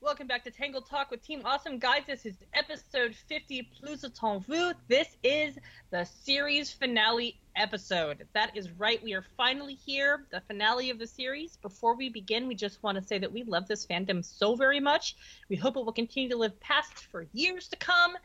welcome 0.00 0.26
back 0.26 0.44
to 0.44 0.50
Tangle 0.50 0.80
Talk 0.80 1.10
with 1.10 1.22
Team 1.22 1.42
Awesome. 1.44 1.78
Guys, 1.78 2.02
this 2.06 2.24
is 2.26 2.34
episode 2.54 3.14
50, 3.28 3.68
Plus 3.78 4.04
Est 4.04 4.22
En 4.22 4.40
Vous. 4.40 4.72
This 4.88 5.16
is 5.22 5.58
the 5.90 6.04
series 6.04 6.70
finale 6.70 7.38
episode. 7.56 8.26
That 8.34 8.56
is 8.56 8.70
right, 8.72 9.02
we 9.02 9.14
are 9.14 9.24
finally 9.36 9.74
here, 9.74 10.26
the 10.30 10.40
finale 10.42 10.90
of 10.90 10.98
the 10.98 11.06
series. 11.06 11.56
Before 11.56 11.96
we 11.96 12.08
begin, 12.08 12.46
we 12.46 12.54
just 12.54 12.82
want 12.82 12.98
to 12.98 13.04
say 13.04 13.18
that 13.18 13.32
we 13.32 13.42
love 13.44 13.66
this 13.66 13.86
fandom 13.86 14.24
so 14.24 14.54
very 14.54 14.80
much. 14.80 15.16
We 15.48 15.56
hope 15.56 15.76
it 15.76 15.84
will 15.84 15.92
continue 15.92 16.28
to 16.30 16.36
live 16.36 16.58
past 16.60 17.06
for 17.10 17.26
years 17.32 17.68
to 17.68 17.76
come. 17.76 18.16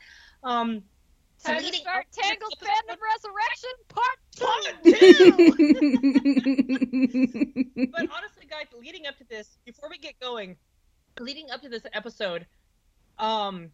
Um, 0.43 0.83
so 1.37 1.53
Time 1.53 1.63
to 1.63 1.73
start 1.73 2.05
up 2.05 2.11
to 2.11 2.17
this 2.17 2.27
Tangled 2.27 2.53
episode- 2.61 2.73
Fandom 2.87 2.97
Resurrection 3.13 3.71
Part 3.89 4.19
two! 4.35 4.45
but 7.91 8.01
honestly, 8.15 8.45
guys, 8.47 8.67
leading 8.79 9.07
up 9.07 9.17
to 9.17 9.23
this, 9.27 9.57
before 9.65 9.89
we 9.89 9.97
get 9.97 10.19
going, 10.19 10.55
leading 11.21 11.51
up 11.51 11.61
to 11.61 11.69
this 11.69 11.83
episode, 11.93 12.45
um, 13.17 13.69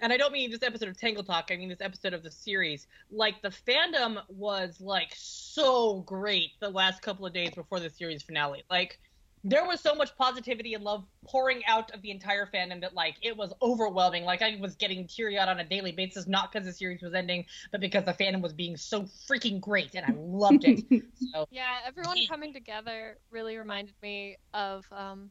and 0.00 0.12
I 0.12 0.16
don't 0.16 0.32
mean 0.32 0.50
this 0.50 0.62
episode 0.62 0.88
of 0.88 0.98
Tangle 0.98 1.22
Talk, 1.22 1.50
I 1.50 1.56
mean 1.56 1.68
this 1.68 1.80
episode 1.80 2.12
of 2.12 2.22
the 2.22 2.30
series. 2.30 2.86
Like 3.10 3.40
the 3.42 3.50
fandom 3.50 4.22
was 4.28 4.80
like 4.80 5.12
so 5.16 6.00
great 6.00 6.50
the 6.60 6.70
last 6.70 7.02
couple 7.02 7.26
of 7.26 7.32
days 7.32 7.50
before 7.50 7.80
the 7.80 7.90
series 7.90 8.22
finale. 8.22 8.64
Like 8.70 8.98
there 9.44 9.64
was 9.66 9.80
so 9.80 9.94
much 9.94 10.16
positivity 10.16 10.74
and 10.74 10.84
love 10.84 11.04
pouring 11.26 11.62
out 11.66 11.90
of 11.92 12.02
the 12.02 12.10
entire 12.10 12.46
fandom 12.46 12.80
that 12.80 12.94
like 12.94 13.16
it 13.22 13.36
was 13.36 13.52
overwhelming. 13.60 14.24
Like 14.24 14.40
I 14.40 14.56
was 14.60 14.76
getting 14.76 15.06
teary 15.06 15.38
eyed 15.38 15.48
on 15.48 15.58
a 15.58 15.64
daily 15.64 15.92
basis, 15.92 16.28
not 16.28 16.52
because 16.52 16.66
the 16.66 16.72
series 16.72 17.02
was 17.02 17.12
ending, 17.12 17.44
but 17.72 17.80
because 17.80 18.04
the 18.04 18.12
fandom 18.12 18.40
was 18.40 18.52
being 18.52 18.76
so 18.76 19.02
freaking 19.02 19.60
great, 19.60 19.94
and 19.94 20.06
I 20.06 20.12
loved 20.16 20.64
it. 20.64 20.84
so 21.32 21.46
Yeah, 21.50 21.78
everyone 21.86 22.18
coming 22.28 22.52
together 22.52 23.18
really 23.30 23.56
reminded 23.56 23.94
me 24.02 24.36
of 24.54 24.84
um, 24.92 25.30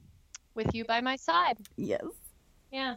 With 0.55 0.73
You 0.73 0.85
by 0.85 1.01
My 1.01 1.15
Side. 1.15 1.57
yes. 1.77 2.01
Yeah. 2.71 2.95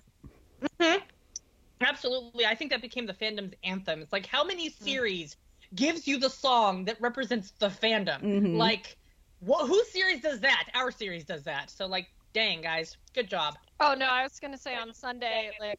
Absolutely. 1.81 2.47
I 2.47 2.55
think 2.55 2.71
that 2.71 2.81
became 2.81 3.07
the 3.07 3.13
fandom's 3.13 3.55
anthem. 3.65 4.01
It's 4.01 4.13
like 4.13 4.27
how 4.27 4.45
many 4.45 4.71
series 4.71 5.37
gives 5.75 6.07
you 6.07 6.19
the 6.19 6.31
song 6.31 6.85
that 6.85 7.01
represents 7.01 7.51
the 7.59 7.69
fandom? 7.69 8.23
Mhm. 8.23 8.57
Like 8.57 8.97
what 9.41 9.67
whose 9.69 9.91
series 9.91 10.21
does 10.21 10.41
that? 10.41 10.69
Our 10.75 10.91
series 10.91 11.25
does 11.25 11.43
that. 11.45 11.71
So 11.71 11.87
like 11.87 12.09
dang 12.33 12.63
guys, 12.63 12.97
good 13.15 13.29
job. 13.29 13.55
Oh, 13.81 13.95
no, 13.95 14.07
I 14.07 14.23
was 14.23 14.39
going 14.41 14.53
to 14.53 14.59
say 14.59 14.75
on 14.77 14.93
Sunday, 14.95 15.51
like, 15.61 15.79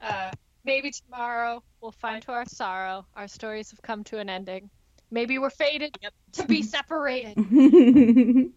uh, 0.00 0.30
maybe 0.64 0.90
tomorrow 0.90 1.62
we'll 1.80 1.92
find 1.92 2.20
to 2.22 2.32
our 2.32 2.44
sorrow 2.46 3.06
our 3.14 3.26
stories 3.28 3.70
have 3.70 3.80
come 3.82 4.04
to 4.04 4.18
an 4.18 4.28
ending. 4.28 4.68
Maybe 5.10 5.38
we're 5.38 5.50
fated 5.50 5.96
Yep. 6.02 6.12
to 6.32 6.46
be 6.46 6.62
separated. 6.62 7.36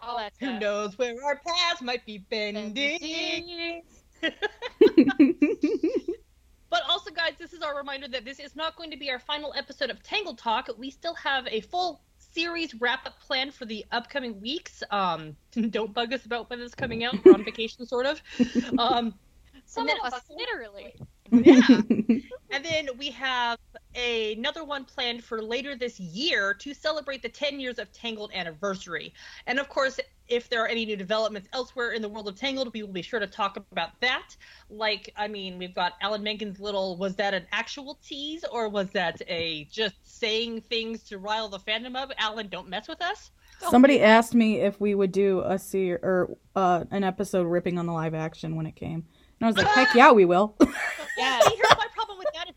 All 0.00 0.16
that 0.18 0.32
Who 0.40 0.58
knows 0.58 0.96
where 0.96 1.14
our 1.24 1.40
paths 1.46 1.82
might 1.82 2.06
be 2.06 2.18
bending? 2.18 3.82
But 6.70 6.82
also, 6.88 7.10
guys, 7.10 7.32
this 7.38 7.52
is 7.52 7.62
our 7.62 7.76
reminder 7.76 8.08
that 8.08 8.24
this 8.24 8.38
is 8.38 8.54
not 8.54 8.76
going 8.76 8.90
to 8.90 8.96
be 8.96 9.10
our 9.10 9.18
final 9.18 9.54
episode 9.56 9.90
of 9.90 10.02
Tangle 10.02 10.34
Talk. 10.34 10.68
We 10.76 10.90
still 10.90 11.14
have 11.14 11.46
a 11.50 11.62
full 11.62 12.02
series 12.18 12.74
wrap 12.74 13.06
up 13.06 13.18
planned 13.20 13.54
for 13.54 13.64
the 13.64 13.86
upcoming 13.90 14.40
weeks. 14.40 14.82
Um, 14.90 15.34
don't 15.70 15.94
bug 15.94 16.12
us 16.12 16.26
about 16.26 16.50
when 16.50 16.60
it's 16.60 16.74
coming 16.74 17.04
out. 17.04 17.14
We're 17.24 17.32
on 17.32 17.44
vacation, 17.44 17.86
sort 17.86 18.06
of. 18.06 18.22
Um, 18.78 19.14
Some 19.64 19.88
of 19.88 20.12
us, 20.12 20.22
literally. 20.30 20.94
yeah. 21.30 21.80
And 22.50 22.64
then 22.64 22.88
we 22.98 23.10
have 23.10 23.58
a, 23.94 24.34
another 24.34 24.64
one 24.64 24.84
planned 24.84 25.22
for 25.22 25.42
later 25.42 25.76
this 25.76 26.00
year 26.00 26.54
to 26.54 26.72
celebrate 26.72 27.22
the 27.22 27.28
10 27.28 27.60
years 27.60 27.78
of 27.78 27.92
Tangled 27.92 28.30
anniversary. 28.32 29.12
And 29.46 29.58
of 29.58 29.68
course, 29.68 30.00
if 30.28 30.48
there 30.48 30.62
are 30.62 30.68
any 30.68 30.84
new 30.84 30.96
developments 30.96 31.48
elsewhere 31.52 31.92
in 31.92 32.02
the 32.02 32.08
world 32.08 32.28
of 32.28 32.36
Tangled, 32.36 32.72
we 32.72 32.82
will 32.82 32.92
be 32.92 33.02
sure 33.02 33.20
to 33.20 33.26
talk 33.26 33.56
about 33.56 33.98
that. 34.00 34.36
Like, 34.70 35.12
I 35.16 35.28
mean, 35.28 35.58
we've 35.58 35.74
got 35.74 35.94
Alan 36.00 36.22
Menken's 36.22 36.60
little 36.60 36.96
was 36.96 37.16
that 37.16 37.34
an 37.34 37.46
actual 37.52 37.98
tease 38.02 38.44
or 38.50 38.68
was 38.68 38.90
that 38.90 39.20
a 39.26 39.64
just 39.70 39.96
saying 40.04 40.62
things 40.62 41.02
to 41.04 41.18
rile 41.18 41.48
the 41.48 41.58
fandom 41.58 41.96
up? 41.96 42.12
Alan, 42.18 42.48
don't 42.48 42.68
mess 42.68 42.88
with 42.88 43.02
us. 43.02 43.30
Somebody 43.70 44.00
asked 44.00 44.34
me 44.34 44.60
if 44.60 44.80
we 44.80 44.94
would 44.94 45.10
do 45.10 45.42
a 45.44 45.58
ser- 45.58 45.98
or 46.02 46.36
uh, 46.54 46.84
an 46.92 47.02
episode 47.02 47.44
ripping 47.46 47.76
on 47.76 47.86
the 47.86 47.92
live 47.92 48.14
action 48.14 48.54
when 48.54 48.66
it 48.66 48.76
came, 48.76 49.04
and 49.40 49.42
I 49.42 49.46
was 49.46 49.56
like, 49.56 49.66
"Heck 49.66 49.96
yeah, 49.96 50.12
we 50.12 50.24
will." 50.24 50.54
Yeah. 51.18 51.40
See, 51.40 51.56
here's 51.56 51.76
my 51.76 51.86
problem 51.94 52.18
with 52.18 52.28
that. 52.34 52.48
It 52.48 52.54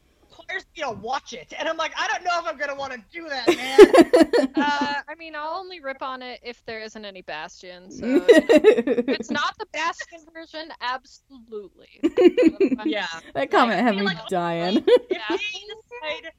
requires 0.62 0.90
me 0.92 0.96
to 0.96 1.02
watch 1.02 1.34
it. 1.34 1.54
And 1.58 1.68
I'm 1.68 1.78
like, 1.78 1.94
I 1.98 2.08
don't 2.08 2.24
know 2.24 2.40
if 2.40 2.48
I'm 2.48 2.58
going 2.58 2.70
to 2.70 2.76
want 2.76 2.94
to 2.94 3.02
do 3.12 3.28
that, 3.30 3.48
man. 4.48 4.52
Uh, 4.56 5.02
I 5.08 5.16
mean, 5.18 5.36
I'll 5.36 5.56
only 5.58 5.80
rip 5.80 6.02
on 6.02 6.22
it 6.22 6.40
if 6.44 6.64
there 6.66 6.80
isn't 6.82 7.04
any 7.06 7.22
Bastion. 7.22 7.92
So 7.92 8.06
if 8.28 9.08
it's 9.10 9.32
not 9.32 9.58
the 9.58 9.66
Bastion 9.74 10.20
version, 10.34 10.72
absolutely. 10.82 12.00
yeah. 12.86 13.08
that 13.34 13.52
comment 13.52 13.78
Like, 13.78 13.86
had 13.86 13.96
me 13.96 14.02
like, 14.04 14.28
dying. 14.28 14.78
if 14.88 15.08
they 15.08 15.36
decide 15.36 16.32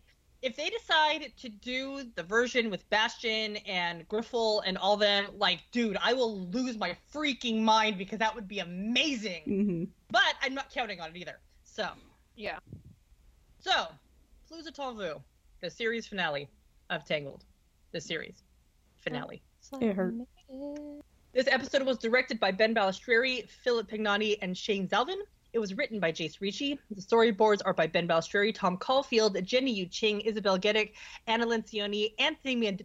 if 0.42 0.56
they 0.56 0.68
decide 0.70 1.32
to 1.38 1.48
do 1.48 2.02
the 2.16 2.22
version 2.24 2.68
with 2.68 2.88
Bastion 2.90 3.58
and 3.58 4.08
Griffle 4.08 4.60
and 4.66 4.76
all 4.76 4.96
them, 4.96 5.26
like, 5.38 5.60
dude, 5.70 5.96
I 6.02 6.14
will 6.14 6.46
lose 6.48 6.76
my 6.76 6.96
freaking 7.14 7.60
mind 7.60 7.96
because 7.96 8.18
that 8.18 8.34
would 8.34 8.48
be 8.48 8.58
amazing. 8.58 9.42
Mhm. 9.46 9.88
But 10.10 10.34
I'm 10.42 10.52
not 10.52 10.68
counting 10.70 11.00
on 11.00 11.10
it 11.10 11.16
either. 11.16 11.38
So, 11.62 11.88
Yeah. 12.34 12.58
so, 13.60 13.86
Est 14.58 14.78
En 14.78 14.94
Vous, 14.94 15.20
the 15.60 15.70
series 15.70 16.06
finale 16.06 16.48
of 16.90 17.04
Tangled, 17.04 17.44
the 17.92 18.00
series 18.00 18.42
finale. 18.98 19.42
It 19.80 19.96
hurt. 19.96 20.14
This 21.32 21.46
episode 21.46 21.82
was 21.84 21.96
directed 21.96 22.38
by 22.38 22.50
Ben 22.50 22.74
Balistreri, 22.74 23.48
Philip 23.48 23.90
Pignani, 23.90 24.36
and 24.42 24.56
Shane 24.56 24.86
Zalvin. 24.88 25.16
It 25.54 25.58
was 25.58 25.74
written 25.74 25.98
by 26.00 26.12
Jase 26.12 26.40
Ricci. 26.40 26.78
The 26.90 27.00
storyboards 27.00 27.62
are 27.64 27.72
by 27.72 27.86
Ben 27.86 28.06
Balistreri, 28.06 28.54
Tom 28.54 28.76
Caulfield, 28.76 29.42
Jenny 29.42 29.72
Yu 29.72 29.86
Ching, 29.86 30.20
Isabel 30.20 30.58
Geddick, 30.58 30.92
Anna 31.26 31.46
Lencioni, 31.46 32.12
Anthony 32.18 32.78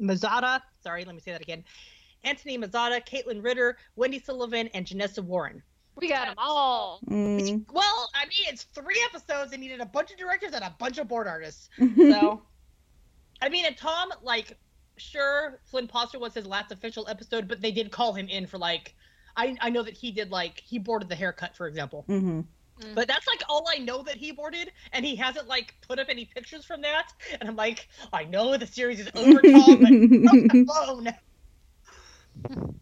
Mazzata. 0.00 0.62
Sorry, 0.82 1.04
let 1.04 1.14
me 1.14 1.20
say 1.20 1.32
that 1.32 1.42
again. 1.42 1.62
Anthony 2.24 2.56
Mazzata, 2.56 3.04
Caitlin 3.06 3.44
Ritter, 3.44 3.76
Wendy 3.96 4.18
Sullivan, 4.18 4.68
and 4.68 4.86
Janessa 4.86 5.22
Warren. 5.22 5.62
We 5.96 6.08
got 6.08 6.26
them 6.26 6.36
all. 6.38 7.00
Mm. 7.08 7.64
Well, 7.70 8.10
I 8.14 8.24
mean, 8.24 8.46
it's 8.48 8.64
three 8.64 9.00
episodes. 9.10 9.50
They 9.50 9.56
needed 9.58 9.80
a 9.80 9.86
bunch 9.86 10.10
of 10.10 10.16
directors 10.16 10.52
and 10.52 10.64
a 10.64 10.74
bunch 10.78 10.98
of 10.98 11.08
board 11.08 11.26
artists. 11.26 11.68
Mm-hmm. 11.78 12.10
So, 12.12 12.42
I 13.42 13.48
mean, 13.48 13.66
and 13.66 13.76
Tom, 13.76 14.10
like, 14.22 14.56
sure, 14.96 15.60
Flynn 15.64 15.88
Poster 15.88 16.18
was 16.18 16.34
his 16.34 16.46
last 16.46 16.72
official 16.72 17.06
episode, 17.08 17.46
but 17.48 17.60
they 17.60 17.72
did 17.72 17.90
call 17.90 18.14
him 18.14 18.28
in 18.28 18.46
for 18.46 18.58
like, 18.58 18.94
I 19.36 19.56
I 19.60 19.70
know 19.70 19.82
that 19.82 19.94
he 19.94 20.12
did 20.12 20.30
like 20.30 20.60
he 20.60 20.78
boarded 20.78 21.08
the 21.08 21.14
haircut, 21.14 21.56
for 21.56 21.66
example. 21.66 22.04
Mhm. 22.08 22.44
But 22.94 23.06
that's 23.06 23.26
like 23.26 23.42
all 23.48 23.66
I 23.68 23.78
know 23.78 24.02
that 24.02 24.16
he 24.16 24.32
boarded, 24.32 24.72
and 24.92 25.04
he 25.04 25.14
hasn't 25.16 25.46
like 25.46 25.74
put 25.86 25.98
up 25.98 26.08
any 26.08 26.24
pictures 26.24 26.64
from 26.64 26.82
that. 26.82 27.12
And 27.40 27.48
I'm 27.48 27.56
like, 27.56 27.88
I 28.12 28.24
know 28.24 28.56
the 28.56 28.66
series 28.66 29.00
is 29.00 29.08
over, 29.14 29.40
Tom, 29.40 29.80
but 29.80 29.90
leave 29.90 30.52
me 30.52 30.66
alone. 30.68 31.14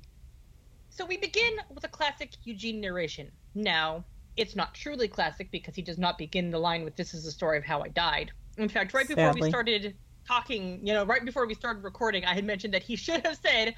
So 1.00 1.06
we 1.06 1.16
begin 1.16 1.54
with 1.70 1.82
a 1.84 1.88
classic 1.88 2.32
Eugene 2.44 2.78
narration. 2.78 3.32
Now, 3.54 4.04
it's 4.36 4.54
not 4.54 4.74
truly 4.74 5.08
classic 5.08 5.50
because 5.50 5.74
he 5.74 5.80
does 5.80 5.96
not 5.96 6.18
begin 6.18 6.50
the 6.50 6.58
line 6.58 6.84
with 6.84 6.94
"This 6.94 7.14
is 7.14 7.24
the 7.24 7.30
story 7.30 7.56
of 7.56 7.64
how 7.64 7.80
I 7.80 7.88
died." 7.88 8.32
In 8.58 8.68
fact, 8.68 8.92
right 8.92 9.08
before 9.08 9.32
we 9.32 9.48
started 9.48 9.96
talking, 10.28 10.86
you 10.86 10.92
know, 10.92 11.06
right 11.06 11.24
before 11.24 11.46
we 11.46 11.54
started 11.54 11.84
recording, 11.84 12.26
I 12.26 12.34
had 12.34 12.44
mentioned 12.44 12.74
that 12.74 12.82
he 12.82 12.96
should 13.04 13.24
have 13.24 13.38
said, 13.38 13.76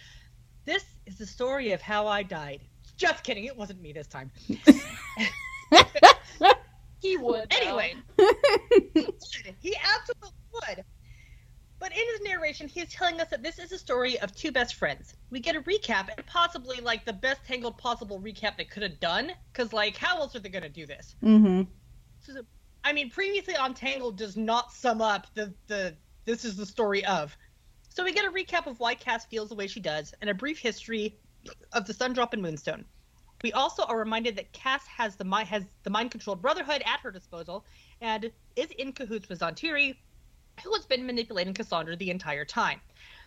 "This 0.64 0.84
is 1.06 1.16
the 1.16 1.26
story 1.26 1.70
of 1.70 1.80
how 1.80 2.08
I 2.08 2.24
died." 2.24 2.62
Just 2.96 3.22
kidding, 3.22 3.44
it 3.44 3.56
wasn't 3.56 3.80
me 3.80 3.92
this 3.92 4.08
time. 4.08 4.32
He 7.02 7.16
would. 7.16 7.52
Anyway, 7.52 7.94
he 8.16 8.24
would. 8.94 9.14
He 9.60 9.76
absolutely 9.76 10.38
would. 10.54 10.84
But 11.82 11.90
in 11.90 11.98
his 12.12 12.20
narration, 12.30 12.68
he 12.68 12.80
is 12.80 12.90
telling 12.90 13.20
us 13.20 13.26
that 13.30 13.42
this 13.42 13.58
is 13.58 13.72
a 13.72 13.76
story 13.76 14.16
of 14.20 14.32
two 14.36 14.52
best 14.52 14.76
friends. 14.76 15.16
We 15.30 15.40
get 15.40 15.56
a 15.56 15.62
recap, 15.62 16.10
and 16.16 16.24
possibly 16.26 16.76
like 16.76 17.04
the 17.04 17.12
best 17.12 17.44
tangled 17.44 17.76
possible 17.76 18.20
recap 18.20 18.56
they 18.56 18.64
could 18.64 18.84
have 18.84 19.00
done. 19.00 19.32
Because 19.52 19.72
like, 19.72 19.96
how 19.96 20.18
else 20.18 20.36
are 20.36 20.38
they 20.38 20.48
gonna 20.48 20.68
do 20.68 20.86
this? 20.86 21.16
Mhm. 21.24 21.66
So, 22.20 22.42
I 22.84 22.92
mean, 22.92 23.10
previously 23.10 23.56
on 23.56 23.74
Tangled 23.74 24.16
does 24.16 24.36
not 24.36 24.72
sum 24.72 25.00
up 25.00 25.26
the 25.34 25.52
the 25.66 25.96
this 26.24 26.44
is 26.44 26.54
the 26.54 26.66
story 26.66 27.04
of. 27.04 27.36
So 27.88 28.04
we 28.04 28.12
get 28.12 28.26
a 28.26 28.30
recap 28.30 28.68
of 28.68 28.78
why 28.78 28.94
Cass 28.94 29.24
feels 29.26 29.48
the 29.48 29.56
way 29.56 29.66
she 29.66 29.80
does, 29.80 30.14
and 30.20 30.30
a 30.30 30.34
brief 30.34 30.60
history 30.60 31.18
of 31.72 31.84
the 31.84 31.92
Sundrop 31.92 32.32
and 32.32 32.42
Moonstone. 32.42 32.84
We 33.42 33.52
also 33.54 33.82
are 33.86 33.98
reminded 33.98 34.36
that 34.36 34.52
Cass 34.52 34.86
has 34.86 35.16
the 35.16 35.24
mind 35.24 35.48
has 35.48 35.64
the 35.82 35.90
mind 35.90 36.12
controlled 36.12 36.42
Brotherhood 36.42 36.84
at 36.86 37.00
her 37.00 37.10
disposal, 37.10 37.66
and 38.00 38.30
is 38.54 38.70
in 38.78 38.92
cahoots 38.92 39.28
with 39.28 39.40
Zhan 39.40 39.56
Tiri, 39.56 39.96
who 40.62 40.72
has 40.74 40.84
been 40.84 41.06
manipulating 41.06 41.54
Cassandra 41.54 41.96
the 41.96 42.10
entire 42.10 42.44
time. 42.44 42.80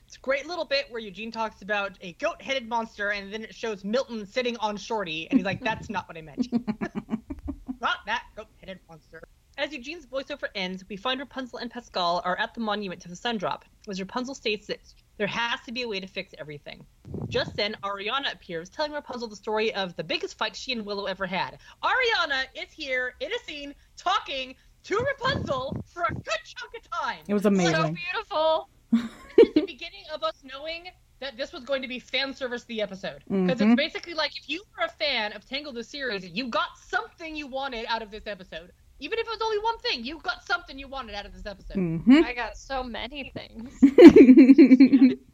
It's 0.05 0.17
a 0.17 0.19
great 0.19 0.45
little 0.45 0.65
bit 0.65 0.85
where 0.89 1.01
Eugene 1.01 1.31
talks 1.31 1.61
about 1.61 1.97
a 2.01 2.13
goat 2.13 2.41
headed 2.41 2.69
monster, 2.69 3.09
and 3.09 3.33
then 3.33 3.43
it 3.43 3.55
shows 3.55 3.83
Milton 3.83 4.25
sitting 4.25 4.55
on 4.57 4.77
Shorty, 4.77 5.27
and 5.29 5.39
he's 5.39 5.45
like, 5.45 5.61
"That's 5.61 5.89
not 5.89 6.07
what 6.07 6.17
I 6.17 6.21
meant." 6.21 6.47
not 7.81 7.97
that 8.05 8.23
goat-headed 8.35 8.79
monster. 8.89 9.21
As 9.57 9.71
Eugene's 9.71 10.05
voiceover 10.05 10.47
ends, 10.53 10.83
we 10.89 10.97
find 10.97 11.19
Rapunzel 11.19 11.59
and 11.59 11.71
Pascal 11.71 12.21
are 12.25 12.37
at 12.37 12.53
the 12.53 12.59
monument 12.59 13.01
to 13.03 13.07
the 13.07 13.15
sun 13.15 13.37
drop. 13.37 13.63
As 13.89 13.99
Rapunzel 13.99 14.35
states 14.35 14.67
that 14.67 14.79
There 15.17 15.27
has 15.27 15.61
to 15.61 15.71
be 15.71 15.83
a 15.83 15.87
way 15.87 15.99
to 16.01 16.07
fix 16.07 16.33
everything. 16.37 16.85
Just 17.29 17.55
then, 17.55 17.77
Ariana 17.83 18.33
appears, 18.33 18.69
telling 18.69 18.91
Rapunzel 18.91 19.29
the 19.29 19.35
story 19.35 19.73
of 19.73 19.95
the 19.95 20.03
biggest 20.03 20.37
fight 20.37 20.55
she 20.55 20.73
and 20.73 20.85
Willow 20.85 21.05
ever 21.05 21.25
had. 21.25 21.57
Ariana 21.83 22.45
is 22.53 22.71
here 22.71 23.15
in 23.21 23.31
a 23.31 23.39
scene 23.45 23.73
talking 23.95 24.55
to 24.85 24.97
Rapunzel 24.97 25.75
for 25.87 26.03
a 26.03 26.13
good 26.13 26.39
chunk 26.45 26.73
of 26.77 26.89
time. 26.91 27.19
It 27.27 27.33
was 27.33 27.45
amazing. 27.45 27.73
So 27.75 27.93
beautiful. 27.93 28.69
The 29.53 29.61
beginning 29.61 30.03
of 30.13 30.23
us 30.23 30.33
knowing 30.43 30.85
that 31.19 31.35
this 31.37 31.51
was 31.51 31.63
going 31.65 31.81
to 31.81 31.87
be 31.87 31.99
fan 31.99 32.33
service 32.33 32.63
the 32.65 32.81
episode. 32.81 33.21
Because 33.29 33.59
Mhm. 33.59 33.71
it's 33.71 33.75
basically 33.75 34.13
like 34.13 34.31
if 34.37 34.49
you 34.49 34.63
were 34.77 34.85
a 34.85 34.89
fan 34.89 35.33
of 35.33 35.45
Tangled 35.45 35.75
the 35.75 35.83
series, 35.83 36.25
you 36.27 36.47
got 36.47 36.67
something 36.87 37.35
you 37.35 37.47
wanted 37.47 37.85
out 37.89 38.01
of 38.01 38.11
this 38.11 38.27
episode. 38.27 38.71
Even 38.99 39.19
if 39.19 39.25
it 39.27 39.29
was 39.29 39.41
only 39.43 39.59
one 39.59 39.77
thing, 39.79 40.05
you 40.05 40.19
got 40.19 40.45
something 40.45 40.79
you 40.79 40.87
wanted 40.87 41.15
out 41.15 41.25
of 41.25 41.33
this 41.33 41.45
episode. 41.45 41.75
hmm 41.75 42.21
I 42.23 42.33
got 42.33 42.55
so 42.57 42.81
many 42.83 43.31
things. 43.35 43.77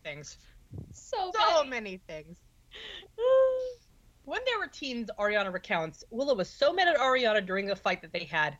Things. 0.04 0.38
So, 0.94 1.32
So 1.34 1.64
many. 1.66 1.70
many 1.70 1.98
things. 2.08 2.38
When 4.24 4.40
they 4.46 4.56
were 4.58 4.68
teens, 4.68 5.10
Ariana 5.20 5.52
recounts, 5.54 6.04
Willow 6.10 6.34
was 6.36 6.50
so 6.50 6.72
mad 6.72 6.88
at 6.88 6.98
Ariana 6.98 7.46
during 7.46 7.70
a 7.72 7.76
fight 7.76 8.02
that 8.04 8.14
they 8.14 8.24
had 8.24 8.58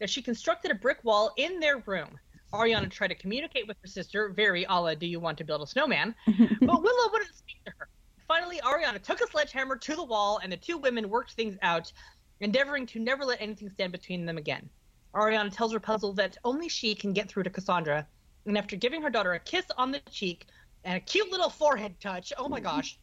that 0.00 0.10
she 0.10 0.22
constructed 0.22 0.70
a 0.70 0.74
brick 0.74 0.98
wall 1.04 1.32
in 1.36 1.60
their 1.60 1.78
room. 1.86 2.18
Ariana 2.52 2.90
tried 2.90 3.08
to 3.08 3.14
communicate 3.14 3.68
with 3.68 3.76
her 3.82 3.88
sister, 3.88 4.30
very 4.30 4.64
a 4.64 4.72
la, 4.72 4.94
do 4.94 5.06
you 5.06 5.20
want 5.20 5.36
to 5.38 5.44
build 5.44 5.62
a 5.62 5.66
snowman? 5.66 6.14
but 6.26 6.82
Willow 6.82 7.12
wouldn't 7.12 7.34
speak 7.34 7.62
to 7.66 7.72
her. 7.78 7.88
Finally, 8.26 8.60
Ariana 8.60 9.02
took 9.02 9.20
a 9.20 9.26
sledgehammer 9.26 9.76
to 9.76 9.96
the 9.96 10.04
wall, 10.04 10.40
and 10.42 10.52
the 10.52 10.56
two 10.56 10.78
women 10.78 11.08
worked 11.08 11.32
things 11.32 11.56
out, 11.62 11.92
endeavoring 12.40 12.86
to 12.86 12.98
never 12.98 13.24
let 13.24 13.40
anything 13.40 13.70
stand 13.70 13.92
between 13.92 14.24
them 14.24 14.38
again. 14.38 14.68
Ariana 15.14 15.54
tells 15.54 15.74
Rapunzel 15.74 16.12
that 16.14 16.36
only 16.44 16.68
she 16.68 16.94
can 16.94 17.12
get 17.12 17.28
through 17.28 17.42
to 17.44 17.50
Cassandra, 17.50 18.06
and 18.46 18.56
after 18.56 18.76
giving 18.76 19.02
her 19.02 19.10
daughter 19.10 19.32
a 19.32 19.38
kiss 19.38 19.66
on 19.76 19.90
the 19.90 20.00
cheek 20.10 20.46
and 20.84 20.96
a 20.96 21.00
cute 21.00 21.30
little 21.30 21.50
forehead 21.50 22.00
touch, 22.00 22.32
oh 22.38 22.48
my 22.48 22.60
gosh, 22.70 22.98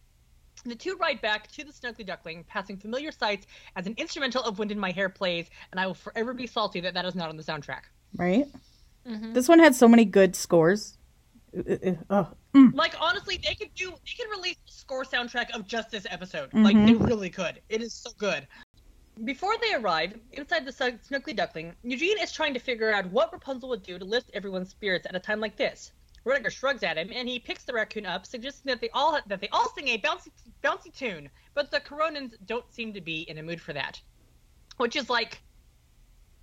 the 0.63 0.75
two 0.75 0.95
ride 0.97 1.21
back 1.21 1.47
to 1.51 1.63
the 1.63 1.71
Snuggly 1.71 2.05
Duckling, 2.05 2.43
passing 2.45 2.77
familiar 2.77 3.11
sights 3.11 3.45
as 3.75 3.87
an 3.87 3.93
instrumental 3.97 4.43
of 4.43 4.57
Wind 4.59 4.71
in 4.71 4.79
My 4.79 4.91
Hair 4.91 5.09
plays, 5.09 5.49
and 5.71 5.79
I 5.79 5.87
will 5.87 5.93
forever 5.93 6.33
be 6.33 6.47
salty 6.47 6.79
that 6.81 6.93
that 6.93 7.05
is 7.05 7.15
not 7.15 7.29
on 7.29 7.37
the 7.37 7.43
soundtrack. 7.43 7.81
right? 8.17 8.47
Mhm. 9.05 9.33
This 9.33 9.49
one 9.49 9.59
had 9.59 9.75
so 9.75 9.87
many 9.89 10.05
good 10.05 10.35
scores. 10.37 10.97
Uh, 11.57 11.73
uh, 12.09 12.25
uh, 12.53 12.69
Like 12.73 12.95
honestly, 12.99 13.37
they 13.37 13.53
could 13.55 13.73
do 13.75 13.91
they 13.91 14.11
could 14.23 14.29
release 14.31 14.55
a 14.67 14.71
score 14.71 15.03
soundtrack 15.03 15.51
of 15.53 15.67
just 15.67 15.91
this 15.91 16.07
episode. 16.09 16.53
Like 16.53 16.75
Mhm. 16.77 16.87
they 16.87 16.93
really 17.05 17.29
could. 17.29 17.61
It 17.69 17.81
is 17.81 17.93
so 17.93 18.11
good. 18.17 18.47
Before 19.25 19.55
they 19.61 19.73
arrive 19.73 20.17
inside 20.31 20.65
the 20.65 20.71
Snuggly 20.71 21.35
Duckling, 21.35 21.75
Eugene 21.83 22.17
is 22.19 22.31
trying 22.31 22.53
to 22.53 22.59
figure 22.59 22.91
out 22.93 23.05
what 23.11 23.31
Rapunzel 23.33 23.67
would 23.69 23.83
do 23.83 23.99
to 23.99 24.05
lift 24.05 24.31
everyone's 24.33 24.69
spirits 24.69 25.05
at 25.05 25.15
a 25.15 25.19
time 25.19 25.39
like 25.41 25.55
this. 25.57 25.91
Ruddiger 26.25 26.51
shrugs 26.51 26.81
at 26.83 26.97
him, 26.97 27.11
and 27.13 27.29
he 27.29 27.37
picks 27.39 27.63
the 27.65 27.73
raccoon 27.73 28.05
up, 28.05 28.25
suggesting 28.25 28.69
that 28.71 28.81
they 28.81 28.89
all 28.89 29.19
that 29.27 29.39
they 29.41 29.47
all 29.49 29.69
sing 29.75 29.89
a 29.89 29.97
bouncy 29.99 30.29
bouncy 30.63 30.93
tune. 30.93 31.29
But 31.53 31.69
the 31.71 31.79
Coronans 31.79 32.33
don't 32.45 32.65
seem 32.73 32.93
to 32.93 33.01
be 33.01 33.21
in 33.29 33.37
a 33.37 33.43
mood 33.43 33.61
for 33.61 33.73
that, 33.73 34.01
which 34.77 34.95
is 34.95 35.09
like 35.09 35.41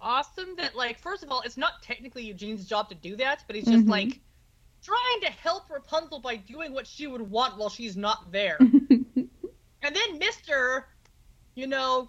awesome. 0.00 0.54
That 0.56 0.76
like 0.76 0.98
first 0.98 1.22
of 1.22 1.30
all, 1.30 1.40
it's 1.40 1.56
not 1.56 1.82
technically 1.82 2.22
Eugene's 2.24 2.66
job 2.66 2.88
to 2.90 2.94
do 2.94 3.16
that, 3.16 3.44
but 3.46 3.56
he's 3.56 3.64
just 3.66 3.86
Mhm. 3.86 3.90
like 3.90 4.20
trying 4.84 5.20
to 5.22 5.30
help 5.30 5.68
Rapunzel 5.70 6.20
by 6.20 6.36
doing 6.36 6.72
what 6.72 6.86
she 6.86 7.06
would 7.06 7.22
want 7.22 7.56
while 7.56 7.68
she's 7.68 7.96
not 7.96 8.30
there. 8.32 8.56
and 8.60 9.28
then 9.82 10.18
Mister, 10.18 10.86
you 11.56 11.66
know, 11.66 12.08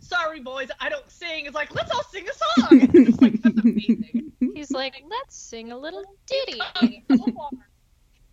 sorry 0.00 0.40
boys, 0.40 0.70
I 0.80 0.88
don't 0.88 1.08
sing. 1.10 1.46
Is 1.46 1.54
like 1.54 1.72
let's 1.74 1.90
all 1.92 2.04
sing 2.04 2.26
a 2.28 2.32
song. 2.34 2.80
it's 2.94 3.20
like 3.22 3.40
that's 3.42 3.58
amazing. 3.58 4.32
He's 4.54 4.72
like, 4.72 4.94
let's 5.08 5.36
sing 5.36 5.72
a 5.72 5.78
little 5.78 6.04
ditty. 6.26 6.60
come 6.74 7.16
so 7.18 7.32
far. 7.32 7.50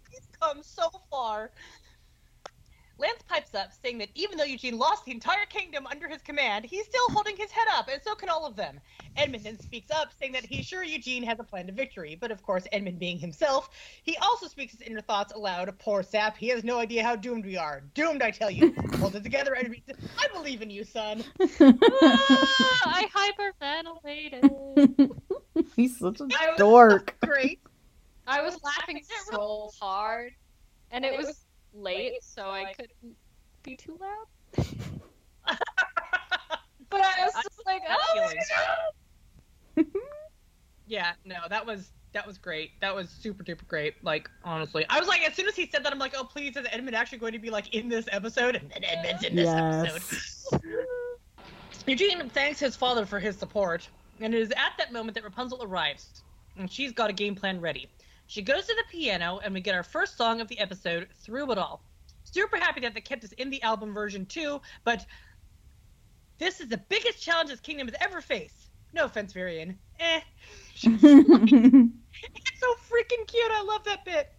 He's 0.10 0.27
come 0.39 0.63
so 0.63 0.89
far. 1.10 1.51
Lance 3.00 3.24
pipes 3.30 3.56
up, 3.56 3.69
saying 3.81 3.98
that 4.00 4.10
even 4.13 4.38
though 4.38 4.44
Eugene 4.44 4.77
lost 4.77 5.06
the 5.06 5.13
entire 5.13 5.45
kingdom 5.45 5.88
under 5.88 6.10
his 6.10 6.21
command, 6.21 6.66
he's 6.66 6.86
still 6.86 7.07
holding 7.12 7.38
his 7.38 7.50
head 7.50 7.68
up, 7.71 7.88
and 7.88 8.01
so 8.04 8.13
can 8.13 8.27
all 8.27 8.45
of 8.45 8.57
them. 8.57 8.77
Edmund 9.16 9.45
then 9.45 9.57
speaks 9.57 9.89
up, 9.89 10.10
saying 10.19 10.33
that 10.33 10.45
he's 10.45 10.66
sure 10.66 10.83
Eugene 10.83 11.24
has 11.24 11.39
a 11.39 11.44
plan 11.44 11.68
to 11.68 11.71
victory, 11.71 12.18
but 12.19 12.30
of 12.30 12.44
course, 12.44 12.65
Edmund 12.74 13.00
being 13.00 13.18
himself, 13.18 13.69
he 14.04 14.18
also 14.18 14.48
speaks 14.48 14.74
his 14.74 14.81
inner 14.81 15.00
thoughts 15.00 15.31
aloud. 15.33 15.74
Poor 15.80 16.04
sap, 16.04 16.36
he 16.36 16.50
has 16.50 16.65
no 16.65 16.77
idea 16.77 17.01
how 17.01 17.15
doomed 17.15 17.45
we 17.45 17.56
are. 17.56 17.83
Doomed, 17.94 18.22
I 18.22 18.31
tell 18.31 18.51
you. 18.51 18.75
Hold 19.00 19.15
it 19.15 19.24
together, 19.24 19.56
Edmund. 19.56 19.81
I 20.18 20.27
believe 20.33 20.62
in 20.62 20.69
you, 20.69 20.83
son. 20.83 21.24
Ah, 22.01 22.81
I 22.86 23.33
hyperventilated. 23.63 25.10
He's 25.79 25.97
such 25.97 26.19
a 26.19 26.23
I 26.37 26.49
was- 26.49 26.57
dork. 26.57 27.15
Great. 27.25 27.61
I 28.27 28.41
was 28.41 28.61
laughing 28.63 29.01
so 29.31 29.69
hard, 29.79 30.33
and 30.91 31.05
it 31.05 31.17
was 31.17 31.45
late, 31.73 32.21
so 32.21 32.49
I 32.49 32.73
couldn't 32.73 33.15
be 33.63 33.75
too 33.77 33.97
loud. 33.99 34.27
But 36.91 37.01
I 37.01 37.23
was 37.23 37.33
just 37.35 37.61
like, 37.67 37.83
oh 37.87 38.15
my 38.15 38.33
god! 39.75 39.85
Yeah, 40.87 41.11
no, 41.23 41.35
that 41.49 41.63
was 41.65 41.91
that 42.13 42.25
was 42.25 42.39
great. 42.39 42.71
That 42.81 42.95
was 42.95 43.09
super 43.09 43.43
duper 43.43 43.67
great. 43.67 44.03
Like 44.03 44.27
honestly, 44.43 44.85
I 44.89 44.99
was 44.99 45.07
like, 45.07 45.21
as 45.21 45.35
soon 45.35 45.47
as 45.47 45.55
he 45.55 45.69
said 45.71 45.83
that, 45.85 45.93
I'm 45.93 45.99
like, 45.99 46.15
oh 46.17 46.23
please, 46.23 46.57
is 46.57 46.65
Edmund 46.71 46.95
actually 46.95 47.19
going 47.19 47.33
to 47.33 47.39
be 47.39 47.51
like 47.51 47.73
in 47.75 47.89
this 47.89 48.05
episode? 48.11 48.55
And 48.55 48.71
then 48.71 48.83
Edmund's 48.83 49.23
in 49.23 49.35
this 49.35 49.45
Yes. 49.45 50.47
episode. 50.51 50.85
Eugene 51.85 52.27
thanks 52.29 52.59
his 52.59 52.75
father 52.75 53.05
for 53.05 53.19
his 53.19 53.37
support, 53.37 53.87
and 54.21 54.33
it 54.33 54.42
is 54.42 54.51
at 54.51 54.74
that 54.77 54.92
moment 54.92 55.16
that 55.16 55.24
Rapunzel 55.24 55.63
arrives, 55.63 56.24
and 56.57 56.71
she's 56.71 56.92
got 56.92 57.10
a 57.10 57.13
game 57.13 57.36
plan 57.36 57.60
ready. 57.62 57.88
She 58.27 58.42
goes 58.42 58.68
to 58.68 58.75
the 58.75 58.83
piano, 58.92 59.39
and 59.44 59.54
we 59.54 59.62
get 59.62 59.75
our 59.75 59.83
first 59.83 60.18
song 60.18 60.42
of 60.42 60.48
the 60.48 60.60
episode, 60.60 61.07
Through 61.24 61.51
It 61.51 61.57
All. 61.57 61.81
Super 62.24 62.57
happy 62.57 62.81
that 62.81 62.94
they 62.94 63.01
kept 63.01 63.24
us 63.24 63.31
in 63.33 63.50
the 63.50 63.62
album 63.63 63.94
version 63.94 64.25
too, 64.25 64.62
but 64.83 65.06
this 66.38 66.60
is 66.60 66.68
the 66.68 66.77
biggest 66.77 67.21
challenge 67.21 67.50
this 67.50 67.60
kingdom 67.60 67.88
has 67.88 67.95
ever 68.00 68.21
faced. 68.21 68.69
No 68.94 69.06
offense, 69.06 69.33
Varian. 69.33 69.77
Eh. 70.00 70.22
It's 72.22 72.60
so 72.60 72.74
freaking 72.89 73.25
cute. 73.27 73.51
I 73.51 73.63
love 73.63 73.83
that 73.86 74.04
bit. 74.04 74.33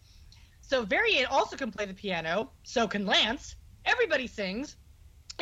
So 0.60 0.84
Varian 0.84 1.26
also 1.26 1.56
can 1.56 1.70
play 1.70 1.86
the 1.86 1.94
piano. 1.94 2.50
So 2.62 2.86
can 2.86 3.06
Lance. 3.06 3.56
Everybody 3.86 4.26
sings, 4.26 4.76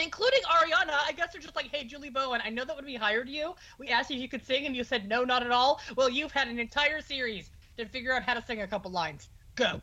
including 0.00 0.40
Ariana. 0.42 0.96
I 1.06 1.12
guess 1.16 1.32
they're 1.32 1.40
just 1.42 1.56
like, 1.56 1.68
hey, 1.72 1.84
Julie 1.84 2.10
Bowen, 2.10 2.40
I 2.44 2.50
know 2.50 2.64
that 2.64 2.76
when 2.76 2.84
we 2.84 2.94
hired 2.94 3.28
you, 3.28 3.54
we 3.78 3.88
asked 3.88 4.10
you 4.10 4.16
if 4.16 4.22
you 4.22 4.28
could 4.28 4.44
sing, 4.44 4.66
and 4.66 4.74
you 4.74 4.84
said 4.84 5.08
no, 5.08 5.24
not 5.24 5.42
at 5.42 5.50
all. 5.50 5.80
Well, 5.96 6.08
you've 6.08 6.32
had 6.32 6.48
an 6.48 6.58
entire 6.58 7.00
series 7.00 7.50
to 7.76 7.86
figure 7.86 8.12
out 8.12 8.22
how 8.22 8.34
to 8.34 8.42
sing 8.42 8.62
a 8.62 8.66
couple 8.66 8.90
lines. 8.90 9.28
Go. 9.54 9.80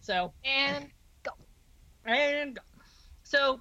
So 0.00 0.32
And 0.44 0.90
go. 1.22 1.32
and 2.04 2.56
go. 2.56 2.62
so 3.22 3.60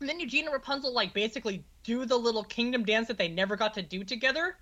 and 0.00 0.08
then 0.08 0.18
Eugene 0.18 0.44
and 0.46 0.52
Rapunzel 0.52 0.92
like 0.92 1.12
basically 1.12 1.64
do 1.84 2.04
the 2.06 2.16
little 2.16 2.44
kingdom 2.44 2.84
dance 2.84 3.08
that 3.08 3.18
they 3.18 3.28
never 3.28 3.56
got 3.56 3.74
to 3.74 3.82
do 3.82 4.04
together. 4.04 4.56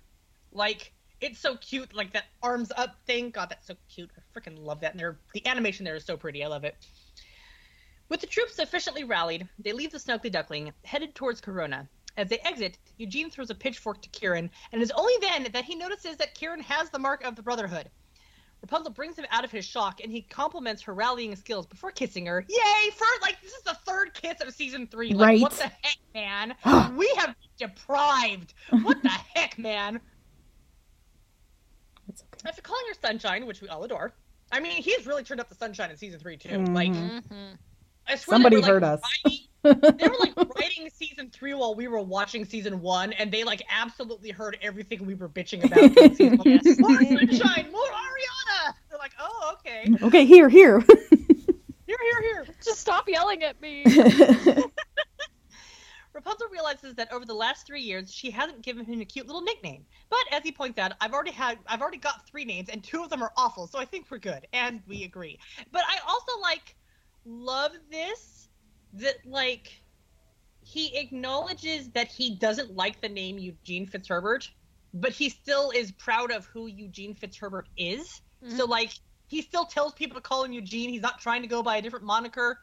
Like 0.51 0.93
it's 1.21 1.39
so 1.39 1.55
cute, 1.57 1.93
like 1.93 2.13
that 2.13 2.25
arms 2.41 2.71
up 2.75 2.95
thing. 3.05 3.31
God, 3.31 3.49
that's 3.49 3.67
so 3.67 3.75
cute. 3.93 4.09
I 4.17 4.39
freaking 4.39 4.57
love 4.63 4.81
that. 4.81 4.91
And 4.91 4.99
they're, 4.99 5.17
the 5.33 5.45
animation 5.47 5.83
there 5.85 5.95
is 5.95 6.05
so 6.05 6.15
pretty. 6.17 6.43
I 6.43 6.47
love 6.47 6.63
it. 6.63 6.75
With 8.09 8.21
the 8.21 8.27
troops 8.27 8.55
sufficiently 8.55 9.03
rallied, 9.03 9.47
they 9.59 9.71
leave 9.71 9.91
the 9.91 9.99
Snuggly 9.99 10.31
Duckling, 10.31 10.73
headed 10.83 11.13
towards 11.13 11.41
Corona. 11.41 11.87
As 12.17 12.27
they 12.27 12.39
exit, 12.39 12.77
Eugene 12.97 13.29
throws 13.29 13.51
a 13.51 13.55
pitchfork 13.55 14.01
to 14.01 14.09
Kieran, 14.09 14.49
and 14.71 14.81
it's 14.81 14.91
only 14.95 15.13
then 15.21 15.47
that 15.53 15.63
he 15.63 15.75
notices 15.75 16.17
that 16.17 16.33
Kieran 16.33 16.59
has 16.61 16.89
the 16.89 16.99
mark 16.99 17.23
of 17.23 17.35
the 17.35 17.43
Brotherhood. 17.43 17.89
Rapunzel 18.61 18.91
brings 18.91 19.15
him 19.17 19.25
out 19.29 19.45
of 19.45 19.51
his 19.51 19.63
shock, 19.63 20.01
and 20.03 20.11
he 20.11 20.21
compliments 20.23 20.81
her 20.81 20.93
rallying 20.93 21.33
skills 21.35 21.65
before 21.65 21.91
kissing 21.91 22.25
her. 22.25 22.43
Yay! 22.49 22.89
For 22.97 23.05
like 23.21 23.39
this 23.41 23.53
is 23.53 23.61
the 23.61 23.77
third 23.85 24.13
kiss 24.15 24.41
of 24.41 24.53
season 24.53 24.87
three. 24.87 25.13
Like 25.13 25.27
Right. 25.27 25.41
what 25.41 25.51
the 25.53 25.71
heck, 25.81 25.97
man? 26.13 26.55
we 26.97 27.07
have 27.15 27.27
been 27.57 27.69
deprived. 27.69 28.53
What 28.81 29.01
the 29.01 29.09
heck, 29.35 29.57
man? 29.57 30.01
It's 32.09 32.23
okay. 32.33 32.49
After 32.49 32.61
calling 32.61 32.83
her 32.89 32.95
sunshine, 33.07 33.45
which 33.45 33.61
we 33.61 33.69
all 33.69 33.83
adore. 33.83 34.13
I 34.51 34.59
mean, 34.59 34.81
he's 34.81 35.05
really 35.05 35.23
turned 35.23 35.39
up 35.39 35.47
the 35.47 35.55
sunshine 35.55 35.91
in 35.91 35.95
season 35.97 36.19
three 36.19 36.35
too. 36.35 36.57
Like, 36.73 36.89
Mhm. 36.91 37.57
I 38.09 38.15
swear 38.15 38.35
Somebody 38.35 38.55
they 38.57 38.61
were, 38.61 38.67
heard 38.67 38.81
like, 38.81 38.93
us. 38.93 39.01
Writing, 39.63 39.99
they 39.99 40.07
were 40.07 40.17
like 40.19 40.35
writing 40.55 40.89
season 40.93 41.29
three 41.29 41.53
while 41.53 41.75
we 41.75 41.87
were 41.87 42.01
watching 42.01 42.43
season 42.43 42.81
one, 42.81 43.13
and 43.13 43.31
they 43.31 43.43
like 43.43 43.61
absolutely 43.69 44.31
heard 44.31 44.57
everything 44.61 45.05
we 45.05 45.13
were 45.13 45.29
bitching 45.29 45.63
about. 45.63 46.15
season 46.15 46.37
one. 46.37 46.47
Yes. 46.47 46.63
more 46.79 46.97
sunshine, 46.97 47.71
more 47.71 47.83
Ariana. 47.83 48.73
They're 48.89 48.99
like, 48.99 49.13
oh, 49.19 49.55
okay, 49.59 49.85
Okay, 50.01 50.25
here, 50.25 50.49
here. 50.49 50.79
here, 51.09 51.97
here, 52.01 52.21
here. 52.21 52.45
just 52.63 52.79
stop 52.79 53.07
yelling 53.07 53.43
at 53.43 53.61
me. 53.61 53.83
Rapunzel 56.11 56.47
realizes 56.51 56.95
that 56.95 57.13
over 57.13 57.23
the 57.23 57.33
last 57.33 57.67
three 57.67 57.81
years, 57.81 58.11
she 58.11 58.31
hasn't 58.31 58.61
given 58.61 58.83
him 58.83 58.99
a 58.99 59.05
cute 59.05 59.27
little 59.27 59.41
nickname. 59.43 59.85
But 60.09 60.19
as 60.31 60.41
he 60.43 60.51
points 60.51 60.79
out, 60.79 60.93
I've 60.99 61.13
already 61.13 61.31
had, 61.31 61.59
I've 61.67 61.81
already 61.81 61.97
got 61.99 62.27
three 62.27 62.43
names, 62.45 62.69
and 62.69 62.83
two 62.83 63.03
of 63.03 63.09
them 63.09 63.21
are 63.21 63.31
awful. 63.37 63.67
So 63.67 63.77
I 63.79 63.85
think 63.85 64.07
we're 64.09 64.17
good, 64.17 64.47
and 64.51 64.81
we 64.87 65.03
agree. 65.03 65.39
But 65.71 65.83
I 65.87 65.99
also 66.07 66.31
like 66.41 66.75
love 67.25 67.71
this 67.91 68.49
that 68.93 69.15
like 69.25 69.81
he 70.61 70.97
acknowledges 70.97 71.89
that 71.89 72.07
he 72.07 72.35
doesn't 72.35 72.75
like 72.75 73.01
the 73.01 73.09
name 73.09 73.39
Eugene 73.39 73.87
Fitzherbert, 73.87 74.49
but 74.93 75.11
he 75.11 75.29
still 75.29 75.71
is 75.71 75.91
proud 75.91 76.31
of 76.31 76.45
who 76.45 76.67
Eugene 76.67 77.15
Fitzherbert 77.15 77.65
is. 77.77 78.21
So 78.47 78.63
mm-hmm. 78.63 78.71
like 78.71 78.91
He 79.27 79.41
still 79.41 79.65
tells 79.65 79.93
people 79.93 80.15
to 80.15 80.21
call 80.21 80.43
him 80.43 80.53
Eugene. 80.53 80.89
He's 80.89 81.01
not 81.01 81.19
trying 81.19 81.41
to 81.43 81.47
go 81.47 81.61
by 81.61 81.77
a 81.77 81.81
different 81.81 82.05
moniker. 82.05 82.59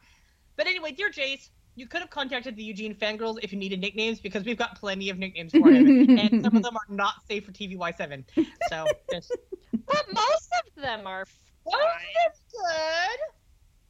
But 0.57 0.67
anyway, 0.67 0.91
dear 0.91 1.09
Jase, 1.09 1.49
you 1.75 1.87
could 1.87 2.01
have 2.01 2.09
contacted 2.09 2.55
the 2.55 2.63
Eugene 2.63 2.95
fangirls 2.95 3.37
if 3.43 3.53
you 3.53 3.59
needed 3.59 3.79
nicknames 3.79 4.19
because 4.19 4.43
we've 4.43 4.57
got 4.57 4.77
plenty 4.79 5.09
of 5.09 5.17
nicknames 5.17 5.51
for 5.51 5.69
him, 5.69 6.09
and 6.19 6.43
some 6.43 6.57
of 6.57 6.63
them 6.63 6.75
are 6.75 6.93
not 6.93 7.13
safe 7.27 7.45
for 7.45 7.51
TVY7. 7.51 8.25
So, 8.69 8.85
just, 9.11 9.31
But 9.85 10.05
most 10.11 10.49
of 10.65 10.81
them 10.81 11.05
are 11.05 11.25
fine. 11.25 11.73
that's 12.25 12.41
good. 12.51 13.19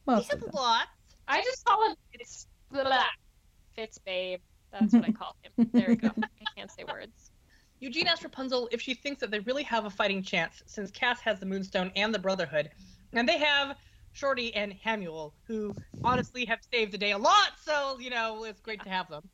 Most 0.07 0.27
He 0.27 0.33
of 0.33 0.39
has 0.39 0.41
them. 0.41 0.51
lots. 0.55 0.87
I 1.27 1.41
just 1.43 1.63
call 1.65 1.89
him 1.89 1.95
Fitz. 2.11 2.47
Blah. 2.71 3.03
Fitz 3.75 3.97
babe. 3.99 4.39
That's 4.71 4.93
what 4.93 5.05
I 5.05 5.11
call 5.11 5.35
him. 5.43 5.69
There 5.73 5.87
we 5.89 5.95
go. 5.95 6.09
I 6.23 6.27
can't 6.55 6.71
say 6.71 6.83
words. 6.83 7.31
Eugene 7.79 8.07
asks 8.07 8.23
Rapunzel 8.23 8.67
if 8.71 8.81
she 8.81 8.93
thinks 8.95 9.21
that 9.21 9.29
they 9.31 9.39
really 9.39 9.63
have 9.63 9.85
a 9.85 9.89
fighting 9.89 10.23
chance 10.23 10.63
since 10.65 10.89
Cass 10.89 11.19
has 11.21 11.39
the 11.39 11.45
Moonstone 11.45 11.91
and 11.95 12.13
the 12.13 12.19
Brotherhood, 12.19 12.71
and 13.13 13.29
they 13.29 13.37
have 13.37 13.77
Shorty 14.13 14.53
and 14.55 14.73
Hamuel, 14.83 15.33
who 15.45 15.75
honestly 16.03 16.43
have 16.45 16.59
saved 16.73 16.91
the 16.91 16.97
day 16.97 17.11
a 17.11 17.17
lot. 17.17 17.51
So 17.63 17.97
you 17.99 18.09
know 18.09 18.43
it's 18.45 18.61
great 18.61 18.81
to 18.83 18.89
have 18.89 19.07
them. 19.09 19.29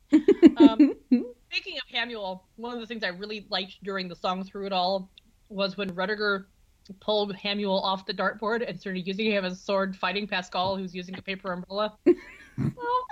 Um, 0.58 0.92
speaking 1.50 1.78
of 1.78 1.84
Hamuel, 1.92 2.40
one 2.56 2.74
of 2.74 2.80
the 2.80 2.86
things 2.86 3.02
I 3.02 3.08
really 3.08 3.46
liked 3.48 3.82
during 3.82 4.08
the 4.08 4.16
song 4.16 4.44
through 4.44 4.66
it 4.66 4.72
all 4.72 5.10
was 5.48 5.76
when 5.76 5.90
Ruddiger 5.94 6.44
pulled 6.92 7.34
Hamuel 7.34 7.82
off 7.82 8.04
the 8.04 8.12
dartboard 8.12 8.68
and 8.68 8.78
started 8.78 9.06
using 9.06 9.30
him 9.30 9.44
as 9.44 9.54
a 9.54 9.56
sword, 9.56 9.96
fighting 9.96 10.26
Pascal, 10.26 10.76
who's 10.76 10.94
using 10.94 11.18
a 11.18 11.22
paper 11.22 11.52
umbrella. 11.52 11.96
So 12.06 12.14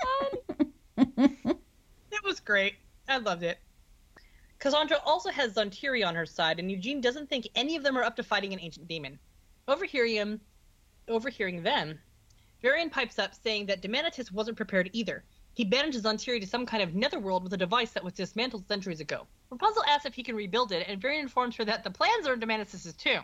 fun. 0.04 1.06
It 1.16 2.24
was 2.24 2.40
great. 2.40 2.74
I 3.08 3.18
loved 3.18 3.42
it. 3.42 3.58
Cassandra 4.58 4.98
also 5.04 5.30
has 5.30 5.54
Zhan 5.54 5.70
Tiri 5.70 6.06
on 6.06 6.14
her 6.14 6.26
side, 6.26 6.60
and 6.60 6.70
Eugene 6.70 7.00
doesn't 7.00 7.28
think 7.28 7.48
any 7.54 7.74
of 7.74 7.82
them 7.82 7.96
are 7.98 8.04
up 8.04 8.14
to 8.16 8.22
fighting 8.22 8.52
an 8.52 8.60
ancient 8.60 8.86
demon. 8.86 9.18
Overhearing 9.66 10.14
him, 10.14 10.40
overhearing 11.08 11.62
them, 11.62 11.98
Varian 12.60 12.90
pipes 12.90 13.18
up 13.18 13.34
saying 13.34 13.66
that 13.66 13.82
Demanitus 13.82 14.30
wasn't 14.30 14.56
prepared 14.56 14.90
either. 14.92 15.24
He 15.54 15.64
banishes 15.64 16.02
Zhan 16.02 16.14
Tiri 16.14 16.40
to 16.40 16.46
some 16.46 16.64
kind 16.64 16.82
of 16.82 16.94
netherworld 16.94 17.42
with 17.42 17.52
a 17.54 17.56
device 17.56 17.90
that 17.90 18.04
was 18.04 18.12
dismantled 18.12 18.68
centuries 18.68 19.00
ago. 19.00 19.26
Rapunzel 19.50 19.82
asks 19.88 20.06
if 20.06 20.14
he 20.14 20.22
can 20.22 20.36
rebuild 20.36 20.70
it, 20.72 20.86
and 20.86 21.00
Varian 21.00 21.22
informs 21.22 21.56
her 21.56 21.64
that 21.64 21.82
the 21.82 21.90
plans 21.90 22.26
are 22.28 22.34
in 22.34 22.40
Demanitus's 22.40 22.94
too. 22.94 23.18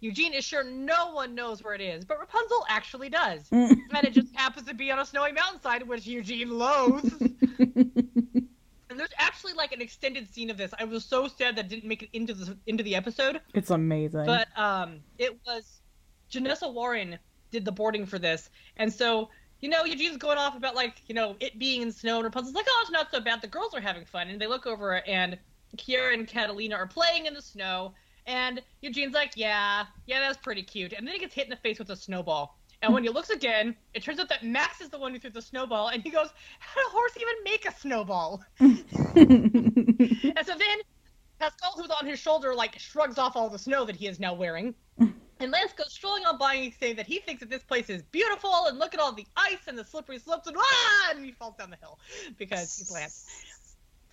Eugene 0.00 0.32
is 0.32 0.44
sure 0.44 0.64
no 0.64 1.12
one 1.12 1.34
knows 1.34 1.62
where 1.62 1.74
it 1.74 1.80
is, 1.80 2.04
but 2.04 2.18
Rapunzel 2.18 2.64
actually 2.68 3.10
does. 3.10 3.46
And 3.50 4.04
it 4.04 4.12
just 4.12 4.34
happens 4.34 4.66
to 4.66 4.74
be 4.74 4.90
on 4.90 4.98
a 4.98 5.04
snowy 5.04 5.32
mountainside, 5.32 5.86
which 5.86 6.06
Eugene 6.06 6.50
loathes. 6.58 7.14
And 8.90 8.98
there's 8.98 9.12
actually 9.18 9.52
like 9.52 9.70
an 9.70 9.80
extended 9.80 10.28
scene 10.34 10.50
of 10.50 10.56
this. 10.56 10.74
I 10.78 10.82
was 10.82 11.04
so 11.04 11.28
sad 11.28 11.54
that 11.54 11.68
didn't 11.68 11.88
make 11.88 12.02
it 12.02 12.08
into 12.12 12.34
the 12.34 12.58
into 12.66 12.82
the 12.82 12.96
episode. 12.96 13.40
it's 13.54 13.70
amazing. 13.70 14.26
But 14.26 14.48
um, 14.58 14.98
it 15.16 15.38
was 15.46 15.80
Janessa 16.30 16.72
Warren 16.72 17.16
did 17.52 17.64
the 17.64 17.70
boarding 17.70 18.04
for 18.04 18.18
this, 18.18 18.50
and 18.78 18.92
so 18.92 19.30
you 19.60 19.68
know 19.68 19.84
Eugene's 19.84 20.16
going 20.16 20.38
off 20.38 20.56
about 20.56 20.74
like 20.74 21.02
you 21.06 21.14
know 21.14 21.36
it 21.38 21.56
being 21.56 21.82
in 21.82 21.92
snow, 21.92 22.16
and 22.16 22.24
Rapunzel's 22.24 22.56
like, 22.56 22.66
oh, 22.68 22.78
it's 22.82 22.90
not 22.90 23.12
so 23.12 23.20
bad. 23.20 23.40
The 23.40 23.46
girls 23.46 23.74
are 23.74 23.80
having 23.80 24.04
fun, 24.04 24.28
and 24.28 24.40
they 24.40 24.48
look 24.48 24.66
over 24.66 24.96
and 25.06 25.38
Kiera 25.76 26.12
and 26.12 26.26
Catalina 26.26 26.74
are 26.74 26.88
playing 26.88 27.26
in 27.26 27.34
the 27.34 27.42
snow, 27.42 27.94
and 28.26 28.62
Eugene's 28.82 29.14
like, 29.14 29.32
yeah, 29.36 29.84
yeah, 30.06 30.20
that's 30.20 30.38
pretty 30.38 30.62
cute, 30.62 30.92
and 30.92 31.06
then 31.06 31.14
he 31.14 31.20
gets 31.20 31.34
hit 31.34 31.44
in 31.44 31.50
the 31.50 31.56
face 31.56 31.78
with 31.78 31.90
a 31.90 31.96
snowball. 31.96 32.56
And 32.82 32.94
when 32.94 33.02
he 33.02 33.10
looks 33.10 33.28
again, 33.28 33.76
it 33.92 34.02
turns 34.02 34.18
out 34.20 34.30
that 34.30 34.42
Max 34.42 34.80
is 34.80 34.88
the 34.88 34.98
one 34.98 35.12
who 35.12 35.18
threw 35.18 35.30
the 35.30 35.42
snowball, 35.42 35.88
and 35.88 36.02
he 36.02 36.08
goes, 36.10 36.28
"How 36.60 36.80
did 36.80 36.86
a 36.86 36.90
horse 36.90 37.12
even 37.16 37.34
make 37.44 37.66
a 37.66 37.74
snowball?" 37.74 38.42
And 38.58 40.46
so 40.46 40.56
then 40.56 40.78
Pascal, 41.38 41.72
who's 41.76 41.90
on 41.90 42.06
his 42.06 42.18
shoulder, 42.18 42.54
like 42.54 42.78
shrugs 42.78 43.18
off 43.18 43.36
all 43.36 43.48
the 43.50 43.58
snow 43.58 43.84
that 43.84 43.96
he 43.96 44.06
is 44.06 44.20
now 44.20 44.34
wearing. 44.34 44.74
And 44.98 45.50
Lance 45.50 45.72
goes 45.72 45.92
strolling 45.92 46.26
on 46.26 46.36
by 46.36 46.54
and 46.54 46.72
saying 46.78 46.96
that 46.96 47.06
he 47.06 47.18
thinks 47.18 47.40
that 47.40 47.48
this 47.48 47.62
place 47.62 47.88
is 47.88 48.02
beautiful 48.02 48.66
and 48.66 48.78
look 48.78 48.92
at 48.92 49.00
all 49.00 49.12
the 49.12 49.26
ice 49.36 49.66
and 49.66 49.76
the 49.76 49.84
slippery 49.84 50.18
slopes 50.18 50.46
and 50.46 50.56
ah, 50.58 51.10
and 51.10 51.24
he 51.24 51.32
falls 51.32 51.56
down 51.56 51.70
the 51.70 51.76
hill 51.76 51.98
because 52.38 52.76
he's 52.76 52.90
Lance. 52.90 53.26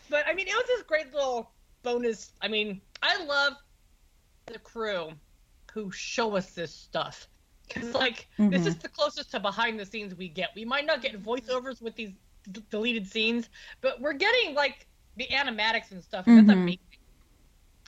But 0.10 0.26
I 0.26 0.34
mean, 0.34 0.48
it 0.48 0.56
was 0.56 0.66
this 0.68 0.84
great 0.84 1.14
little 1.14 1.52
bonus. 1.84 2.32
I 2.42 2.48
mean, 2.48 2.80
I 3.04 3.22
love 3.26 3.54
the 4.48 4.60
crew 4.60 5.12
who 5.74 5.92
show 5.92 6.36
us 6.36 6.54
this 6.54 6.74
stuff 6.74 7.28
because 7.68 7.94
like 7.94 8.28
this 8.38 8.64
Mhm. 8.64 8.68
is 8.68 8.78
the 8.78 8.90
closest 8.90 9.32
to 9.32 9.40
behind 9.40 9.80
the 9.80 9.86
scenes 9.86 10.16
we 10.16 10.30
get. 10.30 10.50
We 10.56 10.66
might 10.66 10.86
not 10.86 11.02
get 11.02 11.22
voiceovers 11.22 11.82
with 11.82 11.96
these 11.96 12.12
d- 12.52 12.64
deleted 12.70 13.08
scenes, 13.08 13.50
but 13.82 14.00
we're 14.00 14.14
getting 14.14 14.56
like 14.56 14.88
the 15.18 15.28
animatics 15.28 15.92
and 15.92 16.04
stuff. 16.04 16.26
and 16.28 16.48
That's 16.48 16.56
amazing. 16.58 16.80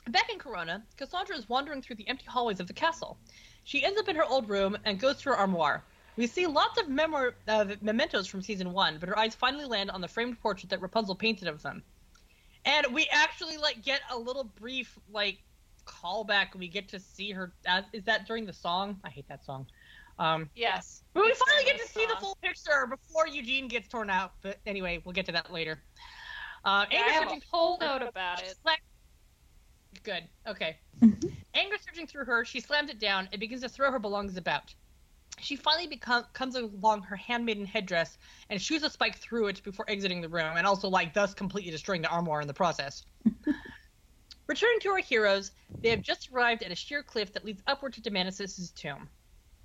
Back 0.08 0.30
in 0.30 0.38
Corona, 0.38 0.84
Cassandra 0.96 1.36
is 1.36 1.48
wandering 1.48 1.82
through 1.82 1.96
the 1.96 2.08
empty 2.08 2.26
hallways 2.26 2.60
of 2.60 2.66
the 2.66 2.72
castle. 2.72 3.18
She 3.64 3.84
ends 3.84 3.98
up 4.00 4.08
in 4.08 4.16
her 4.16 4.24
old 4.24 4.48
room 4.48 4.76
and 4.84 4.98
goes 4.98 5.18
to 5.22 5.30
her 5.30 5.36
armoire. 5.36 5.84
We 6.16 6.26
see 6.26 6.46
lots 6.46 6.78
of 6.80 6.88
memor- 6.88 7.36
uh, 7.48 7.76
mementos 7.80 8.26
from 8.26 8.42
season 8.42 8.72
one, 8.72 8.98
but 8.98 9.08
her 9.08 9.18
eyes 9.18 9.34
finally 9.34 9.64
land 9.64 9.90
on 9.90 10.00
the 10.00 10.08
framed 10.08 10.40
portrait 10.40 10.70
that 10.70 10.80
Rapunzel 10.80 11.14
painted 11.14 11.48
of 11.48 11.62
them. 11.62 11.82
And 12.64 12.92
we 12.92 13.08
actually 13.10 13.56
like 13.56 13.82
get 13.82 14.02
a 14.10 14.18
little 14.18 14.44
brief 14.44 14.98
like 15.10 15.38
callback. 15.90 16.54
We 16.54 16.68
get 16.68 16.88
to 16.90 17.00
see 17.00 17.30
her. 17.32 17.52
As, 17.66 17.84
is 17.92 18.04
that 18.04 18.26
during 18.26 18.46
the 18.46 18.52
song? 18.52 19.00
I 19.04 19.10
hate 19.10 19.26
that 19.28 19.44
song. 19.44 19.66
Um, 20.18 20.50
Yes. 20.54 21.02
but 21.14 21.24
we 21.24 21.32
finally 21.46 21.64
get 21.64 21.78
to 21.78 21.82
the 21.82 21.88
see 21.88 22.06
the 22.06 22.16
full 22.20 22.36
picture 22.42 22.86
before 22.88 23.26
Eugene 23.26 23.68
gets 23.68 23.88
torn 23.88 24.10
out. 24.10 24.32
But 24.42 24.58
anyway, 24.66 25.00
we'll 25.04 25.14
get 25.14 25.26
to 25.26 25.32
that 25.32 25.52
later. 25.52 25.82
Uh, 26.64 26.84
Yeah, 26.90 26.98
I 26.98 27.02
anger 27.02 27.12
have 27.12 27.22
a 27.22 27.30
surging 27.30 27.42
whole 27.50 27.78
note 27.78 28.02
about 28.02 28.42
it. 28.42 28.54
Sla- 28.64 28.74
Good. 30.02 30.28
Okay. 30.46 30.78
Mhm. 31.00 31.32
Anger 31.54 31.76
surging 31.84 32.06
through 32.06 32.26
her, 32.26 32.44
she 32.44 32.60
slams 32.60 32.90
it 32.90 32.98
down 33.00 33.28
and 33.32 33.40
begins 33.40 33.62
to 33.62 33.68
throw 33.68 33.90
her 33.90 33.98
belongings 33.98 34.36
about. 34.36 34.74
She 35.38 35.56
finally 35.56 35.86
become, 35.86 36.26
comes 36.34 36.54
along 36.54 37.02
her 37.02 37.16
handmaiden 37.16 37.64
headdress 37.64 38.18
and 38.50 38.60
shoots 38.60 38.84
a 38.84 38.90
spike 38.90 39.16
through 39.16 39.46
it 39.48 39.62
before 39.62 39.86
exiting 39.88 40.20
the 40.20 40.28
room, 40.28 40.56
and 40.56 40.66
also, 40.66 40.88
like, 40.88 41.14
thus 41.14 41.32
completely 41.32 41.70
destroying 41.70 42.02
the 42.02 42.08
armoire 42.08 42.42
in 42.42 42.46
the 42.46 42.54
process. 42.54 43.04
Returning 44.50 44.80
to 44.80 44.88
our 44.88 44.98
heroes, 44.98 45.52
they 45.80 45.90
have 45.90 46.02
just 46.02 46.28
arrived 46.32 46.64
at 46.64 46.72
a 46.72 46.74
sheer 46.74 47.04
cliff 47.04 47.32
that 47.34 47.44
leads 47.44 47.62
upward 47.68 47.92
to 47.92 48.00
Demanitus's 48.00 48.72
tomb. 48.72 49.08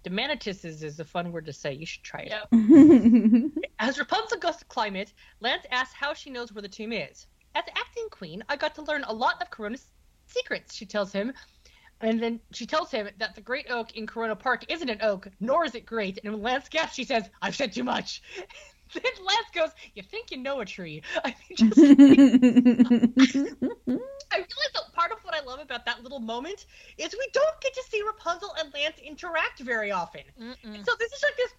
Demanitus's 0.04 0.84
is 0.84 1.00
a 1.00 1.04
fun 1.04 1.32
word 1.32 1.48
to 1.48 1.54
say. 1.54 1.74
You 1.74 1.88
should 1.88 2.04
try 2.04 2.30
it. 2.30 2.34
Yep. 2.51 3.63
As 3.80 3.98
Rapunzel 3.98 4.38
goes 4.38 4.58
to 4.58 4.65
climb 4.65 4.96
it, 4.96 5.12
Lance 5.39 5.65
asks 5.72 5.96
how 5.96 6.13
she 6.13 6.30
knows 6.30 6.54
where 6.54 6.62
the 6.62 6.68
tomb 6.68 6.94
is. 6.94 7.25
As 7.56 7.63
acting 7.75 8.10
queen, 8.12 8.44
I 8.48 8.58
got 8.58 8.75
to 8.75 8.84
learn 8.84 9.04
a 9.06 9.12
lot 9.12 9.42
of 9.42 9.50
Corona's 9.50 9.88
secrets, 10.27 10.75
she 10.75 10.86
tells 10.86 11.12
him. 11.12 11.34
And 12.01 12.22
then 12.22 12.39
she 12.51 12.68
tells 12.68 12.92
him 12.92 13.10
that 13.18 13.34
the 13.34 13.42
great 13.42 13.72
oak 13.72 13.98
in 13.98 14.06
Corona 14.06 14.36
Park 14.36 14.65
isn't 14.70 14.88
an 14.89 15.00
oak, 15.01 15.27
nor 15.39 15.65
is 15.65 15.74
it 15.74 15.88
great. 15.88 16.20
And 16.24 16.32
when 16.32 16.44
Lance 16.44 16.70
gasps, 16.70 16.96
she 16.96 17.06
says, 17.06 17.27
I've 17.42 17.56
said 17.56 17.74
too 17.74 17.84
much. 17.84 18.22
then 18.94 19.04
Lance 19.04 19.48
goes, 19.54 19.70
You 19.94 20.04
think 20.04 20.32
you 20.32 20.38
know 20.38 20.60
a 20.60 20.65
tree. 20.65 21.01
I 21.24 21.36
mean, 21.50 21.58
just 21.58 21.77
I 24.32 24.38
realize 24.38 24.72
that 24.74 24.94
part 24.94 25.12
of 25.12 25.20
what 25.24 25.34
I 25.34 25.42
love 25.46 25.60
about 25.60 25.86
that 25.86 26.04
little 26.04 26.20
moment 26.20 26.65
is 26.98 27.13
we 27.13 27.27
don't 27.34 27.62
get 27.62 27.74
to 27.74 27.84
see 27.89 28.01
Rapunzel 28.01 28.54
and 28.60 28.74
Lance 28.74 28.98
interact 29.00 29.60
very 29.60 29.92
often. 29.92 30.22
So 30.84 30.92
this 31.00 31.12
is 31.12 31.24
like 31.24 31.38
this 31.38 31.51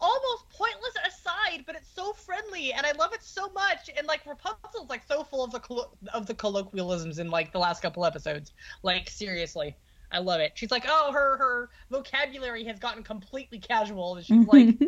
almost 0.00 0.48
pointless 0.50 0.94
aside, 1.06 1.64
but 1.66 1.74
it's 1.74 1.88
so 1.94 2.12
friendly, 2.12 2.72
and 2.72 2.84
I 2.86 2.92
love 2.92 3.12
it 3.12 3.22
so 3.22 3.48
much. 3.52 3.90
And 3.96 4.06
like 4.06 4.24
Rapunzel's 4.26 4.88
like 4.88 5.02
so 5.08 5.24
full 5.24 5.44
of 5.44 5.52
the 5.52 5.60
collo- 5.60 5.96
of 6.12 6.26
the 6.26 6.34
colloquialisms 6.34 7.18
in 7.18 7.30
like 7.30 7.52
the 7.52 7.58
last 7.58 7.82
couple 7.82 8.04
episodes. 8.04 8.52
Like 8.82 9.08
seriously, 9.08 9.76
I 10.12 10.18
love 10.18 10.40
it. 10.40 10.52
She's 10.54 10.70
like, 10.70 10.84
oh, 10.88 11.12
her 11.12 11.38
her 11.38 11.70
vocabulary 11.90 12.64
has 12.64 12.78
gotten 12.78 13.02
completely 13.02 13.58
casual. 13.58 14.16
And 14.16 14.24
she's 14.24 14.46
like, 14.46 14.78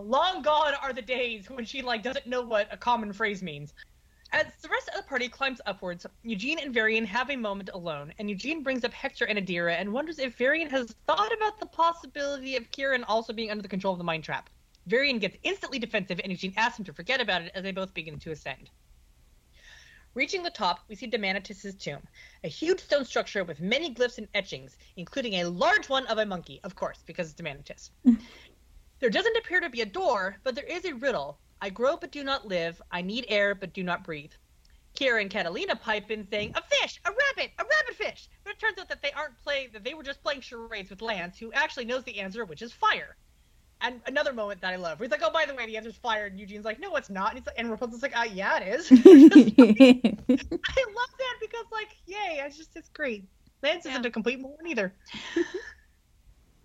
long 0.00 0.42
gone 0.42 0.74
are 0.82 0.92
the 0.92 1.02
days 1.02 1.48
when 1.48 1.64
she 1.64 1.82
like 1.82 2.02
doesn't 2.02 2.26
know 2.26 2.42
what 2.42 2.68
a 2.72 2.76
common 2.76 3.12
phrase 3.12 3.42
means. 3.42 3.74
As 4.32 4.46
the 4.62 4.68
rest 4.68 4.88
of 4.88 4.96
the 4.96 5.02
party 5.04 5.28
climbs 5.28 5.60
upwards, 5.64 6.06
Eugene 6.24 6.58
and 6.58 6.74
Varian 6.74 7.04
have 7.06 7.30
a 7.30 7.36
moment 7.36 7.70
alone, 7.72 8.12
and 8.18 8.28
Eugene 8.28 8.64
brings 8.64 8.84
up 8.84 8.92
Hector 8.92 9.26
and 9.26 9.38
Adira 9.38 9.74
and 9.78 9.92
wonders 9.92 10.18
if 10.18 10.34
Varian 10.36 10.68
has 10.70 10.92
thought 11.06 11.32
about 11.32 11.60
the 11.60 11.66
possibility 11.66 12.56
of 12.56 12.68
Kieran 12.72 13.04
also 13.04 13.32
being 13.32 13.52
under 13.52 13.62
the 13.62 13.68
control 13.68 13.92
of 13.92 13.98
the 13.98 14.04
mind 14.04 14.24
trap. 14.24 14.50
Varian 14.86 15.20
gets 15.20 15.36
instantly 15.44 15.78
defensive, 15.78 16.20
and 16.22 16.32
Eugene 16.32 16.52
asks 16.56 16.78
him 16.78 16.84
to 16.86 16.92
forget 16.92 17.20
about 17.20 17.42
it 17.42 17.52
as 17.54 17.62
they 17.62 17.70
both 17.70 17.94
begin 17.94 18.18
to 18.18 18.32
ascend. 18.32 18.70
Reaching 20.14 20.44
the 20.44 20.50
top, 20.50 20.80
we 20.88 20.94
see 20.94 21.08
Demanitus's 21.08 21.74
tomb, 21.74 22.00
a 22.44 22.48
huge 22.48 22.80
stone 22.80 23.04
structure 23.04 23.42
with 23.42 23.60
many 23.60 23.92
glyphs 23.92 24.18
and 24.18 24.28
etchings, 24.32 24.76
including 24.96 25.34
a 25.34 25.44
large 25.44 25.88
one 25.88 26.06
of 26.06 26.18
a 26.18 26.26
monkey, 26.26 26.60
of 26.62 26.76
course, 26.76 27.02
because 27.04 27.30
it's 27.30 27.40
Demanitus. 27.40 27.90
there 29.04 29.10
doesn't 29.10 29.36
appear 29.36 29.60
to 29.60 29.68
be 29.68 29.82
a 29.82 29.86
door, 29.86 30.36
but 30.44 30.54
there 30.54 30.64
is 30.64 30.86
a 30.86 30.94
riddle. 30.94 31.38
I 31.60 31.68
grow 31.68 31.98
but 31.98 32.10
do 32.10 32.24
not 32.24 32.48
live. 32.48 32.80
I 32.90 33.02
need 33.02 33.26
air 33.28 33.54
but 33.54 33.74
do 33.74 33.82
not 33.82 34.02
breathe. 34.02 34.32
Kiera 34.98 35.20
and 35.20 35.30
Catalina 35.30 35.76
pipe 35.76 36.10
in 36.10 36.26
saying, 36.30 36.52
"A 36.54 36.62
fish, 36.62 36.98
a 37.04 37.10
rabbit, 37.10 37.52
a 37.58 37.64
rabbit 37.64 37.94
fish." 37.96 38.30
But 38.44 38.54
it 38.54 38.58
turns 38.58 38.78
out 38.78 38.88
that 38.88 39.02
they 39.02 39.12
aren't 39.12 39.38
playing; 39.42 39.72
that 39.74 39.84
they 39.84 39.92
were 39.92 40.04
just 40.04 40.22
playing 40.22 40.40
charades 40.40 40.88
with 40.88 41.02
Lance, 41.02 41.38
who 41.38 41.52
actually 41.52 41.84
knows 41.84 42.02
the 42.04 42.18
answer, 42.18 42.46
which 42.46 42.62
is 42.62 42.72
fire. 42.72 43.14
And 43.82 44.00
another 44.06 44.32
moment 44.32 44.62
that 44.62 44.72
I 44.72 44.76
love, 44.76 44.98
where 45.00 45.04
he's 45.06 45.10
like, 45.12 45.20
"Oh, 45.22 45.30
by 45.30 45.44
the 45.44 45.54
way, 45.54 45.66
the 45.66 45.76
answer's 45.76 45.96
fire," 45.98 46.24
and 46.24 46.40
Eugene's 46.40 46.64
like, 46.64 46.80
"No, 46.80 46.96
it's 46.96 47.10
not." 47.10 47.32
And, 47.32 47.40
he's 47.40 47.46
like, 47.46 47.56
and 47.58 47.70
Rapunzel's 47.70 48.02
like, 48.02 48.14
"Ah, 48.16 48.24
yeah, 48.24 48.56
it 48.58 48.68
is." 48.74 48.90
I 48.90 48.94
love 48.96 49.04
that 51.18 51.36
because, 51.42 51.66
like, 51.70 51.94
yay! 52.06 52.40
It's 52.42 52.56
just 52.56 52.74
it's 52.74 52.88
great. 52.88 53.28
Lance 53.62 53.84
Yeah. 53.84 53.90
isn't 53.90 54.06
a 54.06 54.10
complete 54.10 54.40
moron 54.40 54.66
either. 54.66 54.94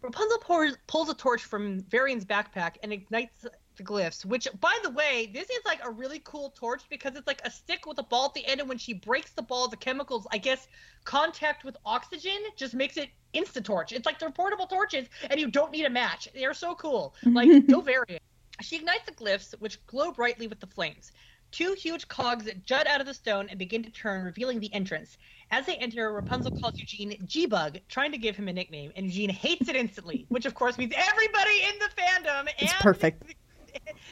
Rapunzel 0.01 0.37
pours, 0.39 0.77
pulls 0.87 1.09
a 1.09 1.13
torch 1.13 1.43
from 1.43 1.81
Varian's 1.83 2.25
backpack 2.25 2.75
and 2.83 2.93
ignites 2.93 3.45
the 3.75 3.83
glyphs, 3.83 4.25
which, 4.25 4.47
by 4.59 4.77
the 4.83 4.89
way, 4.91 5.29
this 5.33 5.49
is 5.49 5.59
like 5.65 5.83
a 5.83 5.89
really 5.89 6.21
cool 6.23 6.51
torch 6.55 6.83
because 6.89 7.15
it's 7.15 7.27
like 7.27 7.41
a 7.43 7.51
stick 7.51 7.85
with 7.85 7.97
a 7.97 8.03
ball 8.03 8.25
at 8.25 8.33
the 8.33 8.45
end, 8.45 8.59
and 8.59 8.69
when 8.69 8.77
she 8.77 8.93
breaks 8.93 9.31
the 9.31 9.41
ball, 9.41 9.67
the 9.67 9.77
chemicals, 9.77 10.27
I 10.31 10.37
guess, 10.37 10.67
contact 11.03 11.63
with 11.63 11.75
oxygen 11.85 12.37
just 12.55 12.73
makes 12.73 12.97
it 12.97 13.09
insta 13.33 13.63
torch. 13.63 13.91
It's 13.91 14.05
like 14.05 14.19
they're 14.19 14.31
portable 14.31 14.67
torches, 14.67 15.07
and 15.29 15.39
you 15.39 15.49
don't 15.49 15.71
need 15.71 15.85
a 15.85 15.89
match. 15.89 16.29
They're 16.33 16.53
so 16.53 16.75
cool. 16.75 17.15
Like, 17.23 17.67
go 17.67 17.81
Varian. 17.81 18.19
She 18.61 18.75
ignites 18.77 19.05
the 19.05 19.13
glyphs, 19.13 19.53
which 19.59 19.85
glow 19.85 20.11
brightly 20.11 20.47
with 20.47 20.59
the 20.59 20.67
flames. 20.67 21.11
Two 21.51 21.73
huge 21.73 22.07
cogs 22.07 22.47
jut 22.65 22.85
out 22.85 23.01
of 23.01 23.07
the 23.07 23.13
stone 23.13 23.47
and 23.49 23.57
begin 23.57 23.81
to 23.83 23.89
turn, 23.89 24.23
revealing 24.23 24.59
the 24.59 24.71
entrance. 24.73 25.17
As 25.51 25.65
they 25.65 25.75
enter, 25.77 26.11
Rapunzel 26.11 26.59
calls 26.59 26.79
Eugene 26.79 27.17
G-Bug, 27.25 27.79
trying 27.87 28.11
to 28.11 28.19
give 28.19 28.35
him 28.35 28.47
a 28.47 28.53
nickname, 28.53 28.91
and 28.95 29.07
Eugene 29.07 29.31
hates 29.31 29.67
it 29.67 29.75
instantly, 29.75 30.25
which 30.29 30.45
of 30.45 30.53
course 30.53 30.77
means 30.77 30.93
everybody 30.95 31.63
in 31.63 31.79
the 31.79 31.89
fandom 31.99 32.47
It's 32.59 32.71
and 32.71 32.81
perfect. 32.81 33.27
The, 33.27 33.33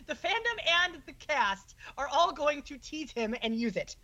the 0.07 0.15
fandom 0.15 0.57
and 0.83 1.01
the 1.05 1.13
cast 1.13 1.75
are 1.97 2.07
all 2.07 2.31
going 2.31 2.63
to 2.63 2.77
tease 2.77 3.11
him 3.11 3.35
and 3.43 3.55
use 3.55 3.75
it. 3.75 3.95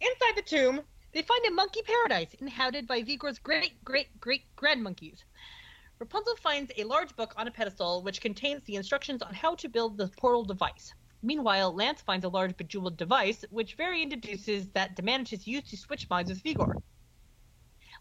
Inside 0.00 0.36
the 0.36 0.42
tomb, 0.42 0.80
they 1.12 1.22
find 1.22 1.44
a 1.46 1.50
monkey 1.50 1.82
paradise 1.82 2.34
inhabited 2.34 2.86
by 2.86 3.02
Vigor's 3.02 3.38
great 3.38 3.84
great 3.84 4.20
great 4.20 4.44
grand 4.56 4.82
monkeys. 4.82 5.24
Rapunzel 5.98 6.36
finds 6.36 6.72
a 6.78 6.84
large 6.84 7.14
book 7.14 7.34
on 7.36 7.46
a 7.46 7.50
pedestal 7.50 8.02
which 8.02 8.20
contains 8.20 8.62
the 8.64 8.76
instructions 8.76 9.20
on 9.20 9.34
how 9.34 9.54
to 9.56 9.68
build 9.68 9.98
the 9.98 10.08
portal 10.16 10.44
device. 10.44 10.94
Meanwhile, 11.22 11.74
Lance 11.74 12.00
finds 12.00 12.24
a 12.24 12.28
large 12.28 12.56
bejeweled 12.56 12.96
device, 12.96 13.44
which 13.50 13.74
Varian 13.74 14.08
deduces 14.08 14.68
that 14.70 14.96
Demanitus 14.96 15.46
used 15.46 15.68
to 15.68 15.76
switch 15.76 16.08
minds 16.08 16.30
with 16.30 16.42
Vigor. 16.42 16.76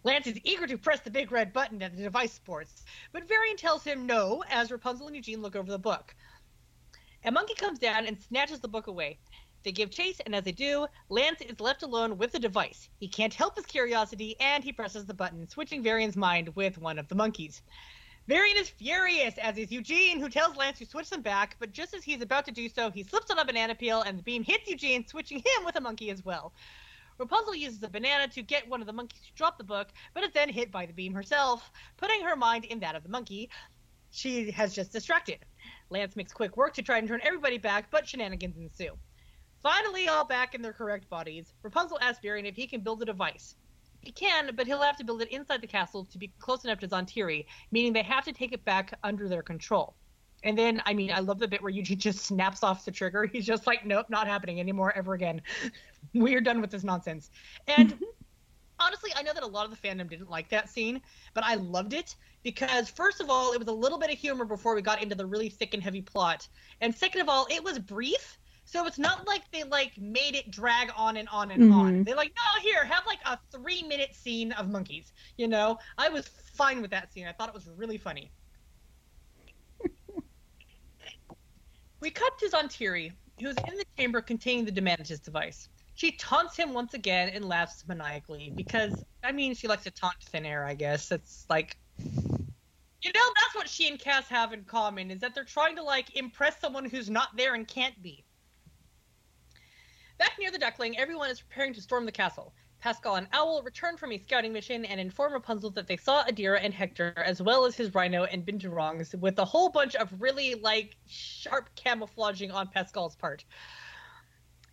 Lance 0.03 0.27
is 0.27 0.39
eager 0.45 0.65
to 0.65 0.77
press 0.77 1.01
the 1.01 1.11
big 1.11 1.31
red 1.31 1.51
button 1.51 1.79
that 1.79 1.95
the 1.95 2.03
device 2.03 2.31
sports, 2.31 2.85
but 3.11 3.27
Varian 3.27 3.57
tells 3.57 3.83
him 3.83 4.05
no 4.05 4.43
as 4.49 4.71
Rapunzel 4.71 5.07
and 5.07 5.15
Eugene 5.15 5.41
look 5.41 5.57
over 5.57 5.69
the 5.69 5.77
book. 5.77 6.15
A 7.25 7.31
monkey 7.31 7.55
comes 7.55 7.79
down 7.79 8.05
and 8.05 8.17
snatches 8.21 8.61
the 8.61 8.69
book 8.69 8.87
away. 8.87 9.19
They 9.63 9.73
give 9.73 9.91
chase, 9.91 10.21
and 10.21 10.33
as 10.33 10.45
they 10.45 10.53
do, 10.53 10.87
Lance 11.09 11.41
is 11.41 11.59
left 11.59 11.83
alone 11.83 12.17
with 12.17 12.31
the 12.31 12.39
device. 12.39 12.87
He 12.97 13.09
can't 13.09 13.33
help 13.33 13.57
his 13.57 13.65
curiosity, 13.65 14.39
and 14.39 14.63
he 14.63 14.71
presses 14.71 15.05
the 15.05 15.13
button, 15.13 15.49
switching 15.49 15.83
Varian's 15.83 16.15
mind 16.15 16.55
with 16.55 16.77
one 16.77 16.97
of 16.97 17.09
the 17.09 17.15
monkeys. 17.15 17.61
Varian 18.29 18.57
is 18.57 18.69
furious, 18.69 19.39
as 19.39 19.57
is 19.57 19.71
Eugene, 19.71 20.19
who 20.19 20.29
tells 20.29 20.55
Lance 20.55 20.77
to 20.77 20.85
switch 20.85 21.09
them 21.09 21.23
back, 21.23 21.55
but 21.57 21.71
just 21.71 21.95
as 21.95 22.03
he's 22.03 22.21
about 22.21 22.45
to 22.45 22.51
do 22.51 22.69
so, 22.69 22.91
he 22.91 23.01
slips 23.01 23.31
on 23.31 23.39
a 23.39 23.43
banana 23.43 23.73
peel, 23.73 24.03
and 24.03 24.19
the 24.19 24.21
beam 24.21 24.43
hits 24.43 24.69
Eugene, 24.69 25.03
switching 25.07 25.39
him 25.39 25.65
with 25.65 25.75
a 25.77 25.81
monkey 25.81 26.11
as 26.11 26.23
well. 26.23 26.53
Rapunzel 27.17 27.55
uses 27.55 27.79
the 27.79 27.89
banana 27.89 28.27
to 28.27 28.43
get 28.43 28.69
one 28.69 28.81
of 28.81 28.85
the 28.85 28.93
monkeys 28.93 29.21
to 29.25 29.33
drop 29.33 29.57
the 29.57 29.63
book, 29.63 29.87
but 30.13 30.23
is 30.23 30.29
then 30.31 30.47
hit 30.47 30.71
by 30.71 30.85
the 30.85 30.93
beam 30.93 31.11
herself, 31.11 31.71
putting 31.97 32.21
her 32.21 32.35
mind 32.35 32.65
in 32.65 32.79
that 32.81 32.93
of 32.93 33.01
the 33.01 33.09
monkey 33.09 33.49
she 34.11 34.51
has 34.51 34.75
just 34.75 34.91
distracted. 34.91 35.39
Lance 35.89 36.15
makes 36.15 36.31
quick 36.31 36.55
work 36.55 36.75
to 36.75 36.83
try 36.83 36.99
and 36.99 37.07
turn 37.07 37.21
everybody 37.23 37.57
back, 37.57 37.89
but 37.89 38.07
shenanigans 38.07 38.57
ensue. 38.57 38.95
Finally, 39.63 40.07
all 40.07 40.23
back 40.23 40.53
in 40.53 40.61
their 40.61 40.71
correct 40.71 41.09
bodies, 41.09 41.51
Rapunzel 41.63 41.97
asks 41.99 42.21
Varian 42.21 42.45
if 42.45 42.55
he 42.55 42.67
can 42.67 42.81
build 42.81 43.01
a 43.01 43.05
device. 43.05 43.55
He 44.01 44.11
can, 44.11 44.51
but 44.55 44.65
he'll 44.65 44.81
have 44.81 44.97
to 44.97 45.03
build 45.03 45.21
it 45.21 45.29
inside 45.29 45.61
the 45.61 45.67
castle 45.67 46.05
to 46.05 46.17
be 46.17 46.31
close 46.39 46.63
enough 46.63 46.79
to 46.79 46.87
Zhan 46.87 47.05
Tiri, 47.05 47.45
meaning 47.71 47.93
they 47.93 48.03
have 48.03 48.25
to 48.25 48.33
take 48.33 48.53
it 48.53 48.63
back 48.65 48.97
under 49.03 49.27
their 49.27 49.43
control. 49.43 49.95
And 50.43 50.57
then, 50.57 50.81
I 50.85 50.93
mean, 50.93 51.11
I 51.11 51.19
love 51.19 51.39
the 51.39 51.47
bit 51.47 51.61
where 51.61 51.69
Eugene 51.69 51.99
just 51.99 52.19
snaps 52.19 52.63
off 52.63 52.85
the 52.85 52.91
trigger. 52.91 53.25
He's 53.25 53.45
just 53.45 53.67
like, 53.67 53.85
nope, 53.85 54.07
not 54.09 54.27
happening 54.27 54.59
anymore 54.59 54.93
ever 54.95 55.13
again. 55.13 55.41
We're 56.13 56.41
done 56.41 56.61
with 56.61 56.71
this 56.71 56.83
nonsense. 56.83 57.29
And 57.67 57.99
honestly, 58.79 59.11
I 59.15 59.21
know 59.21 59.33
that 59.33 59.43
a 59.43 59.47
lot 59.47 59.65
of 59.65 59.71
the 59.71 59.87
fandom 59.87 60.09
didn't 60.09 60.29
like 60.29 60.49
that 60.49 60.69
scene, 60.69 61.01
but 61.33 61.43
I 61.43 61.55
loved 61.55 61.93
it 61.93 62.15
because, 62.43 62.89
first 62.89 63.19
of 63.19 63.29
all, 63.29 63.51
it 63.51 63.59
was 63.59 63.67
a 63.67 63.73
little 63.73 63.97
bit 63.97 64.11
of 64.11 64.17
humor 64.17 64.45
before 64.45 64.75
we 64.75 64.81
got 64.81 65.03
into 65.03 65.15
the 65.15 65.25
really 65.25 65.49
thick 65.49 65.73
and 65.73 65.83
heavy 65.83 66.01
plot. 66.01 66.47
And 66.81 66.95
second 66.95 67.21
of 67.21 67.29
all, 67.29 67.47
it 67.51 67.63
was 67.63 67.77
brief. 67.79 68.37
So 68.71 68.85
it's 68.85 68.99
not 68.99 69.25
like 69.25 69.41
they 69.51 69.63
like 69.63 69.97
made 69.97 70.35
it 70.35 70.51
drag 70.51 70.91
on 70.95 71.17
and 71.17 71.27
on 71.29 71.49
and 71.49 71.73
on. 71.73 71.93
Mhm. 71.95 72.05
They're 72.05 72.15
like, 72.15 72.33
no, 72.35 72.61
here, 72.61 72.85
have 72.85 73.03
like 73.07 73.17
a 73.25 73.39
three 73.51 73.81
minute 73.81 74.13
scene 74.13 74.51
of 74.51 74.69
monkeys. 74.69 75.11
You 75.37 75.47
know, 75.47 75.79
I 75.97 76.09
was 76.09 76.27
fine 76.53 76.79
with 76.79 76.91
that 76.91 77.11
scene. 77.11 77.25
I 77.25 77.31
thought 77.31 77.49
it 77.49 77.55
was 77.55 77.67
really 77.75 77.97
funny. 77.97 78.31
we 81.99 82.11
cut 82.11 82.37
to 82.37 82.45
Zhan 82.45 82.65
Tiri, 82.65 83.11
who's 83.41 83.55
in 83.67 83.75
the 83.75 83.85
chamber 83.97 84.21
containing 84.21 84.65
the 84.65 84.71
Demanitus 84.71 85.19
device. 85.19 85.67
She 85.95 86.11
taunts 86.11 86.55
him 86.55 86.71
once 86.71 86.93
again 86.93 87.29
and 87.29 87.45
laughs 87.45 87.83
maniacally 87.87 88.53
because, 88.55 89.03
I 89.23 89.31
mean, 89.31 89.55
she 89.55 89.67
likes 89.67 89.83
to 89.85 89.91
taunt 89.91 90.15
thin 90.21 90.45
air, 90.45 90.63
I 90.63 90.75
guess. 90.75 91.11
It's 91.11 91.47
like, 91.49 91.75
you 91.97 93.11
know, 93.13 93.33
that's 93.35 93.55
what 93.55 93.67
she 93.67 93.87
and 93.89 93.97
Cass 93.99 94.27
have 94.27 94.53
in 94.53 94.63
common 94.63 95.09
is 95.09 95.21
that 95.21 95.33
they're 95.33 95.43
trying 95.43 95.75
to 95.77 95.83
like 95.83 96.15
impress 96.15 96.59
someone 96.61 96.85
who's 96.85 97.09
not 97.09 97.29
there 97.35 97.55
and 97.55 97.67
can't 97.67 97.99
be. 98.03 98.23
Back 100.19 100.37
near 100.37 100.51
the 100.51 100.59
duckling, 100.59 100.97
everyone 100.97 101.29
is 101.29 101.39
preparing 101.39 101.73
to 101.73 101.81
storm 101.81 102.05
the 102.05 102.11
castle. 102.11 102.53
Pascal 102.81 103.15
and 103.15 103.29
Owl 103.31 103.63
return 103.63 103.95
from 103.95 104.11
a 104.11 104.17
scouting 104.17 104.51
mission 104.51 104.83
and 104.83 104.99
inform 104.99 105.31
Rapunzel 105.31 105.69
that 105.71 105.87
they 105.87 105.95
saw 105.95 106.25
Adira 106.25 106.59
and 106.61 106.73
Hector, 106.73 107.13
as 107.25 107.41
well 107.41 107.63
as 107.63 107.77
his 107.77 107.95
rhino 107.95 108.25
and 108.25 108.45
Binturongs, 108.45 109.17
with 109.17 109.39
a 109.39 109.45
whole 109.45 109.69
bunch 109.69 109.95
of 109.95 110.13
really 110.19 110.55
like 110.55 110.97
sharp 111.07 111.69
camouflaging 111.75 112.51
on 112.51 112.67
Pascal's 112.67 113.15
part. 113.15 113.45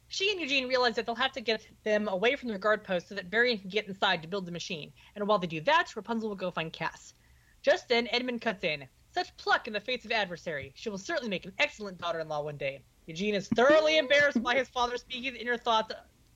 She 0.08 0.32
and 0.32 0.40
Eugene 0.40 0.66
realize 0.66 0.96
that 0.96 1.06
they'll 1.06 1.14
have 1.14 1.32
to 1.32 1.40
get 1.40 1.64
them 1.84 2.08
away 2.08 2.34
from 2.34 2.48
their 2.48 2.58
guard 2.58 2.82
post 2.82 3.08
so 3.08 3.14
that 3.14 3.26
Varian 3.26 3.58
can 3.58 3.70
get 3.70 3.86
inside 3.86 4.22
to 4.22 4.28
build 4.28 4.46
the 4.46 4.52
machine. 4.52 4.92
And 5.14 5.28
while 5.28 5.38
they 5.38 5.46
do 5.46 5.60
that, 5.60 5.94
Rapunzel 5.94 6.28
will 6.28 6.36
go 6.36 6.50
find 6.50 6.72
Cass. 6.72 7.14
Just 7.62 7.88
then, 7.88 8.08
Edmund 8.10 8.40
cuts 8.40 8.64
in. 8.64 8.88
Such 9.12 9.36
pluck 9.36 9.68
in 9.68 9.72
the 9.72 9.80
face 9.80 10.04
of 10.04 10.10
adversary. 10.10 10.72
She 10.74 10.90
will 10.90 10.98
certainly 10.98 11.30
make 11.30 11.44
an 11.46 11.52
excellent 11.60 11.98
daughter-in-law 11.98 12.42
one 12.42 12.56
day. 12.56 12.82
Eugene 13.06 13.34
is 13.34 13.48
thoroughly 13.48 13.98
embarrassed 13.98 14.42
by 14.42 14.54
his 14.56 14.68
father 14.68 14.96
speaking 14.96 15.24
his 15.32 15.40
inner 15.40 15.56
thoughts 15.56 15.92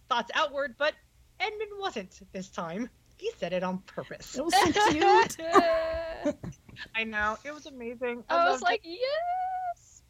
thoughts 0.08 0.30
outward, 0.34 0.74
but 0.78 0.94
Edmund 1.38 1.70
wasn't 1.78 2.18
this 2.32 2.48
time. 2.48 2.88
He 3.16 3.30
said 3.38 3.52
it 3.52 3.62
on 3.62 3.78
purpose. 3.78 4.36
It 4.36 4.44
was 4.44 4.54
so 4.54 4.90
cute. 4.90 5.36
I 6.94 7.04
know. 7.04 7.36
It 7.44 7.52
was 7.52 7.66
amazing. 7.66 8.24
I 8.28 8.48
was 8.50 8.62
like, 8.62 8.84
it. 8.84 8.98
yes. 9.00 10.02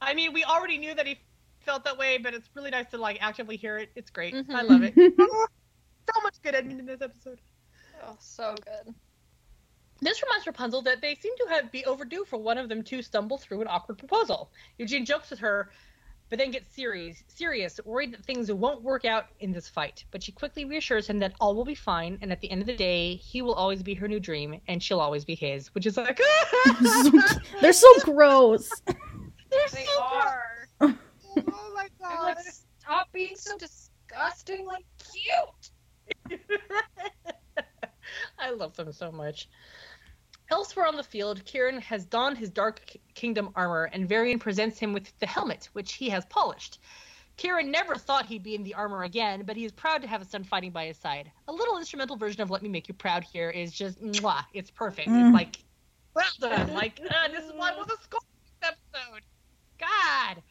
I 0.00 0.14
mean, 0.14 0.32
we 0.32 0.44
already 0.44 0.78
knew 0.78 0.94
that 0.94 1.06
he 1.06 1.18
felt 1.60 1.84
that 1.84 1.98
way, 1.98 2.18
but 2.18 2.34
it's 2.34 2.48
really 2.54 2.70
nice 2.70 2.88
to 2.90 2.98
like 2.98 3.18
actively 3.20 3.56
hear 3.56 3.78
it. 3.78 3.90
It's 3.96 4.10
great. 4.10 4.34
I 4.34 4.42
Mhm. 4.42 4.68
love 4.68 4.82
it. 4.84 4.94
so 5.18 6.20
much 6.22 6.40
good 6.42 6.54
Edmund 6.54 6.80
in 6.80 6.86
this 6.86 7.00
episode. 7.02 7.40
Oh, 8.04 8.16
so 8.20 8.54
good. 8.64 8.94
This 10.00 10.22
reminds 10.22 10.46
Rapunzel 10.46 10.82
that 10.82 11.00
they 11.00 11.14
seem 11.14 11.32
to 11.38 11.46
have 11.48 11.72
be 11.72 11.84
overdue 11.86 12.24
for 12.26 12.36
one 12.36 12.58
of 12.58 12.68
them 12.68 12.82
to 12.84 13.00
stumble 13.02 13.38
through 13.38 13.62
an 13.62 13.68
awkward 13.68 13.96
proposal. 13.98 14.50
Eugene 14.78 15.06
jokes 15.06 15.30
with 15.30 15.38
her, 15.38 15.70
but 16.28 16.38
then 16.38 16.50
gets 16.50 16.74
serious, 16.74 17.22
serious, 17.28 17.78
worried 17.84 18.12
that 18.12 18.24
things 18.24 18.50
won't 18.50 18.82
work 18.82 19.04
out 19.04 19.26
in 19.40 19.52
this 19.52 19.68
fight. 19.68 20.04
But 20.10 20.22
she 20.22 20.32
quickly 20.32 20.64
reassures 20.64 21.06
him 21.06 21.18
that 21.20 21.34
all 21.40 21.54
will 21.54 21.64
be 21.64 21.74
fine, 21.74 22.18
and 22.22 22.32
at 22.32 22.40
the 22.40 22.50
end 22.50 22.60
of 22.60 22.66
the 22.66 22.76
day, 22.76 23.14
he 23.16 23.42
will 23.42 23.54
always 23.54 23.82
be 23.82 23.94
her 23.94 24.08
new 24.08 24.20
dream, 24.20 24.60
and 24.68 24.82
she'll 24.82 25.00
always 25.00 25.24
be 25.24 25.34
his. 25.34 25.74
Which 25.74 25.86
is 25.86 25.96
like, 25.96 26.20
They're 27.60 27.72
so 27.72 27.92
gross. 28.00 28.68
they're 28.86 28.96
They 29.72 29.84
so 29.84 30.02
are. 30.02 30.68
gross. 30.80 30.94
Oh 31.36 31.72
my 31.74 31.88
I'm 32.04 32.16
god. 32.16 32.24
like, 32.36 32.38
stop 32.80 33.12
being 33.12 33.36
so 33.36 33.56
disgustingly 33.58 34.84
cute. 35.12 35.70
I 38.38 38.50
love 38.50 38.76
them 38.76 38.92
so 38.92 39.10
much. 39.10 39.48
Elsewhere 40.50 40.86
on 40.86 40.96
the 40.96 41.02
field, 41.02 41.44
Kieran 41.44 41.80
has 41.80 42.04
donned 42.04 42.38
his 42.38 42.50
Dark 42.50 42.96
Kingdom 43.14 43.50
armor, 43.56 43.90
and 43.92 44.08
Varian 44.08 44.38
presents 44.38 44.78
him 44.78 44.92
with 44.92 45.16
the 45.18 45.26
helmet, 45.26 45.68
which 45.72 45.94
he 45.94 46.08
has 46.10 46.24
polished. 46.26 46.78
Kieran 47.36 47.70
never 47.70 47.96
thought 47.96 48.26
he'd 48.26 48.42
be 48.42 48.54
in 48.54 48.62
the 48.62 48.74
armor 48.74 49.02
again, 49.02 49.42
but 49.44 49.56
he 49.56 49.64
is 49.64 49.72
proud 49.72 50.02
to 50.02 50.08
have 50.08 50.20
his 50.20 50.30
son 50.30 50.44
fighting 50.44 50.70
by 50.70 50.86
his 50.86 50.96
side. 50.96 51.30
A 51.48 51.52
little 51.52 51.76
instrumental 51.78 52.16
version 52.16 52.40
of 52.40 52.50
"Let 52.50 52.62
Me 52.62 52.68
Make 52.68 52.88
You 52.88 52.94
Proud" 52.94 53.24
here 53.24 53.50
is 53.50 53.72
just 53.72 54.00
mwah, 54.00 54.44
it's 54.54 54.70
perfect. 54.70 55.08
Mm. 55.08 55.26
It's 55.26 55.34
like, 55.34 55.56
well 56.14 56.24
done. 56.40 56.72
Like, 56.72 57.00
ah, 57.10 57.28
this 57.30 57.44
is 57.44 57.52
why 57.54 57.72
was 57.76 57.88
a 57.88 58.02
score 58.02 58.20
episode. 58.62 59.22
God. 59.78 60.42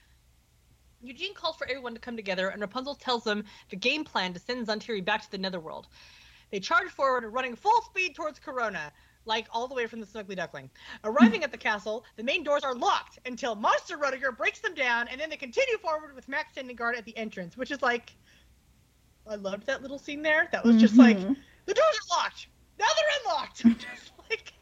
Eugene 1.02 1.34
calls 1.34 1.56
for 1.56 1.68
everyone 1.68 1.94
to 1.94 2.00
come 2.00 2.16
together, 2.16 2.50
and 2.50 2.62
Rapunzel 2.62 2.96
tells 2.96 3.24
them 3.24 3.44
the 3.70 3.76
game 3.76 4.04
plan 4.04 4.34
to 4.34 4.40
send 4.40 4.68
Zhan 4.68 4.80
Tiri 4.80 5.04
back 5.04 5.24
to 5.24 5.32
the 5.32 5.38
Netherworld. 5.38 5.88
They 6.52 6.60
charge 6.60 6.90
forward, 6.90 7.26
running 7.26 7.56
full 7.56 7.82
speed 7.82 8.16
towards 8.16 8.40
Corona, 8.40 8.92
like 9.26 9.48
all 9.52 9.68
the 9.68 9.76
way 9.76 9.88
from 9.88 10.00
the 10.00 10.06
Snuggly 10.06 10.36
Duckling. 10.36 10.70
Arriving 11.04 11.44
at 11.44 11.52
the 11.52 11.58
castle, 11.58 12.06
the 12.16 12.24
main 12.24 12.44
doors 12.44 12.64
are 12.64 12.76
locked 12.76 13.20
until 13.26 13.56
Monster 13.56 13.98
Ruddiger 13.98 14.36
breaks 14.36 14.60
them 14.60 14.74
down, 14.74 15.08
and 15.08 15.20
then 15.20 15.30
they 15.30 15.38
continue 15.38 15.78
forward 15.80 16.16
with 16.16 16.28
Max 16.28 16.52
standing 16.54 16.76
guard 16.76 16.96
at 16.96 17.06
the 17.06 17.16
entrance, 17.18 17.58
which 17.58 17.72
is 17.72 17.82
like, 17.82 18.16
I 19.28 19.36
loved 19.36 19.66
that 19.68 19.82
little 19.82 19.98
scene 19.98 20.22
there. 20.22 20.48
That 20.52 20.64
was 20.64 20.76
just 20.78 20.96
like, 20.98 21.18
Mhm. 21.18 21.36
the 21.66 21.74
doors 21.74 22.00
are 22.12 22.18
locked. 22.18 22.48
Now 22.78 22.86
they're 22.96 23.20
unlocked. 23.34 23.64
just 23.82 24.12
like. 24.30 24.54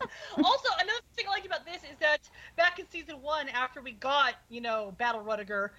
also, 0.44 0.68
another 0.80 1.00
thing 1.16 1.26
I 1.26 1.30
liked 1.30 1.46
about 1.46 1.66
this 1.66 1.82
is 1.82 1.98
that 2.00 2.30
back 2.56 2.78
in 2.78 2.88
season 2.88 3.20
one, 3.20 3.48
after 3.48 3.82
we 3.82 3.92
got 3.92 4.34
you 4.48 4.60
know 4.60 4.94
Battle 4.96 5.22
Ruddiger, 5.22 5.70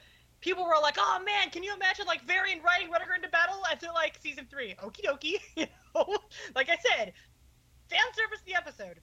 people 0.41 0.65
were 0.65 0.75
like, 0.81 0.97
"Oh 0.99 1.21
man, 1.25 1.49
can 1.49 1.63
you 1.63 1.73
imagine 1.73 2.05
like 2.05 2.23
Varian 2.25 2.61
riding 2.61 2.89
Ruddiger 2.91 3.15
into 3.15 3.29
battle?" 3.29 3.61
Until 3.71 3.93
like 3.93 4.19
season 4.21 4.45
three, 4.49 4.75
okie 4.83 5.05
dokie. 5.05 5.39
You 5.55 5.67
know, 5.95 6.17
like 6.53 6.69
I 6.69 6.77
said, 6.77 7.13
fan 7.89 8.13
service 8.13 8.41
the 8.45 8.55
episode. 8.55 8.99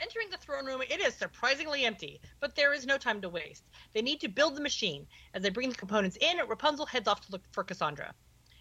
Entering 0.00 0.30
the 0.30 0.36
throne 0.36 0.64
room, 0.64 0.80
it 0.82 1.00
is 1.00 1.14
surprisingly 1.14 1.84
empty, 1.84 2.20
but 2.38 2.54
there 2.54 2.72
is 2.72 2.86
no 2.86 2.96
time 2.96 3.20
to 3.20 3.28
waste. 3.28 3.64
They 3.92 4.02
need 4.02 4.20
to 4.20 4.28
build 4.28 4.54
the 4.54 4.60
machine. 4.60 5.06
As 5.34 5.42
they 5.42 5.50
bring 5.50 5.70
the 5.70 5.74
components 5.74 6.16
in, 6.20 6.38
Rapunzel 6.46 6.86
heads 6.86 7.08
off 7.08 7.26
to 7.26 7.32
look 7.32 7.42
for 7.50 7.64
Cassandra. 7.64 8.14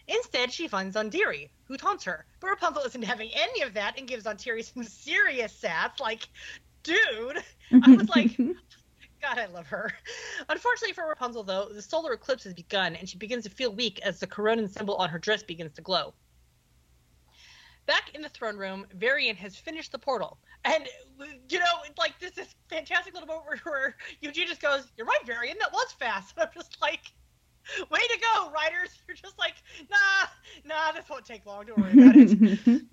Instead, 0.08 0.52
she 0.52 0.68
finds 0.68 0.96
Zhan 0.96 1.12
Tiri, 1.12 1.50
who 1.66 1.78
taunts 1.78 2.06
her. 2.06 2.26
But 2.40 2.48
Rapunzel 2.48 2.84
isn't 2.84 3.04
having 3.04 3.30
any 3.36 3.62
of 3.62 3.76
that 3.76 4.00
and 4.00 4.08
gives 4.08 4.24
Zhan 4.24 4.38
Tiri 4.38 4.64
some 4.64 4.84
serious 4.86 5.54
sass, 5.54 6.00
like, 6.00 6.28
dude. 6.82 7.44
I 7.84 7.96
was 7.96 8.10
like, 8.10 8.36
God, 9.22 9.38
I 9.38 9.46
love 9.48 9.68
her. 9.68 9.92
Unfortunately 10.50 10.94
for 10.94 11.08
Rapunzel, 11.08 11.44
though, 11.44 11.70
the 11.72 11.82
solar 11.82 12.14
eclipse 12.14 12.46
has 12.46 12.54
begun, 12.54 12.96
and 12.96 13.08
she 13.08 13.18
begins 13.18 13.44
to 13.44 13.50
feel 13.50 13.72
weak 13.72 14.00
as 14.02 14.20
the 14.20 14.28
Coronan 14.28 14.70
symbol 14.70 14.96
on 14.96 15.10
her 15.10 15.20
dress 15.20 15.44
begins 15.44 15.74
to 15.74 15.82
glow. 15.82 16.14
Back 17.88 18.12
in 18.14 18.22
the 18.22 18.30
throne 18.30 18.58
room, 18.58 18.86
Varian 18.96 19.36
has 19.38 19.56
finished 19.56 19.92
the 19.92 19.98
portal. 19.98 20.38
And, 20.66 20.88
you 21.50 21.58
know, 21.58 21.66
it's 21.86 21.98
like 21.98 22.20
this 22.20 22.38
is 22.38 22.54
fantastic 22.70 23.14
little 23.14 23.28
moment 23.28 23.48
where, 23.48 23.74
where 23.74 23.96
Eugene 24.22 24.48
just 24.48 24.62
goes, 24.62 24.92
You're 24.98 25.08
right, 25.08 25.26
Varian, 25.26 25.58
that 25.60 25.72
was 25.72 25.92
fast. 25.94 26.34
And 26.38 26.48
I'm 26.48 26.54
just 26.54 26.78
like, 26.82 27.12
Way 27.90 28.00
to 28.00 28.20
go, 28.34 28.52
writers. 28.52 28.90
You're 29.08 29.18
just 29.18 29.40
like, 29.40 29.56
Nah, 29.90 30.28
nah, 30.66 30.92
this 30.92 31.10
won't 31.10 31.26
take 31.26 31.46
long. 31.46 31.66
Don't 31.66 31.80
worry 31.80 31.94
about 31.94 32.16
it. 32.16 32.82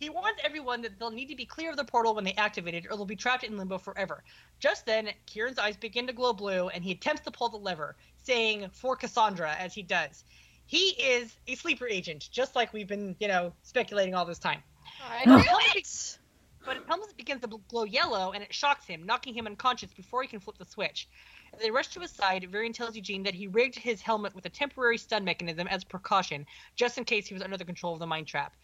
He 0.00 0.08
warns 0.08 0.38
everyone 0.42 0.80
that 0.80 0.98
they'll 0.98 1.10
need 1.10 1.28
to 1.28 1.36
be 1.36 1.44
clear 1.44 1.70
of 1.70 1.76
the 1.76 1.84
portal 1.84 2.14
when 2.14 2.24
they 2.24 2.32
activate 2.32 2.72
it, 2.72 2.86
or 2.86 2.96
they'll 2.96 3.04
be 3.04 3.16
trapped 3.16 3.44
in 3.44 3.58
limbo 3.58 3.76
forever. 3.76 4.24
Just 4.58 4.86
then, 4.86 5.10
Kieran's 5.26 5.58
eyes 5.58 5.76
begin 5.76 6.06
to 6.06 6.14
glow 6.14 6.32
blue, 6.32 6.68
and 6.70 6.82
he 6.82 6.92
attempts 6.92 7.20
to 7.24 7.30
pull 7.30 7.50
the 7.50 7.58
lever, 7.58 7.96
saying, 8.16 8.70
For 8.72 8.96
Cassandra, 8.96 9.54
as 9.56 9.74
he 9.74 9.82
does. 9.82 10.24
He 10.70 10.90
is 10.90 11.36
a 11.48 11.56
sleeper 11.56 11.88
agent, 11.88 12.28
just 12.30 12.54
like 12.54 12.72
we've 12.72 12.86
been, 12.86 13.16
you 13.18 13.26
know, 13.26 13.52
speculating 13.64 14.14
all 14.14 14.24
this 14.24 14.38
time. 14.38 14.62
I 15.02 15.24
Oh. 15.26 16.18
But 16.64 16.76
it 16.76 16.86
comes 16.86 17.12
begins 17.14 17.40
to 17.40 17.48
glow 17.66 17.82
yellow, 17.82 18.30
and 18.30 18.44
it 18.44 18.54
shocks 18.54 18.86
him, 18.86 19.04
knocking 19.04 19.34
him 19.34 19.48
unconscious 19.48 19.92
before 19.92 20.22
he 20.22 20.28
can 20.28 20.38
flip 20.38 20.58
the 20.58 20.64
switch. 20.64 21.08
As 21.52 21.60
they 21.60 21.72
rush 21.72 21.88
to 21.88 22.00
his 22.00 22.12
side, 22.12 22.48
Varian 22.52 22.72
tells 22.72 22.94
Eugene 22.94 23.24
that 23.24 23.34
he 23.34 23.48
rigged 23.48 23.80
his 23.80 24.00
helmet 24.00 24.32
with 24.32 24.46
a 24.46 24.48
temporary 24.48 24.96
stun 24.96 25.24
mechanism 25.24 25.66
as 25.66 25.82
a 25.82 25.86
precaution, 25.86 26.46
just 26.76 26.98
in 26.98 27.02
case 27.02 27.26
he 27.26 27.34
was 27.34 27.42
under 27.42 27.56
the 27.56 27.64
control 27.64 27.94
of 27.94 27.98
the 27.98 28.06
mind 28.06 28.28
trap. 28.28 28.54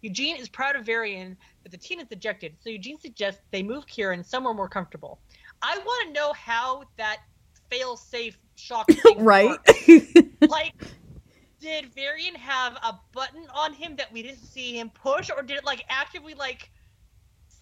Eugene 0.00 0.36
is 0.36 0.48
proud 0.48 0.76
of 0.76 0.86
Varian, 0.86 1.36
but 1.64 1.72
the 1.72 1.78
teen 1.78 1.98
is 1.98 2.06
dejected, 2.06 2.54
so 2.60 2.70
Eugene 2.70 3.00
suggests 3.00 3.40
they 3.50 3.64
move 3.64 3.84
Kieran 3.88 4.22
somewhere 4.22 4.54
more 4.54 4.68
comfortable. 4.68 5.18
I 5.60 5.76
want 5.78 6.06
to 6.06 6.12
know 6.12 6.32
how 6.34 6.84
that 6.98 7.18
fail-safe 7.68 8.38
shock 8.54 8.86
thing 8.90 9.24
right? 9.24 9.48
works. 9.48 9.88
Like, 10.48 10.74
did 11.60 11.92
Varian 11.94 12.34
have 12.34 12.74
a 12.76 12.98
button 13.12 13.46
on 13.54 13.72
him 13.72 13.96
that 13.96 14.12
we 14.12 14.22
didn't 14.22 14.44
see 14.44 14.78
him 14.78 14.90
push, 14.90 15.30
or 15.34 15.42
did 15.42 15.58
it 15.58 15.64
like 15.64 15.84
actively 15.88 16.34
like 16.34 16.70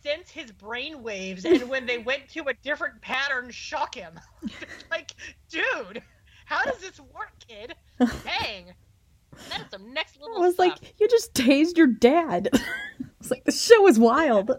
sense 0.03 0.31
his 0.31 0.53
brain 0.53 1.03
waves 1.03 1.45
and 1.45 1.69
when 1.69 1.87
they 1.87 1.99
went 2.11 2.29
to 2.31 2.49
a 2.49 2.55
different 2.55 3.01
pattern 3.01 3.51
shock 3.51 3.95
him? 3.95 4.19
like, 4.91 5.13
dude, 5.51 6.03
how 6.45 6.63
does 6.63 6.79
this 6.79 7.01
work, 7.01 7.33
kid? 7.47 7.75
Dang. 7.99 8.75
That 9.51 9.61
is 9.61 9.67
some 9.71 9.93
next 9.93 10.21
level. 10.21 10.29
I 10.37 10.41
level 10.41 10.47
was 10.47 10.55
stuff. 10.55 10.67
like, 10.67 10.95
you 11.01 11.09
just 11.09 11.35
tased 11.35 11.77
your 11.77 11.89
dad. 11.89 12.51
It's 13.21 13.31
like 13.31 13.45
the 13.45 13.53
show 13.53 13.87
is 13.89 13.99
wild. 13.99 14.53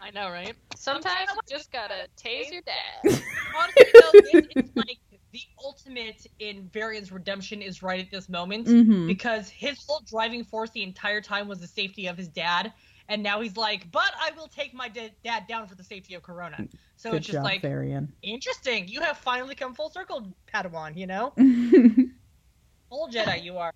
I 0.00 0.10
know, 0.10 0.30
right? 0.30 0.54
Sometimes 0.76 1.30
you 1.32 1.56
just 1.56 1.72
gotta 1.72 2.06
tase 2.16 2.52
your 2.52 2.62
dad. 2.62 3.22
Honestly, 3.56 3.86
though, 3.94 4.20
this 4.22 4.64
is 4.64 4.70
like 4.76 4.98
the 5.36 5.42
ultimate 5.62 6.26
in 6.38 6.70
Varian's 6.72 7.12
redemption 7.12 7.60
is 7.60 7.82
right 7.82 8.00
at 8.00 8.10
this 8.10 8.28
moment. 8.28 8.68
hmm 8.68 9.06
because 9.06 9.48
his 9.48 9.78
whole 9.86 10.00
driving 10.10 10.42
force 10.42 10.70
the 10.70 10.82
entire 10.82 11.20
time 11.20 11.46
was 11.46 11.60
the 11.60 11.66
safety 11.66 12.06
of 12.08 12.16
his 12.16 12.26
dad. 12.28 12.72
And 13.08 13.22
now 13.22 13.40
he's 13.40 13.56
like 13.56 13.88
but 13.92 14.10
i 14.20 14.30
will 14.36 14.48
take 14.48 14.74
my 14.74 14.88
da- 14.88 15.14
dad 15.22 15.44
down 15.46 15.68
for 15.68 15.74
the 15.76 15.84
safety 15.84 16.14
of 16.14 16.22
corona. 16.22 16.66
So 16.96 17.10
Good 17.10 17.18
it's 17.18 17.26
just 17.26 17.36
job, 17.36 17.44
like 17.44 17.62
Varian. 17.62 18.12
interesting. 18.22 18.88
You 18.88 19.00
have 19.02 19.18
finally 19.18 19.54
come 19.54 19.74
full 19.74 19.90
circle 19.90 20.32
padawan 20.52 20.96
you 20.96 21.06
know? 21.06 21.32
Full 22.88 23.08
jedi 23.08 23.42
you 23.44 23.58
are. 23.58 23.72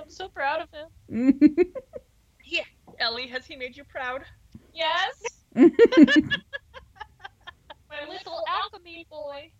I'm 0.00 0.08
so 0.08 0.28
proud 0.28 0.62
of 0.62 0.68
him. 0.72 1.40
yeah. 2.46 2.62
Ellie 2.98 3.26
has 3.28 3.44
he 3.44 3.56
made 3.56 3.76
you 3.76 3.84
proud? 3.84 4.22
Yes, 4.72 5.44
my 5.54 5.70
little 8.08 8.40
alchemy 8.48 9.06
boy. 9.10 9.50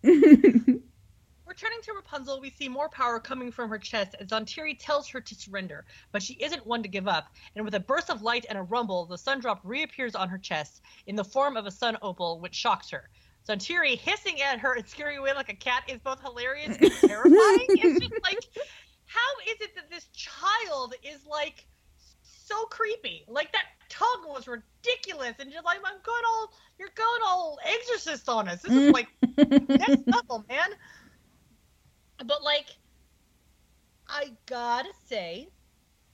Returning 1.57 1.81
to 1.81 1.93
Rapunzel, 1.93 2.39
we 2.39 2.51
see 2.51 2.69
more 2.69 2.87
power 2.87 3.19
coming 3.19 3.51
from 3.51 3.67
her 3.71 3.79
chest 3.79 4.15
as 4.19 4.27
Zhan 4.27 4.45
Tiri 4.45 4.77
tells 4.77 5.07
her 5.07 5.19
to 5.19 5.33
surrender, 5.33 5.85
but 6.11 6.21
she 6.21 6.35
isn't 6.35 6.67
one 6.67 6.83
to 6.83 6.87
give 6.87 7.07
up, 7.07 7.33
and 7.55 7.65
with 7.65 7.73
a 7.73 7.79
burst 7.79 8.11
of 8.11 8.21
light 8.21 8.45
and 8.47 8.59
a 8.59 8.61
rumble, 8.61 9.07
the 9.07 9.17
sun 9.17 9.39
drop 9.39 9.61
reappears 9.63 10.13
on 10.13 10.29
her 10.29 10.37
chest 10.37 10.83
in 11.07 11.15
the 11.15 11.23
form 11.23 11.57
of 11.57 11.65
a 11.65 11.71
sun 11.71 11.97
opal, 12.03 12.39
which 12.39 12.53
shocks 12.53 12.91
her. 12.91 13.09
Zhan 13.49 13.57
Tiri 13.57 13.97
hissing 13.97 14.39
at 14.39 14.59
her 14.59 14.75
and 14.75 14.87
scurrying 14.87 15.17
away 15.17 15.33
like 15.33 15.49
a 15.49 15.55
cat 15.55 15.81
is 15.87 15.97
both 15.97 16.21
hilarious 16.21 16.77
and 16.77 16.91
terrifying. 17.01 17.65
it's 17.69 18.01
just 18.01 18.23
like, 18.23 18.45
how 19.05 19.51
is 19.51 19.59
it 19.59 19.73
that 19.73 19.89
this 19.89 20.05
child 20.13 20.93
is 21.01 21.25
like 21.25 21.65
so 22.21 22.65
creepy? 22.65 23.25
Like 23.27 23.51
that 23.53 23.65
tongue 23.89 24.27
was 24.27 24.47
ridiculous, 24.47 25.33
and 25.39 25.51
just 25.51 25.65
like 25.65 25.79
I'm 25.83 26.01
going 26.03 26.23
all, 26.29 26.53
you're 26.77 26.93
going 26.93 27.21
all 27.25 27.57
exorcist 27.65 28.29
on 28.29 28.47
us. 28.47 28.61
This 28.61 28.73
is 28.73 28.91
like 28.91 29.07
next 29.67 30.05
level, 30.05 30.45
man. 30.47 30.69
But 32.25 32.43
like, 32.43 32.67
I 34.07 34.31
gotta 34.45 34.93
say 35.05 35.47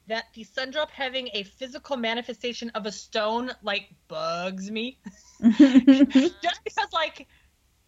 that 0.07 0.25
the 0.33 0.43
Sundrop 0.43 0.89
having 0.89 1.29
a 1.33 1.43
physical 1.43 1.95
manifestation 1.97 2.69
of 2.71 2.85
a 2.85 2.91
stone 2.91 3.51
like 3.61 3.89
bugs 4.07 4.69
me. 4.69 4.99
Just 5.39 6.61
because 6.63 6.87
like 6.93 7.27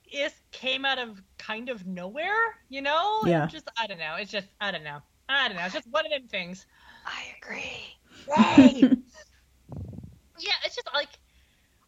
it 0.06 0.34
came 0.52 0.86
out 0.86 1.00
of 1.00 1.22
kind 1.38 1.70
of 1.70 1.86
nowhere, 1.86 2.56
you 2.70 2.82
know? 2.82 3.22
And 3.24 3.32
Yeah. 3.32 3.48
Just 3.48 3.70
I 3.78 3.88
don't 3.88 4.00
know. 4.00 4.16
It's 4.20 4.32
just 4.32 4.48
I 4.62 4.72
don't 4.72 4.84
know. 4.84 5.00
I 5.28 5.48
don't 5.48 5.58
know. 5.58 5.66
It's 5.66 5.74
just 5.74 5.88
one 5.92 6.06
of 6.06 6.12
them 6.12 6.28
things. 6.28 6.66
I 7.06 7.24
agree. 7.42 7.98
Right. 8.28 8.80
yeah, 10.40 10.54
it's 10.64 10.76
just 10.76 10.90
like 10.94 11.10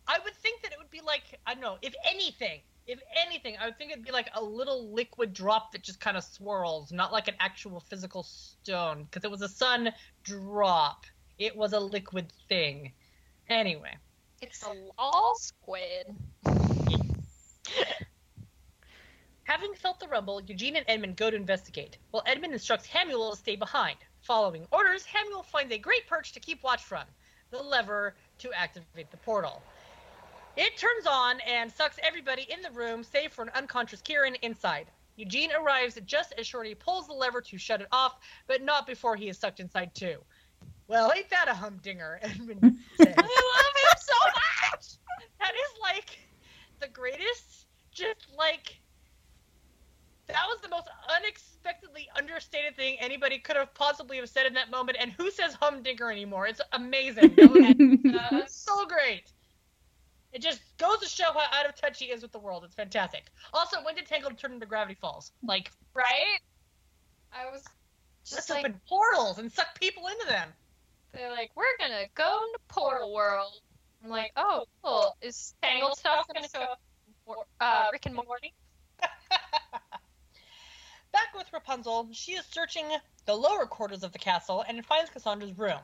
I 0.08 0.20
would 0.24 0.36
think 0.36 0.62
that 0.63 0.72
it 0.72 0.78
would 0.80 0.90
be 0.90 1.02
like 1.02 1.40
I 1.46 1.54
don't 1.54 1.62
know, 1.62 1.78
if 1.82 1.94
anything, 2.06 2.62
if 2.88 3.00
anything, 3.28 3.58
I 3.60 3.65
would 3.65 3.78
think 3.78 3.91
it'd 3.91 4.06
be 4.06 4.12
like 4.12 4.30
a 4.34 4.41
little 4.41 4.93
liquid 4.93 5.34
drop 5.34 5.73
that 5.73 5.84
just 5.84 6.00
kind 6.00 6.15
of 6.15 6.23
swirls, 6.23 6.91
not 6.91 7.12
like 7.12 7.28
an 7.28 7.36
actual 7.39 7.82
physical 7.82 8.23
stone, 8.23 9.04
because 9.04 9.26
it 9.26 9.32
was 9.32 9.41
a 9.41 9.50
sun 9.50 9.91
drop. 10.23 11.06
It 11.38 11.56
was 11.56 11.73
a 11.73 11.80
liquid 11.80 12.32
thing. 12.47 12.93
Anyway, 13.50 13.95
It's 14.41 14.63
a 14.63 14.73
all 14.97 15.36
squid. 15.36 16.15
having 19.43 19.73
felt 19.76 20.00
the 20.00 20.08
rumble, 20.08 20.41
Eugene 20.41 20.78
and 20.78 20.86
Edmund 20.88 21.17
go 21.17 21.30
to 21.30 21.36
investigate, 21.36 21.97
while 22.12 22.23
Edmund 22.26 22.54
instructs 22.54 22.88
Hamuel 22.88 23.32
to 23.32 23.38
stay 23.38 23.56
behind. 23.58 23.97
Following 24.21 24.65
orders, 24.71 25.06
Hamuel 25.06 25.45
finds 25.45 25.73
a 25.73 25.78
great 25.78 26.08
perch 26.08 26.32
to 26.34 26.39
keep 26.39 26.63
watch 26.63 26.84
from 26.84 27.04
the 27.50 27.62
lever 27.62 28.15
to 28.39 28.52
activate 28.52 29.10
the 29.12 29.17
portal. 29.17 29.62
It 30.58 30.76
turns 30.76 31.06
on 31.06 31.39
and 31.41 31.72
sucks 31.72 32.00
everybody 32.02 32.48
in 32.50 32.62
the 32.62 32.72
room, 32.72 33.04
save 33.04 33.32
for 33.32 33.43
an 33.43 33.52
unconscious 33.54 34.02
Kieran 34.02 34.36
inside. 34.41 34.88
Eugene 35.15 35.52
arrives 35.52 36.00
just 36.06 36.34
as 36.38 36.48
Shorty 36.48 36.74
pulls 36.74 37.08
the 37.08 37.13
lever 37.13 37.41
to 37.41 37.58
shut 37.58 37.82
it 37.82 37.88
off, 37.91 38.15
but 38.48 38.63
not 38.63 38.88
before 38.88 39.15
he 39.15 39.30
is 39.30 39.38
sucked 39.38 39.60
inside 39.60 39.93
too. 39.93 40.17
Well, 40.88 41.12
ain't 41.15 41.30
that 41.30 41.48
a 41.48 41.54
humdinger? 41.54 42.20
Edmund 42.24 42.62
says. 42.96 43.13
I 43.17 43.22
love 43.22 43.76
him 43.84 43.98
so 44.00 44.13
much. 44.72 44.86
that 45.39 45.54
is 45.54 45.80
like 45.82 46.17
the 46.80 46.88
greatest 46.88 47.65
just 47.91 48.28
like 48.38 48.80
that 50.28 50.46
was 50.48 50.60
the 50.62 50.70
most 50.70 50.88
unexpectedly 51.17 52.08
understated 52.17 52.76
thing 52.76 52.98
anybody 53.00 53.39
could 53.39 53.56
have 53.56 53.74
possibly 53.74 54.17
have 54.17 54.30
said 54.30 54.46
in 54.46 54.54
that 54.54 54.70
moment 54.70 54.98
and 55.00 55.12
who 55.13 55.32
says 55.32 55.54
humdinger 55.56 56.12
anymore 56.12 56.46
it's 56.46 56.62
amazing 56.74 57.34
That 57.38 58.34
was 58.34 58.43
Uh, 58.43 58.46
so 58.48 58.86
great 58.86 59.32
it 60.34 60.42
just 60.42 60.62
goes 60.78 61.00
to 61.00 61.08
show 61.08 61.32
how 61.34 61.44
out 61.58 61.68
of 61.68 61.76
touch 61.76 62.00
he 62.00 62.06
is 62.06 62.22
with 62.22 62.32
the 62.32 62.40
world 62.40 62.63
it's 62.63 62.76
fantastic 62.76 63.26
also 63.54 63.78
when 63.84 63.96
did 63.96 64.06
tangled 64.06 64.38
turn 64.38 64.54
into 64.54 64.66
gravity 64.66 64.98
falls 65.00 65.32
like 65.44 65.72
right? 65.94 66.40
I 67.34 67.52
was 67.52 67.63
just 68.26 68.50
like, 68.50 68.60
open 68.60 68.80
portals 68.88 69.40
and 69.40 69.52
suck 69.52 69.80
people 69.80 70.08
into 70.08 70.28
them 70.28 70.50
they're 71.13 71.32
like, 71.32 71.52
we're 71.56 71.66
gonna 71.80 72.06
go 72.16 72.42
into 72.48 72.60
Portal 72.68 73.13
World. 73.13 73.54
I'm 74.04 74.10
like, 74.10 74.32
oh, 74.36 74.66
cool. 74.84 75.16
Is 75.22 75.56
Tangled 75.62 75.98
stuff 75.98 76.28
gonna 76.32 76.48
show 76.48 76.62
up? 76.62 76.80
Uh, 77.60 77.88
Rick 77.92 78.06
and 78.06 78.16
Morty. 78.28 78.54
Back 81.12 81.34
with 81.36 81.52
Rapunzel, 81.52 82.10
she 82.12 82.34
is 82.34 82.46
searching 82.46 82.86
the 83.26 83.34
lower 83.34 83.66
quarters 83.66 84.04
of 84.04 84.12
the 84.12 84.20
castle 84.20 84.63
and 84.68 84.86
finds 84.86 85.10
Cassandra's 85.10 85.58
room. 85.58 85.80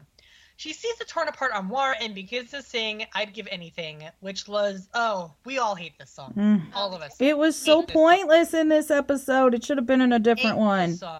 She 0.55 0.71
sees 0.71 0.95
the 0.97 1.05
torn 1.05 1.27
apart 1.27 1.51
armoire 1.53 1.95
and 1.99 2.13
begins 2.13 2.51
to 2.51 2.61
sing 2.61 3.05
I'd 3.13 3.33
Give 3.33 3.47
Anything, 3.51 4.03
which 4.21 4.47
was, 4.47 4.87
oh, 4.93 5.33
we 5.45 5.57
all 5.57 5.75
hate 5.75 5.97
this 5.97 6.11
song. 6.11 6.33
Mm. 6.37 6.61
All 6.75 6.93
of 6.93 7.01
us. 7.01 7.15
It 7.19 7.37
was 7.37 7.55
so 7.57 7.79
Hate 7.81 7.87
this 7.87 7.93
song. 7.93 8.03
pointless 8.03 8.53
in 8.53 8.69
this 8.69 8.91
episode. 8.91 9.53
It 9.55 9.65
should 9.65 9.77
have 9.77 9.87
been 9.87 10.01
in 10.01 10.13
a 10.13 10.19
different 10.19 10.55
this 10.57 11.01
one. 11.01 11.19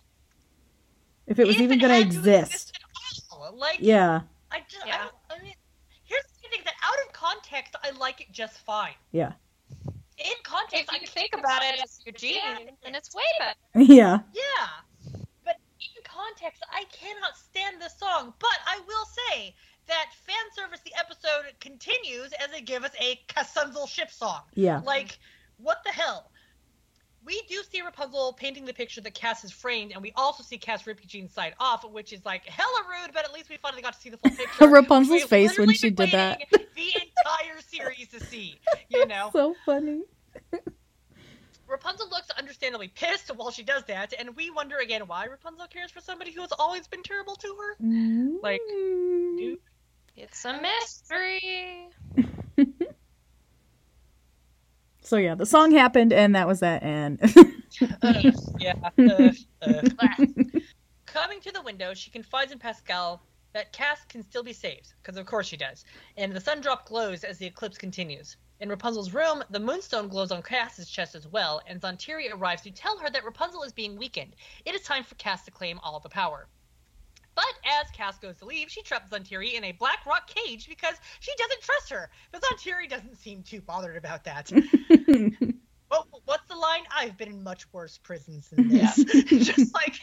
If 1.25 1.39
it 1.39 1.47
was 1.47 1.55
If 1.55 1.61
even 1.63 1.79
going 1.79 1.89
to 1.89 1.95
had 1.95 2.05
exist. 2.05 2.77
Like, 3.55 3.77
Yeah. 3.79 4.21
I 4.51 4.61
just, 4.69 4.85
Yeah. 4.85 4.97
don't, 4.99 5.13
I 5.39 5.43
mean, 5.43 5.53
here's 6.05 6.23
the 6.41 6.49
thing 6.49 6.61
that 6.65 6.73
out 6.83 7.07
of 7.07 7.13
context, 7.13 7.75
I 7.83 7.89
like 7.91 8.21
it 8.21 8.31
just 8.31 8.57
fine. 8.59 8.93
Yeah. 9.11 9.33
In 10.17 10.33
context, 10.43 10.83
If 10.83 10.89
I 10.91 10.93
you 10.93 10.99
can 11.01 11.07
think 11.09 11.31
about 11.37 11.63
it 11.63 11.81
as 11.83 11.99
Eugene, 12.05 12.69
then 12.83 12.93
it's 12.95 13.13
way 13.15 13.23
better. 13.39 13.55
Yeah. 13.93 14.19
Yeah. 14.33 14.67
Context, 16.13 16.63
I 16.71 16.83
cannot 16.91 17.37
stand 17.37 17.81
this 17.81 17.97
song. 17.97 18.33
But 18.39 18.57
I 18.67 18.79
will 18.87 19.05
say 19.05 19.55
that 19.87 20.05
fan 20.25 20.35
service 20.55 20.79
the 20.85 20.93
episode 20.97 21.53
continues 21.59 22.31
as 22.33 22.51
they 22.51 22.61
give 22.61 22.83
us 22.83 22.91
a 22.99 23.19
Kasunzel 23.27 23.87
ship 23.87 24.11
song. 24.11 24.41
Yeah. 24.53 24.81
Like, 24.85 25.17
what 25.57 25.77
the 25.85 25.91
hell? 25.91 26.29
We 27.25 27.41
do 27.47 27.61
see 27.71 27.81
Rapunzel 27.81 28.33
painting 28.33 28.65
the 28.65 28.73
picture 28.73 28.99
that 28.99 29.13
Cass 29.13 29.43
has 29.43 29.51
framed, 29.51 29.93
and 29.93 30.01
we 30.01 30.11
also 30.17 30.43
see 30.43 30.57
Cass 30.57 30.85
rip 30.85 30.99
Eugene's 31.01 31.33
side 31.33 31.53
off, 31.57 31.89
which 31.89 32.11
is 32.11 32.25
like 32.25 32.45
hella 32.45 32.83
rude, 32.89 33.13
but 33.13 33.23
at 33.23 33.33
least 33.33 33.49
we 33.49 33.55
finally 33.57 33.81
got 33.81 33.93
to 33.93 33.99
see 33.99 34.09
the 34.09 34.17
full 34.17 34.31
picture. 34.35 34.67
Rapunzel's 34.67 35.23
face 35.23 35.57
when 35.57 35.71
she 35.73 35.89
did 35.89 36.11
that. 36.11 36.41
The 36.51 36.59
entire 36.77 37.61
series 37.65 38.09
to 38.09 38.19
see, 38.19 38.59
you 38.89 39.05
know? 39.07 39.29
So 39.31 39.55
funny. 39.65 40.03
Rapunzel 41.67 42.09
looks 42.09 42.29
understandably 42.37 42.89
pissed 42.89 43.29
while 43.35 43.51
she 43.51 43.63
does 43.63 43.83
that, 43.85 44.13
and 44.17 44.35
we 44.35 44.49
wonder 44.49 44.77
again 44.77 45.01
why 45.07 45.25
Rapunzel 45.25 45.67
cares 45.67 45.91
for 45.91 46.01
somebody 46.01 46.31
who 46.31 46.41
has 46.41 46.51
always 46.59 46.87
been 46.87 47.03
terrible 47.03 47.35
to 47.35 47.47
her. 47.59 47.85
Like, 48.41 48.61
Mm. 48.71 49.37
dude. 49.37 49.59
It's 50.15 50.45
a 50.45 50.61
mystery. 50.61 51.89
So 55.05 55.17
yeah, 55.17 55.35
the 55.35 55.45
song 55.45 55.71
happened 55.71 56.13
and 56.13 56.33
that 56.35 56.47
was 56.47 56.61
that 56.61 56.81
and 56.81 57.19
Uh, 58.01 58.31
yeah. 58.59 58.73
uh, 58.97 59.31
uh. 59.61 59.81
Coming 61.05 61.41
to 61.41 61.51
the 61.51 61.61
window, 61.61 61.93
she 61.93 62.09
confides 62.09 62.53
in 62.53 62.57
Pascal 62.59 63.21
that 63.53 63.73
Cass 63.73 64.05
can 64.07 64.23
still 64.23 64.43
be 64.43 64.53
saved, 64.53 64.93
because 65.01 65.17
of 65.17 65.25
course 65.25 65.45
she 65.45 65.57
does. 65.57 65.83
And 66.17 66.31
the 66.31 66.39
sun 66.39 66.61
drop 66.61 66.87
glows 66.87 67.23
as 67.25 67.37
the 67.37 67.45
eclipse 67.45 67.77
continues. 67.77 68.37
In 68.63 68.69
Rapunzel's 68.69 69.13
room, 69.13 69.43
the 69.49 69.59
moonstone 69.59 70.07
glows 70.07 70.31
on 70.31 70.41
Cass's 70.41 70.89
chest 70.89 71.15
as 71.15 71.27
well, 71.27 71.61
and 71.67 71.81
Zhan 71.81 71.97
Tiri 71.97 72.33
arrives 72.33 72.61
to 72.61 72.71
tell 72.71 72.97
her 72.99 73.09
that 73.09 73.25
Rapunzel 73.25 73.63
is 73.63 73.73
being 73.73 73.97
weakened. 73.97 74.37
It 74.63 74.73
is 74.73 74.83
time 74.83 75.03
for 75.03 75.15
Cass 75.15 75.43
to 75.43 75.51
claim 75.51 75.79
all 75.83 75.99
the 75.99 76.07
power. 76.07 76.47
But 77.35 77.43
as 77.65 77.91
Cass 77.91 78.17
goes 78.19 78.37
to 78.37 78.45
leave, 78.45 78.71
she 78.71 78.81
traps 78.81 79.09
Zhan 79.09 79.27
Tiri 79.27 79.55
in 79.55 79.65
a 79.65 79.73
black 79.73 80.05
rock 80.05 80.33
cage 80.33 80.69
because 80.69 80.95
she 81.19 81.33
doesn't 81.37 81.61
trust 81.61 81.89
her. 81.89 82.09
But 82.31 82.41
Zhan 82.41 82.57
Tiri 82.57 82.89
doesn't 82.89 83.17
seem 83.17 83.43
too 83.43 83.59
bothered 83.59 83.97
about 83.97 84.23
that. 84.23 84.49
Well, 85.93 86.07
what's 86.25 86.47
the 86.49 86.55
line? 86.55 86.81
I've 86.95 87.19
been 87.19 87.27
in 87.27 87.43
much 87.43 87.71
worse 87.71 87.99
prisons 87.99 88.49
than 88.49 88.67
this. 88.67 88.95
Just 89.27 89.71
like, 89.75 89.99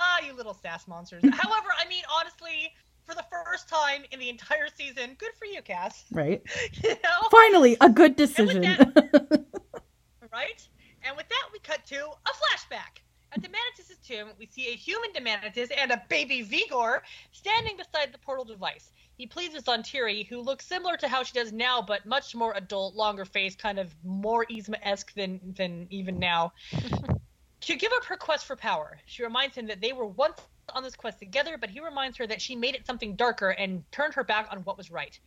ah, 0.00 0.18
you 0.26 0.32
little 0.32 0.54
sass 0.54 0.88
monsters. 0.88 1.22
However, 1.30 1.68
I 1.78 1.86
mean, 1.88 2.02
honestly, 2.12 2.72
for 3.08 3.14
the 3.14 3.24
first 3.30 3.68
time 3.68 4.02
in 4.12 4.20
the 4.20 4.28
entire 4.28 4.68
season, 4.76 5.16
good 5.18 5.30
for 5.38 5.46
you, 5.46 5.62
Cass. 5.62 6.04
right. 6.12 6.42
You 6.82 6.90
know, 6.90 7.28
Finally, 7.30 7.76
a 7.80 7.88
good 7.88 8.16
decision. 8.16 8.62
right? 10.32 10.68
And 11.02 11.16
with 11.16 11.28
that, 11.28 11.48
we 11.52 11.58
cut 11.60 11.86
to 11.86 11.96
a 11.96 12.30
flashback. 12.30 13.00
At 13.32 13.42
Demanitus' 13.42 14.00
tomb, 14.06 14.28
we 14.38 14.46
see 14.46 14.68
a 14.68 14.76
human 14.76 15.10
Demanitus 15.12 15.70
and 15.76 15.90
a 15.90 16.02
baby 16.08 16.42
Vigor 16.42 17.02
standing 17.32 17.76
beside 17.76 18.12
the 18.12 18.18
portal 18.18 18.44
device. 18.44 18.92
He 19.16 19.26
pleads 19.26 19.54
with 19.54 19.64
Zhan 19.64 19.80
Tiri, 19.80 20.26
who 20.26 20.40
looks 20.40 20.66
similar 20.66 20.96
to 20.98 21.08
how 21.08 21.22
she 21.22 21.32
does 21.32 21.52
now, 21.52 21.82
but 21.82 22.06
much 22.06 22.34
more 22.34 22.52
adult, 22.54 22.94
longer 22.94 23.24
face, 23.24 23.56
kind 23.56 23.78
of 23.78 23.94
more 24.04 24.46
Yzma-esque 24.46 25.12
than 25.14 25.40
than 25.56 25.86
even 25.90 26.18
now. 26.18 26.52
to 27.60 27.76
give 27.76 27.92
up 27.92 28.04
her 28.04 28.16
quest 28.16 28.46
for 28.46 28.56
power, 28.56 28.98
she 29.06 29.22
reminds 29.22 29.56
him 29.56 29.66
that 29.66 29.80
they 29.80 29.92
were 29.92 30.06
once 30.06 30.40
on 30.74 30.82
this 30.82 30.96
quest 30.96 31.18
together, 31.18 31.56
but 31.58 31.70
he 31.70 31.80
reminds 31.80 32.16
her 32.18 32.26
that 32.26 32.40
she 32.40 32.56
made 32.56 32.74
it 32.74 32.86
something 32.86 33.16
darker 33.16 33.50
and 33.50 33.82
turned 33.92 34.14
her 34.14 34.24
back 34.24 34.48
on 34.50 34.58
what 34.64 34.76
was 34.76 34.90
right. 34.90 35.18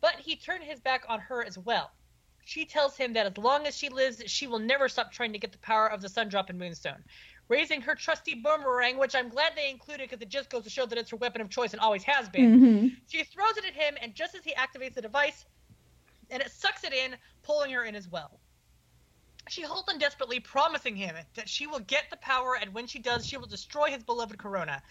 But 0.00 0.14
he 0.16 0.36
turned 0.36 0.64
his 0.64 0.80
back 0.80 1.04
on 1.08 1.20
her 1.20 1.44
as 1.44 1.58
well. 1.58 1.90
She 2.44 2.64
tells 2.64 2.96
him 2.96 3.12
that 3.12 3.26
as 3.26 3.38
long 3.38 3.66
as 3.66 3.76
she 3.76 3.88
lives, 3.88 4.22
she 4.26 4.46
will 4.46 4.58
never 4.58 4.88
stop 4.88 5.12
trying 5.12 5.32
to 5.32 5.38
get 5.38 5.52
the 5.52 5.58
power 5.58 5.88
of 5.90 6.00
the 6.00 6.08
sun 6.08 6.28
drop 6.28 6.50
and 6.50 6.58
moonstone. 6.58 7.04
Raising 7.48 7.80
her 7.82 7.94
trusty 7.94 8.34
boomerang, 8.34 8.98
which 8.98 9.14
I'm 9.14 9.28
glad 9.28 9.52
they 9.54 9.70
included 9.70 10.08
because 10.08 10.22
it 10.22 10.28
just 10.28 10.50
goes 10.50 10.64
to 10.64 10.70
show 10.70 10.86
that 10.86 10.98
it's 10.98 11.10
her 11.10 11.16
weapon 11.16 11.40
of 11.42 11.50
choice 11.50 11.72
and 11.72 11.80
always 11.80 12.02
has 12.04 12.28
been. 12.28 12.50
hmm 12.50 12.88
She 13.08 13.24
throws 13.24 13.56
it 13.56 13.64
at 13.64 13.74
him, 13.74 13.96
and 14.00 14.14
just 14.14 14.34
as 14.34 14.44
he 14.44 14.54
activates 14.54 14.94
the 14.94 15.02
device, 15.02 15.44
and 16.30 16.42
it 16.42 16.50
sucks 16.50 16.84
it 16.84 16.92
in, 16.92 17.16
pulling 17.42 17.72
her 17.72 17.84
in 17.84 17.94
as 17.94 18.08
well. 18.08 18.39
She 19.48 19.62
holds 19.62 19.88
on 19.88 19.98
desperately, 19.98 20.38
promising 20.40 20.96
him 20.96 21.16
that 21.34 21.48
she 21.48 21.66
will 21.66 21.80
get 21.80 22.10
the 22.10 22.16
power, 22.18 22.56
and 22.56 22.72
when 22.72 22.86
she 22.86 22.98
does, 22.98 23.26
she 23.26 23.36
will 23.36 23.46
destroy 23.46 23.90
his 23.90 24.04
beloved 24.04 24.38
Corona. 24.38 24.82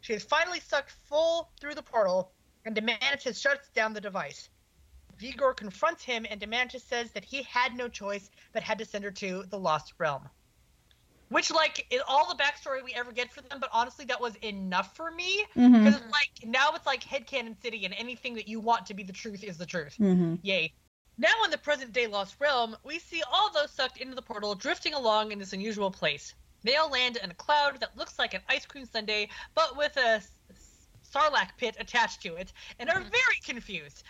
She 0.00 0.14
is 0.14 0.24
finally 0.24 0.60
sucked 0.60 0.92
full 1.08 1.50
through 1.60 1.74
the 1.74 1.82
portal, 1.82 2.32
and 2.64 2.74
Demantis 2.74 3.40
shuts 3.40 3.68
down 3.70 3.92
the 3.92 4.00
device. 4.00 4.48
Vigor 5.18 5.54
confronts 5.54 6.02
him, 6.04 6.26
and 6.28 6.40
Demantis 6.40 6.82
says 6.82 7.10
that 7.12 7.24
he 7.24 7.42
had 7.42 7.74
no 7.74 7.88
choice 7.88 8.30
but 8.52 8.62
had 8.62 8.78
to 8.78 8.84
send 8.84 9.04
her 9.04 9.10
to 9.10 9.44
the 9.44 9.58
Lost 9.58 9.94
Realm. 9.98 10.28
Which, 11.28 11.50
like, 11.50 11.86
is 11.90 12.02
all 12.06 12.28
the 12.28 12.40
backstory 12.40 12.84
we 12.84 12.94
ever 12.94 13.10
get 13.10 13.32
for 13.32 13.40
them, 13.40 13.58
but 13.60 13.70
honestly, 13.72 14.04
that 14.04 14.20
was 14.20 14.36
enough 14.36 14.94
for 14.94 15.10
me. 15.10 15.44
Because 15.54 15.96
it's 15.96 16.12
like 16.12 16.30
now 16.44 16.70
it's 16.74 16.86
like 16.86 17.02
headcanon 17.02 17.60
city, 17.60 17.84
and 17.84 17.94
anything 17.94 18.34
that 18.34 18.46
you 18.46 18.60
want 18.60 18.86
to 18.86 18.94
be 18.94 19.02
the 19.02 19.12
truth 19.12 19.42
is 19.42 19.58
the 19.58 19.66
truth. 19.66 19.94
hmm 19.96 20.36
Yay. 20.42 20.72
Now 21.18 21.44
in 21.44 21.50
the 21.50 21.58
present 21.58 21.92
day 21.92 22.06
Lost 22.06 22.36
Realm, 22.38 22.76
we 22.84 22.98
see 22.98 23.22
all 23.32 23.50
those 23.50 23.70
sucked 23.70 23.96
into 23.96 24.14
the 24.14 24.22
portal 24.22 24.54
drifting 24.54 24.92
along 24.92 25.32
in 25.32 25.38
this 25.38 25.54
unusual 25.54 25.90
place. 25.90 26.34
They 26.62 26.76
all 26.76 26.90
land 26.90 27.16
in 27.16 27.30
a 27.30 27.34
cloud 27.34 27.80
that 27.80 27.96
looks 27.96 28.18
like 28.18 28.34
an 28.34 28.42
ice 28.48 28.66
cream 28.66 28.84
sundae, 28.84 29.28
but 29.54 29.76
with 29.76 29.96
a 29.96 30.22
sarlacc 31.10 31.56
pit 31.56 31.76
attached 31.78 32.20
to 32.22 32.34
it, 32.36 32.52
and 32.78 32.90
are 32.90 33.00
mm-hmm. 33.00 33.08
very 33.08 33.40
confused. 33.44 34.02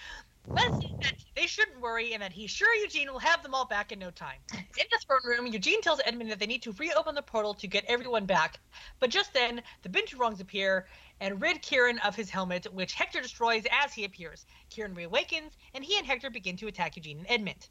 They 1.36 1.46
shouldn't 1.46 1.80
worry 1.80 2.14
and 2.14 2.22
that 2.22 2.32
he's 2.32 2.50
sure 2.50 2.74
Eugene 2.74 3.12
will 3.12 3.18
have 3.18 3.42
them 3.42 3.54
all 3.54 3.66
back 3.66 3.92
in 3.92 3.98
no 3.98 4.10
time. 4.10 4.38
In 4.52 4.86
the 4.90 4.98
throne 5.06 5.20
room, 5.24 5.46
Eugene 5.46 5.82
tells 5.82 6.00
Edmund 6.04 6.30
that 6.30 6.38
they 6.38 6.46
need 6.46 6.62
to 6.62 6.72
reopen 6.72 7.14
the 7.14 7.22
portal 7.22 7.52
to 7.54 7.66
get 7.66 7.84
everyone 7.86 8.24
back. 8.24 8.58
But 8.98 9.10
just 9.10 9.34
then, 9.34 9.62
the 9.82 9.90
Binturongs 9.90 10.40
appear 10.40 10.86
and 11.20 11.40
rid 11.40 11.60
Kieran 11.60 11.98
of 11.98 12.16
his 12.16 12.30
helmet, 12.30 12.66
which 12.72 12.94
Hector 12.94 13.20
destroys 13.20 13.64
as 13.70 13.92
he 13.92 14.04
appears. 14.04 14.46
Kieran 14.70 14.94
reawakens, 14.94 15.52
and 15.74 15.84
he 15.84 15.98
and 15.98 16.06
Hector 16.06 16.30
begin 16.30 16.56
to 16.56 16.68
attack 16.68 16.96
Eugene 16.96 17.18
and 17.18 17.26
Edmund. 17.28 17.68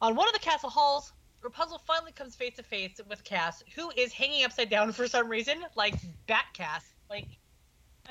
On 0.00 0.16
one 0.16 0.26
of 0.26 0.34
the 0.34 0.40
castle 0.40 0.70
halls, 0.70 1.12
Rapunzel 1.42 1.78
finally 1.86 2.12
comes 2.12 2.34
face 2.34 2.56
to 2.56 2.62
face 2.62 3.00
with 3.08 3.22
Cass, 3.22 3.62
who 3.76 3.92
is 3.96 4.12
hanging 4.12 4.44
upside 4.44 4.70
down 4.70 4.92
for 4.92 5.06
some 5.06 5.28
reason, 5.28 5.64
like 5.76 5.94
Bat 6.26 6.46
Cass. 6.54 6.84
Like, 7.08 7.28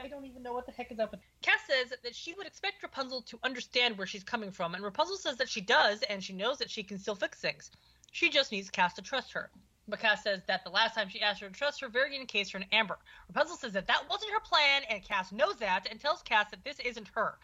I 0.01 0.07
don't 0.07 0.25
even 0.25 0.43
know 0.43 0.53
what 0.53 0.65
the 0.65 0.71
heck 0.71 0.91
is 0.91 0.99
up 0.99 1.11
with. 1.11 1.19
Cass 1.41 1.59
says 1.67 1.93
that 2.03 2.15
she 2.15 2.33
would 2.33 2.47
expect 2.47 2.81
Rapunzel 2.83 3.21
to 3.23 3.39
understand 3.43 3.97
where 3.97 4.07
she's 4.07 4.23
coming 4.23 4.51
from, 4.51 4.75
and 4.75 4.83
Rapunzel 4.83 5.17
says 5.17 5.37
that 5.37 5.49
she 5.49 5.61
does, 5.61 6.01
and 6.03 6.23
she 6.23 6.33
knows 6.33 6.57
that 6.57 6.69
she 6.69 6.83
can 6.83 6.97
still 6.97 7.15
fix 7.15 7.39
things. 7.39 7.71
She 8.11 8.29
just 8.29 8.51
needs 8.51 8.69
Cass 8.69 8.93
to 8.95 9.01
trust 9.01 9.31
her. 9.33 9.49
But 9.87 9.99
Cass 9.99 10.23
says 10.23 10.41
that 10.47 10.63
the 10.63 10.69
last 10.69 10.95
time 10.95 11.09
she 11.09 11.21
asked 11.21 11.41
her 11.41 11.47
to 11.47 11.53
trust 11.53 11.81
her, 11.81 11.89
Varian 11.89 12.21
encased 12.21 12.53
her 12.53 12.59
in 12.59 12.65
amber. 12.71 12.97
Rapunzel 13.27 13.57
says 13.57 13.73
that 13.73 13.87
that 13.87 14.09
wasn't 14.09 14.31
her 14.31 14.39
plan, 14.39 14.83
and 14.89 15.03
Cass 15.03 15.31
knows 15.31 15.57
that, 15.57 15.87
and 15.89 15.99
tells 15.99 16.21
Cass 16.21 16.49
that 16.51 16.63
this 16.63 16.79
isn't 16.79 17.09
her. 17.15 17.37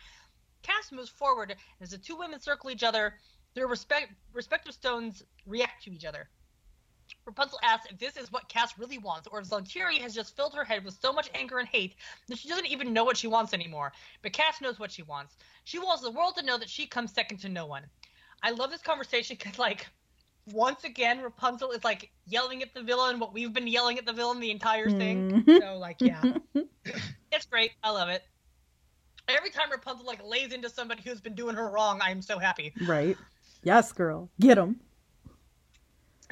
Cass 0.61 0.91
moves 0.91 1.09
forward, 1.09 1.51
and 1.51 1.59
as 1.81 1.91
the 1.91 1.97
two 1.97 2.15
women 2.15 2.39
circle 2.39 2.69
each 2.69 2.83
other, 2.83 3.15
their 3.53 3.67
respect, 3.67 4.13
respective 4.33 4.73
stones 4.73 5.23
react 5.45 5.83
to 5.83 5.91
each 5.91 6.05
other. 6.05 6.29
Rapunzel 7.29 7.59
asks 7.63 7.91
if 7.91 7.99
this 7.99 8.17
is 8.17 8.31
what 8.31 8.49
Cass 8.49 8.79
really 8.79 8.97
wants, 8.97 9.27
or 9.31 9.39
if 9.39 9.47
Zhan 9.47 9.61
Tiri 9.61 9.99
has 9.99 10.15
just 10.15 10.35
filled 10.35 10.55
her 10.55 10.63
head 10.63 10.83
with 10.83 10.97
so 10.99 11.13
much 11.13 11.29
anger 11.35 11.59
and 11.59 11.67
hate 11.67 11.93
that 12.27 12.39
she 12.39 12.49
doesn't 12.49 12.65
even 12.65 12.91
know 12.91 13.03
what 13.03 13.17
she 13.17 13.27
wants 13.27 13.53
anymore. 13.53 13.93
But 14.23 14.33
Cass 14.33 14.61
knows 14.61 14.79
what 14.79 14.91
she 14.91 15.03
wants. 15.03 15.37
She 15.63 15.77
wants 15.77 16.01
the 16.01 16.09
world 16.09 16.35
to 16.37 16.43
know 16.45 16.57
that 16.57 16.69
she 16.69 16.87
comes 16.87 17.13
second 17.13 17.37
to 17.41 17.49
no 17.49 17.67
one. 17.67 17.83
I 18.41 18.49
love 18.49 18.71
this 18.71 18.81
conversation 18.81 19.37
because, 19.37 19.59
like, 19.59 19.85
once 20.51 20.83
again, 20.85 21.21
Rapunzel 21.21 21.69
is 21.69 21.83
like 21.83 22.09
yelling 22.25 22.63
at 22.63 22.73
the 22.73 22.81
villain 22.81 23.19
what 23.19 23.31
we've 23.31 23.53
been 23.53 23.67
yelling 23.67 23.99
at 23.99 24.07
the 24.07 24.13
villain 24.13 24.39
the 24.39 24.49
entire 24.49 24.89
thing. 24.89 25.43
Mhm. 25.45 25.59
So, 25.61 25.77
like, 25.77 25.97
yeah, 25.99 26.23
it's 27.31 27.45
great. 27.45 27.73
I 27.83 27.91
love 27.91 28.09
it. 28.09 28.23
Every 29.27 29.51
time 29.51 29.69
Rapunzel 29.69 30.07
like 30.07 30.25
lays 30.25 30.51
into 30.51 30.67
somebody 30.67 31.03
who's 31.03 31.21
been 31.21 31.35
doing 31.35 31.55
her 31.55 31.69
wrong, 31.69 31.99
I 32.01 32.09
am 32.09 32.23
so 32.23 32.39
happy. 32.39 32.73
Right. 32.87 33.15
Yes, 33.61 33.91
girl. 33.91 34.29
Get 34.39 34.57
him. 34.57 34.79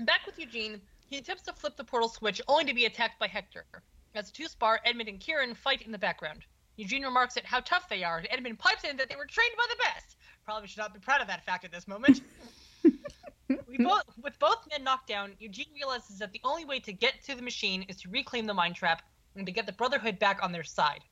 Back 0.06 0.26
with 0.26 0.38
Eugene, 0.38 0.80
he 1.08 1.18
attempts 1.18 1.44
to 1.44 1.54
flip 1.54 1.76
the 1.76 1.84
portal 1.84 2.10
switch 2.10 2.40
only 2.48 2.66
to 2.66 2.74
be 2.74 2.86
attacked 2.86 3.20
by 3.20 3.28
Hector. 3.28 3.66
As 4.14 4.28
the 4.28 4.32
two 4.32 4.46
spar, 4.46 4.80
Edmund 4.86 5.10
and 5.10 5.20
Kieran 5.20 5.56
fight 5.56 5.82
in 5.82 5.92
the 5.92 5.98
background. 5.98 6.46
Eugene 6.76 7.04
remarks 7.04 7.36
at 7.36 7.46
how 7.46 7.62
tough 7.62 7.90
they 7.90 8.04
are, 8.04 8.18
and 8.18 8.28
Edmund 8.30 8.60
pipes 8.60 8.84
in 8.84 8.98
that 8.98 9.10
they 9.10 9.16
were 9.16 9.26
trained 9.26 9.56
by 9.58 9.66
the 9.70 9.84
best. 9.84 10.18
Probably 10.46 10.68
should 10.68 10.78
not 10.78 10.94
be 10.94 11.00
proud 11.00 11.22
of 11.22 11.28
that 11.28 11.44
fact 11.44 11.66
at 11.66 11.72
this 11.72 11.88
moment. 11.88 12.22
we 12.84 13.78
both, 13.80 14.04
with 14.22 14.38
both 14.38 14.68
men 14.70 14.84
knocked 14.84 15.08
down, 15.08 15.34
Eugene 15.40 15.74
realizes 15.74 16.20
that 16.20 16.32
the 16.32 16.42
only 16.44 16.64
way 16.64 16.80
to 16.80 16.94
get 16.94 17.24
to 17.24 17.36
the 17.36 17.42
machine 17.42 17.84
is 17.84 17.98
to 17.98 18.10
reclaim 18.10 18.46
the 18.46 18.54
mind 18.54 18.76
trap 18.76 19.02
and 19.36 19.48
to 19.48 19.52
get 19.52 19.66
the 19.66 19.74
Brotherhood 19.74 20.20
back 20.20 20.40
on 20.44 20.52
their 20.52 20.64
side. 20.64 21.04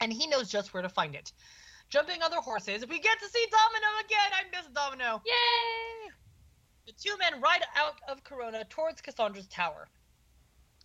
And 0.00 0.12
he 0.12 0.28
knows 0.28 0.48
just 0.48 0.72
where 0.72 0.82
to 0.82 0.88
find 0.88 1.16
it. 1.16 1.32
Jumping 1.88 2.22
on 2.22 2.30
their 2.30 2.40
horses, 2.40 2.86
we 2.88 3.00
get 3.00 3.18
to 3.18 3.28
see 3.28 3.46
Domino 3.50 3.88
again. 4.04 4.30
I 4.32 4.56
miss 4.56 4.68
Domino. 4.72 5.20
Yay! 5.26 6.12
The 6.86 6.92
two 6.92 7.16
men 7.18 7.40
ride 7.40 7.62
out 7.76 8.00
of 8.08 8.24
Corona 8.24 8.64
towards 8.64 9.00
Cassandra's 9.00 9.46
tower. 9.46 9.88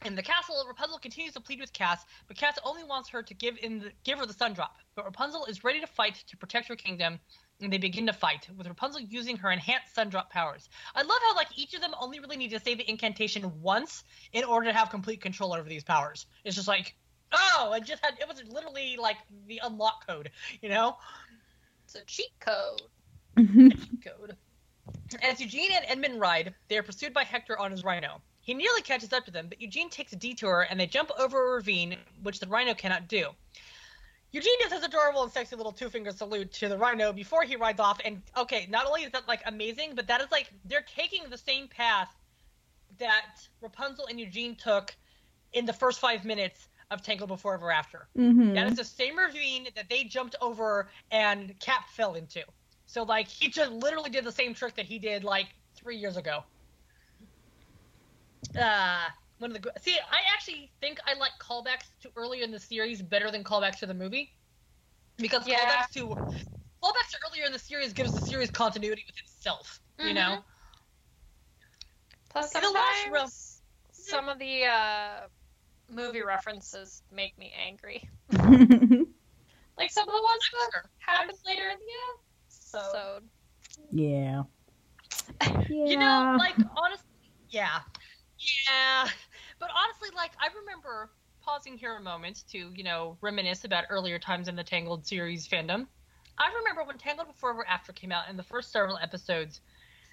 In 0.06 0.16
the 0.16 0.24
castle, 0.24 0.64
Rapunzel 0.66 0.98
continues 0.98 1.34
to 1.34 1.42
plead 1.42 1.60
with 1.60 1.74
Cass, 1.74 2.06
but 2.28 2.38
Cass 2.38 2.58
only 2.64 2.86
wants 2.86 3.10
her 3.10 3.22
to 3.22 3.34
give 3.34 3.58
in 3.62 3.80
the, 3.80 3.92
give 4.06 4.18
her 4.18 4.26
the 4.26 4.34
sun 4.34 4.54
drop. 4.54 4.78
But 4.96 5.04
Rapunzel 5.04 5.46
is 5.46 5.66
ready 5.66 5.82
to 5.82 5.88
fight 5.88 6.24
to 6.28 6.38
protect 6.38 6.70
her 6.70 6.78
kingdom, 6.78 7.20
and 7.60 7.74
they 7.74 7.78
begin 7.78 8.08
to 8.08 8.14
fight, 8.14 8.48
with 8.56 8.66
Rapunzel 8.66 9.02
using 9.02 9.36
her 9.38 9.52
enhanced 9.52 9.94
sun 9.94 10.08
drop 10.08 10.32
powers. 10.32 10.70
I 10.96 11.02
love 11.02 11.20
how 11.28 11.36
like 11.36 11.50
each 11.58 11.74
of 11.74 11.82
them 11.82 11.94
only 12.00 12.22
really 12.22 12.38
need 12.38 12.52
to 12.52 12.62
say 12.62 12.76
the 12.76 12.90
incantation 12.90 13.62
once 13.62 14.06
in 14.32 14.46
order 14.46 14.68
to 14.68 14.74
have 14.74 14.90
complete 14.90 15.22
control 15.22 15.54
over 15.54 15.68
these 15.68 15.84
powers. 15.84 16.28
It's 16.46 16.56
just 16.56 16.70
like, 16.70 16.96
oh, 17.34 17.74
it 17.76 17.84
just 17.84 18.04
had 18.04 18.18
it 18.22 18.28
was 18.28 18.42
literally 18.48 18.96
like 18.96 19.18
the 19.48 19.60
unlock 19.62 20.08
code, 20.08 20.32
you 20.62 20.70
know? 20.70 20.96
It's 21.84 21.96
a 21.96 22.06
cheat 22.06 22.32
code. 22.40 22.84
code. 24.02 24.38
As 25.21 25.39
Eugene 25.39 25.71
and 25.71 25.86
Edmund 25.88 26.19
ride, 26.19 26.54
they 26.67 26.78
are 26.78 26.84
pursued 26.84 27.13
by 27.13 27.23
Hector 27.23 27.58
on 27.58 27.71
his 27.71 27.84
rhino. 27.84 28.21
He 28.41 28.54
nearly 28.54 28.82
catches 28.82 29.13
up 29.13 29.25
to 29.25 29.32
them, 29.32 29.47
but 29.47 29.62
Eugene 29.62 29.89
takes 29.89 30.13
a 30.13 30.15
detour 30.15 30.67
and 30.69 30.80
they 30.80 30.88
jump 30.88 31.12
over 31.19 31.52
a 31.52 31.56
ravine, 31.56 31.97
which 32.23 32.39
the 32.39 32.47
rhino 32.47 32.73
cannot 32.73 33.08
do. 33.08 33.30
Eugene 34.32 34.60
does 34.62 34.71
his 34.71 34.84
adorable 34.84 35.23
and 35.23 35.32
sexy 35.32 35.56
little 35.56 35.71
two 35.71 35.89
finger 35.89 36.12
salute 36.12 36.52
to 36.54 36.69
the 36.69 36.78
rhino 36.78 37.12
before 37.12 37.43
he 37.43 37.56
rides 37.56 37.80
off. 37.80 37.99
And 38.06 38.21
okay, 38.38 38.67
not 38.69 38.86
only 38.86 39.04
is 39.04 39.12
that 39.12 39.28
like 39.28 39.41
amazing, 39.45 39.95
but 39.95 40.08
that 40.08 40.21
is 40.21 40.32
like 40.32 40.52
they're 40.65 40.86
taking 40.95 41.30
the 41.30 41.38
same 41.38 41.67
path 41.67 42.15
that 42.99 43.47
Rapunzel 43.62 44.06
and 44.08 44.19
Eugene 44.19 44.56
took 44.56 44.95
in 45.54 45.65
the 45.65 45.73
first 45.73 45.99
five 45.99 46.25
minutes 46.25 46.69
of 46.91 47.02
Tangled 47.02 47.30
Before 47.30 47.56
Ever 47.56 47.71
After. 47.71 48.08
Mhm. 48.17 48.54
That 48.54 48.67
is 48.67 48.78
the 48.78 48.84
same 48.84 49.17
ravine 49.17 49.67
that 49.75 49.89
they 49.89 50.04
jumped 50.04 50.36
over 50.41 50.89
and 51.12 51.60
Cap 51.60 51.89
fell 51.89 52.15
into. 52.15 52.43
So 52.89 53.04
like 53.04 53.28
he 53.28 53.49
just 53.49 53.71
literally 53.71 54.10
did 54.10 54.25
the 54.25 54.32
same 54.32 54.56
trick 54.56 54.73
that 54.75 54.88
he 54.88 54.97
did 54.97 55.23
like 55.23 55.47
three 55.75 55.97
years 55.97 56.17
ago. 56.17 56.43
Uh 58.60 59.06
one 59.38 59.56
of 59.56 59.62
the 59.62 59.71
see, 59.80 59.93
I 59.93 60.21
actually 60.34 60.71
think 60.82 60.99
I 61.06 61.13
like 61.13 61.34
callbacks 61.39 61.86
to 62.02 62.10
earlier 62.15 62.43
in 62.43 62.52
the 62.52 62.60
series 62.60 63.02
better 63.04 63.30
than 63.30 63.43
callbacks 63.43 63.78
to 63.80 63.86
the 63.86 63.93
movie 63.93 64.32
because 65.17 65.45
Yeah. 65.45 65.60
callbacks 65.60 65.91
to 65.93 66.08
callbacks 66.84 67.12
to 67.12 67.17
earlier 67.30 67.45
in 67.45 67.52
the 67.52 67.60
series 67.60 67.93
gives 67.93 68.12
the 68.12 68.19
series 68.19 68.49
continuity 68.49 69.04
with 69.06 69.17
itself. 69.19 69.80
You 69.99 70.15
know, 70.15 70.43
Plus, 72.32 72.52
the 72.52 72.60
last 72.60 73.06
sometimes 73.06 73.13
row- 73.13 73.93
some 73.93 74.30
of 74.30 74.39
the 74.39 74.65
uh, 74.65 75.28
movie 75.91 76.23
references 76.23 77.04
make 77.12 77.38
me 77.38 77.54
angry. 77.56 78.04
Like 79.78 79.91
some 79.91 80.08
of 80.10 80.13
the 80.15 80.21
ones 80.23 80.43
that 80.52 80.71
Sure. 80.73 80.84
happen 80.99 81.36
later 81.45 81.69
in 81.69 81.78
the 81.78 82.29
episode. 82.74 83.24
yeah. 83.92 84.44
Yeah. 84.44 84.44
You 85.70 85.98
know, 85.98 86.36
like 86.38 86.56
honestly, 86.78 87.06
yeah, 87.50 87.80
yeah. 88.70 89.08
But 89.60 89.70
honestly, 89.76 90.10
like 90.16 90.32
I 90.40 90.48
remember 90.60 91.12
pausing 91.42 91.78
here 91.78 91.96
a 91.96 92.02
moment 92.02 92.44
to 92.52 92.72
you 92.76 92.84
know 92.84 93.18
reminisce 93.22 93.64
about 93.66 93.86
earlier 93.90 94.20
times 94.20 94.48
in 94.48 94.56
the 94.56 94.64
Tangled 94.64 95.06
series 95.06 95.48
fandom. 95.48 95.88
I 96.38 96.52
remember 96.60 96.84
when 96.84 96.98
Tangled 96.98 97.28
Before 97.28 97.52
Ever 97.52 97.68
After 97.68 97.92
came 97.94 98.12
out 98.12 98.30
in 98.30 98.38
the 98.38 98.44
first 98.44 98.72
several 98.72 98.98
episodes, 98.98 99.62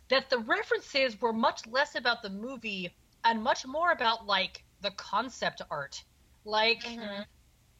that 0.09 0.29
the 0.31 0.39
references 0.39 1.21
were 1.21 1.33
much 1.33 1.67
less 1.67 1.95
about 1.95 2.23
the 2.23 2.31
movie 2.31 2.95
and 3.25 3.43
much 3.43 3.67
more 3.67 3.93
about 3.93 4.27
like 4.27 4.65
the 4.83 4.91
concept 4.93 5.63
art. 5.71 6.03
Like, 6.45 6.83
Mhm. 6.83 7.25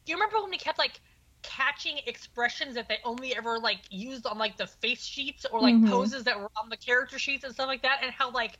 do 0.05 0.11
you 0.11 0.15
remember 0.15 0.41
when 0.41 0.49
we 0.49 0.57
kept 0.57 0.77
like 0.79 0.99
catching 1.43 1.99
expressions 2.07 2.75
that 2.75 2.87
they 2.89 2.97
only 3.05 3.35
ever 3.35 3.59
like 3.59 3.81
used 3.89 4.25
on 4.25 4.37
like 4.37 4.57
the 4.57 4.67
face 4.67 5.03
sheets 5.05 5.45
or 5.45 5.61
like 5.61 5.75
Mhm. 5.75 5.85
poses 5.85 6.23
that 6.25 6.39
were 6.39 6.51
on 6.61 6.69
the 6.69 6.77
character 6.77 7.19
sheets 7.19 7.43
and 7.43 7.53
stuff 7.53 7.67
like 7.67 7.81
that 7.83 7.99
and 8.03 8.11
how 8.11 8.31
like 8.31 8.59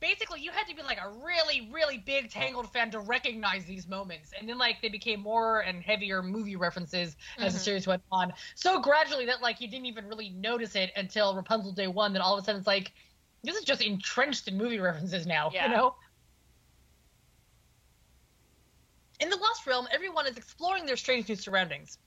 basically 0.00 0.40
you 0.40 0.50
had 0.50 0.66
to 0.66 0.74
be 0.74 0.82
like 0.82 0.98
a 1.02 1.10
really 1.10 1.70
really 1.72 1.98
big 1.98 2.30
tangled 2.30 2.70
fan 2.72 2.90
to 2.90 3.00
recognize 3.00 3.64
these 3.66 3.86
moments 3.86 4.32
and 4.38 4.48
then 4.48 4.56
like 4.58 4.80
they 4.80 4.88
became 4.88 5.20
more 5.20 5.60
and 5.60 5.82
heavier 5.82 6.22
movie 6.22 6.56
references 6.56 7.16
as 7.40 7.52
the 7.54 7.58
Mhm. 7.58 7.64
series 7.64 7.86
went 7.86 8.02
on 8.10 8.32
so 8.56 8.80
gradually 8.80 9.26
that 9.26 9.42
like 9.42 9.60
you 9.60 9.68
didn't 9.68 9.86
even 9.86 10.06
really 10.06 10.30
notice 10.30 10.74
it 10.74 10.90
until 10.96 11.34
rapunzel 11.36 11.72
day 11.72 11.86
one 11.86 12.12
then 12.14 12.22
all 12.22 12.34
of 12.36 12.42
a 12.42 12.44
sudden 12.44 12.58
it's 12.58 12.66
like 12.66 12.92
this 13.42 13.56
is 13.56 13.64
just 13.64 13.82
entrenched 13.82 14.48
in 14.48 14.56
movie 14.56 14.78
references 14.78 15.26
now 15.26 15.50
Yeah. 15.52 15.64
you 15.68 15.76
know 15.76 15.94
in 19.20 19.30
the 19.30 19.36
Lost 19.36 19.66
Realm, 19.66 19.86
everyone 19.92 20.26
is 20.26 20.36
exploring 20.36 20.86
their 20.86 20.96
strange 20.96 21.28
new 21.28 21.36
surroundings. 21.36 21.98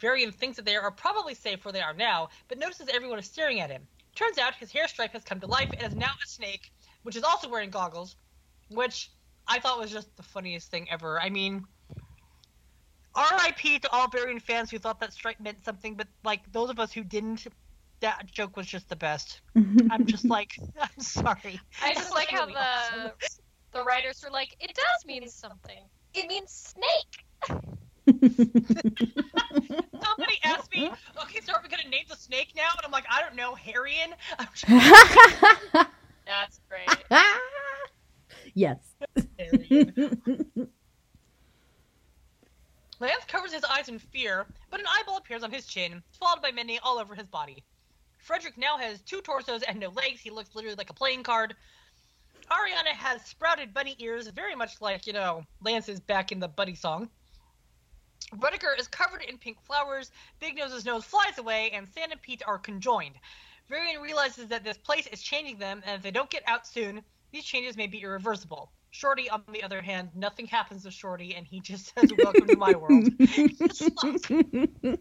Varian 0.00 0.32
thinks 0.32 0.56
that 0.56 0.64
they 0.64 0.76
are 0.76 0.90
probably 0.90 1.34
safe 1.34 1.64
where 1.64 1.72
they 1.72 1.80
are 1.80 1.94
now, 1.94 2.28
but 2.48 2.58
notices 2.58 2.88
everyone 2.92 3.18
is 3.18 3.26
staring 3.26 3.60
at 3.60 3.70
him. 3.70 3.82
Turns 4.14 4.38
out 4.38 4.54
his 4.54 4.70
hair 4.70 4.86
stripe 4.88 5.12
has 5.12 5.24
come 5.24 5.40
to 5.40 5.46
life 5.46 5.72
and 5.76 5.86
is 5.86 5.94
now 5.94 6.10
a 6.24 6.28
snake, 6.28 6.70
which 7.02 7.16
is 7.16 7.22
also 7.24 7.48
wearing 7.48 7.70
goggles, 7.70 8.16
which 8.68 9.10
I 9.46 9.58
thought 9.58 9.78
was 9.78 9.90
just 9.90 10.14
the 10.16 10.22
funniest 10.22 10.70
thing 10.70 10.88
ever. 10.90 11.20
I 11.20 11.30
mean, 11.30 11.64
RIP 13.16 13.82
to 13.82 13.90
all 13.92 14.08
Varian 14.08 14.40
fans 14.40 14.70
who 14.70 14.78
thought 14.78 15.00
that 15.00 15.12
stripe 15.12 15.40
meant 15.40 15.64
something, 15.64 15.94
but 15.94 16.06
like 16.24 16.50
those 16.52 16.70
of 16.70 16.78
us 16.78 16.92
who 16.92 17.02
didn't, 17.02 17.46
that 18.00 18.26
joke 18.30 18.56
was 18.56 18.66
just 18.66 18.88
the 18.88 18.96
best. 18.96 19.40
I'm 19.56 20.06
just 20.06 20.24
like, 20.24 20.52
I'm 20.80 21.00
sorry. 21.00 21.60
I 21.82 21.94
just 21.94 22.14
like 22.14 22.28
how 22.28 22.46
the 22.46 22.58
awesome. 22.58 23.10
the 23.72 23.82
writers 23.82 24.22
were 24.22 24.30
like, 24.30 24.54
it 24.60 24.74
does 24.74 25.06
mean 25.06 25.28
something. 25.28 25.82
It 26.14 26.28
means 26.28 26.50
snake. 26.50 27.24
Somebody 28.08 28.38
asked 30.42 30.72
me, 30.72 30.90
okay, 31.22 31.40
so 31.44 31.52
are 31.52 31.60
we 31.62 31.68
gonna 31.68 31.88
name 31.88 32.04
the 32.08 32.16
snake 32.16 32.52
now? 32.56 32.70
And 32.76 32.84
I'm 32.84 32.90
like, 32.90 33.04
I 33.10 33.20
don't 33.20 33.36
know, 33.36 33.54
Harrian. 33.54 34.14
I'm 34.38 34.48
just 34.54 34.66
That's 36.26 36.60
great. 36.68 36.88
yes. 38.54 38.78
Lance 43.00 43.24
covers 43.28 43.52
his 43.52 43.64
eyes 43.64 43.88
in 43.88 43.98
fear, 43.98 44.46
but 44.70 44.80
an 44.80 44.86
eyeball 44.88 45.18
appears 45.18 45.44
on 45.44 45.52
his 45.52 45.66
chin, 45.66 46.02
followed 46.18 46.42
by 46.42 46.50
many 46.50 46.78
all 46.80 46.98
over 46.98 47.14
his 47.14 47.26
body. 47.26 47.62
Frederick 48.18 48.58
now 48.58 48.76
has 48.76 49.00
two 49.02 49.20
torsos 49.20 49.62
and 49.62 49.78
no 49.78 49.88
legs. 49.90 50.20
He 50.20 50.30
looks 50.30 50.54
literally 50.54 50.76
like 50.76 50.90
a 50.90 50.94
playing 50.94 51.22
card. 51.22 51.54
Ariana 52.50 52.94
has 52.94 53.22
sprouted 53.24 53.74
bunny 53.74 53.96
ears, 53.98 54.28
very 54.28 54.54
much 54.54 54.80
like, 54.80 55.06
you 55.06 55.12
know, 55.12 55.44
Lance's 55.62 56.00
back 56.00 56.32
in 56.32 56.40
the 56.40 56.48
Buddy 56.48 56.74
song. 56.74 57.08
Ruddiger 58.36 58.74
is 58.78 58.88
covered 58.88 59.22
in 59.22 59.38
pink 59.38 59.60
flowers, 59.62 60.10
Big 60.40 60.56
Nose's 60.56 60.84
nose 60.84 61.04
flies 61.04 61.38
away, 61.38 61.70
and 61.72 61.88
Sand 61.88 62.12
and 62.12 62.20
Pete 62.20 62.42
are 62.46 62.58
conjoined. 62.58 63.14
Varian 63.68 64.00
realizes 64.00 64.48
that 64.48 64.64
this 64.64 64.76
place 64.78 65.06
is 65.08 65.22
changing 65.22 65.58
them, 65.58 65.82
and 65.86 65.96
if 65.96 66.02
they 66.02 66.10
don't 66.10 66.30
get 66.30 66.42
out 66.46 66.66
soon, 66.66 67.02
these 67.32 67.44
changes 67.44 67.76
may 67.76 67.86
be 67.86 68.02
irreversible. 68.02 68.72
Shorty, 68.90 69.28
on 69.28 69.42
the 69.52 69.62
other 69.62 69.82
hand, 69.82 70.10
nothing 70.14 70.46
happens 70.46 70.82
to 70.84 70.90
Shorty, 70.90 71.34
and 71.34 71.46
he 71.46 71.60
just 71.60 71.94
says, 71.94 72.10
Welcome 72.16 72.48
to 72.48 72.56
my 72.56 72.72
world. 72.72 73.10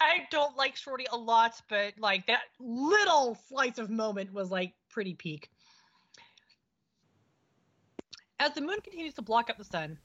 I 0.00 0.26
don't 0.30 0.56
like 0.56 0.76
Shorty 0.76 1.06
a 1.12 1.16
lot, 1.16 1.60
but 1.68 1.94
like 1.98 2.26
that 2.26 2.42
little 2.58 3.38
slice 3.48 3.78
of 3.78 3.90
moment 3.90 4.32
was 4.32 4.50
like 4.50 4.74
pretty 4.94 5.12
peak. 5.14 5.50
As 8.38 8.52
the 8.54 8.60
moon 8.60 8.80
continues 8.82 9.14
to 9.14 9.22
block 9.22 9.50
out 9.50 9.58
the 9.58 9.64
sun, 9.64 9.98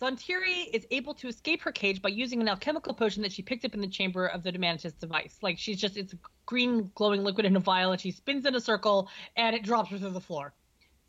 Zhan 0.00 0.12
Tiri 0.12 0.68
is 0.72 0.86
able 0.92 1.14
to 1.14 1.28
escape 1.28 1.60
her 1.62 1.72
cage 1.72 2.00
by 2.00 2.08
using 2.08 2.40
an 2.40 2.48
alchemical 2.48 2.94
potion 2.94 3.22
that 3.22 3.32
she 3.32 3.42
picked 3.42 3.64
up 3.64 3.74
in 3.74 3.80
the 3.80 3.88
chamber 3.88 4.26
of 4.26 4.42
the 4.44 4.52
Demanitus 4.52 4.98
device. 4.98 5.36
Like 5.42 5.58
she's 5.58 5.80
just 5.80 5.96
it's 5.96 6.12
a 6.12 6.18
green 6.46 6.90
glowing 6.94 7.24
liquid 7.24 7.46
in 7.46 7.56
a 7.56 7.60
vial 7.60 7.92
and 7.92 8.00
she 8.00 8.12
spins 8.12 8.46
in 8.46 8.54
a 8.54 8.60
circle 8.60 9.08
and 9.36 9.54
it 9.56 9.64
drops 9.64 9.90
her 9.90 9.98
through 9.98 10.10
the 10.10 10.20
floor. 10.20 10.54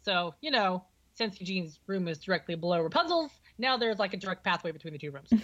So, 0.03 0.33
you 0.41 0.51
know, 0.51 0.83
since 1.15 1.39
Eugene's 1.39 1.79
room 1.87 2.07
is 2.07 2.17
directly 2.19 2.55
below 2.55 2.81
Rapunzel's, 2.81 3.31
now 3.59 3.77
there's 3.77 3.99
like 3.99 4.13
a 4.13 4.17
direct 4.17 4.43
pathway 4.43 4.71
between 4.71 4.93
the 4.93 4.99
two 4.99 5.11
rooms. 5.11 5.31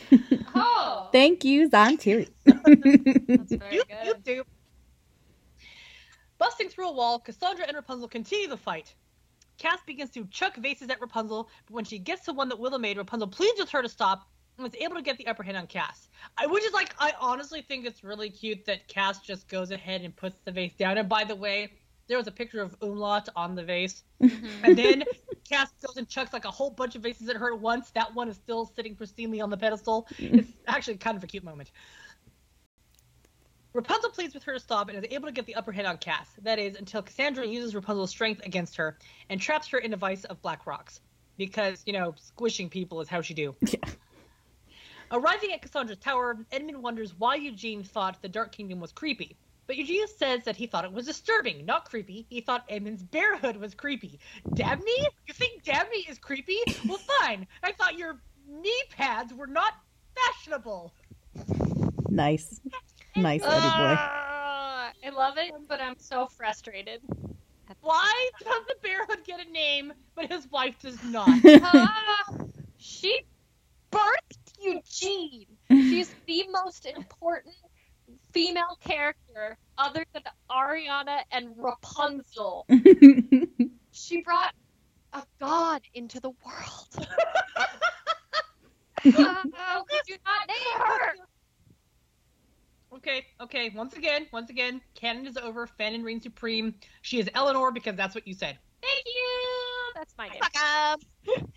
Oh, 0.56 1.10
Thank 1.12 1.46
you, 1.46 1.70
Zhan 1.70 1.98
Tiri. 2.00 2.28
that's 3.28 3.54
very 3.54 3.76
You, 3.76 3.84
you 4.04 4.14
good. 4.14 4.24
do. 4.24 4.44
Busting 6.40 6.70
through 6.70 6.90
a 6.90 6.94
wall, 6.94 7.20
Cassandra 7.20 7.66
and 7.68 7.76
Rapunzel 7.76 8.08
continue 8.08 8.48
the 8.48 8.58
fight. 8.58 8.96
Cass 9.58 9.80
begins 9.86 10.10
to 10.12 10.26
chuck 10.28 10.56
vases 10.56 10.90
at 10.90 11.02
Rapunzel, 11.02 11.50
but 11.68 11.74
when 11.74 11.84
she 11.84 12.00
gets 12.00 12.26
to 12.26 12.34
one 12.34 12.48
that 12.50 12.58
Willow 12.60 12.78
made, 12.80 12.98
Rapunzel 12.98 13.28
pleads 13.28 13.60
with 13.60 13.70
her 13.70 13.82
to 13.82 13.90
stop 13.90 14.28
and 14.58 14.64
was 14.64 14.74
able 14.76 14.96
to 14.96 15.02
get 15.02 15.18
the 15.18 15.28
upper 15.28 15.44
hand 15.44 15.58
on 15.58 15.68
Cass. 15.68 16.08
I 16.38 16.48
which 16.48 16.64
is 16.64 16.74
like 16.74 16.96
I 16.98 17.14
honestly 17.20 17.62
think 17.62 17.86
it's 17.86 18.04
really 18.04 18.30
cute 18.30 18.66
that 18.66 18.88
Cass 18.88 19.20
just 19.20 19.50
goes 19.50 19.72
ahead 19.72 20.02
and 20.02 20.16
puts 20.16 20.40
the 20.46 20.52
vase 20.52 20.74
down. 20.74 20.98
And 20.98 21.10
by 21.10 21.26
the 21.26 21.36
way, 21.36 21.74
there 22.08 22.18
was 22.18 22.28
a 22.28 22.32
picture 22.32 22.62
of 22.62 22.76
Umlaut 22.82 23.28
on 23.36 23.56
the 23.56 23.64
vase. 23.64 24.04
Mhm. 24.22 24.50
And 24.64 24.78
then 24.78 25.04
Cass 25.50 25.72
goes 25.86 25.98
and 25.98 26.08
chucks 26.08 26.32
like 26.32 26.46
a 26.46 26.52
whole 26.52 26.70
bunch 26.70 26.96
of 26.96 27.04
vases 27.04 27.28
at 27.28 27.36
her 27.36 27.54
at 27.54 27.60
once. 27.60 27.92
That 27.92 28.16
one 28.16 28.30
is 28.30 28.38
still 28.38 28.66
sitting 28.66 28.96
pristinely 28.96 29.44
on 29.44 29.50
the 29.50 29.58
pedestal. 29.58 30.08
It's 30.18 30.50
actually 30.68 30.98
kind 30.98 31.18
of 31.18 31.24
a 31.24 31.28
cute 31.28 31.44
moment. 31.44 31.72
Rapunzel 33.80 34.10
pleads 34.10 34.34
with 34.34 34.44
her 34.44 34.56
to 34.56 34.60
stop 34.60 34.90
and 34.90 34.98
is 34.98 35.06
able 35.10 35.28
to 35.28 35.32
get 35.32 35.46
the 35.46 35.56
upper 35.56 35.72
hand 35.72 35.88
on 35.88 35.98
Cass. 36.00 36.28
That 36.42 36.60
is, 36.60 36.76
until 36.76 37.02
Cassandra 37.02 37.48
uses 37.48 37.74
Rapunzel's 37.74 38.10
strength 38.10 38.42
against 38.46 38.76
her 38.76 38.98
and 39.30 39.40
traps 39.40 39.70
her 39.70 39.78
in 39.78 39.94
a 39.94 39.96
vice 39.96 40.26
of 40.26 40.42
black 40.42 40.68
rocks. 40.68 41.00
Because, 41.38 41.82
you 41.86 41.94
know, 41.94 42.14
squishing 42.18 42.68
people 42.70 43.00
is 43.00 43.08
how 43.08 43.22
she 43.22 43.34
do. 43.34 43.56
Yeah. 43.72 43.90
Arriving 45.12 45.54
at 45.54 45.62
Cassandra's 45.62 45.98
tower, 45.98 46.38
Edmund 46.52 46.84
wonders 46.84 47.16
why 47.18 47.36
Eugene 47.36 47.82
thought 47.84 48.22
the 48.22 48.28
Dark 48.28 48.52
Kingdom 48.52 48.82
was 48.82 48.92
creepy. 48.92 49.38
But 49.66 49.78
Eugene 49.78 50.06
says 50.18 50.44
that 50.44 50.56
he 50.58 50.68
thought 50.68 50.84
it 50.84 50.92
was 50.92 51.06
disturbing, 51.06 51.66
not 51.66 51.90
creepy. 51.90 52.28
He 52.30 52.42
thought 52.42 52.66
Edmund's 52.68 53.02
barehood 53.02 53.58
was 53.58 53.74
creepy. 53.74 54.20
Dabney? 54.54 55.08
You 55.26 55.34
think 55.34 55.64
Dabney 55.64 56.06
is 56.10 56.20
creepy? 56.20 56.60
Well, 56.86 56.98
fine. 57.22 57.48
I 57.64 57.72
thought 57.72 57.98
your 57.98 58.20
knee 58.48 58.84
pads 58.92 59.34
were 59.34 59.48
not 59.48 59.74
fashionable. 60.16 60.94
nice. 62.10 62.60
Nice, 63.24 63.42
Eddie 63.44 63.52
boy. 63.52 63.96
Ah, 63.98 64.92
I 65.04 65.10
love 65.10 65.38
it, 65.38 65.52
but 65.68 65.82
I'm 65.82 65.98
so 65.98 66.28
frustrated. 66.38 67.02
Why 67.82 68.30
does 68.40 68.66
the 68.68 68.76
Bear 68.82 69.06
Hood 69.06 69.26
get 69.26 69.46
a 69.46 69.52
name, 69.52 69.94
but 70.16 70.32
his 70.32 70.48
wife 70.52 70.80
does 70.82 71.04
not? 71.04 71.30
Ah, 71.64 72.24
she 72.78 73.22
birthed 73.92 74.54
Eugene. 74.62 75.46
She's 75.70 76.14
the 76.28 76.46
most 76.52 76.86
important 76.86 77.56
female 78.32 78.78
character 78.82 79.58
other 79.78 80.06
than 80.14 80.24
Ariana 80.50 81.22
and 81.32 81.50
Rapunzel. 81.58 82.66
She 83.92 84.22
brought 84.22 84.54
a 85.14 85.24
god 85.40 85.82
into 85.94 86.20
the 86.22 86.30
world. 86.30 87.08
Ah, 89.06 89.82
we 89.92 90.02
do 90.08 90.16
not 90.26 90.48
name 90.48 90.78
her. 90.78 91.14
Okay, 93.00 93.26
okay. 93.40 93.70
Once 93.70 93.96
again, 93.96 94.28
once 94.34 94.50
again, 94.50 94.82
canon 94.94 95.26
is 95.26 95.38
over. 95.38 95.66
Fanon 95.80 96.04
reigns 96.04 96.24
supreme. 96.24 96.76
She 97.02 97.18
is 97.18 97.30
Eleanor 97.34 97.72
because 97.72 97.96
that's 97.96 98.14
what 98.14 98.28
you 98.28 98.34
said. 98.34 98.58
Thank 98.82 99.06
you. 99.06 99.92
That's 99.96 100.14
my 100.18 100.28
name. 100.28 100.42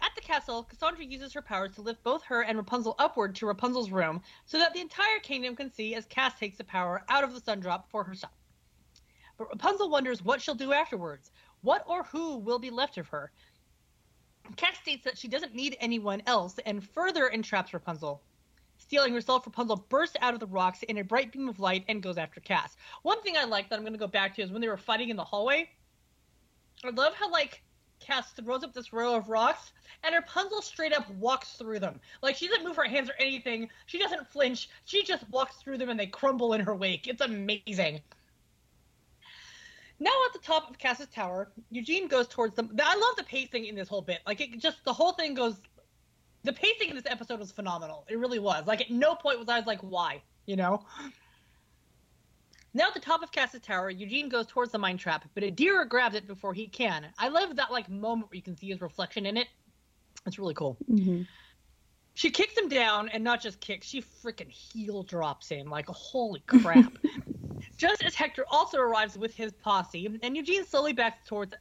At 0.00 0.14
the 0.14 0.22
castle, 0.22 0.62
Cassandra 0.62 1.04
uses 1.04 1.34
her 1.34 1.42
powers 1.42 1.74
to 1.74 1.82
lift 1.82 2.02
both 2.02 2.24
her 2.24 2.40
and 2.42 2.56
Rapunzel 2.56 2.94
upward 2.98 3.34
to 3.36 3.46
Rapunzel's 3.46 3.90
room 3.90 4.22
so 4.46 4.58
that 4.58 4.72
the 4.72 4.80
entire 4.80 5.18
kingdom 5.22 5.54
can 5.54 5.70
see 5.70 5.94
as 5.94 6.06
Cass 6.06 6.38
takes 6.38 6.56
the 6.56 6.64
power 6.64 7.04
out 7.10 7.22
of 7.22 7.34
the 7.34 7.40
sun 7.40 7.60
drop 7.60 7.90
for 7.90 8.04
herself. 8.04 8.32
But 9.36 9.50
Rapunzel 9.50 9.90
wonders 9.90 10.24
what 10.24 10.40
she'll 10.40 10.54
do 10.54 10.72
afterwards. 10.72 11.30
What 11.60 11.84
or 11.86 12.04
who 12.04 12.38
will 12.38 12.58
be 12.58 12.70
left 12.70 12.96
of 12.96 13.08
her? 13.08 13.30
Cass 14.56 14.78
states 14.78 15.04
that 15.04 15.18
she 15.18 15.28
doesn't 15.28 15.54
need 15.54 15.76
anyone 15.78 16.22
else 16.26 16.58
and 16.64 16.82
further 16.82 17.28
entraps 17.28 17.74
Rapunzel. 17.74 18.22
Steeling 18.82 19.14
herself, 19.14 19.46
Rapunzel 19.46 19.86
bursts 19.88 20.16
out 20.20 20.34
of 20.34 20.40
the 20.40 20.46
rocks 20.46 20.82
in 20.82 20.98
a 20.98 21.04
bright 21.04 21.30
beam 21.30 21.48
of 21.48 21.60
light 21.60 21.84
and 21.88 22.02
goes 22.02 22.18
after 22.18 22.40
Cass. 22.40 22.76
One 23.02 23.22
thing 23.22 23.36
I 23.36 23.44
like 23.44 23.70
that 23.70 23.76
I'm 23.76 23.82
going 23.82 23.92
to 23.92 23.98
go 23.98 24.08
back 24.08 24.34
to 24.34 24.42
is 24.42 24.50
when 24.50 24.60
they 24.60 24.68
were 24.68 24.76
fighting 24.76 25.08
in 25.08 25.16
the 25.16 25.24
hallway. 25.24 25.70
I 26.84 26.90
love 26.90 27.14
how, 27.14 27.30
like, 27.30 27.62
Cass 28.00 28.32
throws 28.32 28.64
up 28.64 28.74
this 28.74 28.92
row 28.92 29.14
of 29.14 29.28
rocks, 29.28 29.72
and 30.02 30.14
Rapunzel 30.14 30.60
straight 30.62 30.92
up 30.92 31.08
walks 31.12 31.52
through 31.52 31.78
them. 31.78 32.00
Like, 32.22 32.34
she 32.34 32.48
doesn't 32.48 32.64
move 32.64 32.76
her 32.76 32.82
hands 32.82 33.08
or 33.08 33.14
anything. 33.20 33.70
She 33.86 33.98
doesn't 33.98 34.28
flinch. 34.28 34.68
She 34.84 35.04
just 35.04 35.26
walks 35.30 35.56
through 35.56 35.78
them 35.78 35.88
and 35.88 35.98
they 35.98 36.06
crumble 36.06 36.52
in 36.52 36.60
her 36.60 36.74
wake. 36.74 37.06
It's 37.06 37.22
amazing. 37.22 38.00
Now 40.00 40.10
at 40.26 40.32
the 40.32 40.40
top 40.40 40.68
of 40.68 40.78
Cass's 40.78 41.06
tower, 41.06 41.52
Eugene 41.70 42.08
goes 42.08 42.26
towards 42.26 42.56
them. 42.56 42.76
I 42.82 42.96
love 42.96 43.16
the 43.16 43.22
pacing 43.22 43.66
in 43.66 43.76
this 43.76 43.88
whole 43.88 44.02
bit. 44.02 44.18
Like, 44.26 44.40
it 44.40 44.58
just, 44.58 44.84
the 44.84 44.92
whole 44.92 45.12
thing 45.12 45.34
goes. 45.34 45.54
The 46.44 46.52
pacing 46.52 46.88
in 46.88 46.96
this 46.96 47.06
episode 47.06 47.38
was 47.38 47.52
phenomenal. 47.52 48.04
It 48.08 48.18
really 48.18 48.38
was. 48.38 48.66
Like, 48.66 48.80
at 48.80 48.90
no 48.90 49.14
point 49.14 49.38
was 49.38 49.48
I 49.48 49.60
like, 49.60 49.80
why? 49.80 50.22
You 50.46 50.56
know? 50.56 50.84
Now 52.74 52.88
at 52.88 52.94
the 52.94 53.00
top 53.00 53.22
of 53.22 53.30
Cass's 53.30 53.60
tower, 53.60 53.90
Eugene 53.90 54.28
goes 54.28 54.46
towards 54.46 54.72
the 54.72 54.78
mind 54.78 54.98
trap, 54.98 55.28
but 55.34 55.44
Adira 55.44 55.88
grabs 55.88 56.14
it 56.14 56.26
before 56.26 56.54
he 56.54 56.66
can. 56.66 57.06
I 57.18 57.28
love 57.28 57.56
that 57.56 57.70
like 57.70 57.88
moment 57.88 58.30
where 58.30 58.36
you 58.36 58.42
can 58.42 58.56
see 58.56 58.68
his 58.68 58.80
reflection 58.80 59.26
in 59.26 59.36
it. 59.36 59.48
It's 60.26 60.38
really 60.38 60.54
cool. 60.54 60.78
Mhm. 60.90 61.26
She 62.14 62.30
kicks 62.30 62.56
him 62.56 62.68
down, 62.68 63.08
and 63.08 63.24
not 63.24 63.40
just 63.40 63.60
kicks, 63.60 63.86
she 63.86 64.02
freaking 64.02 64.50
heel 64.50 65.02
drops 65.02 65.48
him. 65.48 65.70
Like, 65.70 65.86
holy 65.88 66.40
crap. 66.40 66.92
just 67.78 68.02
as 68.02 68.14
Hector 68.14 68.44
also 68.50 68.78
arrives 68.78 69.16
with 69.16 69.34
his 69.34 69.52
posse, 69.52 70.18
and 70.22 70.36
Eugene 70.36 70.64
slowly 70.64 70.92
backs 70.92 71.26
towards 71.26 71.54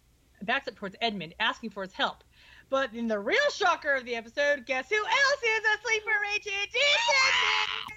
backs 0.44 0.68
up 0.68 0.76
towards 0.76 0.96
Edmund, 1.02 1.36
asking 1.40 1.70
for 1.70 1.84
his 1.84 1.94
help. 1.94 2.24
But 2.72 2.94
in 2.94 3.06
the 3.10 3.20
real 3.20 3.50
shocker 3.54 3.94
of 3.96 4.06
the 4.06 4.16
episode, 4.16 4.66
guess 4.66 4.88
who 4.90 4.96
else 4.96 5.44
is 5.44 5.60
a 5.60 5.82
sleeper 5.84 6.18
agent? 6.34 6.70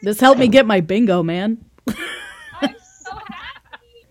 This 0.02 0.18
helped 0.18 0.40
me 0.40 0.48
get 0.48 0.66
my 0.66 0.80
bingo, 0.80 1.22
man. 1.22 1.64
I'm 1.88 1.94
so 3.04 3.12
happy. 3.30 4.04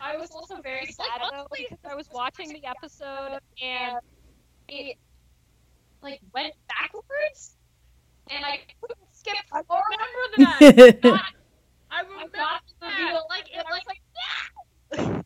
I 0.00 0.16
was 0.16 0.32
also 0.32 0.60
very 0.60 0.86
sad 0.86 1.06
though 1.32 1.46
because 1.56 1.78
I 1.88 1.94
was 1.94 2.08
watching 2.12 2.48
the 2.52 2.64
episode 2.66 3.38
and 3.62 3.96
it 4.68 4.96
like 6.02 6.20
went 6.34 6.54
backwards 6.68 7.54
and 8.28 8.44
I 8.44 8.58
couldn't 8.80 8.98
skip 9.12 9.36
I 9.52 9.60
remember 9.68 10.60
that. 10.60 10.98
Not, 11.04 11.22
I 11.92 11.98
I 11.98 12.00
remember 12.02 12.36
got 12.36 12.62
the 12.80 12.86
that. 12.86 12.98
reveal, 12.98 13.22
Like, 13.30 13.48
it, 13.52 13.64
I 13.64 13.72
was 13.72 13.80
like, 13.86 14.00
like, 15.16 15.24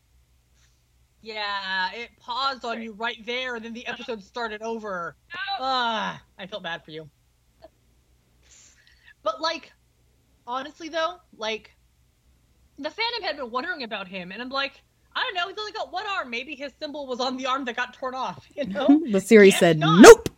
yeah, 1.21 1.91
it 1.93 2.09
paused 2.19 2.65
on 2.65 2.81
you 2.81 2.93
right 2.93 3.23
there, 3.25 3.55
and 3.55 3.63
then 3.63 3.73
the 3.73 3.85
episode 3.87 4.23
started 4.33 4.61
over. 4.61 5.15
no. 5.33 5.65
Ah, 5.65 6.21
I 6.37 6.47
felt 6.47 6.63
bad 6.63 6.83
for 6.83 6.91
you. 6.91 7.09
But 9.23 9.39
like, 9.39 9.71
honestly 10.47 10.89
though, 10.89 11.17
like, 11.37 11.71
the 12.79 12.89
fandom 12.89 13.23
had 13.23 13.37
been 13.37 13.51
wondering 13.51 13.83
about 13.83 14.07
him, 14.07 14.31
and 14.31 14.41
I'm 14.41 14.49
like, 14.49 14.81
I 15.15 15.23
don't 15.23 15.35
know, 15.35 15.47
he's 15.49 15.57
only 15.59 15.73
got 15.73 15.91
one 15.91 16.05
arm. 16.07 16.29
Maybe 16.29 16.55
his 16.55 16.71
symbol 16.79 17.05
was 17.05 17.19
on 17.19 17.37
the 17.37 17.45
arm 17.45 17.65
that 17.65 17.75
got 17.75 17.93
torn 17.93 18.15
off. 18.15 18.45
You 18.55 18.65
know. 18.65 19.01
the 19.11 19.21
series 19.21 19.53
Yes, 19.53 19.59
said 19.59 19.79
not. 19.79 20.01
nope. 20.01 20.29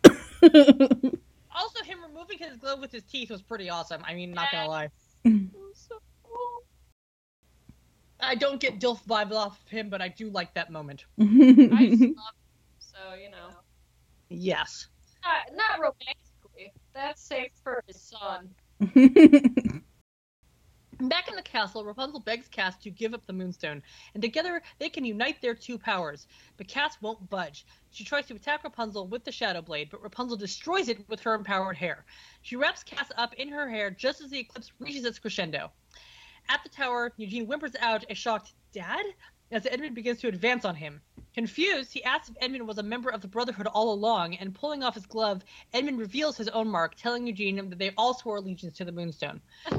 also, 1.54 1.84
him 1.84 1.98
removing 2.06 2.38
his 2.38 2.56
glove 2.58 2.80
with 2.80 2.92
his 2.92 3.04
teeth 3.04 3.30
was 3.30 3.40
pretty 3.40 3.70
awesome. 3.70 4.02
I 4.06 4.14
mean, 4.14 4.32
not 4.32 4.48
gonna 4.52 4.68
lie. 4.68 4.88
It 5.24 5.32
was 5.54 5.86
so 5.88 5.96
cool. 6.22 6.62
I 8.24 8.34
don't 8.34 8.60
get 8.60 8.80
Dilf 8.80 9.04
vibes 9.06 9.32
off 9.32 9.60
of 9.62 9.68
him, 9.68 9.88
but 9.88 10.00
I 10.00 10.08
do 10.08 10.30
like 10.30 10.54
that 10.54 10.70
moment. 10.70 11.04
I 11.20 11.24
just 11.24 11.32
love 11.70 12.00
him, 12.00 12.14
so 12.78 13.14
you 13.20 13.30
know, 13.30 13.50
Yes. 14.28 14.88
not, 15.24 15.56
not 15.56 15.78
romantically. 15.80 16.72
That's 16.94 17.22
safe 17.22 17.50
for 17.62 17.82
his 17.86 18.00
son. 18.00 18.50
Back 21.00 21.28
in 21.28 21.34
the 21.34 21.42
castle, 21.42 21.84
Rapunzel 21.84 22.20
begs 22.20 22.46
Cass 22.46 22.76
to 22.78 22.90
give 22.90 23.14
up 23.14 23.26
the 23.26 23.32
Moonstone, 23.32 23.82
and 24.14 24.22
together 24.22 24.62
they 24.78 24.88
can 24.88 25.04
unite 25.04 25.42
their 25.42 25.54
two 25.54 25.76
powers. 25.76 26.28
But 26.56 26.68
Cass 26.68 26.96
won't 27.00 27.28
budge. 27.28 27.66
She 27.90 28.04
tries 28.04 28.26
to 28.26 28.34
attack 28.36 28.62
Rapunzel 28.62 29.08
with 29.08 29.24
the 29.24 29.32
Shadow 29.32 29.60
Blade, 29.60 29.88
but 29.90 30.02
Rapunzel 30.02 30.36
destroys 30.36 30.88
it 30.88 31.06
with 31.08 31.18
her 31.20 31.34
empowered 31.34 31.76
hair. 31.76 32.04
She 32.42 32.54
wraps 32.54 32.84
Cass 32.84 33.10
up 33.16 33.34
in 33.34 33.48
her 33.48 33.68
hair 33.68 33.90
just 33.90 34.20
as 34.20 34.30
the 34.30 34.38
eclipse 34.38 34.70
reaches 34.78 35.04
its 35.04 35.18
crescendo. 35.18 35.72
At 36.48 36.62
the 36.62 36.68
tower, 36.68 37.12
Eugene 37.16 37.46
whimpers 37.46 37.76
out 37.80 38.04
a 38.10 38.14
shocked 38.14 38.52
"Dad?" 38.72 39.04
as 39.50 39.66
Edmund 39.66 39.94
begins 39.94 40.20
to 40.20 40.28
advance 40.28 40.64
on 40.64 40.74
him. 40.74 41.00
Confused, 41.34 41.92
he 41.92 42.04
asks 42.04 42.28
if 42.28 42.36
Edmund 42.40 42.66
was 42.68 42.78
a 42.78 42.82
member 42.82 43.10
of 43.10 43.20
the 43.20 43.28
Brotherhood 43.28 43.66
all 43.66 43.92
along, 43.92 44.36
and 44.36 44.54
pulling 44.54 44.82
off 44.82 44.94
his 44.94 45.06
glove, 45.06 45.42
Edmund 45.72 45.98
reveals 45.98 46.36
his 46.36 46.48
own 46.48 46.68
mark, 46.68 46.94
telling 46.94 47.26
Eugene 47.26 47.56
that 47.70 47.78
they 47.78 47.92
all 47.96 48.14
swore 48.14 48.36
allegiance 48.36 48.76
to 48.76 48.84
the 48.84 48.92
Moonstone. 48.92 49.40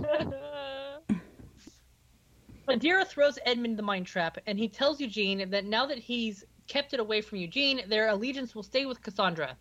Adira 2.67 3.05
throws 3.05 3.39
Edmund 3.45 3.77
the 3.77 3.83
mind 3.83 4.07
trap, 4.07 4.37
and 4.47 4.57
he 4.57 4.67
tells 4.67 4.99
Eugene 4.99 5.49
that 5.51 5.65
now 5.65 5.85
that 5.85 5.99
he's 5.99 6.43
kept 6.67 6.93
it 6.93 6.99
away 6.99 7.21
from 7.21 7.37
Eugene, 7.37 7.87
their 7.87 8.09
allegiance 8.09 8.55
will 8.55 8.63
stay 8.63 8.85
with 8.85 9.01
Cassandra. 9.01 9.55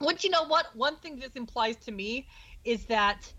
Which, 0.00 0.24
you 0.24 0.30
know 0.30 0.44
what? 0.44 0.74
One 0.74 0.96
thing 0.96 1.18
this 1.18 1.32
implies 1.32 1.76
to 1.84 1.92
me 1.92 2.26
is 2.64 2.84
that 2.86 3.32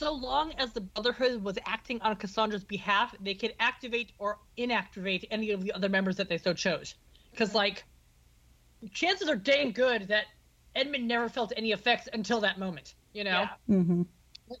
so 0.00 0.14
long 0.14 0.54
as 0.54 0.72
the 0.72 0.80
Brotherhood 0.80 1.44
was 1.44 1.58
acting 1.66 2.00
on 2.00 2.16
Cassandra's 2.16 2.64
behalf, 2.64 3.14
they 3.20 3.34
could 3.34 3.54
activate 3.60 4.12
or 4.18 4.38
inactivate 4.56 5.26
any 5.30 5.50
of 5.50 5.62
the 5.62 5.72
other 5.72 5.90
members 5.90 6.16
that 6.16 6.28
they 6.30 6.38
so 6.38 6.54
chose. 6.54 6.94
Because, 7.30 7.54
like, 7.54 7.84
chances 8.92 9.28
are 9.28 9.36
dang 9.36 9.72
good 9.72 10.08
that 10.08 10.24
Edmund 10.74 11.06
never 11.06 11.28
felt 11.28 11.52
any 11.54 11.72
effects 11.72 12.08
until 12.14 12.40
that 12.40 12.58
moment, 12.58 12.94
you 13.12 13.24
know? 13.24 13.46
Yeah. 13.68 13.74
hmm 13.76 14.02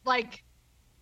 like 0.04 0.44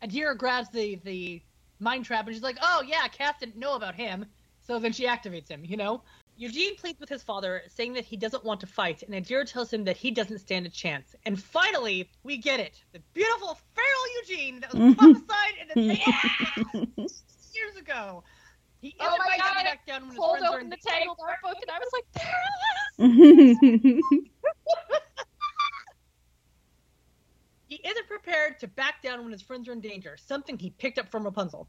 Adira 0.02 0.36
grabs 0.36 0.70
the 0.70 0.98
the 1.04 1.42
mind 1.78 2.04
trap 2.06 2.26
and 2.26 2.34
she's 2.34 2.42
like, 2.42 2.56
"Oh 2.62 2.82
yeah, 2.86 3.06
Cass 3.08 3.34
didn't 3.38 3.56
know 3.56 3.74
about 3.74 3.94
him," 3.94 4.24
so 4.62 4.78
then 4.78 4.92
she 4.92 5.04
activates 5.06 5.48
him. 5.48 5.62
You 5.64 5.76
know. 5.76 6.02
Eugene 6.38 6.76
pleads 6.76 7.00
with 7.00 7.08
his 7.08 7.20
father, 7.20 7.62
saying 7.66 7.94
that 7.94 8.04
he 8.04 8.16
doesn't 8.16 8.44
want 8.44 8.60
to 8.60 8.66
fight, 8.66 9.02
and 9.02 9.12
Adira 9.12 9.44
tells 9.44 9.72
him 9.72 9.82
that 9.84 9.96
he 9.96 10.12
doesn't 10.12 10.38
stand 10.38 10.66
a 10.66 10.70
chance. 10.70 11.16
And 11.26 11.42
finally, 11.42 12.08
we 12.22 12.36
get 12.36 12.60
it: 12.60 12.80
the 12.92 13.00
beautiful 13.12 13.58
feral 13.74 14.04
Eugene 14.22 14.60
that 14.60 14.72
was 14.72 14.94
prophesied 14.94 15.54
in 15.60 15.68
the 15.68 15.96
Tangled 15.96 16.88
years 16.96 17.76
ago. 17.76 18.22
He 18.80 18.88
is 18.88 18.94
Oh 19.00 19.16
my 19.18 19.34
invited 19.34 19.40
God, 19.40 19.64
back 19.64 19.86
down 19.86 20.06
when 20.06 20.16
Pulled 20.16 20.38
friends 20.38 20.52
are 20.52 20.54
open 20.54 20.64
in 20.66 20.70
the 20.70 20.76
Tangled 20.86 21.18
art 21.20 21.38
book 21.42 21.56
and 21.60 21.70
I 21.70 21.78
was 21.80 21.90
like, 21.92 22.04
there 22.14 22.40
it 23.00 23.86
is. 23.88 24.04
He 27.66 27.80
isn't 27.84 28.06
prepared 28.06 28.60
to 28.60 28.68
back 28.68 29.02
down 29.02 29.22
when 29.22 29.32
his 29.32 29.42
friends 29.42 29.68
are 29.68 29.72
in 29.72 29.80
danger, 29.80 30.16
something 30.16 30.58
he 30.58 30.70
picked 30.70 30.98
up 30.98 31.10
from 31.10 31.24
Rapunzel. 31.24 31.68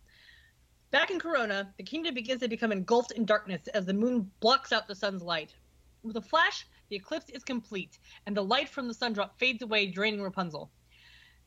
Back 0.91 1.11
in 1.11 1.19
Corona, 1.19 1.71
the 1.77 1.83
kingdom 1.83 2.15
begins 2.15 2.41
to 2.41 2.47
become 2.47 2.71
engulfed 2.71 3.11
in 3.11 3.23
darkness 3.23 3.67
as 3.67 3.85
the 3.85 3.93
moon 3.93 4.31
blocks 4.39 4.71
out 4.71 4.87
the 4.87 4.95
sun's 4.95 5.21
light. 5.21 5.53
With 6.01 6.17
a 6.17 6.21
flash, 6.21 6.65
the 6.89 6.95
eclipse 6.95 7.29
is 7.29 7.43
complete, 7.43 7.99
and 8.25 8.35
the 8.35 8.43
light 8.43 8.69
from 8.69 8.87
the 8.87 8.93
sun 8.95 9.13
drop 9.13 9.37
fades 9.37 9.61
away, 9.61 9.85
draining 9.85 10.23
Rapunzel. 10.23 10.71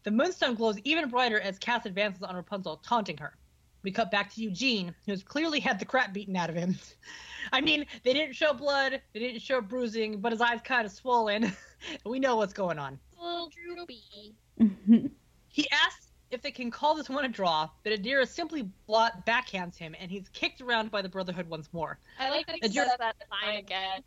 The 0.04 0.12
moonstone 0.12 0.54
glows 0.54 0.78
even 0.84 1.08
brighter 1.08 1.40
as 1.40 1.58
Cass 1.58 1.86
advances 1.86 2.22
on 2.22 2.36
Rapunzel, 2.36 2.76
taunting 2.78 3.16
her. 3.18 3.36
We 3.82 3.90
cut 3.90 4.12
back 4.12 4.32
to 4.34 4.42
Eugene, 4.42 4.94
who's 5.06 5.24
clearly 5.24 5.58
had 5.58 5.80
the 5.80 5.84
crap 5.84 6.12
beaten 6.12 6.36
out 6.36 6.50
of 6.50 6.54
him. 6.54 6.78
I 7.52 7.60
mean, 7.60 7.84
they 8.04 8.12
didn't 8.12 8.36
show 8.36 8.52
blood, 8.52 9.00
they 9.12 9.18
didn't 9.18 9.42
show 9.42 9.60
bruising, 9.60 10.20
but 10.20 10.30
his 10.30 10.40
eyes 10.40 10.60
kind 10.62 10.86
of 10.86 10.92
swollen. 10.92 11.52
we 12.06 12.20
know 12.20 12.36
what's 12.36 12.52
going 12.52 12.78
on. 12.78 13.00
Little 13.20 13.50
droopy. 13.50 14.36
Mm-hmm. 14.60 15.06
He 15.48 15.68
asks 15.70 16.01
if 16.32 16.42
they 16.42 16.50
can 16.50 16.70
call 16.70 16.94
this 16.94 17.08
one 17.10 17.24
a 17.24 17.28
draw, 17.28 17.68
but 17.84 17.92
Adira 17.92 18.26
simply 18.26 18.62
blot 18.86 19.26
backhands 19.26 19.76
him, 19.76 19.94
and 20.00 20.10
he's 20.10 20.28
kicked 20.30 20.60
around 20.60 20.90
by 20.90 21.02
the 21.02 21.08
Brotherhood 21.08 21.48
once 21.48 21.68
more. 21.72 21.98
I 22.18 22.30
like 22.30 22.46
that 22.46 22.56
he 22.56 22.62
And 22.62 22.72
says 22.72 22.88
that 22.98 23.16
line 23.30 23.58
again. 23.58 24.02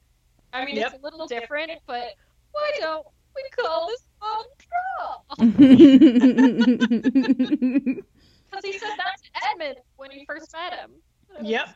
I 0.52 0.66
mean, 0.66 0.76
Yep. 0.76 0.94
it's 0.94 1.02
a 1.02 1.06
little 1.06 1.28
different, 1.28 1.72
but 1.86 2.08
why 2.52 2.72
don't 2.80 3.06
we 3.36 3.44
call 3.56 3.88
this 3.88 4.06
one 4.20 5.40
a 5.40 5.46
draw? 5.46 8.02
Because 8.52 8.66
he 8.72 8.78
said 8.80 8.90
that 8.98 9.16
to 9.22 9.30
Edmund 9.52 9.78
when 9.98 10.12
he 10.12 10.26
first 10.26 10.54
met 10.54 10.74
him. 10.74 10.92
Yep. 11.42 11.70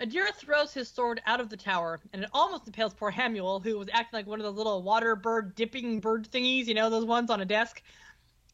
Adira 0.00 0.32
throws 0.34 0.72
his 0.72 0.88
sword 0.88 1.20
out 1.26 1.40
of 1.40 1.50
the 1.50 1.56
tower, 1.56 2.00
and 2.12 2.22
it 2.22 2.30
almost 2.32 2.66
impales 2.66 2.94
poor 2.94 3.10
Hamuel, 3.10 3.62
who 3.62 3.78
was 3.78 3.88
acting 3.92 4.16
like 4.16 4.26
one 4.26 4.38
of 4.38 4.46
those 4.46 4.54
little 4.54 4.82
water 4.82 5.16
bird 5.16 5.54
dipping 5.56 5.98
bird 6.00 6.28
thingies, 6.30 6.66
you 6.66 6.74
know, 6.74 6.88
those 6.88 7.04
ones 7.04 7.30
on 7.30 7.40
a 7.40 7.44
desk. 7.44 7.82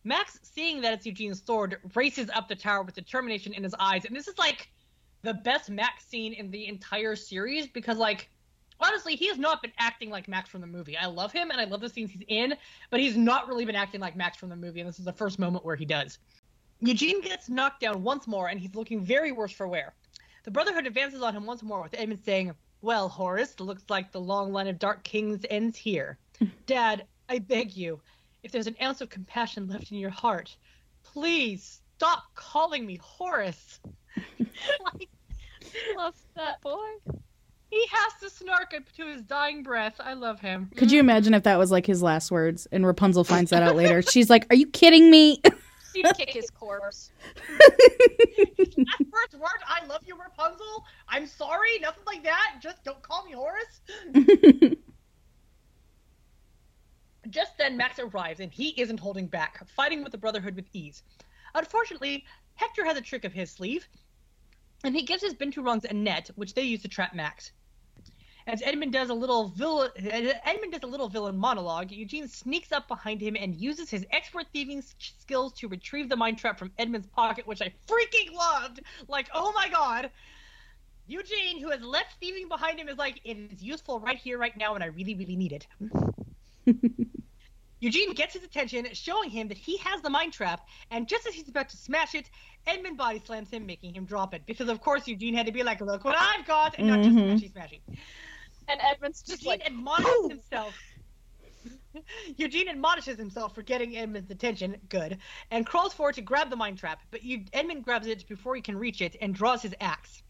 Max, 0.05 0.39
seeing 0.43 0.81
that 0.83 0.93
it's 0.93 1.07
Eugene's 1.07 1.43
sword, 1.45 1.79
races 1.95 2.29
up 2.35 2.47
the 2.47 2.55
tower 2.55 2.83
with 2.83 2.95
determination 2.95 3.55
in 3.55 3.63
his 3.63 3.75
eyes, 3.79 4.05
and 4.05 4.15
this 4.15 4.29
is 4.29 4.39
like 4.39 4.69
the 5.23 5.35
best 5.35 5.71
Max 5.71 6.05
scene 6.05 6.35
in 6.35 6.51
the 6.51 6.69
entire 6.69 7.17
series 7.17 7.67
because, 7.67 7.97
like, 7.97 8.29
honestly, 8.81 9.17
he 9.17 9.27
has 9.29 9.39
not 9.39 9.63
been 9.63 9.73
acting 9.79 10.11
like 10.11 10.29
Max 10.29 10.51
from 10.51 10.61
the 10.61 10.67
movie. 10.67 10.97
I 10.97 11.07
love 11.07 11.33
him 11.33 11.51
and 11.51 11.59
I 11.61 11.65
love 11.65 11.81
the 11.81 11.89
scenes 11.89 12.11
he's 12.11 12.25
in, 12.29 12.55
but 12.91 13.01
he's 13.01 13.17
not 13.17 13.49
really 13.49 13.65
been 13.65 13.75
acting 13.75 14.01
like 14.01 14.15
Max 14.15 14.37
from 14.37 14.51
the 14.51 14.57
movie, 14.57 14.81
and 14.81 14.89
this 14.89 14.99
is 14.99 15.07
the 15.07 15.13
first 15.13 15.39
moment 15.39 15.65
where 15.65 15.77
he 15.77 15.87
does. 15.87 16.19
Eugene 16.81 17.23
gets 17.23 17.49
knocked 17.49 17.81
down 17.81 18.03
once 18.03 18.27
more, 18.27 18.49
and 18.49 18.61
he's 18.61 18.75
looking 18.75 19.01
very 19.01 19.33
worse 19.33 19.53
for 19.53 19.67
wear. 19.67 19.95
The 20.45 20.51
Brotherhood 20.51 20.87
advances 20.87 21.23
on 21.23 21.35
him 21.35 21.47
once 21.47 21.63
more, 21.63 21.83
with 21.83 21.95
Edmund 21.95 22.21
saying, 22.23 22.53
Well, 22.83 23.09
Horace, 23.09 23.59
looks 23.59 23.85
like 23.89 24.13
the 24.13 24.21
long 24.21 24.53
line 24.53 24.69
of 24.69 24.79
Dark 24.79 25.03
Kings 25.03 25.47
ends 25.49 25.79
here. 25.79 26.19
Hmm. 26.39 26.47
Dad, 26.67 27.07
I 27.31 27.39
beg 27.39 27.75
you, 27.75 28.01
if 28.45 28.53
there's 28.53 28.67
an 28.69 28.77
ounce 28.81 29.01
of 29.01 29.09
compassion 29.09 29.67
left 29.69 29.91
in 29.91 29.99
your 29.99 30.11
heart, 30.11 30.55
please 31.03 31.81
stop 31.97 32.23
calling 32.35 32.87
me 32.87 32.97
Horace. 33.03 33.81
like, 34.39 35.09
Love 35.97 36.15
that 36.37 36.61
boy. 36.61 36.79
he 37.71 37.85
has 37.91 38.13
to 38.21 38.31
snark 38.31 38.75
up 38.77 38.85
to 38.97 39.07
his 39.07 39.23
dying 39.23 39.65
breath. 39.65 39.95
I 39.99 40.13
love 40.13 40.39
him. 40.41 40.71
Could 40.77 40.93
you 40.93 41.01
imagine 41.01 41.35
if 41.35 41.43
that 41.45 41.59
was 41.59 41.73
like 41.73 41.85
his 41.87 42.01
last 42.03 42.31
words 42.31 42.69
and 42.71 42.87
Rapunzel 42.87 43.25
finds 43.25 43.51
that 43.51 43.63
out 43.65 43.75
later? 43.75 44.01
She's 44.09 44.31
like, 44.31 44.47
"Are 44.51 44.57
you 44.57 44.69
kidding 44.69 45.11
me?" 45.11 45.43
He'd 45.95 46.07
kick 46.17 46.31
his 46.31 46.51
corpse. 46.51 47.11
That 48.77 49.07
first 49.11 49.35
word, 49.41 49.61
I 49.67 49.85
love 49.87 50.03
you, 50.05 50.17
Rapunzel. 50.19 50.85
I'm 51.09 51.27
sorry, 51.27 51.79
nothing 51.81 52.03
like 52.07 52.23
that. 52.25 52.57
Just 52.61 52.83
don't 52.85 53.01
call 53.03 53.25
me 53.25 53.33
Horace. 53.33 54.85
Just 57.31 57.57
then, 57.57 57.77
Max 57.77 57.99
arrives, 57.99 58.41
and 58.41 58.53
he 58.53 58.71
isn't 58.81 59.01
holding 59.01 59.27
back, 59.27 59.67
fighting 59.69 60.03
with 60.03 60.13
the 60.13 60.19
Brotherhood 60.19 60.57
with 60.57 60.67
ease. 60.73 61.03
Unfortunately, 61.55 62.25
Hector 62.55 62.85
has 62.85 62.97
a 62.97 63.01
trick 63.01 63.25
up 63.25 63.33
his 63.33 63.51
sleeve, 63.51 63.89
and 64.85 64.95
he 64.95 65.03
gives 65.03 65.23
his 65.23 65.35
Binturongs 65.35 65.85
a 65.85 65.95
net, 65.95 66.31
which 66.37 66.55
they 66.55 66.63
use 66.63 66.83
to 66.83 66.89
trap 66.89 67.15
Max. 67.15 67.53
As 68.47 68.61
Edmund 68.61 68.93
does 68.93 69.09
a 69.09 69.15
little 69.15 69.49
villain, 69.49 69.91
Edmund 69.97 70.73
does 70.73 70.83
a 70.83 70.87
little 70.87 71.09
villain 71.09 71.39
monologue, 71.39 71.91
Eugene 71.91 72.29
sneaks 72.29 72.73
up 72.73 72.87
behind 72.89 73.23
him 73.23 73.37
and 73.41 73.57
uses 73.57 73.89
his 73.89 74.05
expert 74.11 74.47
thieving 74.53 74.83
skills 74.99 75.55
to 75.55 75.69
retrieve 75.69 76.11
the 76.11 76.17
mind 76.17 76.37
trap 76.37 76.59
from 76.59 76.71
Edmund's 76.79 77.07
pocket, 77.07 77.47
which 77.47 77.63
I 77.63 77.73
freaking 77.89 78.35
loved. 78.35 78.83
Like, 79.09 79.29
oh 79.33 79.53
my 79.55 79.71
god. 79.71 80.11
Eugene, 81.07 81.59
who 81.61 81.71
has 81.71 81.81
left 81.81 82.21
thieving 82.21 82.49
behind 82.49 82.79
him, 82.79 82.89
is 82.89 82.99
like, 82.99 83.21
it 83.25 83.37
is 83.53 83.63
useful 83.63 84.01
right 84.01 84.19
here, 84.19 84.39
right 84.39 84.57
now, 84.57 84.75
and 84.75 84.85
I 84.85 84.89
really, 84.89 85.15
really 85.15 85.37
need 85.37 85.53
it. 85.53 85.67
Eugene 87.81 88.15
gets 88.15 88.35
his 88.35 88.43
attention, 88.43 88.87
showing 88.93 89.29
him 89.29 89.49
that 89.49 89.59
he 89.59 89.77
has 89.79 90.01
the 90.01 90.09
mind 90.09 90.33
trap, 90.33 90.61
and 90.91 91.07
just 91.07 91.27
as 91.27 91.35
he's 91.35 91.49
about 91.49 91.69
to 91.69 91.77
smash 91.77 92.15
it, 92.15 92.31
Edmund 92.67 92.97
body 92.97 93.21
slams 93.25 93.51
him, 93.51 93.67
making 93.67 93.95
him 93.95 94.07
drop 94.07 94.33
it. 94.33 94.47
Because 94.47 94.69
of 94.69 94.81
course 94.81 95.07
Eugene 95.07 95.35
had 95.35 95.47
to 95.47 95.53
be 95.53 95.63
like, 95.63 95.81
"Look 95.81 96.05
what 96.05 96.17
I've 96.19 96.47
got," 96.47 96.79
and 96.79 96.87
not 96.87 97.03
just 97.03 97.17
Mhm. 97.17 97.35
smashy 97.35 97.53
smashy. 97.53 97.81
And 98.69 98.81
Edmund's 98.81 99.21
just 99.23 99.43
Eugene 99.43 99.51
like, 99.51 99.67
admonishes 99.67 100.29
himself. 100.31 100.75
Eugene 102.37 102.69
admonishes 102.69 103.19
himself 103.19 103.55
for 103.55 103.63
getting 103.63 103.97
Edmund's 103.97 104.31
attention, 104.31 104.77
good, 104.89 105.19
and 105.51 105.67
crawls 105.67 105.93
forward 105.93 106.15
to 106.15 106.23
grab 106.23 106.51
the 106.51 106.57
mind 106.57 106.79
trap, 106.79 107.01
but 107.11 107.21
Edmund 107.53 107.85
grabs 107.85 108.07
it 108.07 108.27
before 108.29 108.57
he 108.57 108.63
can 108.63 108.77
reach 108.79 109.03
it 109.03 109.17
and 109.21 109.35
draws 109.35 109.63
his 109.63 109.75
axe. 109.81 110.23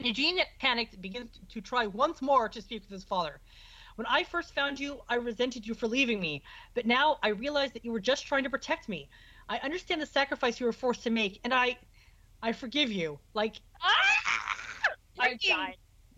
Eugene, 0.00 0.40
panicked, 0.58 1.00
begins 1.00 1.38
to 1.50 1.60
try 1.60 1.86
once 1.86 2.20
more 2.20 2.48
to 2.48 2.60
speak 2.60 2.82
with 2.82 2.90
his 2.90 3.04
father. 3.04 3.40
When 3.96 4.06
I 4.06 4.24
first 4.24 4.54
found 4.54 4.80
you, 4.80 5.00
I 5.08 5.16
resented 5.16 5.66
you 5.66 5.74
for 5.74 5.86
leaving 5.86 6.20
me, 6.20 6.42
but 6.74 6.86
now 6.86 7.18
I 7.22 7.28
realize 7.28 7.72
that 7.72 7.84
you 7.84 7.92
were 7.92 8.00
just 8.00 8.26
trying 8.26 8.44
to 8.44 8.50
protect 8.50 8.88
me. 8.88 9.08
I 9.48 9.58
understand 9.58 10.00
the 10.00 10.06
sacrifice 10.06 10.60
you 10.60 10.66
were 10.66 10.72
forced 10.72 11.02
to 11.04 11.10
make, 11.10 11.40
and 11.44 11.52
I, 11.52 11.76
I 12.42 12.52
forgive 12.52 12.90
you. 12.90 13.18
Like, 13.34 13.60
I 13.80 15.28
freaking 15.28 15.48
died. 15.48 15.76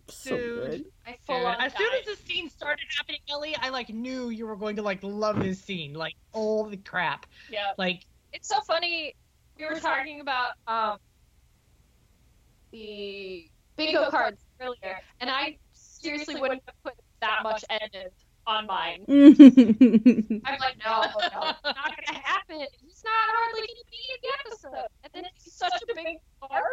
so 0.09 0.37
good. 0.37 0.85
I 1.05 1.17
full 1.25 1.45
on 1.45 1.59
as 1.59 1.73
soon 1.75 1.89
as 1.99 2.05
the 2.05 2.23
scene 2.25 2.49
started 2.49 2.85
happening, 2.97 3.19
Ellie, 3.29 3.55
I 3.59 3.69
like 3.69 3.89
knew 3.89 4.29
you 4.29 4.47
were 4.47 4.55
going 4.55 4.75
to 4.77 4.81
like 4.81 4.99
love 5.01 5.41
this 5.41 5.59
scene. 5.59 5.93
Like, 5.93 6.15
all 6.31 6.65
the 6.65 6.77
crap! 6.77 7.25
Yeah. 7.49 7.71
Like, 7.77 8.05
It's 8.31 8.47
so 8.47 8.61
funny. 8.61 9.15
We 9.59 9.65
were 9.65 9.79
talking 9.79 10.21
about 10.21 10.51
um 10.67 10.97
the 12.71 13.49
bingo 13.75 14.09
cards 14.09 14.41
earlier, 14.61 14.99
and 15.19 15.29
I 15.29 15.57
seriously 15.73 16.35
wouldn't 16.35 16.61
have 16.65 16.75
put 16.83 16.93
that 17.25 17.43
much 17.43 17.65
Edmund 17.69 18.11
on 18.47 18.67
mine. 18.67 19.05
I'm 19.09 20.59
like, 20.59 20.77
no, 20.83 21.01
no, 21.01 21.39
not 21.63 21.63
gonna 21.63 22.19
happen. 22.19 22.65
He's 22.81 23.03
not 23.03 23.13
hardly 23.13 23.61
gonna 23.61 23.89
be 23.89 23.97
in 24.13 24.17
the 24.21 24.29
episode, 24.45 24.87
and 25.03 25.11
then 25.13 25.23
he's 25.33 25.53
such 25.53 25.81
a 25.81 25.95
big 25.95 26.17
part. 26.41 26.63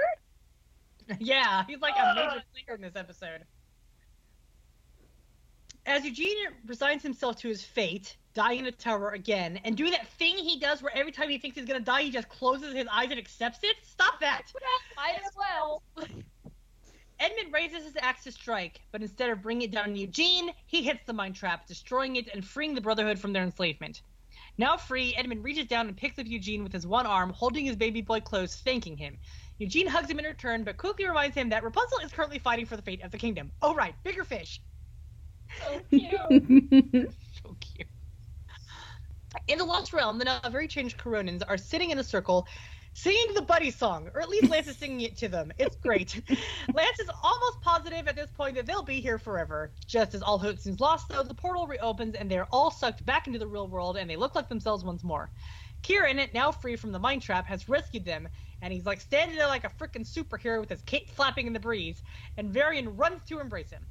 yeah, 1.18 1.64
he's 1.66 1.80
like 1.80 1.94
a 1.98 2.14
major 2.14 2.42
player 2.53 2.76
in 2.76 2.82
this 2.82 2.96
episode. 2.96 3.44
As 5.84 6.05
Eugene 6.05 6.36
resigns 6.66 7.03
himself 7.03 7.36
to 7.40 7.48
his 7.48 7.64
fate, 7.64 8.16
dying 8.34 8.61
in 8.61 8.66
a 8.66 8.72
tower 8.72 9.11
again, 9.11 9.59
and 9.64 9.76
doing 9.76 9.90
that 9.90 10.07
thing 10.07 10.36
he 10.36 10.61
does 10.61 10.80
where 10.80 10.96
every 10.96 11.11
time 11.11 11.28
he 11.28 11.38
thinks 11.38 11.57
he's 11.57 11.66
gonna 11.66 11.80
die, 11.80 12.03
he 12.03 12.11
just 12.11 12.28
closes 12.28 12.72
his 12.74 12.86
eyes 12.92 13.11
and 13.11 13.18
accepts 13.18 13.61
it. 13.62 13.76
Stop 13.82 14.20
that! 14.20 14.42
Might 14.96 15.16
as 15.16 15.32
well. 15.36 15.82
Edmund 17.22 17.52
raises 17.52 17.84
his 17.84 17.96
axe 18.00 18.24
to 18.24 18.32
strike, 18.32 18.80
but 18.90 19.00
instead 19.00 19.30
of 19.30 19.42
bringing 19.42 19.68
it 19.68 19.70
down 19.70 19.90
on 19.90 19.96
Eugene, 19.96 20.50
he 20.66 20.82
hits 20.82 21.04
the 21.06 21.12
mind 21.12 21.36
trap, 21.36 21.68
destroying 21.68 22.16
it 22.16 22.28
and 22.34 22.44
freeing 22.44 22.74
the 22.74 22.80
Brotherhood 22.80 23.16
from 23.16 23.32
their 23.32 23.44
enslavement. 23.44 24.02
Now 24.58 24.76
free, 24.76 25.14
Edmund 25.16 25.44
reaches 25.44 25.66
down 25.66 25.86
and 25.86 25.96
picks 25.96 26.18
up 26.18 26.26
Eugene 26.26 26.64
with 26.64 26.72
his 26.72 26.84
one 26.84 27.06
arm, 27.06 27.30
holding 27.30 27.64
his 27.64 27.76
baby 27.76 28.02
boy 28.02 28.18
close, 28.18 28.56
thanking 28.56 28.96
him. 28.96 29.16
Eugene 29.58 29.86
hugs 29.86 30.10
him 30.10 30.18
in 30.18 30.24
return, 30.24 30.64
but 30.64 30.76
quickly 30.76 31.06
reminds 31.06 31.36
him 31.36 31.48
that 31.50 31.62
Rapunzel 31.62 32.00
is 32.00 32.10
currently 32.10 32.40
fighting 32.40 32.66
for 32.66 32.74
the 32.74 32.82
fate 32.82 33.04
of 33.04 33.12
the 33.12 33.18
kingdom. 33.18 33.52
Oh 33.62 33.72
right, 33.72 33.94
bigger 34.02 34.24
fish. 34.24 34.60
So 35.60 35.80
cute. 35.90 37.14
So 37.44 37.56
cute. 37.60 37.88
In 39.48 39.58
the 39.58 39.64
Lost 39.64 39.92
Realm, 39.92 40.18
the 40.18 40.24
now 40.24 40.40
very 40.50 40.68
changed 40.68 40.98
Coronans 40.98 41.42
are 41.48 41.56
sitting 41.56 41.90
in 41.90 41.98
a 41.98 42.04
circle 42.04 42.46
singing 42.95 43.34
the 43.34 43.43
buddy 43.43 43.70
song, 43.70 44.11
or 44.14 44.20
at 44.20 44.28
least 44.28 44.51
Lance 44.51 44.68
is 44.68 44.76
singing 44.76 45.01
it 45.01 45.16
to 45.18 45.28
them. 45.28 45.53
It's 45.59 45.76
great. 45.76 46.14
Lance 46.74 47.01
is 47.01 47.11
almost 47.22 47.61
positive 47.62 48.07
at 48.07 48.16
this 48.16 48.30
point 48.30 48.57
that 48.57 48.66
they'll 48.66 48.82
be 48.82 49.01
here 49.01 49.18
forever. 49.18 49.72
Just 49.86 50.14
as 50.14 50.22
all 50.22 50.38
hope 50.38 50.59
seems 50.59 50.80
lost, 50.80 51.09
though, 51.09 51.22
the 51.22 51.34
portal 51.34 51.66
reopens 51.66 52.14
and 52.14 52.30
they're 52.30 52.49
all 52.53 52.70
sucked 52.70 53.05
back 53.05 53.26
into 53.26 53.38
the 53.38 53.47
real 53.47 53.68
world 53.68 53.97
and 53.97 54.09
they 54.09 54.16
look 54.16 54.34
like 54.34 54.49
themselves 54.49 54.84
once 54.84 55.03
more. 55.03 55.30
Quirin, 55.82 56.32
now 56.32 56.53
free 56.53 56.76
from 56.76 56.93
the 56.93 56.99
mind 56.99 57.22
trap, 57.22 57.47
has 57.47 57.68
rescued 57.68 58.05
them, 58.05 58.28
and 58.61 58.72
he's 58.72 58.86
like 58.86 59.01
standing 59.01 59.36
there 59.36 59.49
like 59.49 59.64
a 59.64 59.68
freaking 59.68 60.07
superhero 60.07 60.61
with 60.61 60.70
his 60.70 60.82
cape 60.82 61.11
flapping 61.11 61.49
in 61.49 61.53
the 61.53 61.61
breeze, 61.61 62.03
and 62.36 62.53
Varian 62.53 62.97
runs 62.97 63.20
to 63.24 63.40
embrace 63.40 63.70
him. 63.70 63.84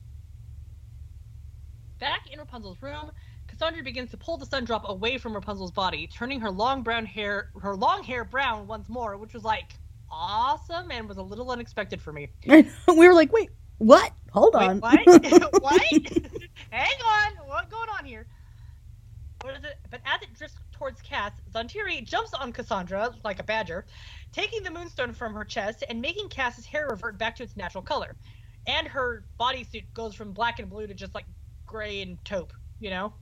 Back 1.99 2.21
in 2.31 2.39
Rapunzel's 2.39 2.81
room, 2.81 3.11
Cassandra 3.61 3.83
begins 3.83 4.09
to 4.09 4.17
pull 4.17 4.37
the 4.37 4.45
sun 4.47 4.65
drop 4.65 4.89
away 4.89 5.19
from 5.19 5.35
Rapunzel's 5.35 5.69
body, 5.69 6.07
turning 6.07 6.41
her 6.41 6.49
long 6.49 6.81
brown 6.81 7.05
hair 7.05 7.51
her 7.61 7.75
long 7.75 8.01
hair 8.01 8.25
brown 8.25 8.65
once 8.65 8.89
more, 8.89 9.17
which 9.17 9.35
was 9.35 9.43
like 9.43 9.75
awesome 10.09 10.89
and 10.89 11.07
was 11.07 11.17
a 11.17 11.21
little 11.21 11.51
unexpected 11.51 12.01
for 12.01 12.11
me. 12.11 12.27
we 12.47 12.63
were 12.87 13.13
like, 13.13 13.31
wait, 13.31 13.51
what? 13.77 14.13
Hold 14.31 14.55
Wait, 14.55 14.67
on. 14.67 14.79
what? 14.79 14.99
what? 15.61 15.81
Hang 16.71 17.01
on. 17.05 17.31
What's 17.45 17.71
going 17.71 17.87
on 17.99 18.03
here? 18.03 18.25
What 19.43 19.57
is 19.57 19.63
it? 19.63 19.77
But 19.91 20.01
as 20.05 20.23
it 20.23 20.33
drifts 20.35 20.57
towards 20.71 20.99
Cass, 21.03 21.33
Zhan 21.53 21.71
Tiri 21.71 22.03
jumps 22.03 22.33
on 22.33 22.51
Cassandra 22.51 23.13
like 23.23 23.39
a 23.39 23.43
badger, 23.43 23.85
taking 24.31 24.63
the 24.63 24.71
moonstone 24.71 25.13
from 25.13 25.35
her 25.35 25.45
chest 25.45 25.83
and 25.87 26.01
making 26.01 26.29
Cass's 26.29 26.65
hair 26.65 26.87
revert 26.89 27.19
back 27.19 27.35
to 27.35 27.43
its 27.43 27.55
natural 27.55 27.83
color. 27.83 28.15
And 28.65 28.87
her 28.87 29.23
bodysuit 29.39 29.85
goes 29.93 30.15
from 30.15 30.33
black 30.33 30.57
and 30.57 30.67
blue 30.67 30.87
to 30.87 30.95
just 30.95 31.13
like 31.13 31.25
gray 31.67 32.01
and 32.01 32.17
taupe, 32.25 32.53
you 32.79 32.89
know? 32.89 33.13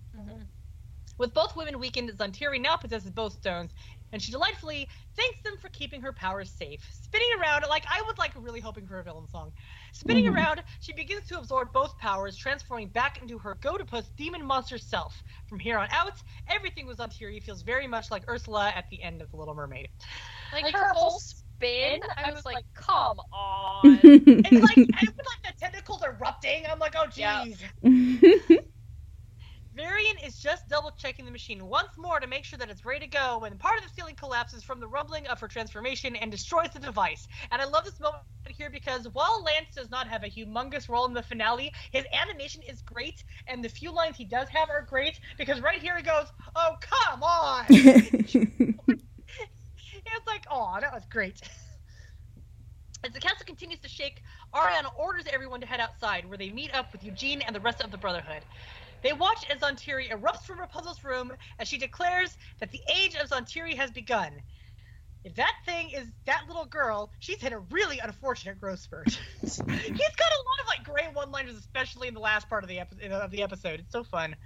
With 1.18 1.34
both 1.34 1.56
women 1.56 1.80
weakened, 1.80 2.10
Zhan 2.18 2.32
Tiri 2.32 2.62
now 2.62 2.78
possesses 2.78 3.12
both 3.12 3.34
stones, 3.34 3.74
and 4.14 4.22
she 4.22 4.32
delightfully 4.32 4.88
thanks 5.18 5.38
them 5.44 5.58
for 5.62 5.68
keeping 5.70 6.02
her 6.02 6.14
powers 6.14 6.50
safe. 6.50 6.88
Spinning 6.94 7.28
around, 7.42 7.66
like 7.70 7.86
I 7.92 8.02
was 8.04 8.18
like 8.18 8.32
really 8.36 8.62
hoping 8.62 8.88
for 8.88 9.00
a 9.00 9.04
villain 9.04 9.28
song. 9.28 9.52
Spinning 9.92 10.24
Mhm. 10.30 10.36
around, 10.36 10.64
she 10.80 10.94
begins 10.94 11.26
to 11.28 11.38
absorb 11.38 11.74
both 11.74 11.98
powers, 11.98 12.38
transforming 12.38 12.88
back 12.88 13.22
into 13.22 13.38
her 13.40 13.56
Godopus 13.56 14.16
demon 14.16 14.46
monster 14.46 14.78
self. 14.78 15.22
From 15.48 15.60
here 15.60 15.78
on 15.78 15.90
out, 15.92 16.14
everything 16.48 16.88
with 16.88 17.00
Zhan 17.00 17.10
Tiri 17.10 17.44
feels 17.44 17.64
very 17.64 17.88
much 17.88 18.10
like 18.12 18.24
Ursula 18.30 18.72
at 18.74 18.86
the 18.90 19.04
end 19.04 19.22
of 19.22 19.30
The 19.32 19.38
Little 19.38 19.56
Mermaid. 19.56 19.90
Like, 20.54 20.64
Like, 20.64 20.74
her 20.74 20.86
her 20.86 20.94
whole 20.94 21.10
whole 21.12 21.20
spin, 21.20 22.00
I 22.18 22.32
was 22.32 22.46
like, 22.46 22.66
come 22.74 23.20
on. 23.34 23.98
It's 24.46 24.62
like 24.62 24.78
and 24.78 25.08
with 25.18 25.26
like 25.44 25.54
the 25.54 25.60
tentacles 25.60 26.02
erupting, 26.04 26.64
I'm 26.72 26.80
like, 26.80 26.96
oh 26.98 27.08
Yeah. 27.16 27.44
Varian 29.80 30.18
is 30.26 30.38
just 30.38 30.68
double 30.68 30.92
checking 30.98 31.24
the 31.24 31.32
machine 31.32 31.66
once 31.66 31.98
more 31.98 32.20
to 32.20 32.28
make 32.28 32.44
sure 32.44 32.60
that 32.60 32.70
it's 32.70 32.84
ready 32.84 33.06
to 33.06 33.08
go 33.08 33.38
when 33.40 33.58
part 33.58 33.78
of 33.78 33.86
the 33.86 33.90
ceiling 33.96 34.16
collapses 34.16 34.62
from 34.62 34.82
the 34.82 34.88
rumbling 34.88 35.26
of 35.28 35.40
her 35.40 35.48
transformation 35.48 36.18
and 36.18 36.30
destroys 36.30 36.68
the 36.74 36.80
device. 36.80 37.30
And 37.50 37.62
I 37.62 37.66
love 37.66 37.86
this 37.86 37.98
moment 38.02 38.20
here 38.50 38.70
because 38.70 39.08
while 39.14 39.42
Lance 39.42 39.74
does 39.74 39.90
not 39.90 40.10
have 40.10 40.24
a 40.24 40.28
humongous 40.28 40.90
role 40.90 41.06
in 41.06 41.14
the 41.14 41.24
finale, 41.24 41.72
his 41.92 42.04
animation 42.12 42.62
is 42.68 42.82
great 42.82 43.24
and 43.48 43.64
the 43.64 43.70
few 43.70 43.94
lines 43.94 44.18
he 44.18 44.26
does 44.26 44.50
have 44.50 44.70
are 44.70 44.82
great 44.82 45.18
because 45.38 45.62
right 45.62 45.80
here 45.80 45.96
he 45.96 46.04
goes, 46.04 46.26
Oh 46.58 46.76
come 46.82 47.24
on 47.24 47.66
It's 47.70 48.36
like, 50.28 50.46
oh, 50.52 50.78
that 50.82 50.92
was 50.92 51.06
great. 51.10 51.40
As 53.06 53.14
the 53.14 53.20
castle 53.22 53.46
continues 53.46 53.80
to 53.80 53.88
shake, 53.88 54.22
Ariana 54.54 54.90
orders 54.98 55.24
everyone 55.32 55.62
to 55.62 55.66
head 55.66 55.80
outside, 55.80 56.28
where 56.28 56.38
they 56.38 56.50
meet 56.50 56.76
up 56.76 56.92
with 56.92 57.02
Eugene 57.02 57.42
and 57.42 57.56
the 57.56 57.62
rest 57.62 57.82
of 57.82 57.92
the 57.92 57.98
Brotherhood. 57.98 58.44
They 59.02 59.14
watch 59.14 59.46
as 59.54 59.62
Zhan 59.62 59.74
Tiri 59.74 60.10
erupts 60.10 60.44
from 60.44 60.60
Rapunzel's 60.60 61.04
room 61.04 61.32
as 61.58 61.68
she 61.68 61.78
declares 61.78 62.38
that 62.60 62.72
the 62.72 62.82
age 62.94 63.16
of 63.16 63.30
Zhan 63.30 63.48
Tiri 63.48 63.76
has 63.76 63.92
begun. 63.92 64.42
If 65.24 65.36
that 65.36 65.54
thing 65.66 65.90
is 65.90 66.08
that 66.26 66.44
little 66.48 66.66
girl, 66.66 67.12
she's 67.20 67.42
hit 67.42 67.52
a 67.52 67.60
really 67.60 68.00
unfortunate 68.00 68.60
growth 68.60 68.80
spurt. 68.80 69.20
He's 69.42 69.58
got 69.58 69.68
a 69.68 69.76
lot 69.76 70.62
of 70.62 70.68
like 70.68 70.84
great 70.86 71.14
one-liners, 71.14 71.58
especially 71.58 72.08
in 72.08 72.14
the 72.14 72.22
last 72.22 72.48
part 72.48 72.64
of 72.64 72.70
the 72.70 72.80
epi- 72.80 73.10
of 73.10 73.30
the 73.30 73.44
episode. 73.44 73.82
It's 73.82 73.92
so 73.92 74.04
fun. 74.06 74.38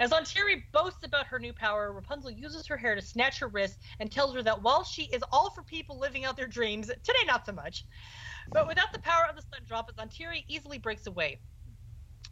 As 0.00 0.10
Ontiri 0.10 0.64
boasts 0.72 1.04
about 1.04 1.26
her 1.26 1.38
new 1.38 1.52
power, 1.52 1.92
Rapunzel 1.92 2.32
uses 2.32 2.66
her 2.66 2.76
hair 2.76 2.96
to 2.96 3.02
snatch 3.02 3.38
her 3.38 3.46
wrist 3.46 3.78
and 4.00 4.10
tells 4.10 4.34
her 4.34 4.42
that 4.42 4.62
while 4.62 4.82
she 4.82 5.04
is 5.04 5.22
all 5.30 5.50
for 5.50 5.62
people 5.62 5.96
living 5.96 6.24
out 6.24 6.36
their 6.36 6.48
dreams, 6.48 6.88
today 6.88 7.24
not 7.26 7.46
so 7.46 7.52
much. 7.52 7.84
But 8.50 8.66
without 8.66 8.92
the 8.92 9.00
power 9.00 9.26
of 9.30 9.36
the 9.36 9.42
sun 9.42 9.60
drop, 9.64 9.94
Zhan 9.96 10.10
Tiri 10.12 10.44
easily 10.48 10.78
breaks 10.78 11.06
away. 11.06 11.38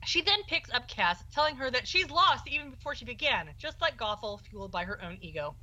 She 0.07 0.23
then 0.23 0.43
picks 0.49 0.71
up 0.71 0.89
Cass, 0.89 1.23
telling 1.33 1.57
her 1.57 1.71
that 1.71 1.87
she's 1.87 2.11
lost 2.11 2.49
even 2.49 2.71
before 2.71 2.95
she 2.95 3.05
began, 3.05 3.51
just 3.59 3.81
like 3.81 3.99
Gothel, 3.99 4.41
fueled 4.41 4.73
by 4.73 4.85
her 4.85 5.03
own 5.03 5.19
ego. 5.21 5.57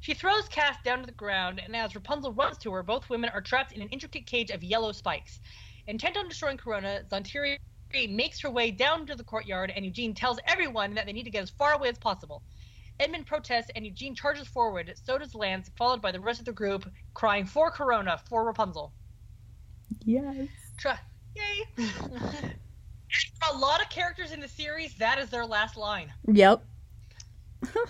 She 0.00 0.14
throws 0.14 0.48
Cass 0.48 0.76
down 0.82 1.00
to 1.00 1.06
the 1.06 1.12
ground, 1.12 1.60
and 1.62 1.76
as 1.76 1.94
Rapunzel 1.94 2.32
runs 2.32 2.56
to 2.58 2.72
her, 2.72 2.82
both 2.82 3.10
women 3.10 3.30
are 3.30 3.42
trapped 3.42 3.72
in 3.72 3.82
an 3.82 3.88
intricate 3.90 4.26
cage 4.26 4.50
of 4.50 4.64
yellow 4.64 4.92
spikes. 4.92 5.40
Intent 5.86 6.16
on 6.16 6.28
destroying 6.28 6.56
Corona, 6.56 7.02
Zhan 7.10 7.22
Tiri 7.22 7.58
makes 8.08 8.40
her 8.40 8.50
way 8.50 8.70
down 8.70 9.06
to 9.06 9.14
the 9.14 9.24
courtyard, 9.24 9.70
and 9.74 9.84
Eugene 9.84 10.14
tells 10.14 10.38
everyone 10.46 10.94
that 10.94 11.04
they 11.04 11.12
need 11.12 11.24
to 11.24 11.30
get 11.30 11.42
as 11.42 11.50
far 11.50 11.74
away 11.74 11.88
as 11.90 11.98
possible. 11.98 12.42
Edmund 12.98 13.26
protests, 13.26 13.70
and 13.74 13.84
Eugene 13.84 14.14
charges 14.14 14.48
forward. 14.48 14.94
So 15.04 15.18
does 15.18 15.34
Lance, 15.34 15.70
followed 15.76 16.00
by 16.00 16.12
the 16.12 16.20
rest 16.20 16.38
of 16.38 16.46
the 16.46 16.52
group, 16.52 16.90
crying 17.12 17.44
for 17.44 17.70
Corona, 17.70 18.18
for 18.28 18.44
Rapunzel. 18.44 18.92
yes. 20.04 20.48
Try- 20.78 20.98
Yay! 21.36 21.84
For 23.42 23.54
a 23.54 23.58
lot 23.58 23.80
of 23.80 23.88
characters 23.90 24.32
in 24.32 24.40
the 24.40 24.48
series, 24.48 24.94
that 24.96 25.18
is 25.18 25.30
their 25.30 25.46
last 25.46 25.76
line. 25.76 26.12
Yep. 26.26 26.64
Somebody, 27.64 27.82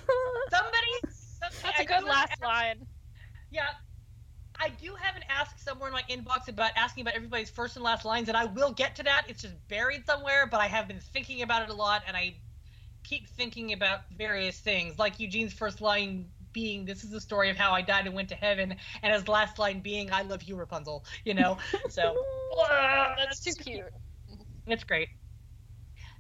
somebody 1.09 1.62
That's 1.62 1.81
I 1.81 1.83
a 1.83 1.87
good 1.87 2.05
last 2.05 2.31
have- 2.31 2.41
line. 2.43 2.87
Yeah, 3.51 3.66
I 4.61 4.68
do 4.68 4.95
have 5.01 5.16
an 5.16 5.23
ask 5.29 5.59
somewhere 5.59 5.89
in 5.89 5.93
my 5.93 6.03
inbox 6.09 6.49
about 6.49 6.71
asking 6.77 7.03
about 7.03 7.14
everybody's 7.14 7.51
first 7.51 7.77
and 7.77 7.85
last 7.85 8.05
lines, 8.05 8.29
and 8.29 8.37
I 8.37 8.45
will 8.45 8.73
get 8.73 8.95
to 8.97 9.03
that. 9.05 9.25
It's 9.29 9.43
just 9.43 9.55
buried 9.68 10.07
somewhere, 10.07 10.47
but 10.47 10.61
I 10.61 10.66
have 10.68 10.87
been 10.87 11.01
thinking 11.01 11.43
about 11.43 11.62
it 11.62 11.68
a 11.71 11.75
lot, 11.75 12.03
and 12.07 12.16
I 12.16 12.37
keep 13.03 13.29
thinking 13.29 13.73
about 13.73 14.01
various 14.16 14.59
things, 14.61 14.99
like 14.99 15.18
Eugene's 15.18 15.53
first 15.53 15.81
line 15.81 16.27
being 16.53 16.85
"This 16.85 17.03
is 17.05 17.11
the 17.11 17.21
story 17.21 17.49
of 17.51 17.57
how 17.57 17.73
I 17.73 17.83
died 17.83 18.07
and 18.07 18.14
went 18.14 18.29
to 18.29 18.35
heaven," 18.37 18.77
and 19.03 19.12
his 19.14 19.27
last 19.27 19.59
line 19.59 19.81
being 19.81 20.12
"I 20.12 20.23
love 20.23 20.43
you, 20.45 20.57
Rapunzel." 20.57 21.05
You 21.25 21.35
know, 21.35 21.59
so 21.89 22.14
That's 23.16 23.41
too 23.41 23.53
cute. 23.55 23.85
It's 24.73 24.85
great. 24.85 25.09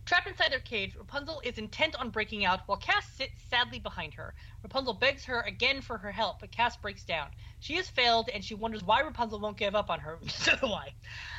Trapped 0.06 0.26
inside 0.26 0.50
their 0.50 0.60
cage, 0.60 0.96
Rapunzel 0.96 1.40
is 1.44 1.58
intent 1.58 1.94
on 1.96 2.10
breaking 2.10 2.44
out 2.44 2.62
while 2.66 2.78
Cass 2.78 3.06
sits 3.14 3.42
sadly 3.48 3.78
behind 3.78 4.14
her. 4.14 4.34
Rapunzel 4.62 4.94
begs 4.94 5.24
her 5.26 5.42
again 5.42 5.82
for 5.82 5.98
her 5.98 6.10
help, 6.10 6.40
but 6.40 6.50
Cass 6.50 6.76
breaks 6.76 7.04
down. 7.04 7.28
She 7.60 7.76
has 7.76 7.88
failed, 7.88 8.28
and 8.32 8.44
she 8.44 8.54
wonders 8.54 8.82
why 8.82 9.02
Rapunzel 9.02 9.40
won't 9.40 9.58
give 9.58 9.74
up 9.74 9.90
on 9.90 10.00
her. 10.00 10.18
so 10.26 10.56
do 10.56 10.66
I. 10.66 10.88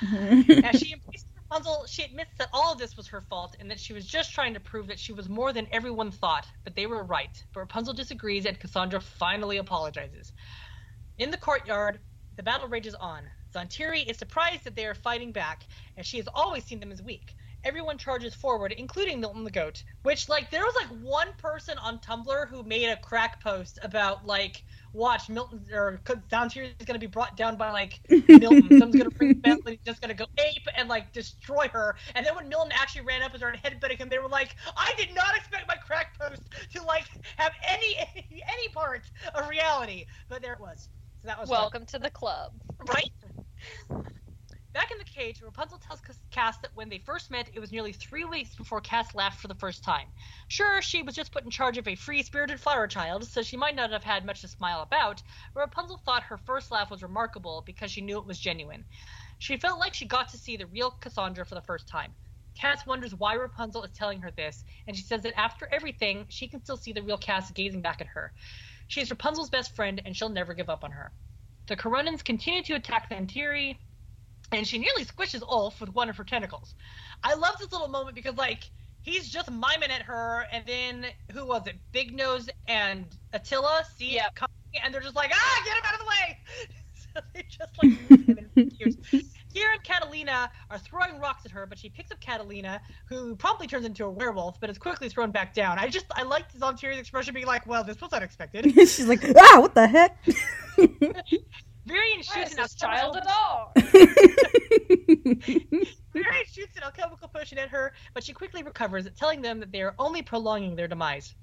As 0.63 0.79
she 0.79 0.93
embraces 0.93 1.25
Rapunzel, 1.49 1.85
she 1.87 2.03
admits 2.03 2.31
that 2.37 2.49
all 2.53 2.71
of 2.71 2.79
this 2.79 2.95
was 2.95 3.07
her 3.07 3.21
fault 3.21 3.55
and 3.59 3.69
that 3.69 3.79
she 3.79 3.93
was 3.93 4.05
just 4.05 4.33
trying 4.33 4.53
to 4.53 4.59
prove 4.59 4.87
that 4.87 4.99
she 4.99 5.11
was 5.11 5.27
more 5.27 5.51
than 5.51 5.67
everyone 5.71 6.11
thought, 6.11 6.45
but 6.63 6.75
they 6.75 6.85
were 6.85 7.03
right. 7.03 7.43
But 7.53 7.61
Rapunzel 7.61 7.93
disagrees, 7.93 8.45
and 8.45 8.59
Cassandra 8.59 9.01
finally 9.01 9.57
apologizes. 9.57 10.31
In 11.17 11.31
the 11.31 11.37
courtyard, 11.37 11.99
the 12.37 12.43
battle 12.43 12.69
rages 12.69 12.95
on. 12.95 13.23
Zhan 13.53 13.69
Tiri 13.69 14.09
is 14.09 14.17
surprised 14.17 14.63
that 14.63 14.75
they 14.75 14.85
are 14.85 14.93
fighting 14.93 15.31
back, 15.31 15.67
as 15.97 16.05
she 16.05 16.17
has 16.17 16.27
always 16.33 16.63
seen 16.63 16.79
them 16.79 16.91
as 16.91 17.01
weak. 17.01 17.35
Everyone 17.63 17.97
charges 17.97 18.33
forward, 18.33 18.71
including 18.71 19.19
Milton 19.19 19.43
the 19.43 19.51
goat. 19.51 19.83
Which, 20.01 20.27
like, 20.27 20.49
there 20.49 20.63
was 20.63 20.73
like 20.75 21.03
one 21.03 21.27
person 21.37 21.77
on 21.77 21.99
Tumblr 21.99 22.49
who 22.49 22.63
made 22.63 22.89
a 22.89 22.97
crack 22.97 23.41
post 23.43 23.77
about 23.83 24.25
like, 24.25 24.63
watch 24.93 25.29
Milton 25.29 25.65
or 25.71 26.01
Zhan 26.05 26.49
Tiri 26.49 26.71
is 26.79 26.85
gonna 26.85 26.97
be 26.97 27.07
brought 27.07 27.37
down 27.37 27.57
by 27.57 27.71
like 27.71 27.99
Milton. 28.09 28.63
Someone's 28.79 28.95
gonna 28.95 29.11
bring 29.11 29.33
Bentley, 29.35 29.79
just 29.85 30.01
gonna 30.01 30.15
go 30.15 30.25
ape 30.39 30.67
and 30.75 30.89
like 30.89 31.13
destroy 31.13 31.67
her. 31.67 31.95
And 32.15 32.25
then 32.25 32.35
when 32.35 32.49
Milton 32.49 32.71
actually 32.73 33.01
ran 33.01 33.21
up 33.21 33.31
and 33.31 33.39
started 33.39 33.61
headbutting 33.61 33.97
him, 33.97 34.09
they 34.09 34.19
were 34.19 34.27
like, 34.27 34.55
I 34.75 34.93
did 34.97 35.13
not 35.13 35.35
expect 35.35 35.67
my 35.67 35.75
crack 35.75 36.17
post 36.19 36.41
to 36.73 36.83
like 36.83 37.05
have 37.37 37.51
any 37.67 37.95
any 38.31 38.67
part 38.73 39.03
of 39.35 39.47
reality, 39.47 40.05
but 40.29 40.41
there 40.41 40.53
it 40.53 40.59
was. 40.59 40.89
So 41.21 41.27
that 41.27 41.39
was 41.39 41.49
fun. 41.49 41.59
Welcome 41.59 41.85
to 41.87 41.99
the 41.99 42.09
club. 42.09 42.53
Right? 42.87 43.11
Back 44.73 44.89
in 44.89 44.99
the 44.99 45.03
cage, 45.03 45.41
Rapunzel 45.41 45.79
tells 45.79 46.01
Cass- 46.31 46.57
that 46.59 46.73
when 46.75 46.87
they 46.87 46.99
first 46.99 47.29
met, 47.29 47.49
it 47.53 47.59
was 47.59 47.73
nearly 47.73 47.91
three 47.91 48.23
weeks 48.23 48.55
before 48.55 48.79
Cass 48.79 49.13
laughed 49.13 49.41
for 49.41 49.49
the 49.49 49.55
first 49.55 49.83
time. 49.83 50.07
Sure, 50.47 50.81
she 50.81 51.03
was 51.03 51.13
just 51.13 51.33
put 51.33 51.43
in 51.43 51.51
charge 51.51 51.77
of 51.77 51.89
a 51.89 51.95
free 51.95 52.23
spirited 52.23 52.59
flower 52.59 52.87
child, 52.87 53.27
so 53.27 53.41
she 53.41 53.57
might 53.57 53.75
not 53.75 53.91
have 53.91 54.05
had 54.05 54.23
much 54.25 54.41
to 54.41 54.47
smile 54.47 54.81
about, 54.81 55.21
but 55.53 55.59
Rapunzel 55.59 55.97
thought 55.97 56.23
her 56.23 56.37
first 56.37 56.71
laugh 56.71 56.89
was 56.89 57.03
remarkable 57.03 57.63
because 57.65 57.91
she 57.91 57.99
knew 57.99 58.17
it 58.17 58.25
was 58.25 58.39
genuine. 58.39 58.85
She 59.39 59.57
felt 59.57 59.79
like 59.79 59.93
she 59.93 60.05
got 60.05 60.29
to 60.29 60.37
see 60.37 60.55
the 60.55 60.67
real 60.67 60.91
Cassandra 60.91 61.45
for 61.45 61.55
the 61.55 61.61
first 61.61 61.89
time. 61.89 62.15
Cass 62.55 62.85
wonders 62.85 63.13
why 63.13 63.33
Rapunzel 63.33 63.83
is 63.83 63.91
telling 63.91 64.21
her 64.21 64.31
this, 64.31 64.63
and 64.87 64.95
she 64.95 65.03
says 65.03 65.23
that 65.23 65.37
after 65.37 65.67
everything, 65.69 66.25
she 66.29 66.47
can 66.47 66.63
still 66.63 66.77
see 66.77 66.93
the 66.93 67.03
real 67.03 67.17
Cass 67.17 67.51
gazing 67.51 67.81
back 67.81 67.99
at 67.99 68.07
her. 68.07 68.31
She 68.87 69.01
is 69.01 69.09
Rapunzel's 69.09 69.49
best 69.49 69.75
friend, 69.75 70.01
and 70.05 70.15
she'll 70.15 70.29
never 70.29 70.53
give 70.53 70.69
up 70.69 70.85
on 70.85 70.91
her. 70.91 71.11
The 71.67 71.75
Coronans 71.75 72.23
continue 72.23 72.63
to 72.63 72.73
attack 72.73 73.09
Zhan 73.09 73.27
Tiri, 73.27 73.77
and 74.51 74.67
she 74.67 74.77
nearly 74.77 75.05
squishes 75.05 75.41
Ulf 75.41 75.79
with 75.79 75.93
one 75.93 76.09
of 76.09 76.17
her 76.17 76.23
tentacles. 76.23 76.75
I 77.23 77.35
love 77.35 77.55
this 77.59 77.71
little 77.71 77.87
moment 77.87 78.15
because, 78.15 78.35
like, 78.35 78.69
he's 79.01 79.29
just 79.29 79.49
miming 79.49 79.91
at 79.91 80.01
her, 80.03 80.45
and 80.51 80.65
then 80.65 81.05
who 81.31 81.47
was 81.47 81.67
it? 81.67 81.75
Big 81.91 82.13
Nose 82.13 82.49
and 82.67 83.05
Attila 83.33 83.83
see 83.97 84.17
it 84.17 84.25
coming, 84.35 84.83
and 84.83 84.93
they're 84.93 85.01
just 85.01 85.15
like, 85.15 85.31
ah, 85.33 85.61
get 85.65 85.77
him 85.77 85.83
out 85.85 85.93
of 85.93 85.99
the 85.99 86.05
way! 86.07 86.37
so 86.93 87.21
they 87.33 87.45
just 87.49 87.71
like 89.13 89.31
move 89.53 89.61
and. 89.63 89.71
Kiera 89.71 89.73
and 89.73 89.83
Catalina 89.83 90.51
are 90.69 90.77
throwing 90.77 91.19
rocks 91.19 91.45
at 91.45 91.51
her, 91.51 91.65
but 91.65 91.77
she 91.77 91.89
picks 91.89 92.11
up 92.11 92.19
Catalina, 92.19 92.81
who 93.07 93.35
promptly 93.35 93.67
turns 93.67 93.85
into 93.85 94.05
a 94.05 94.09
werewolf, 94.09 94.59
but 94.59 94.69
is 94.69 94.77
quickly 94.77 95.09
thrown 95.09 95.31
back 95.31 95.53
down. 95.53 95.79
I 95.79 95.87
just 95.87 96.05
I 96.15 96.23
like 96.23 96.51
Zhan 96.53 96.79
Tiri's 96.79 96.99
expression 96.99 97.33
being 97.33 97.45
like, 97.45 97.65
well, 97.67 97.83
this 97.83 97.99
was 98.01 98.13
unexpected. 98.13 98.71
She's 98.75 99.07
like, 99.07 99.23
ah, 99.37 99.59
what 99.61 99.75
the 99.75 99.87
heck? 99.87 100.17
Varian 101.85 102.21
shoots 102.21 102.51
is 102.51 102.57
an 102.57 102.63
this 102.63 102.75
child 102.75 103.15
a 103.17 103.21
alchemical- 103.21 103.71
Varian 106.13 106.45
shoots 106.45 106.77
an 106.77 106.83
alchemical 106.83 107.27
potion 107.27 107.57
at 107.57 107.69
her, 107.69 107.93
but 108.13 108.23
she 108.23 108.33
quickly 108.33 108.61
recovers, 108.61 109.07
telling 109.17 109.41
them 109.41 109.59
that 109.59 109.71
they 109.71 109.81
are 109.81 109.95
only 109.97 110.21
prolonging 110.21 110.75
their 110.75 110.87
demise. 110.87 111.33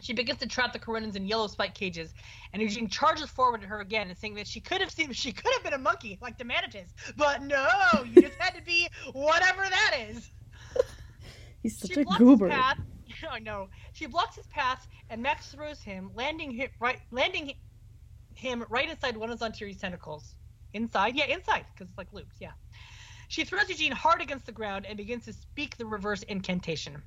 She 0.00 0.12
begins 0.12 0.38
to 0.40 0.46
trap 0.46 0.72
the 0.72 0.80
Coronans 0.80 1.14
in 1.16 1.26
yellow 1.26 1.46
spike 1.46 1.74
cages, 1.74 2.12
and 2.52 2.60
Eugene 2.60 2.88
charges 2.88 3.30
forward 3.30 3.62
at 3.62 3.68
her 3.68 3.80
again 3.80 4.08
and 4.08 4.18
saying 4.18 4.34
that 4.34 4.48
she 4.48 4.60
could 4.60 4.80
have 4.80 4.90
seen 4.90 5.12
she 5.12 5.32
could 5.32 5.52
have 5.54 5.62
been 5.62 5.74
a 5.74 5.78
monkey 5.78 6.18
like 6.20 6.38
Demanitus, 6.38 6.92
but 7.16 7.42
no, 7.42 8.02
you 8.04 8.18
just 8.18 8.36
had 8.38 8.54
to 8.54 8.62
be 8.62 8.88
whatever 9.12 9.62
that 9.62 9.96
is. 10.08 10.30
He's 11.62 11.78
such 11.78 11.92
she 11.92 12.00
a 12.00 12.04
blocks 12.04 12.18
goober. 12.18 12.48
his 12.48 12.54
path. 12.54 12.78
I 13.30 13.38
know. 13.38 13.68
She 13.92 14.06
blocks 14.06 14.36
his 14.36 14.46
path, 14.48 14.86
and 15.08 15.22
Max 15.22 15.48
throws 15.48 15.80
him, 15.82 16.10
landing 16.14 16.50
him 16.50 16.70
right, 16.80 16.98
landing 17.10 17.54
him 18.34 18.64
right 18.68 18.88
inside 18.90 19.16
one 19.16 19.30
of 19.30 19.38
Zhan 19.38 19.54
Tiri's 19.54 19.78
tentacles. 19.78 20.34
Inside, 20.72 21.16
yeah, 21.16 21.26
inside, 21.26 21.66
because 21.74 21.90
it's 21.90 21.98
like 21.98 22.12
loops, 22.12 22.36
yeah. 22.40 22.52
She 23.28 23.44
throws 23.44 23.68
Eugene 23.68 23.92
hard 23.92 24.20
against 24.20 24.46
the 24.46 24.52
ground 24.52 24.86
and 24.86 24.96
begins 24.96 25.24
to 25.26 25.32
speak 25.32 25.76
the 25.76 25.86
reverse 25.86 26.22
incantation. 26.24 27.02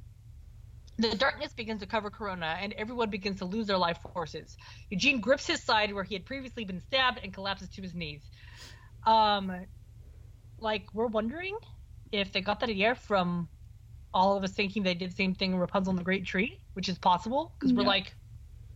The 0.97 1.15
darkness 1.15 1.53
begins 1.53 1.81
to 1.81 1.87
cover 1.87 2.09
Corona, 2.09 2.57
and 2.59 2.71
everyone 2.73 3.09
begins 3.09 3.39
to 3.39 3.45
lose 3.45 3.67
their 3.67 3.77
life 3.77 3.99
forces. 4.13 4.55
Eugene 4.89 5.19
grips 5.19 5.45
his 5.47 5.61
side 5.61 5.93
where 5.93 6.05
he 6.05 6.13
had 6.15 6.25
previously 6.25 6.63
been 6.63 6.79
stabbed 6.79 7.19
and 7.21 7.33
collapses 7.33 7.69
to 7.71 7.81
his 7.81 7.93
knees. 7.93 8.29
Um, 9.05 9.67
like 10.57 10.93
we're 10.93 11.07
wondering 11.07 11.57
if 12.11 12.31
they 12.31 12.41
got 12.41 12.61
that 12.61 12.69
idea 12.69 12.95
from 12.95 13.49
all 14.13 14.37
of 14.37 14.43
us 14.45 14.53
thinking 14.53 14.83
they 14.83 14.93
did 14.95 15.11
the 15.11 15.15
same 15.15 15.35
thing 15.35 15.51
in 15.51 15.57
Rapunzel 15.59 15.91
and 15.91 15.99
the 15.99 16.03
Great 16.03 16.25
Tree, 16.25 16.61
which 16.73 16.87
is 16.87 16.97
possible 16.97 17.55
because 17.59 17.73
we're 17.73 17.83
Yeah. 17.83 17.87
like, 17.87 18.15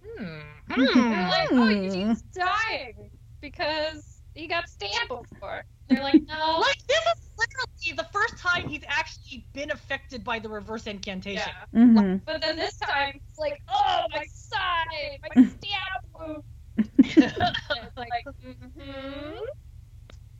hmm, 0.03 0.39
They're 0.67 0.77
hmm. 0.77 1.11
like, 1.29 1.49
oh, 1.53 1.69
Eugene's 1.69 2.21
dying 2.23 3.11
because 3.41 4.18
he 4.39 4.47
got 4.47 4.67
stabbed 4.67 5.09
before. 5.09 5.63
They're 5.89 6.03
like, 6.03 6.21
no. 6.27 6.59
Like 6.59 6.77
this 6.87 6.97
is 6.97 7.29
literally 7.37 8.03
the 8.03 8.07
first 8.11 8.37
time 8.41 8.67
he's 8.67 8.83
actually 8.87 9.45
been 9.53 9.71
affected 9.71 10.23
by 10.23 10.39
the 10.39 10.49
reverse 10.49 10.87
incantation. 10.87 11.51
Yeah. 11.73 11.79
hmm 11.79 12.15
But 12.25 12.41
then 12.41 12.55
this 12.55 12.77
time, 12.77 13.13
it's 13.15 13.39
like, 13.39 13.61
oh, 13.67 14.03
my 14.13 14.25
side, 14.33 15.19
my 15.35 15.43
stab 15.49 16.01
wound. 16.15 16.43
Like, 17.97 18.09
mm-hmm. 18.45 19.35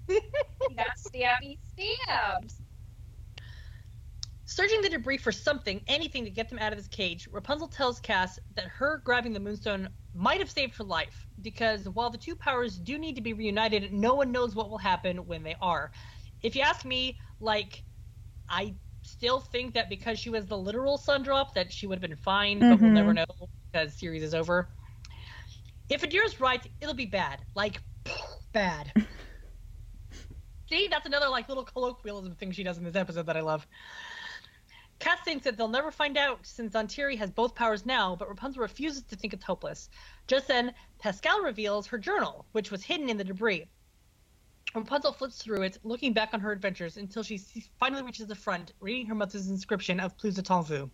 He 0.07 0.75
got 0.75 0.87
stabby 0.97 1.57
stabbed. 1.73 2.53
Searching 4.45 4.81
the 4.81 4.89
debris 4.89 5.17
for 5.17 5.31
something, 5.31 5.81
anything 5.87 6.23
to 6.23 6.31
get 6.31 6.49
them 6.49 6.57
out 6.59 6.71
of 6.71 6.79
this 6.79 6.87
cage, 6.87 7.27
Rapunzel 7.31 7.67
tells 7.67 7.99
Cass 7.99 8.39
that 8.55 8.65
her 8.65 9.01
grabbing 9.05 9.33
the 9.33 9.39
moonstone 9.39 9.89
might 10.13 10.39
have 10.39 10.49
saved 10.49 10.75
her 10.77 10.83
life, 10.83 11.27
because 11.41 11.87
while 11.89 12.09
the 12.09 12.17
two 12.17 12.35
powers 12.35 12.77
do 12.77 12.97
need 12.97 13.15
to 13.15 13.21
be 13.21 13.33
reunited, 13.33 13.93
no 13.93 14.13
one 14.15 14.31
knows 14.31 14.55
what 14.55 14.69
will 14.69 14.77
happen 14.77 15.17
when 15.25 15.43
they 15.43 15.55
are. 15.61 15.91
If 16.41 16.55
you 16.55 16.61
ask 16.61 16.85
me, 16.85 17.17
like, 17.39 17.83
I 18.49 18.75
still 19.01 19.39
think 19.39 19.73
that 19.73 19.89
because 19.89 20.19
she 20.19 20.29
was 20.29 20.45
the 20.45 20.57
literal 20.57 20.97
Sundrop, 20.97 21.53
that 21.53 21.71
she 21.71 21.87
would 21.87 21.95
have 21.95 22.09
been 22.09 22.17
fine, 22.17 22.59
but 22.59 22.79
we'll 22.79 22.91
never 22.91 23.13
mm-hmm. 23.13 23.31
know 23.39 23.49
because 23.71 23.93
series 23.93 24.23
is 24.23 24.33
over. 24.33 24.69
If 25.89 26.03
Adira's 26.03 26.39
right, 26.39 26.65
it'll 26.81 26.93
be 26.93 27.05
bad. 27.05 27.39
Like, 27.55 27.81
bad. 28.53 28.93
See, 30.69 30.87
that's 30.87 31.07
another 31.07 31.29
like 31.29 31.49
little 31.49 31.63
colloquialism 31.63 32.35
thing 32.35 32.51
she 32.51 32.63
does 32.63 32.77
in 32.77 32.83
this 32.83 32.95
episode 32.95 33.25
that 33.25 33.35
I 33.35 33.41
love. 33.41 33.65
Cass 34.99 35.19
thinks 35.23 35.45
that 35.45 35.55
they'll 35.55 35.69
never 35.69 35.91
find 35.91 36.17
out 36.17 36.39
since 36.45 36.75
Antiri 36.75 37.17
has 37.17 37.31
both 37.31 37.55
powers 37.55 37.85
now, 37.85 38.15
but 38.17 38.27
Rapunzel 38.27 38.61
refuses 38.61 39.03
to 39.03 39.15
think 39.15 39.33
it's 39.33 39.45
hopeless. 39.45 39.89
Just 40.27 40.47
then, 40.47 40.73
Pascal 40.99 41.41
reveals 41.41 41.87
her 41.87 41.97
journal, 41.97 42.45
which 42.51 42.69
was 42.69 42.83
hidden 42.83 43.09
in 43.09 43.17
the 43.17 43.23
debris. 43.23 43.65
Rapunzel 44.75 45.13
flips 45.13 45.41
through 45.41 45.63
it, 45.63 45.77
looking 45.83 46.13
back 46.13 46.33
on 46.33 46.41
her 46.41 46.51
adventures 46.51 46.97
until 46.97 47.23
she 47.23 47.39
finally 47.79 48.03
reaches 48.03 48.27
the 48.27 48.35
front, 48.35 48.73
reading 48.81 49.07
her 49.07 49.15
mother's 49.15 49.49
inscription 49.49 49.99
of 49.99 50.17
Plus 50.17 50.37
Est 50.37 50.51
En 50.51 50.63
Vous. 50.63 50.91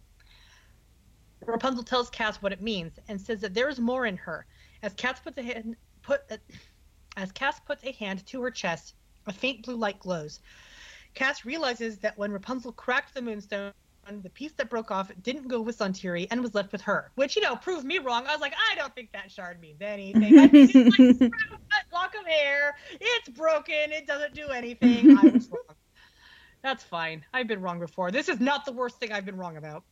Rapunzel 1.45 1.83
tells 1.83 2.09
Cass 2.09 2.37
what 2.37 2.53
it 2.53 2.61
means 2.61 2.97
and 3.07 3.19
says 3.19 3.41
that 3.41 3.53
there 3.53 3.69
is 3.69 3.79
more 3.79 4.05
in 4.05 4.17
her. 4.17 4.45
As 4.83 4.93
Cass 4.93 5.19
puts 5.19 5.37
a 5.37 5.43
hand, 5.43 5.75
put 6.03 6.21
uh, 6.31 6.37
as 7.17 7.31
Cass 7.31 7.59
puts 7.59 7.83
a 7.83 7.91
hand 7.91 8.25
to 8.27 8.41
her 8.41 8.51
chest, 8.51 8.95
a 9.27 9.33
faint 9.33 9.63
blue 9.65 9.75
light 9.75 9.99
glows. 9.99 10.39
Cass 11.13 11.45
realizes 11.45 11.97
that 11.99 12.17
when 12.17 12.31
Rapunzel 12.31 12.71
cracked 12.71 13.13
the 13.13 13.21
moonstone, 13.21 13.73
the 14.21 14.29
piece 14.29 14.53
that 14.53 14.69
broke 14.69 14.91
off 14.91 15.11
didn't 15.21 15.47
go 15.47 15.61
with 15.61 15.79
Zhan 15.79 15.91
Tiri 15.91 16.27
and 16.31 16.41
was 16.41 16.53
left 16.53 16.71
with 16.71 16.81
her. 16.81 17.11
Which, 17.15 17.35
you 17.35 17.41
know, 17.41 17.55
proved 17.55 17.85
me 17.85 17.99
wrong. 17.99 18.25
I 18.27 18.31
was 18.31 18.41
like, 18.41 18.53
I 18.71 18.75
don't 18.75 18.93
think 18.93 19.11
that 19.13 19.31
shard 19.31 19.59
means 19.59 19.81
anything. 19.81 20.39
I 20.39 20.47
think 20.47 20.71
it's 20.73 21.21
like 21.21 21.31
a 21.31 21.95
lock 21.95 22.13
of 22.19 22.25
hair. 22.25 22.75
It's 22.99 23.29
broken. 23.29 23.91
It 23.91 24.07
doesn't 24.07 24.33
do 24.33 24.47
anything. 24.49 25.17
I 25.17 25.21
was 25.33 25.49
wrong. 25.49 25.75
That's 26.61 26.83
fine. 26.83 27.23
I've 27.33 27.47
been 27.47 27.61
wrong 27.61 27.79
before. 27.79 28.11
This 28.11 28.29
is 28.29 28.39
not 28.39 28.65
the 28.65 28.71
worst 28.71 28.99
thing 28.99 29.11
I've 29.11 29.25
been 29.25 29.37
wrong 29.37 29.57
about. 29.57 29.83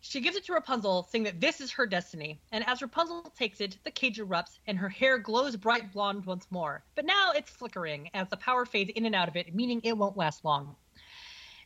She 0.00 0.20
gives 0.20 0.36
it 0.36 0.44
to 0.44 0.52
Rapunzel, 0.52 1.08
saying 1.10 1.24
that 1.24 1.40
this 1.40 1.62
is 1.62 1.72
her 1.72 1.86
destiny. 1.86 2.38
And 2.52 2.62
as 2.68 2.82
Rapunzel 2.82 3.22
takes 3.38 3.62
it, 3.62 3.78
the 3.84 3.90
cage 3.90 4.18
erupts, 4.18 4.58
and 4.66 4.76
her 4.76 4.90
hair 4.90 5.16
glows 5.16 5.56
bright 5.56 5.94
blonde 5.94 6.26
once 6.26 6.46
more. 6.50 6.84
But 6.94 7.06
now 7.06 7.32
it's 7.32 7.50
flickering 7.50 8.10
as 8.12 8.28
the 8.28 8.36
power 8.36 8.66
fades 8.66 8.92
in 8.94 9.06
and 9.06 9.14
out 9.14 9.28
of 9.28 9.36
it, 9.36 9.54
meaning 9.54 9.80
it 9.82 9.96
won't 9.96 10.18
last 10.18 10.44
long. 10.44 10.76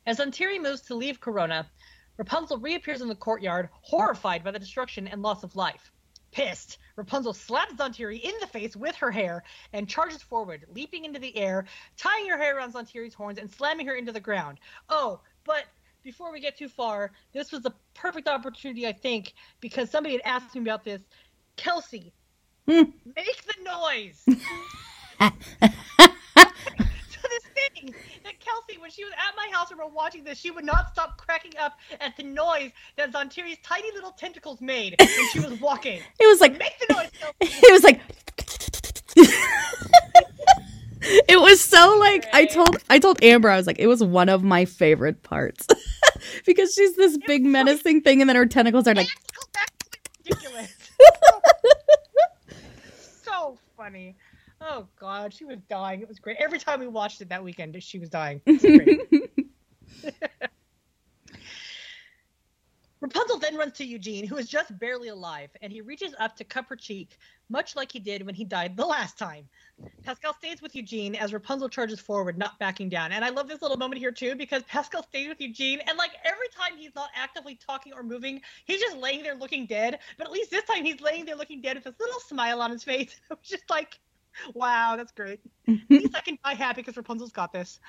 As 0.09 0.21
Antiri 0.21 0.59
moves 0.59 0.81
to 0.81 0.95
leave 0.95 1.21
Corona, 1.21 1.71
Rapunzel 2.17 2.57
reappears 2.57 3.03
in 3.03 3.09
the 3.09 3.15
courtyard, 3.15 3.69
horrified 3.83 4.43
by 4.43 4.51
the 4.51 4.59
destruction 4.59 5.07
and 5.07 5.21
loss 5.21 5.45
of 5.45 5.55
life. 5.55 5.93
Pissed, 6.33 6.79
Rapunzel 6.97 7.35
slaps 7.35 7.75
Zhan 7.75 7.95
Tiri 7.95 8.19
in 8.19 8.33
the 8.41 8.47
face 8.47 8.75
with 8.75 8.97
her 8.97 9.11
hair 9.11 9.45
and 9.75 9.87
charges 9.87 10.23
forward, 10.23 10.65
leaping 10.73 11.05
into 11.05 11.21
the 11.21 11.37
air, 11.37 11.67
tying 11.99 12.27
her 12.27 12.39
hair 12.39 12.57
around 12.57 12.73
Zhan 12.73 12.91
Tiri's 12.91 13.13
horns 13.13 13.37
and 13.37 13.51
slamming 13.51 13.87
her 13.87 13.97
into 13.97 14.11
the 14.11 14.19
ground. 14.19 14.61
Oh, 14.89 15.21
but 15.45 15.65
before 16.03 16.33
we 16.33 16.41
get 16.41 16.57
too 16.57 16.71
far, 16.71 17.13
this 17.35 17.53
was 17.53 17.61
the 17.61 17.75
perfect 17.93 18.29
opportunity, 18.29 18.87
I 18.87 18.95
think, 18.95 19.35
because 19.61 19.91
somebody 19.91 20.15
had 20.15 20.23
asked 20.25 20.55
me 20.55 20.63
about 20.63 20.85
this. 20.85 21.03
Kelsey, 21.57 22.15
Hmm. 22.67 22.85
make 23.15 23.45
the 23.45 23.63
noise. 23.63 24.25
to 27.81 27.87
this 27.87 27.95
thing 27.95 28.21
that 28.25 28.39
Kelsey, 28.41 28.79
when 28.79 28.91
she 28.91 29.05
was 29.05 29.13
at 29.15 29.35
my 29.37 29.49
house 29.53 29.71
and 29.71 29.79
we're 29.79 29.87
watching 29.87 30.25
this, 30.25 30.39
she 30.39 30.51
would 30.51 30.65
not 30.65 30.89
stop 30.93 31.19
cracking 31.19 31.53
up 31.59 31.79
at 32.01 32.17
the 32.17 32.23
noise 32.23 32.71
that 32.97 33.13
Zhan 33.13 33.31
Tiri's 33.31 33.59
tiny 33.63 33.91
little 33.93 34.13
tentacles 34.13 34.61
made 34.61 34.97
when 34.99 35.29
she 35.31 35.41
was 35.41 35.61
walking. 35.61 36.01
It 36.21 36.27
was 36.27 36.41
like 36.41 36.59
Make 36.59 36.79
the 36.87 36.95
noise, 36.95 37.11
Kelsey. 37.19 37.35
it 37.67 37.73
was 37.73 37.85
like 37.85 38.01
it 41.29 41.41
was 41.41 41.61
so 41.61 41.97
like 41.99 42.27
I 42.33 42.45
told 42.45 42.77
I 42.91 42.99
told 42.99 43.23
Amber 43.23 43.51
I 43.51 43.57
was 43.57 43.67
like 43.67 43.79
it 43.79 43.87
was 43.87 44.03
one 44.03 44.29
of 44.29 44.43
my 44.43 44.65
favorite 44.65 45.23
parts 45.23 45.67
because 46.47 46.75
she's 46.75 46.97
this 46.97 47.17
big 47.27 47.45
menacing 47.45 48.03
thing 48.03 48.21
and 48.21 48.29
then 48.29 48.37
her 48.37 48.47
tentacles 48.47 48.87
are 48.87 48.95
like 48.95 49.09
ridiculous. 50.25 50.75
so 53.23 53.59
funny. 53.77 54.17
Oh 54.61 54.87
god, 54.99 55.33
she 55.33 55.45
was 55.45 55.59
dying. 55.69 56.03
It 56.03 56.09
was 56.09 56.19
great. 56.19 56.37
Every 56.41 56.59
time 56.59 56.81
we 56.81 56.89
watched 56.89 57.21
it 57.21 57.29
that 57.29 57.43
weekend, 57.43 57.81
she 57.83 57.99
was 57.99 58.09
dying. 58.09 58.41
Was. 58.47 58.65
Rapunzel 63.01 63.39
then 63.39 63.57
runs 63.57 63.75
to 63.75 63.85
Eugene, 63.85 64.27
who 64.27 64.37
is 64.39 64.49
just 64.49 64.77
barely 64.81 65.07
alive, 65.09 65.51
and 65.63 65.73
he 65.73 65.81
reaches 65.81 66.15
up 66.19 66.35
to 66.37 66.45
cup 66.45 66.69
her 66.69 66.75
cheek, 66.75 67.17
much 67.49 67.77
like 67.77 67.93
he 67.93 68.01
did 68.01 68.27
when 68.27 68.35
he 68.35 68.45
died 68.45 68.77
the 68.77 68.85
last 68.85 69.17
time. 69.17 69.49
Pascal 70.03 70.35
stays 70.35 70.61
with 70.61 70.75
Eugene 70.75 71.15
as 71.15 71.33
Rapunzel 71.33 71.69
charges 71.69 72.01
forward, 72.01 72.37
not 72.37 72.59
backing 72.59 72.89
down. 72.89 73.13
And 73.13 73.25
I 73.25 73.29
love 73.29 73.47
this 73.47 73.63
little 73.63 73.77
moment 73.77 74.01
here 74.01 74.11
too, 74.11 74.35
because 74.35 74.65
Pascal 74.65 75.05
stays 75.05 75.29
with 75.29 75.41
Eugene, 75.41 75.81
and 75.87 75.97
like 75.97 76.11
every 76.25 76.49
time 76.49 76.77
he's 76.77 76.95
not 76.97 77.11
actively 77.15 77.55
talking 77.55 77.93
or 77.93 78.03
moving, 78.03 78.41
he's 78.65 78.81
just 78.81 78.97
laying 78.97 79.23
there 79.23 79.37
looking 79.37 79.67
dead. 79.67 80.01
But 80.17 80.27
at 80.27 80.33
least 80.33 80.51
this 80.51 80.65
time 80.65 80.85
he's 80.85 81.01
laying 81.01 81.25
there 81.25 81.37
looking 81.37 81.61
dead 81.61 81.77
with 81.77 81.85
this 81.85 82.01
little 82.01 82.21
smile 82.21 82.61
on 82.61 82.73
his 82.73 82.83
face. 82.83 83.15
It 83.31 83.39
was 83.39 83.49
just 83.49 83.71
like, 83.71 84.01
wow, 84.55 84.97
that's 84.97 85.13
great. 85.13 85.41
At 85.69 85.77
least 85.91 86.17
I 86.17 86.21
can 86.21 86.39
die 86.45 86.55
happy 86.55 86.83
because 86.83 86.97
Rapunzel's 86.97 87.33
got 87.33 87.53
this. 87.53 87.81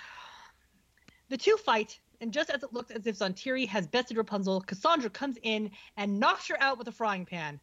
The 1.29 1.37
two 1.37 1.57
fight, 1.57 1.99
and 2.21 2.31
just 2.33 2.49
as 2.49 2.63
it 2.63 2.73
looks 2.73 2.91
as 2.91 3.05
if 3.05 3.19
Zhan 3.19 3.35
Tiri 3.35 3.67
has 3.67 3.87
bested 3.87 4.17
Rapunzel, 4.17 4.61
Cassandra 4.61 5.09
comes 5.09 5.37
in 5.43 5.71
and 5.95 6.19
knocks 6.19 6.47
her 6.47 6.61
out 6.61 6.77
with 6.77 6.87
a 6.87 6.91
frying 6.91 7.25
pan, 7.25 7.59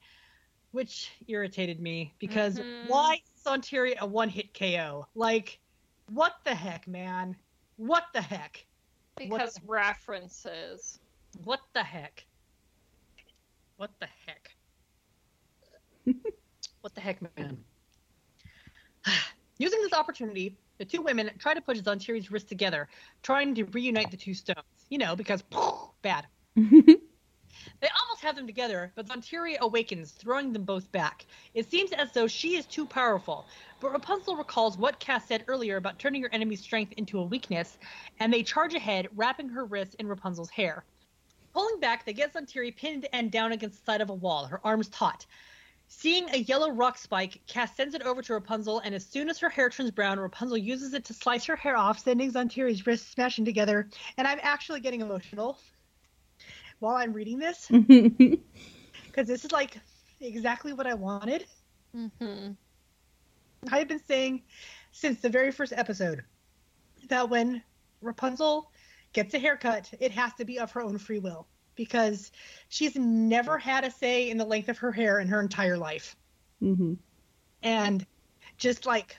which 0.70 1.10
irritated 1.26 1.80
me 1.80 2.14
because 2.18 2.58
Mhm. 2.58 2.88
why 2.88 3.14
is 3.14 3.42
Zhan 3.44 3.58
Tiri 3.60 3.96
a 3.98 4.06
one-hit 4.06 4.54
KO? 4.54 5.06
Like, 5.14 5.60
what 6.08 6.34
the 6.44 6.54
heck, 6.54 6.86
man? 6.86 7.36
What 7.76 8.04
the 8.12 8.22
heck? 8.22 8.64
Because 9.16 9.58
references. 9.64 11.00
What 11.44 11.60
the 11.74 11.82
heck? 11.82 12.24
What 13.76 13.90
the 14.00 14.08
heck? 14.26 14.56
what 16.80 16.94
the 16.94 17.00
heck, 17.00 17.20
man? 17.36 17.64
Using 19.58 19.80
this 19.80 19.92
opportunity, 19.92 20.56
the 20.78 20.84
two 20.84 21.00
women 21.00 21.30
try 21.38 21.54
to 21.54 21.60
push 21.60 21.78
Zhan 21.78 21.96
Tiri's 21.96 22.30
wrists 22.30 22.48
together, 22.48 22.88
trying 23.22 23.54
to 23.54 23.64
reunite 23.64 24.10
the 24.10 24.16
two 24.16 24.34
stones. 24.34 24.58
You 24.90 24.98
know, 24.98 25.16
because 25.16 25.42
bad. 26.02 26.26
They 27.80 27.88
almost 28.00 28.22
have 28.22 28.36
them 28.36 28.46
together, 28.46 28.92
but 28.94 29.06
Zhan 29.06 29.26
Tiri 29.26 29.58
awakens, 29.58 30.12
throwing 30.12 30.52
them 30.52 30.64
both 30.64 30.90
back. 30.92 31.26
It 31.54 31.70
seems 31.70 31.92
as 31.92 32.12
though 32.12 32.26
she 32.26 32.56
is 32.56 32.66
too 32.66 32.86
powerful, 32.86 33.46
but 33.80 33.92
Rapunzel 33.92 34.36
recalls 34.36 34.78
what 34.78 34.98
Cass 34.98 35.26
said 35.26 35.44
earlier 35.48 35.76
about 35.76 35.98
turning 35.98 36.20
your 36.20 36.32
enemy's 36.32 36.60
strength 36.60 36.92
into 36.96 37.18
a 37.18 37.24
weakness, 37.24 37.78
and 38.20 38.32
they 38.32 38.42
charge 38.42 38.74
ahead, 38.74 39.08
wrapping 39.14 39.48
her 39.48 39.64
wrists 39.64 39.94
in 39.94 40.06
Rapunzel's 40.06 40.50
hair. 40.50 40.84
Pulling 41.54 41.80
back, 41.80 42.04
they 42.04 42.12
get 42.12 42.34
Zhan 42.34 42.46
Tiri 42.46 42.76
pinned 42.76 43.08
and 43.12 43.32
down 43.32 43.52
against 43.52 43.78
the 43.80 43.90
side 43.90 44.00
of 44.00 44.10
a 44.10 44.14
wall, 44.14 44.46
her 44.46 44.60
arms 44.62 44.88
taut. 44.88 45.26
Seeing 45.88 46.28
a 46.30 46.38
yellow 46.38 46.70
rock 46.70 46.98
spike, 46.98 47.40
Cass 47.46 47.76
sends 47.76 47.94
it 47.94 48.02
over 48.02 48.20
to 48.22 48.34
Rapunzel, 48.34 48.80
and 48.80 48.94
as 48.94 49.06
soon 49.06 49.28
as 49.28 49.38
her 49.38 49.48
hair 49.48 49.70
turns 49.70 49.92
brown, 49.92 50.18
Rapunzel 50.18 50.56
uses 50.56 50.94
it 50.94 51.04
to 51.04 51.14
slice 51.14 51.44
her 51.44 51.54
hair 51.54 51.76
off, 51.76 52.00
sending 52.00 52.32
Zhan 52.32 52.50
Tiri's 52.50 52.86
wrists 52.86 53.08
smashing 53.10 53.44
together. 53.44 53.88
And 54.16 54.26
I'm 54.26 54.40
actually 54.42 54.80
getting 54.80 55.00
emotional 55.00 55.58
while 56.80 56.96
I'm 56.96 57.12
reading 57.12 57.38
this, 57.38 57.68
because 57.70 59.28
this 59.28 59.44
is 59.44 59.52
like 59.52 59.78
exactly 60.20 60.72
what 60.72 60.86
I 60.86 60.94
wanted. 60.94 61.46
Mm-hmm. 61.96 62.52
I 63.70 63.78
have 63.78 63.88
been 63.88 64.04
saying 64.04 64.42
since 64.90 65.20
the 65.20 65.28
very 65.28 65.52
first 65.52 65.72
episode 65.74 66.24
that 67.08 67.30
when 67.30 67.62
Rapunzel 68.02 68.70
gets 69.12 69.34
a 69.34 69.38
haircut, 69.38 69.92
it 70.00 70.10
has 70.12 70.34
to 70.34 70.44
be 70.44 70.58
of 70.58 70.72
her 70.72 70.82
own 70.82 70.98
free 70.98 71.20
will 71.20 71.46
because 71.76 72.32
she's 72.68 72.96
never 72.96 73.58
had 73.58 73.84
a 73.84 73.90
say 73.90 74.30
in 74.30 74.38
the 74.38 74.44
length 74.44 74.68
of 74.68 74.78
her 74.78 74.92
hair 74.92 75.20
in 75.20 75.28
her 75.28 75.40
entire 75.40 75.78
life. 75.78 76.16
hmm 76.60 76.94
And 77.62 78.06
just 78.58 78.86
like 78.86 79.16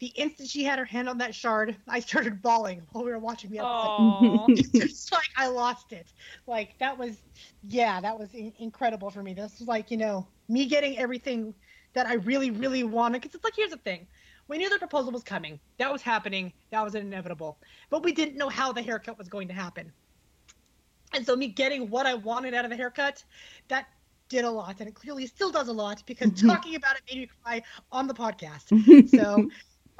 the 0.00 0.08
instant 0.08 0.48
she 0.48 0.64
had 0.64 0.78
her 0.78 0.84
hand 0.84 1.08
on 1.08 1.18
that 1.18 1.34
shard, 1.34 1.76
I 1.88 2.00
started 2.00 2.42
bawling 2.42 2.86
while 2.92 3.04
we 3.04 3.10
were 3.12 3.18
watching 3.18 3.50
the 3.50 3.58
episode. 3.60 3.92
Oh, 3.98 4.46
It's 4.56 5.10
like 5.12 5.28
I 5.36 5.48
lost 5.48 5.92
it. 5.92 6.12
Like 6.46 6.76
that 6.78 6.98
was, 6.98 7.22
yeah, 7.62 8.00
that 8.00 8.18
was 8.18 8.34
in- 8.34 8.54
incredible 8.58 9.10
for 9.10 9.22
me. 9.22 9.34
This 9.34 9.58
was 9.58 9.68
like 9.68 9.90
you 9.90 9.96
know 9.96 10.28
me 10.48 10.66
getting 10.66 10.98
everything 10.98 11.54
that 11.94 12.06
I 12.06 12.14
really, 12.14 12.50
really 12.50 12.84
wanted. 12.84 13.22
Because 13.22 13.34
it's 13.34 13.44
like 13.44 13.54
here's 13.56 13.70
the 13.70 13.78
thing, 13.78 14.08
we 14.48 14.58
knew 14.58 14.68
the 14.70 14.78
proposal 14.78 15.12
was 15.12 15.24
coming. 15.24 15.60
That 15.78 15.92
was 15.92 16.02
happening. 16.02 16.52
That 16.70 16.82
was 16.84 16.94
inevitable. 16.94 17.60
But 17.90 18.02
we 18.04 18.12
didn't 18.12 18.36
know 18.36 18.48
how 18.48 18.72
the 18.72 18.82
haircut 18.82 19.18
was 19.18 19.28
going 19.28 19.48
to 19.48 19.54
happen. 19.54 19.92
And 21.14 21.24
so 21.24 21.36
me 21.36 21.48
getting 21.48 21.88
what 21.90 22.06
I 22.06 22.14
wanted 22.14 22.54
out 22.54 22.64
of 22.64 22.70
the 22.70 22.76
haircut, 22.76 23.22
that 23.68 23.86
did 24.28 24.44
a 24.44 24.50
lot, 24.50 24.80
and 24.80 24.88
it 24.88 24.94
clearly 24.94 25.26
still 25.26 25.50
does 25.50 25.68
a 25.68 25.72
lot 25.72 26.02
because 26.06 26.30
talking 26.40 26.74
about 26.74 26.96
it 26.96 27.02
made 27.08 27.20
me 27.20 27.28
cry 27.42 27.62
on 27.92 28.06
the 28.06 28.14
podcast. 28.14 28.72
So, 29.08 29.48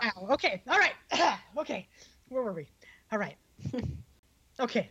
wow. 0.03 0.29
Okay. 0.33 0.63
All 0.69 0.79
right. 0.79 1.39
okay. 1.59 1.89
Where 2.29 2.43
were 2.43 2.53
we? 2.53 2.69
All 3.13 3.19
right. 3.19 3.37
okay. 4.61 4.91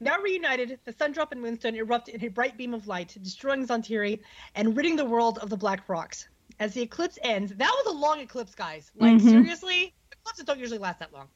Now 0.00 0.18
reunited, 0.20 0.80
the 0.84 0.92
Sundrop 0.92 1.30
and 1.30 1.40
Moonstone 1.40 1.76
erupt 1.76 2.08
in 2.08 2.24
a 2.24 2.28
bright 2.28 2.56
beam 2.56 2.74
of 2.74 2.88
light, 2.88 3.16
destroying 3.22 3.66
Zhan 3.66 3.80
Tiri 3.84 4.20
and 4.56 4.76
ridding 4.76 4.96
the 4.96 5.04
world 5.04 5.38
of 5.38 5.50
the 5.50 5.56
Black 5.56 5.88
Rocks. 5.88 6.28
As 6.58 6.74
the 6.74 6.82
eclipse 6.82 7.18
ends, 7.22 7.52
that 7.54 7.70
was 7.84 7.94
a 7.94 7.96
long 7.96 8.18
eclipse, 8.20 8.54
guys. 8.54 8.90
Like, 8.96 9.14
Mhm. 9.14 9.30
seriously? 9.30 9.94
Eclipses 10.10 10.44
don't 10.44 10.58
usually 10.58 10.78
last 10.78 10.98
that 10.98 11.12
long. 11.12 11.28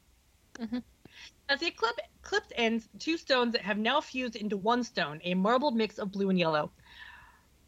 Mhm. 0.55 0.83
As 1.49 1.59
the 1.59 1.67
eclipse, 1.67 1.99
eclipse 2.23 2.49
ends, 2.55 2.87
two 2.99 3.17
stones 3.17 3.55
have 3.57 3.77
now 3.77 4.01
fused 4.01 4.35
into 4.35 4.57
one 4.57 4.83
stone, 4.83 5.19
a 5.23 5.33
marbled 5.33 5.75
mix 5.75 5.97
of 5.99 6.11
blue 6.11 6.29
and 6.29 6.39
yellow. 6.39 6.71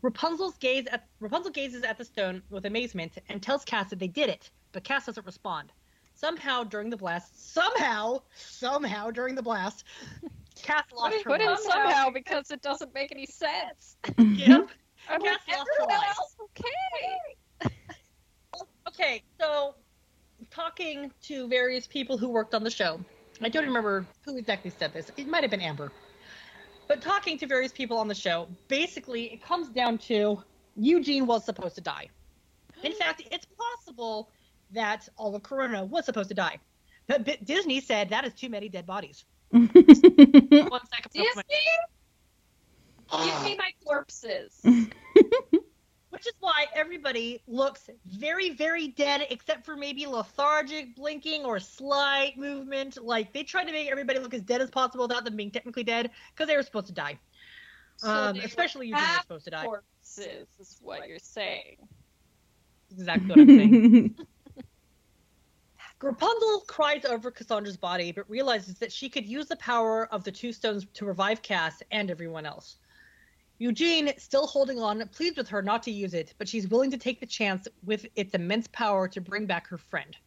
Rapunzel's 0.01 0.57
gaze 0.57 0.85
at 0.87 1.07
Rapunzel 1.19 1.51
gazes 1.51 1.83
at 1.83 1.97
the 1.97 2.05
stone 2.05 2.41
with 2.49 2.65
amazement 2.65 3.17
and 3.27 3.41
tells 3.41 3.65
Cass 3.65 3.89
that 3.89 3.99
they 3.99 4.07
did 4.07 4.29
it, 4.29 4.49
but 4.71 4.83
Cass 4.83 5.07
doesn't 5.07 5.25
respond. 5.25 5.71
Somehow 6.13 6.63
during 6.63 6.89
the 6.89 6.97
blast, 6.97 7.53
somehow, 7.53 8.21
somehow 8.35 9.11
during 9.11 9.35
the 9.35 9.41
blast, 9.41 9.83
Cass 10.61 10.83
lost 10.95 11.15
her 11.23 11.31
put 11.31 11.41
in 11.41 11.57
somehow 11.57 12.09
because 12.09 12.51
it 12.51 12.61
doesn't 12.61 12.93
make 12.93 13.11
any 13.11 13.25
sense. 13.25 13.97
Yep. 14.17 14.69
Like, 15.07 15.21
lost 15.21 15.39
everyone 15.47 16.03
else 16.03 16.35
okay. 17.61 17.69
Okay, 18.87 19.23
so 19.39 19.75
talking 20.49 21.11
to 21.23 21.47
various 21.47 21.85
people 21.85 22.17
who 22.17 22.29
worked 22.29 22.55
on 22.55 22.63
the 22.63 22.71
show, 22.71 22.99
I 23.41 23.49
don't 23.49 23.65
remember 23.65 24.05
who 24.23 24.37
exactly 24.37 24.71
said 24.71 24.93
this. 24.93 25.11
It 25.17 25.27
might 25.27 25.43
have 25.43 25.51
been 25.51 25.61
Amber. 25.61 25.91
But 26.87 27.01
talking 27.01 27.37
to 27.39 27.47
various 27.47 27.71
people 27.71 27.97
on 27.97 28.07
the 28.07 28.15
show, 28.15 28.47
basically 28.67 29.33
it 29.33 29.43
comes 29.43 29.69
down 29.69 29.97
to 29.99 30.41
Eugene 30.75 31.25
was 31.25 31.43
supposed 31.43 31.75
to 31.75 31.81
die. 31.81 32.09
In 32.83 32.93
fact, 32.99 33.23
it's 33.31 33.47
possible 33.57 34.29
that 34.71 35.07
all 35.17 35.35
of 35.35 35.43
Corona 35.43 35.83
was 35.83 36.05
supposed 36.05 36.29
to 36.29 36.35
die. 36.35 36.59
But 37.07 37.25
B- 37.25 37.37
Disney 37.43 37.81
said 37.81 38.09
that 38.09 38.25
is 38.25 38.33
too 38.33 38.49
many 38.49 38.69
dead 38.69 38.85
bodies. 38.85 39.25
One 39.49 39.69
second. 39.69 41.11
Disney, 41.13 41.43
give 43.11 43.43
me 43.43 43.57
my 43.57 43.71
corpses. 43.85 44.61
Which 46.15 46.27
is 46.27 46.33
why 46.39 46.65
everybody 46.73 47.41
looks 47.45 47.89
very, 48.05 48.51
very 48.51 48.87
dead, 48.87 49.27
except 49.29 49.65
for 49.65 49.75
maybe 49.75 50.05
lethargic, 50.07 50.95
blinking, 50.95 51.43
or 51.43 51.59
slight 51.59 52.37
movement. 52.37 52.97
Like 53.03 53.33
they 53.33 53.43
tried 53.43 53.65
to 53.65 53.73
make 53.73 53.89
everybody 53.91 54.19
look 54.19 54.33
as 54.33 54.41
dead 54.41 54.61
as 54.61 54.69
possible 54.69 55.07
without 55.07 55.25
them 55.25 55.35
being 55.35 55.51
technically 55.51 55.83
dead, 55.83 56.11
because 56.33 56.47
they 56.47 56.55
were 56.55 56.63
supposed 56.63 56.87
to 56.87 56.93
die. 56.93 57.19
So 57.97 58.09
Um, 58.09 58.37
were 58.37 58.43
especially 58.43 58.87
Eugene 58.87 59.01
was 59.01 59.09
half 59.09 59.21
supposed 59.23 59.45
to 59.45 59.51
die. 59.51 59.65
corpses 59.65 60.47
is 60.57 60.77
what 60.81 61.07
you're 61.07 61.19
saying. 61.19 61.77
Exactly 62.91 63.27
what 63.27 63.39
I'm 63.39 63.47
saying. 63.47 64.15
Rapunzel 66.01 66.61
cries 66.67 67.03
over 67.05 67.31
Cassandra's 67.31 67.77
body, 67.77 68.11
but 68.11 68.29
realizes 68.29 68.77
that 68.79 68.91
she 68.91 69.09
could 69.09 69.25
use 69.25 69.47
the 69.47 69.55
power 69.57 70.07
of 70.13 70.23
the 70.23 70.31
two 70.31 70.53
stones 70.53 70.85
to 70.93 71.05
revive 71.05 71.41
Cass 71.41 71.81
and 71.91 72.11
everyone 72.11 72.45
else. 72.45 72.77
Eugene, 73.57 74.11
still 74.17 74.47
holding 74.47 74.79
on, 74.79 75.07
pleads 75.09 75.37
with 75.37 75.47
her 75.47 75.61
not 75.61 75.81
to 75.83 75.91
use 75.91 76.13
it, 76.13 76.33
but 76.37 76.47
she's 76.47 76.67
willing 76.67 76.91
to 76.91 76.97
take 76.97 77.19
the 77.19 77.25
chance 77.25 77.67
with 77.85 78.05
its 78.15 78.33
immense 78.33 78.67
power 78.67 79.07
to 79.07 79.21
bring 79.21 79.45
back 79.45 79.67
her 79.67 79.77
friend. 79.77 80.17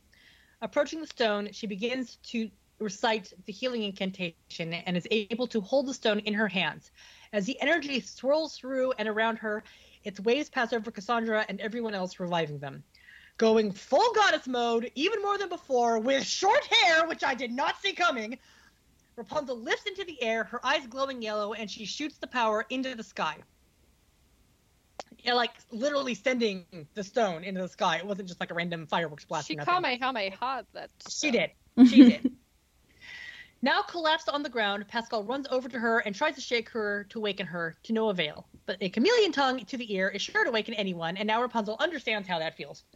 Approaching 0.62 1.00
the 1.00 1.06
stone, 1.06 1.52
she 1.52 1.66
begins 1.66 2.16
to 2.24 2.50
recite 2.78 3.32
the 3.44 3.52
healing 3.52 3.82
incantation 3.82 4.72
and 4.72 4.96
is 4.96 5.06
able 5.10 5.46
to 5.48 5.60
hold 5.60 5.86
the 5.86 5.94
stone 5.94 6.20
in 6.20 6.32
her 6.32 6.48
hands. 6.48 6.90
As 7.32 7.44
the 7.44 7.60
energy 7.60 8.00
swirls 8.00 8.56
through 8.56 8.92
and 8.98 9.08
around 9.08 9.36
her, 9.36 9.62
its 10.04 10.20
waves 10.20 10.48
pass 10.48 10.72
over 10.72 10.90
Cassandra 10.90 11.44
and 11.48 11.60
everyone 11.60 11.94
else, 11.94 12.18
reviving 12.18 12.58
them. 12.58 12.82
Going 13.36 13.72
full 13.72 14.12
goddess 14.14 14.46
mode, 14.46 14.90
even 14.94 15.20
more 15.22 15.38
than 15.38 15.48
before, 15.48 15.98
with 15.98 16.24
short 16.24 16.64
hair, 16.64 17.06
which 17.06 17.22
I 17.22 17.34
did 17.34 17.52
not 17.52 17.80
see 17.80 17.92
coming, 17.92 18.38
Rapunzel 19.18 19.58
lifts 19.58 19.84
into 19.84 20.04
the 20.04 20.22
air, 20.22 20.44
her 20.44 20.64
eyes 20.64 20.86
glowing 20.86 21.20
yellow, 21.20 21.52
and 21.52 21.68
she 21.68 21.84
shoots 21.84 22.18
the 22.18 22.28
power 22.28 22.64
into 22.70 22.94
the 22.94 23.02
sky. 23.02 23.36
Yeah, 25.18 25.34
like 25.34 25.50
literally 25.72 26.14
sending 26.14 26.64
the 26.94 27.02
stone 27.02 27.42
into 27.42 27.60
the 27.60 27.68
sky. 27.68 27.96
It 27.96 28.06
wasn't 28.06 28.28
just 28.28 28.38
like 28.38 28.52
a 28.52 28.54
random 28.54 28.86
fireworks 28.86 29.24
blast. 29.24 29.48
She 29.48 29.56
kamehameha 29.56 30.66
that. 30.72 30.90
She 31.08 31.32
did. 31.32 31.50
She 31.88 32.04
did. 32.04 32.32
Now 33.60 33.82
collapsed 33.82 34.28
on 34.28 34.44
the 34.44 34.48
ground, 34.48 34.86
Pascal 34.86 35.24
runs 35.24 35.48
over 35.50 35.68
to 35.68 35.80
her 35.80 35.98
and 35.98 36.14
tries 36.14 36.36
to 36.36 36.40
shake 36.40 36.68
her 36.68 37.04
to 37.08 37.18
waken 37.18 37.44
her, 37.44 37.76
to 37.82 37.92
no 37.92 38.08
avail. 38.08 38.46
But 38.66 38.76
a 38.80 38.88
chameleon 38.88 39.32
tongue 39.32 39.64
to 39.64 39.76
the 39.76 39.92
ear 39.92 40.08
is 40.08 40.22
sure 40.22 40.44
to 40.44 40.52
waken 40.52 40.74
anyone, 40.74 41.16
and 41.16 41.26
now 41.26 41.42
Rapunzel 41.42 41.76
understands 41.80 42.28
how 42.28 42.38
that 42.38 42.56
feels. 42.56 42.84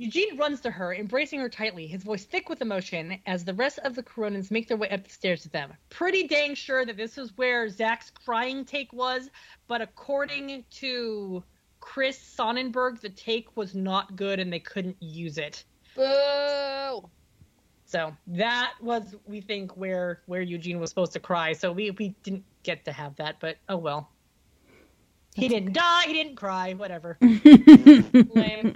Eugene 0.00 0.38
runs 0.38 0.62
to 0.62 0.70
her, 0.70 0.94
embracing 0.94 1.40
her 1.40 1.50
tightly, 1.50 1.86
his 1.86 2.02
voice 2.02 2.24
thick 2.24 2.48
with 2.48 2.62
emotion, 2.62 3.20
as 3.26 3.44
the 3.44 3.52
rest 3.52 3.78
of 3.80 3.94
the 3.94 4.02
Coronans 4.02 4.50
make 4.50 4.66
their 4.66 4.78
way 4.78 4.88
up 4.88 5.04
the 5.04 5.10
stairs 5.10 5.42
to 5.42 5.50
them. 5.50 5.74
Pretty 5.90 6.26
dang 6.26 6.54
sure 6.54 6.86
that 6.86 6.96
this 6.96 7.18
is 7.18 7.36
where 7.36 7.68
Zach's 7.68 8.08
crying 8.08 8.64
take 8.64 8.90
was, 8.94 9.28
but 9.68 9.82
according 9.82 10.64
to 10.70 11.44
Chris 11.80 12.18
Sonnenberg, 12.18 13.02
the 13.02 13.10
take 13.10 13.54
was 13.58 13.74
not 13.74 14.16
good 14.16 14.40
and 14.40 14.50
they 14.50 14.58
couldn't 14.58 14.96
use 15.00 15.36
it. 15.36 15.64
Boo! 15.94 17.06
So 17.84 18.16
that 18.28 18.72
was, 18.80 19.14
we 19.26 19.42
think, 19.42 19.76
where 19.76 20.22
where 20.24 20.40
Eugene 20.40 20.80
was 20.80 20.88
supposed 20.88 21.12
to 21.12 21.20
cry. 21.20 21.52
So 21.52 21.72
we 21.72 21.90
we 21.90 22.14
didn't 22.22 22.44
get 22.62 22.86
to 22.86 22.92
have 22.92 23.16
that, 23.16 23.36
but 23.38 23.58
oh 23.68 23.76
well. 23.76 24.08
He 25.34 25.46
didn't 25.46 25.74
die. 25.74 26.04
He 26.06 26.14
didn't 26.14 26.36
cry. 26.36 26.72
Whatever. 26.72 27.18
Lame. 27.20 28.74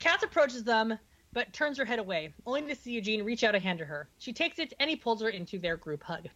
Cass 0.00 0.22
approaches 0.22 0.64
them, 0.64 0.98
but 1.32 1.52
turns 1.52 1.78
her 1.78 1.84
head 1.84 1.98
away, 1.98 2.34
only 2.46 2.62
to 2.62 2.74
see 2.74 2.90
Eugene 2.92 3.22
reach 3.22 3.44
out 3.44 3.54
a 3.54 3.60
hand 3.60 3.78
to 3.78 3.84
her. 3.84 4.08
She 4.18 4.32
takes 4.32 4.58
it, 4.58 4.72
and 4.80 4.90
he 4.90 4.96
pulls 4.96 5.22
her 5.22 5.28
into 5.28 5.58
their 5.58 5.76
group 5.76 6.02
hug. 6.02 6.26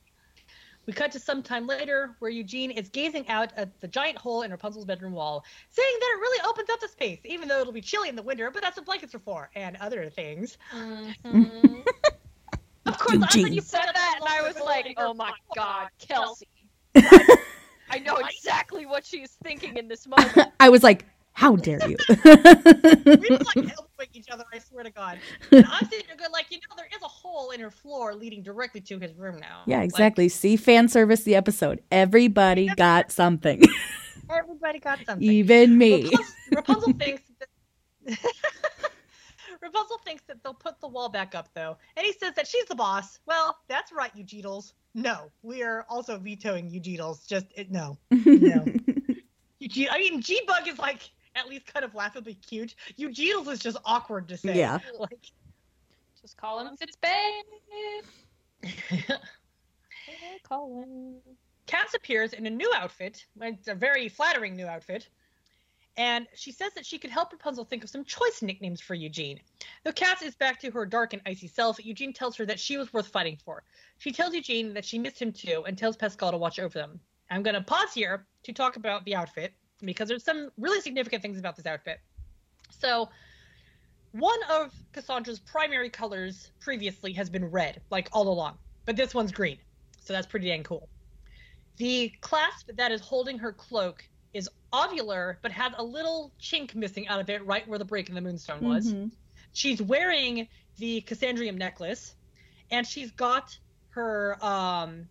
We 0.86 0.92
cut 0.92 1.10
to 1.12 1.18
some 1.18 1.42
time 1.42 1.66
later, 1.66 2.14
where 2.18 2.30
Eugene 2.30 2.70
is 2.70 2.90
gazing 2.90 3.26
out 3.28 3.52
at 3.56 3.80
the 3.80 3.88
giant 3.88 4.18
hole 4.18 4.42
in 4.42 4.50
Rapunzel's 4.50 4.84
bedroom 4.84 5.14
wall, 5.14 5.42
saying 5.70 5.96
that 5.98 6.14
it 6.14 6.20
really 6.20 6.46
opens 6.46 6.68
up 6.68 6.78
the 6.78 6.88
space, 6.88 7.20
even 7.24 7.48
though 7.48 7.58
it'll 7.60 7.72
be 7.72 7.80
chilly 7.80 8.10
in 8.10 8.16
the 8.16 8.22
winter, 8.22 8.50
but 8.50 8.62
that's 8.62 8.76
what 8.76 8.84
blankets 8.84 9.14
are 9.14 9.20
for, 9.20 9.50
and 9.56 9.78
other 9.80 10.10
things. 10.10 10.58
Mhm. 10.74 11.86
Of 12.86 12.98
course, 12.98 13.16
I 13.16 13.20
thought 13.20 13.34
you 13.34 13.46
You 13.46 13.60
said 13.62 13.86
that, 13.94 14.18
and 14.20 14.28
I 14.28 14.42
was 14.42 14.60
like, 14.60 14.94
oh 14.98 15.14
my 15.14 15.32
god, 15.56 15.88
Kelsey. 15.98 16.46
I 16.94 17.98
know 17.98 18.16
exactly 18.28 18.84
what 18.84 19.06
she's 19.06 19.38
thinking 19.42 19.78
in 19.78 19.88
this 19.88 20.06
moment. 20.06 20.52
I 20.60 20.68
was 20.68 20.82
like, 20.82 21.06
how 21.34 21.56
dare 21.56 21.80
you? 21.88 21.96
we 22.08 22.16
were 22.16 23.38
like 23.38 23.56
elbowing 23.56 24.08
each 24.12 24.28
other. 24.30 24.44
I 24.52 24.60
swear 24.60 24.84
to 24.84 24.90
God. 24.90 25.18
And 25.50 25.66
I'm 25.68 25.84
sitting 25.88 26.06
there 26.06 26.16
going, 26.16 26.30
like, 26.32 26.46
you 26.50 26.58
know, 26.58 26.76
there 26.76 26.88
is 26.94 27.02
a 27.02 27.08
hole 27.08 27.50
in 27.50 27.60
her 27.60 27.72
floor 27.72 28.14
leading 28.14 28.42
directly 28.42 28.80
to 28.82 28.98
his 29.00 29.12
room 29.14 29.38
now. 29.40 29.62
yeah, 29.66 29.78
Like, 29.78 29.84
exactly. 29.86 30.28
See 30.28 30.56
fan 30.56 30.88
service 30.88 31.24
the 31.24 31.34
episode. 31.34 31.82
Everybody 31.90 32.68
got 32.76 33.10
something. 33.10 33.62
everybody 34.30 34.78
got 34.78 35.00
something. 35.04 35.28
Even 35.28 35.76
me. 35.76 36.04
Rapunzel, 36.04 36.24
Rapunzel 36.52 36.92
thinks 36.98 37.22
that. 37.40 38.18
Rapunzel 39.60 39.98
thinks 40.04 40.22
that 40.28 40.42
they'll 40.44 40.54
put 40.54 40.80
the 40.80 40.88
wall 40.88 41.08
back 41.08 41.34
up, 41.34 41.48
though, 41.54 41.76
and 41.96 42.06
he 42.06 42.12
says 42.12 42.34
that 42.36 42.46
she's 42.46 42.66
the 42.66 42.74
boss. 42.74 43.18
Well, 43.26 43.58
that's 43.66 43.92
right, 43.92 44.10
you 44.14 44.24
Eugenals. 44.24 44.74
No, 44.94 45.30
we 45.42 45.62
are 45.62 45.84
also 45.88 46.16
vetoing 46.18 46.70
you 46.70 46.80
Eugenals. 46.80 47.26
Just 47.26 47.46
it, 47.56 47.72
no, 47.72 47.98
no. 48.10 48.64
I 49.90 49.98
mean, 49.98 50.20
G 50.20 50.42
Bug 50.46 50.68
is 50.68 50.78
like 50.78 51.10
at 51.34 51.48
least 51.48 51.66
kind 51.66 51.84
of 51.84 51.94
laughably 51.94 52.34
cute. 52.34 52.74
Eugene's 52.96 53.48
is 53.48 53.58
just 53.58 53.76
awkward 53.84 54.28
to 54.28 54.36
say. 54.36 54.56
Yeah. 54.56 54.78
Like, 54.98 55.30
Just 56.20 56.36
call 56.36 56.60
him 56.64 56.76
Fitzbabe. 56.76 58.02
Call 60.42 60.82
him. 60.82 61.16
Cass 61.66 61.94
appears 61.94 62.32
in 62.32 62.46
a 62.46 62.50
new 62.50 62.70
outfit. 62.74 63.24
It's 63.40 63.68
a 63.68 63.74
very 63.74 64.08
flattering 64.08 64.54
new 64.56 64.66
outfit. 64.66 65.08
And 65.96 66.26
she 66.34 66.50
says 66.50 66.74
that 66.74 66.84
she 66.84 66.98
could 66.98 67.10
help 67.10 67.32
Rapunzel 67.32 67.64
think 67.64 67.84
of 67.84 67.90
some 67.90 68.04
choice 68.04 68.42
nicknames 68.42 68.80
for 68.80 68.94
Eugene. 68.94 69.40
Though 69.84 69.92
Cass 69.92 70.22
is 70.22 70.34
back 70.34 70.60
to 70.60 70.70
her 70.72 70.84
dark 70.84 71.12
and 71.12 71.22
icy 71.24 71.46
self, 71.46 71.84
Eugene 71.84 72.12
tells 72.12 72.36
her 72.36 72.46
that 72.46 72.58
she 72.58 72.76
was 72.76 72.92
worth 72.92 73.08
fighting 73.08 73.38
for. 73.44 73.62
She 73.98 74.10
tells 74.10 74.34
Eugene 74.34 74.74
that 74.74 74.84
she 74.84 74.98
missed 74.98 75.22
him 75.22 75.32
too 75.32 75.64
and 75.66 75.78
tells 75.78 75.96
Pascal 75.96 76.32
to 76.32 76.36
watch 76.36 76.58
over 76.58 76.78
them. 76.78 77.00
I'm 77.30 77.42
going 77.42 77.54
to 77.54 77.62
pause 77.62 77.94
here 77.94 78.26
to 78.42 78.52
talk 78.52 78.76
about 78.76 79.04
the 79.04 79.14
outfit 79.14 79.54
because 79.86 80.08
there's 80.08 80.24
some 80.24 80.50
really 80.58 80.80
significant 80.80 81.22
things 81.22 81.38
about 81.38 81.56
this 81.56 81.66
outfit. 81.66 82.00
So, 82.70 83.08
one 84.12 84.38
of 84.50 84.72
Cassandra's 84.92 85.40
primary 85.40 85.90
colors 85.90 86.50
previously 86.60 87.12
has 87.14 87.28
been 87.28 87.44
red, 87.46 87.80
like 87.90 88.08
all 88.12 88.28
along, 88.28 88.58
but 88.84 88.96
this 88.96 89.12
one's 89.14 89.32
green. 89.32 89.58
So 90.00 90.12
that's 90.12 90.26
pretty 90.26 90.48
dang 90.48 90.62
cool. 90.62 90.88
The 91.78 92.12
clasp 92.20 92.70
that 92.76 92.92
is 92.92 93.00
holding 93.00 93.38
her 93.38 93.52
cloak 93.52 94.08
is 94.32 94.48
ovular, 94.72 95.36
but 95.42 95.50
has 95.50 95.72
a 95.78 95.82
little 95.82 96.32
chink 96.40 96.74
missing 96.74 97.08
out 97.08 97.20
of 97.20 97.28
it 97.28 97.44
right 97.44 97.66
where 97.66 97.78
the 97.78 97.84
break 97.84 98.08
in 98.08 98.14
the 98.14 98.20
moonstone 98.20 98.60
was. 98.60 98.92
Mhm. 98.92 99.10
She's 99.52 99.82
wearing 99.82 100.48
the 100.78 101.00
Cassandrium 101.02 101.56
necklace, 101.56 102.14
and 102.70 102.86
she's 102.86 103.10
got 103.12 103.56
her 103.90 104.44
um, 104.44 105.08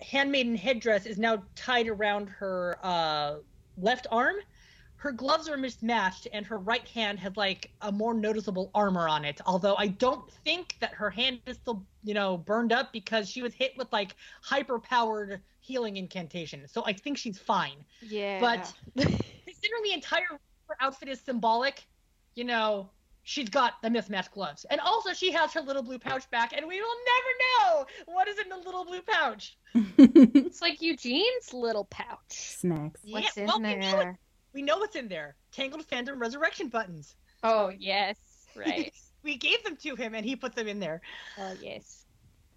handmaiden 0.00 0.56
headdress 0.56 1.06
is 1.06 1.18
now 1.18 1.42
tied 1.54 1.88
around 1.88 2.28
her 2.28 2.78
uh, 2.82 3.36
left 3.76 4.06
arm. 4.10 4.36
Her 4.96 5.10
gloves 5.10 5.48
are 5.48 5.56
mismatched, 5.56 6.28
and 6.32 6.46
her 6.46 6.58
right 6.58 6.86
hand 6.86 7.18
has 7.18 7.36
like 7.36 7.72
a 7.80 7.90
more 7.90 8.14
noticeable 8.14 8.70
armor 8.72 9.08
on 9.08 9.24
it. 9.24 9.40
Although 9.46 9.74
I 9.74 9.88
don't 9.88 10.30
think 10.44 10.76
that 10.78 10.94
her 10.94 11.10
hand 11.10 11.40
is 11.46 11.56
still, 11.56 11.84
you 12.04 12.14
know, 12.14 12.36
burned 12.36 12.72
up 12.72 12.92
because 12.92 13.28
she 13.28 13.42
was 13.42 13.52
hit 13.52 13.72
with 13.76 13.92
like 13.92 14.14
hyper-powered 14.42 15.40
healing 15.60 15.96
incantation. 15.96 16.68
So 16.68 16.84
I 16.86 16.92
think 16.92 17.18
she's 17.18 17.38
fine. 17.38 17.84
Yeah. 18.00 18.38
But 18.40 18.72
considering 18.96 19.82
the 19.82 19.92
entire 19.92 20.38
outfit 20.80 21.08
is 21.08 21.20
symbolic, 21.20 21.84
you 22.36 22.44
know, 22.44 22.88
she's 23.22 23.48
got 23.48 23.74
the 23.82 23.90
mismatched 23.90 24.32
gloves. 24.32 24.64
And 24.70 24.80
also 24.80 25.12
she 25.12 25.32
has 25.32 25.52
her 25.54 25.60
little 25.60 25.82
blue 25.82 25.98
pouch 25.98 26.28
back, 26.30 26.52
and 26.56 26.66
we 26.66 26.80
will 26.80 26.96
never 27.06 27.76
know 27.76 27.86
what 28.06 28.28
is 28.28 28.38
in 28.38 28.48
the 28.48 28.56
little 28.56 28.84
blue 28.84 29.02
pouch. 29.02 29.56
it's 29.98 30.60
like 30.60 30.80
Eugene's 30.82 31.52
little 31.52 31.84
pouch. 31.86 32.18
Snacks. 32.30 33.00
What's 33.04 33.36
Yeah, 33.36 33.42
in 33.42 33.46
well, 33.48 33.60
we 33.60 33.74
know, 33.76 33.90
there? 33.90 34.10
it- 34.10 34.16
we 34.54 34.60
know 34.62 34.78
what's 34.78 34.96
in 34.96 35.08
there. 35.08 35.36
Tangled 35.50 35.84
Phantom 35.86 36.18
Resurrection 36.18 36.68
buttons. 36.68 37.16
Oh 37.42 37.70
yes, 37.78 38.16
right. 38.54 38.92
we 39.22 39.36
gave 39.36 39.64
them 39.64 39.76
to 39.76 39.96
him 39.96 40.14
and 40.14 40.26
he 40.26 40.36
put 40.36 40.54
them 40.54 40.68
in 40.68 40.78
there. 40.78 41.00
oh 41.38 41.54
yes. 41.60 42.04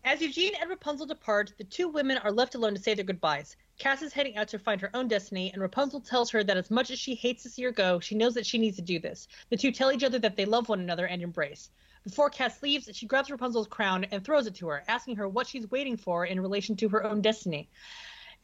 As 0.04 0.22
Eugene 0.22 0.52
and 0.62 0.70
Rapunzel 0.70 1.08
depart, 1.08 1.54
the 1.58 1.64
two 1.64 1.88
women 1.88 2.18
are 2.20 2.32
left 2.32 2.54
alone 2.54 2.76
to 2.76 2.82
say 2.82 2.94
their 2.94 3.06
goodbyes. 3.06 3.56
Cass 3.78 4.02
is 4.02 4.14
heading 4.14 4.38
out 4.38 4.48
to 4.50 4.60
find 4.60 4.80
her 4.80 4.90
own 4.94 5.08
destiny, 5.08 5.52
and 5.52 5.62
Rapunzel 5.62 6.00
tells 6.00 6.32
her 6.32 6.44
that 6.44 6.56
as 6.58 6.72
much 6.72 6.92
as 6.92 7.00
she 7.00 7.14
hates 7.14 7.44
to 7.44 7.50
see 7.50 7.64
her 7.64 7.72
go, 7.72 8.00
she 8.00 8.16
knows 8.16 8.34
that 8.36 8.46
she 8.46 8.58
needs 8.58 8.78
to 8.78 8.82
do 8.82 9.00
this. 9.00 9.28
The 9.50 9.58
two 9.58 9.72
tell 9.72 9.92
each 9.92 10.04
other 10.04 10.18
that 10.20 10.38
they 10.38 10.46
love 10.46 10.70
one 10.70 10.80
another 10.80 11.06
and 11.06 11.22
embrace. 11.22 11.70
Before 12.04 12.30
Cass 12.30 12.62
leaves, 12.64 12.90
she 12.94 13.06
grabs 13.06 13.30
Rapunzel's 13.30 13.68
crown 13.68 14.06
and 14.06 14.24
throws 14.24 14.48
it 14.48 14.56
to 14.56 14.68
her, 14.70 14.84
asking 14.88 15.18
her 15.18 15.28
what 15.28 15.48
she's 15.48 15.70
waiting 15.72 15.98
for 15.98 16.26
in 16.26 16.40
relation 16.40 16.76
to 16.78 16.90
her 16.90 17.04
own 17.04 17.22
destiny. 17.22 17.70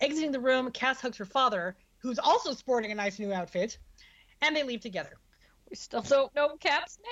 Exiting 0.01 0.31
the 0.31 0.39
room, 0.39 0.71
Cass 0.71 0.99
hugs 0.99 1.17
her 1.17 1.25
father, 1.25 1.77
who's 1.99 2.19
also 2.19 2.53
sporting 2.53 2.91
a 2.91 2.95
nice 2.95 3.19
new 3.19 3.31
outfit, 3.31 3.77
and 4.41 4.55
they 4.55 4.63
leave 4.63 4.81
together. 4.81 5.13
We 5.69 5.75
still 5.75 6.01
don't 6.01 6.33
know 6.35 6.57
Cap's 6.57 6.97
name. 6.97 7.11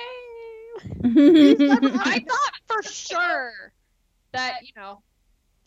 I 2.03 2.19
thought 2.19 2.53
for 2.67 2.83
sure 2.83 3.73
that 4.31 4.61
you 4.63 4.71
know 4.75 5.01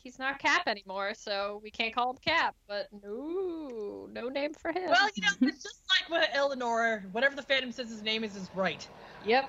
he's 0.02 0.18
not 0.18 0.38
Cap 0.38 0.62
anymore, 0.66 1.14
so 1.14 1.60
we 1.62 1.70
can't 1.70 1.94
call 1.94 2.10
him 2.10 2.16
Cap. 2.24 2.54
But 2.66 2.88
no, 3.02 4.08
no 4.12 4.28
name 4.28 4.52
for 4.54 4.72
him. 4.72 4.90
Well, 4.90 5.08
you 5.14 5.22
know, 5.22 5.48
it's 5.48 5.62
just 5.62 5.82
like 5.88 6.10
what 6.10 6.28
Eleanor, 6.32 7.04
whatever 7.12 7.36
the 7.36 7.42
Phantom 7.42 7.72
says 7.72 7.88
his 7.88 8.02
name 8.02 8.24
is, 8.24 8.36
is 8.36 8.50
right. 8.54 8.86
yep. 9.24 9.48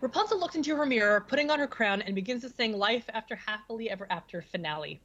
Rapunzel 0.00 0.40
looks 0.40 0.56
into 0.56 0.74
her 0.74 0.84
mirror, 0.84 1.24
putting 1.28 1.48
on 1.48 1.60
her 1.60 1.68
crown, 1.68 2.02
and 2.02 2.14
begins 2.14 2.42
to 2.42 2.48
sing 2.48 2.76
Life 2.76 3.04
After 3.14 3.36
Happily 3.36 3.88
Ever 3.88 4.08
After 4.10 4.42
finale. 4.42 5.00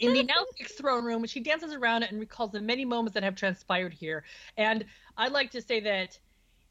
In 0.00 0.12
the 0.12 0.24
now 0.24 0.44
throne 0.76 1.04
room, 1.04 1.24
she 1.26 1.38
dances 1.38 1.72
around 1.72 2.02
and 2.02 2.18
recalls 2.18 2.50
the 2.50 2.60
many 2.60 2.84
moments 2.84 3.14
that 3.14 3.22
have 3.22 3.36
transpired 3.36 3.92
here. 3.92 4.24
And 4.56 4.84
I'd 5.16 5.30
like 5.30 5.52
to 5.52 5.62
say 5.62 5.78
that 5.80 6.18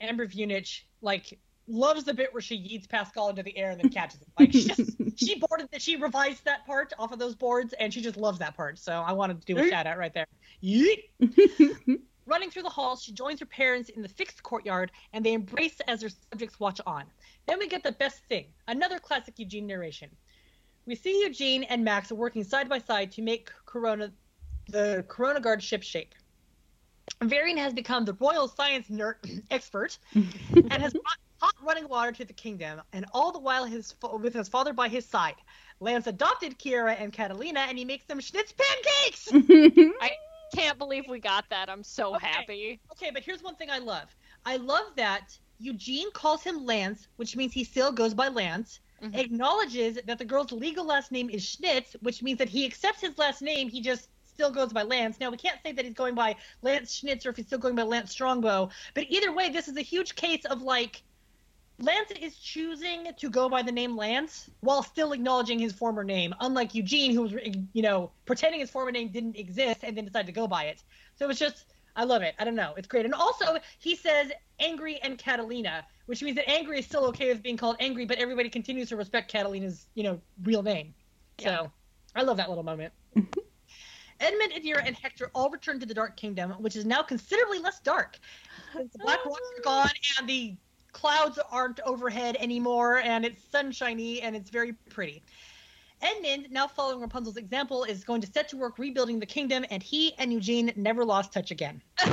Amber 0.01 0.27
Vunich, 0.27 0.81
like, 1.01 1.39
loves 1.67 2.03
the 2.03 2.13
bit 2.13 2.33
where 2.33 2.41
she 2.41 2.57
yeets 2.57 2.87
Pascal 2.87 3.29
into 3.29 3.43
the 3.43 3.57
air 3.57 3.71
and 3.71 3.79
then 3.79 3.89
catches 3.89 4.19
him. 4.19 4.27
Like, 4.39 4.51
she 4.51 4.67
just, 4.67 4.91
she 5.17 5.39
boarded 5.39 5.67
that, 5.71 5.81
she 5.81 5.95
revised 5.95 6.45
that 6.45 6.65
part 6.65 6.93
off 6.99 7.11
of 7.11 7.19
those 7.19 7.35
boards, 7.35 7.73
and 7.79 7.93
she 7.93 8.01
just 8.01 8.17
loves 8.17 8.39
that 8.39 8.55
part. 8.55 8.77
So 8.79 8.93
I 8.93 9.13
wanted 9.13 9.41
to 9.41 9.53
do 9.53 9.59
a 9.59 9.69
shout 9.69 9.87
out 9.87 9.97
right 9.97 10.13
there. 10.13 10.27
Yeet! 10.63 11.09
Running 12.27 12.49
through 12.49 12.63
the 12.63 12.69
halls, 12.69 13.03
she 13.03 13.11
joins 13.11 13.39
her 13.39 13.45
parents 13.45 13.89
in 13.89 14.01
the 14.01 14.09
fixed 14.09 14.41
courtyard, 14.41 14.91
and 15.13 15.23
they 15.23 15.33
embrace 15.33 15.79
as 15.87 16.01
their 16.01 16.09
subjects 16.31 16.59
watch 16.59 16.81
on. 16.87 17.03
Then 17.47 17.59
we 17.59 17.67
get 17.67 17.83
the 17.83 17.91
best 17.91 18.23
thing 18.27 18.47
another 18.67 18.97
classic 18.97 19.37
Eugene 19.37 19.67
narration. 19.67 20.09
We 20.87 20.95
see 20.95 21.21
Eugene 21.21 21.63
and 21.63 21.83
Max 21.83 22.11
working 22.11 22.43
side 22.43 22.69
by 22.69 22.79
side 22.79 23.11
to 23.13 23.21
make 23.21 23.51
Corona, 23.65 24.11
the 24.69 25.05
Corona 25.07 25.39
Guard 25.39 25.61
ship 25.61 25.83
shape. 25.83 26.13
Varian 27.23 27.57
has 27.57 27.73
become 27.73 28.05
the 28.05 28.13
royal 28.13 28.47
science 28.47 28.87
nerd 28.89 29.15
expert 29.51 29.97
and 30.13 30.73
has 30.73 30.93
brought 30.93 31.17
hot 31.45 31.53
running 31.63 31.87
water 31.87 32.11
to 32.11 32.25
the 32.25 32.33
kingdom, 32.33 32.81
and 32.93 33.05
all 33.13 33.31
the 33.31 33.39
while 33.39 33.65
his 33.65 33.91
fa- 33.93 34.15
with 34.17 34.33
his 34.33 34.49
father 34.49 34.73
by 34.73 34.87
his 34.87 35.05
side. 35.05 35.35
Lance 35.79 36.07
adopted 36.07 36.57
Kiera 36.57 36.99
and 36.99 37.13
Catalina, 37.13 37.61
and 37.69 37.77
he 37.77 37.85
makes 37.85 38.05
them 38.05 38.19
schnitz 38.19 38.53
pancakes. 38.57 39.29
I 40.01 40.11
can't 40.55 40.77
believe 40.79 41.03
we 41.07 41.19
got 41.19 41.45
that. 41.49 41.69
I'm 41.69 41.83
so 41.83 42.15
Okay. 42.15 42.25
happy. 42.27 42.79
Okay, 42.93 43.11
but 43.13 43.23
here's 43.23 43.43
one 43.43 43.55
thing 43.55 43.69
I 43.69 43.77
love. 43.79 44.15
I 44.45 44.55
love 44.57 44.85
that 44.95 45.37
Eugene 45.59 46.11
calls 46.11 46.41
him 46.43 46.65
Lance, 46.65 47.07
which 47.17 47.35
means 47.35 47.53
he 47.53 47.63
still 47.63 47.91
goes 47.91 48.13
by 48.13 48.27
Lance. 48.29 48.79
Mhm. 49.03 49.15
Acknowledges 49.17 49.99
that 50.07 50.17
the 50.17 50.25
girl's 50.25 50.51
legal 50.51 50.85
last 50.85 51.11
name 51.11 51.29
is 51.29 51.43
Schnitz, 51.45 51.93
which 52.01 52.23
means 52.23 52.39
that 52.39 52.49
he 52.49 52.65
accepts 52.65 53.01
his 53.01 53.17
last 53.17 53.41
name. 53.41 53.69
He 53.69 53.81
just 53.81 54.07
still 54.23 54.51
goes 54.51 54.73
by 54.73 54.83
Lance. 54.83 55.19
Now 55.19 55.29
we 55.29 55.37
can't 55.37 55.59
say 55.63 55.71
that 55.73 55.85
he's 55.85 55.93
going 55.93 56.15
by 56.15 56.35
Lance 56.61 56.99
Schnitz 56.99 57.25
or 57.25 57.29
if 57.29 57.37
he's 57.37 57.45
still 57.47 57.59
going 57.59 57.75
by 57.75 57.83
Lance 57.83 58.11
Strongbow. 58.11 58.69
But 58.93 59.05
either 59.09 59.31
way, 59.33 59.49
this 59.49 59.67
is 59.67 59.77
a 59.77 59.81
huge 59.81 60.15
case 60.15 60.43
of 60.45 60.61
like 60.61 61.03
Lance 61.79 62.11
is 62.21 62.37
choosing 62.37 63.09
to 63.17 63.29
go 63.29 63.49
by 63.49 63.61
the 63.61 63.71
name 63.71 63.97
Lance 63.97 64.49
while 64.61 64.81
still 64.81 65.11
acknowledging 65.11 65.59
his 65.59 65.73
former 65.73 66.03
name, 66.03 66.33
unlike 66.39 66.73
Eugene, 66.73 67.13
who 67.13 67.23
was, 67.23 67.33
you 67.73 67.81
know, 67.81 68.11
pretending 68.25 68.61
his 68.61 68.69
former 68.69 68.91
name 68.91 69.09
didn't 69.09 69.35
exist 69.35 69.81
and 69.83 69.97
then 69.97 70.05
decided 70.05 70.27
to 70.27 70.31
go 70.31 70.47
by 70.47 70.65
it. 70.65 70.83
So 71.17 71.29
it's 71.29 71.39
just, 71.39 71.65
I 71.95 72.05
love 72.05 72.21
it. 72.21 72.33
I 72.39 72.45
don't 72.45 72.55
know. 72.55 72.73
It's 72.77 72.87
great. 72.87 73.05
And 73.05 73.13
also, 73.13 73.57
he 73.79 73.95
says 73.95 74.31
Angry 74.59 74.99
and 75.03 75.17
Catalina, 75.17 75.85
which 76.05 76.23
means 76.23 76.37
that 76.37 76.49
Angry 76.49 76.79
is 76.79 76.85
still 76.85 77.05
okay 77.07 77.27
with 77.27 77.43
being 77.43 77.57
called 77.57 77.75
Angry, 77.79 78.05
but 78.05 78.19
everybody 78.19 78.49
continues 78.49 78.89
to 78.89 78.95
respect 78.95 79.29
Catalina's, 79.29 79.87
you 79.95 80.03
know, 80.03 80.21
real 80.43 80.63
name. 80.63 80.93
So 81.39 81.71
I 82.15 82.21
love 82.21 82.37
that 82.37 82.47
little 82.47 82.63
moment. 82.63 82.93
Edmund, 84.21 84.53
Adira, 84.53 84.81
and 84.85 84.95
Hector 84.95 85.29
all 85.35 85.49
return 85.49 85.77
to 85.81 85.85
the 85.85 85.93
Dark 85.93 86.15
Kingdom, 86.15 86.51
which 86.51 86.77
is 86.77 86.85
now 86.85 87.01
considerably 87.01 87.59
less 87.59 87.81
dark. 87.81 88.17
The 88.73 88.87
black 88.99 89.25
rocks 89.25 89.41
are 89.57 89.61
gone 89.61 89.89
and 90.19 90.29
the 90.29 90.55
clouds 90.95 91.37
aren't 91.51 91.81
overhead 91.85 92.37
anymore, 92.39 92.99
and 92.99 93.25
it's 93.25 93.43
sunshiny 93.51 94.21
and 94.21 94.33
it's 94.35 94.49
very 94.49 94.73
pretty. 94.89 95.21
Edmund, 96.01 96.47
now 96.51 96.67
following 96.67 97.01
Rapunzel's 97.01 97.35
example, 97.37 97.83
is 97.83 98.03
going 98.05 98.21
to 98.21 98.27
set 98.27 98.47
to 98.49 98.57
work 98.57 98.79
rebuilding 98.79 99.19
the 99.19 99.25
kingdom, 99.25 99.65
and 99.69 99.83
he 99.83 100.13
and 100.17 100.31
Eugene 100.31 100.71
never 100.77 101.03
lost 101.03 101.33
touch 101.33 101.51
again. 101.51 101.81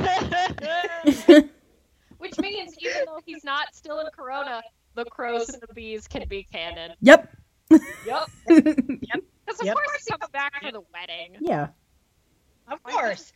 Which 2.19 2.39
means 2.39 2.75
even 2.81 3.05
though 3.07 3.21
he's 3.25 3.45
not 3.45 3.73
still 3.73 4.01
in 4.01 4.07
Corona, 4.17 4.63
the 4.95 5.05
crows 5.05 5.49
and 5.51 5.63
the 5.67 5.73
bees 5.75 6.09
can 6.09 6.27
be 6.29 6.43
canon. 6.53 6.93
yep. 7.01 7.31
Yep. 7.71 7.81
yep. 8.49 9.23
Because 9.47 9.61
of 9.61 9.67
Yep. 9.67 9.75
course 9.75 9.89
he's 9.97 10.05
coming 10.11 10.29
back 10.33 10.53
for 10.63 10.73
the 10.73 10.83
wedding. 10.93 11.37
Yeah. 11.41 11.69
Of 12.71 12.83
course. 12.83 13.33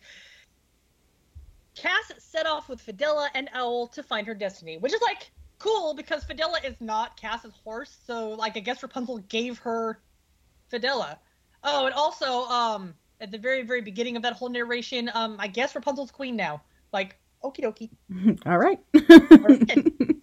Cass 1.77 2.13
set 2.19 2.47
off 2.47 2.69
with 2.69 2.85
Fidela 2.85 3.29
and 3.35 3.49
Owl 3.53 3.87
to 3.89 4.03
find 4.03 4.27
her 4.27 4.35
destiny, 4.35 4.79
which 4.79 4.93
is 4.93 5.01
like 5.03 5.31
cool 5.59 5.95
because 5.95 6.25
Fidela 6.25 6.65
is 6.65 6.81
not 6.81 7.17
Cass's 7.21 7.55
horse, 7.63 7.97
so 8.07 8.31
like 8.31 8.57
I 8.57 8.61
guess 8.61 8.83
Rapunzel 8.83 9.19
gave 9.29 9.59
her 9.59 10.01
Fidela. 10.73 11.19
Oh, 11.63 11.87
and 11.87 11.95
also, 11.95 12.45
um, 12.45 12.95
at 13.21 13.31
the 13.31 13.39
very, 13.39 13.63
very 13.63 13.81
beginning 13.81 14.17
of 14.17 14.23
that 14.23 14.35
whole 14.35 14.49
narration, 14.49 15.11
um, 15.15 15.37
I 15.39 15.49
guess 15.49 15.75
Rapunzel's 15.75 16.11
queen 16.11 16.37
now. 16.37 16.63
Like, 16.93 17.19
okie 17.43 17.61
dokie. 17.61 17.91
All 18.47 18.59
right. 18.59 18.79
Alright. 19.33 19.93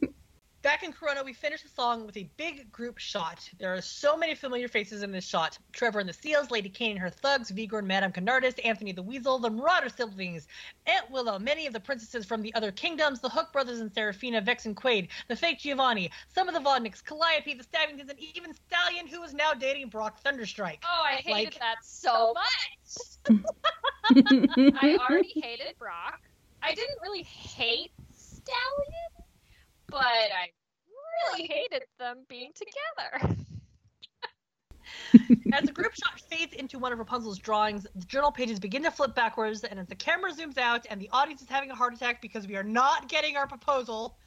Back 0.64 0.82
in 0.82 0.94
Corona, 0.94 1.24
we 1.26 1.34
finished 1.34 1.64
the 1.64 1.70
song 1.70 2.06
with 2.06 2.16
a 2.16 2.30
big 2.38 2.72
group 2.72 2.98
shot. 2.98 3.50
There 3.60 3.74
are 3.74 3.82
so 3.82 4.16
many 4.16 4.34
familiar 4.34 4.70
faces 4.70 5.04
in 5.04 5.12
this 5.12 5.26
shot. 5.28 5.58
Trevor 5.74 6.00
and 6.00 6.08
the 6.08 6.14
Seals, 6.14 6.52
Lady 6.52 6.70
Caine 6.70 6.92
and 6.92 7.00
her 7.00 7.10
thugs, 7.10 7.50
Vigor 7.50 7.80
and 7.80 7.88
Madame 7.88 8.14
Canardis, 8.14 8.58
Anthony 8.64 8.94
the 8.94 9.04
Weasel, 9.04 9.40
the 9.40 9.50
Marauder 9.50 9.90
siblings, 9.90 10.48
Aunt 10.88 11.12
Willow, 11.12 11.38
many 11.38 11.68
of 11.68 11.74
the 11.74 11.82
princesses 11.82 12.26
from 12.26 12.42
the 12.42 12.56
other 12.56 12.72
kingdoms, 12.72 13.20
the 13.20 13.28
Hook 13.28 13.52
brothers 13.52 13.82
and 13.82 13.94
Seraphina, 13.94 14.40
Vex 14.40 14.66
and 14.66 14.74
Quaid, 14.74 15.10
the 15.28 15.36
fake 15.36 15.60
Giovanni, 15.60 16.10
some 16.34 16.48
of 16.48 16.54
the 16.54 16.62
Vodniks, 16.62 17.04
Calliope, 17.04 17.56
the 17.56 17.64
Stabbingtons, 17.66 18.10
and 18.10 18.20
even 18.34 18.54
Stallion, 18.54 19.06
who 19.06 19.22
is 19.24 19.34
now 19.34 19.54
dating 19.54 19.90
Brock 19.90 20.24
Thunderstrike. 20.24 20.80
Oh, 20.86 21.04
I 21.06 21.16
hated 21.16 21.32
Like- 21.32 21.60
that 21.60 21.84
so 21.84 22.34
much. 22.34 23.44
I 24.82 24.98
already 25.10 25.42
hated 25.42 25.78
Brock. 25.78 26.22
I 26.62 26.74
didn't 26.74 27.02
really 27.02 27.24
hate 27.24 27.92
Stallion, 28.14 29.13
but 29.94 30.02
I 30.04 30.50
really 31.36 31.48
hated 31.48 31.84
them 32.00 32.26
being 32.28 32.52
together. 32.56 33.38
As 35.54 35.64
the 35.66 35.72
group 35.72 35.94
shot 35.94 36.20
fades 36.20 36.54
into 36.54 36.80
one 36.80 36.92
of 36.92 37.00
Rapunzel's 37.00 37.38
drawings, 37.38 37.86
the 37.96 38.06
journal 38.06 38.32
pages 38.32 38.60
begin 38.60 38.84
to 38.84 38.92
flip 38.92 39.14
backwards, 39.16 39.64
and 39.64 39.80
as 39.80 39.88
the 39.88 39.96
camera 39.96 40.32
zooms 40.34 40.58
out 40.58 40.86
and 40.90 41.00
the 41.00 41.10
audience 41.14 41.42
is 41.42 41.48
having 41.48 41.70
a 41.72 41.76
heart 41.76 41.94
attack 41.94 42.22
because 42.22 42.48
we 42.48 42.56
are 42.56 42.64
not 42.64 43.08
getting 43.08 43.38
our 43.38 43.48
proposal, 43.48 44.18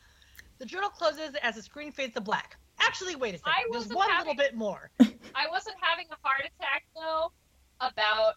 the 0.58 0.64
journal 0.64 0.88
closes 0.88 1.34
as 1.42 1.56
the 1.56 1.62
screen 1.62 1.90
fades 1.92 2.14
to 2.14 2.20
black. 2.20 2.56
Actually, 2.80 3.16
wait 3.16 3.34
a 3.34 3.38
second. 3.38 3.52
I 3.56 3.68
There's 3.72 3.88
one 3.88 4.08
having- 4.08 4.28
little 4.36 4.44
bit 4.44 4.54
more. 4.54 4.90
I 5.34 5.48
wasn't 5.50 5.76
having 5.80 6.06
a 6.12 6.16
heart 6.26 6.42
attack 6.42 6.84
though 6.94 7.32
about 7.80 8.34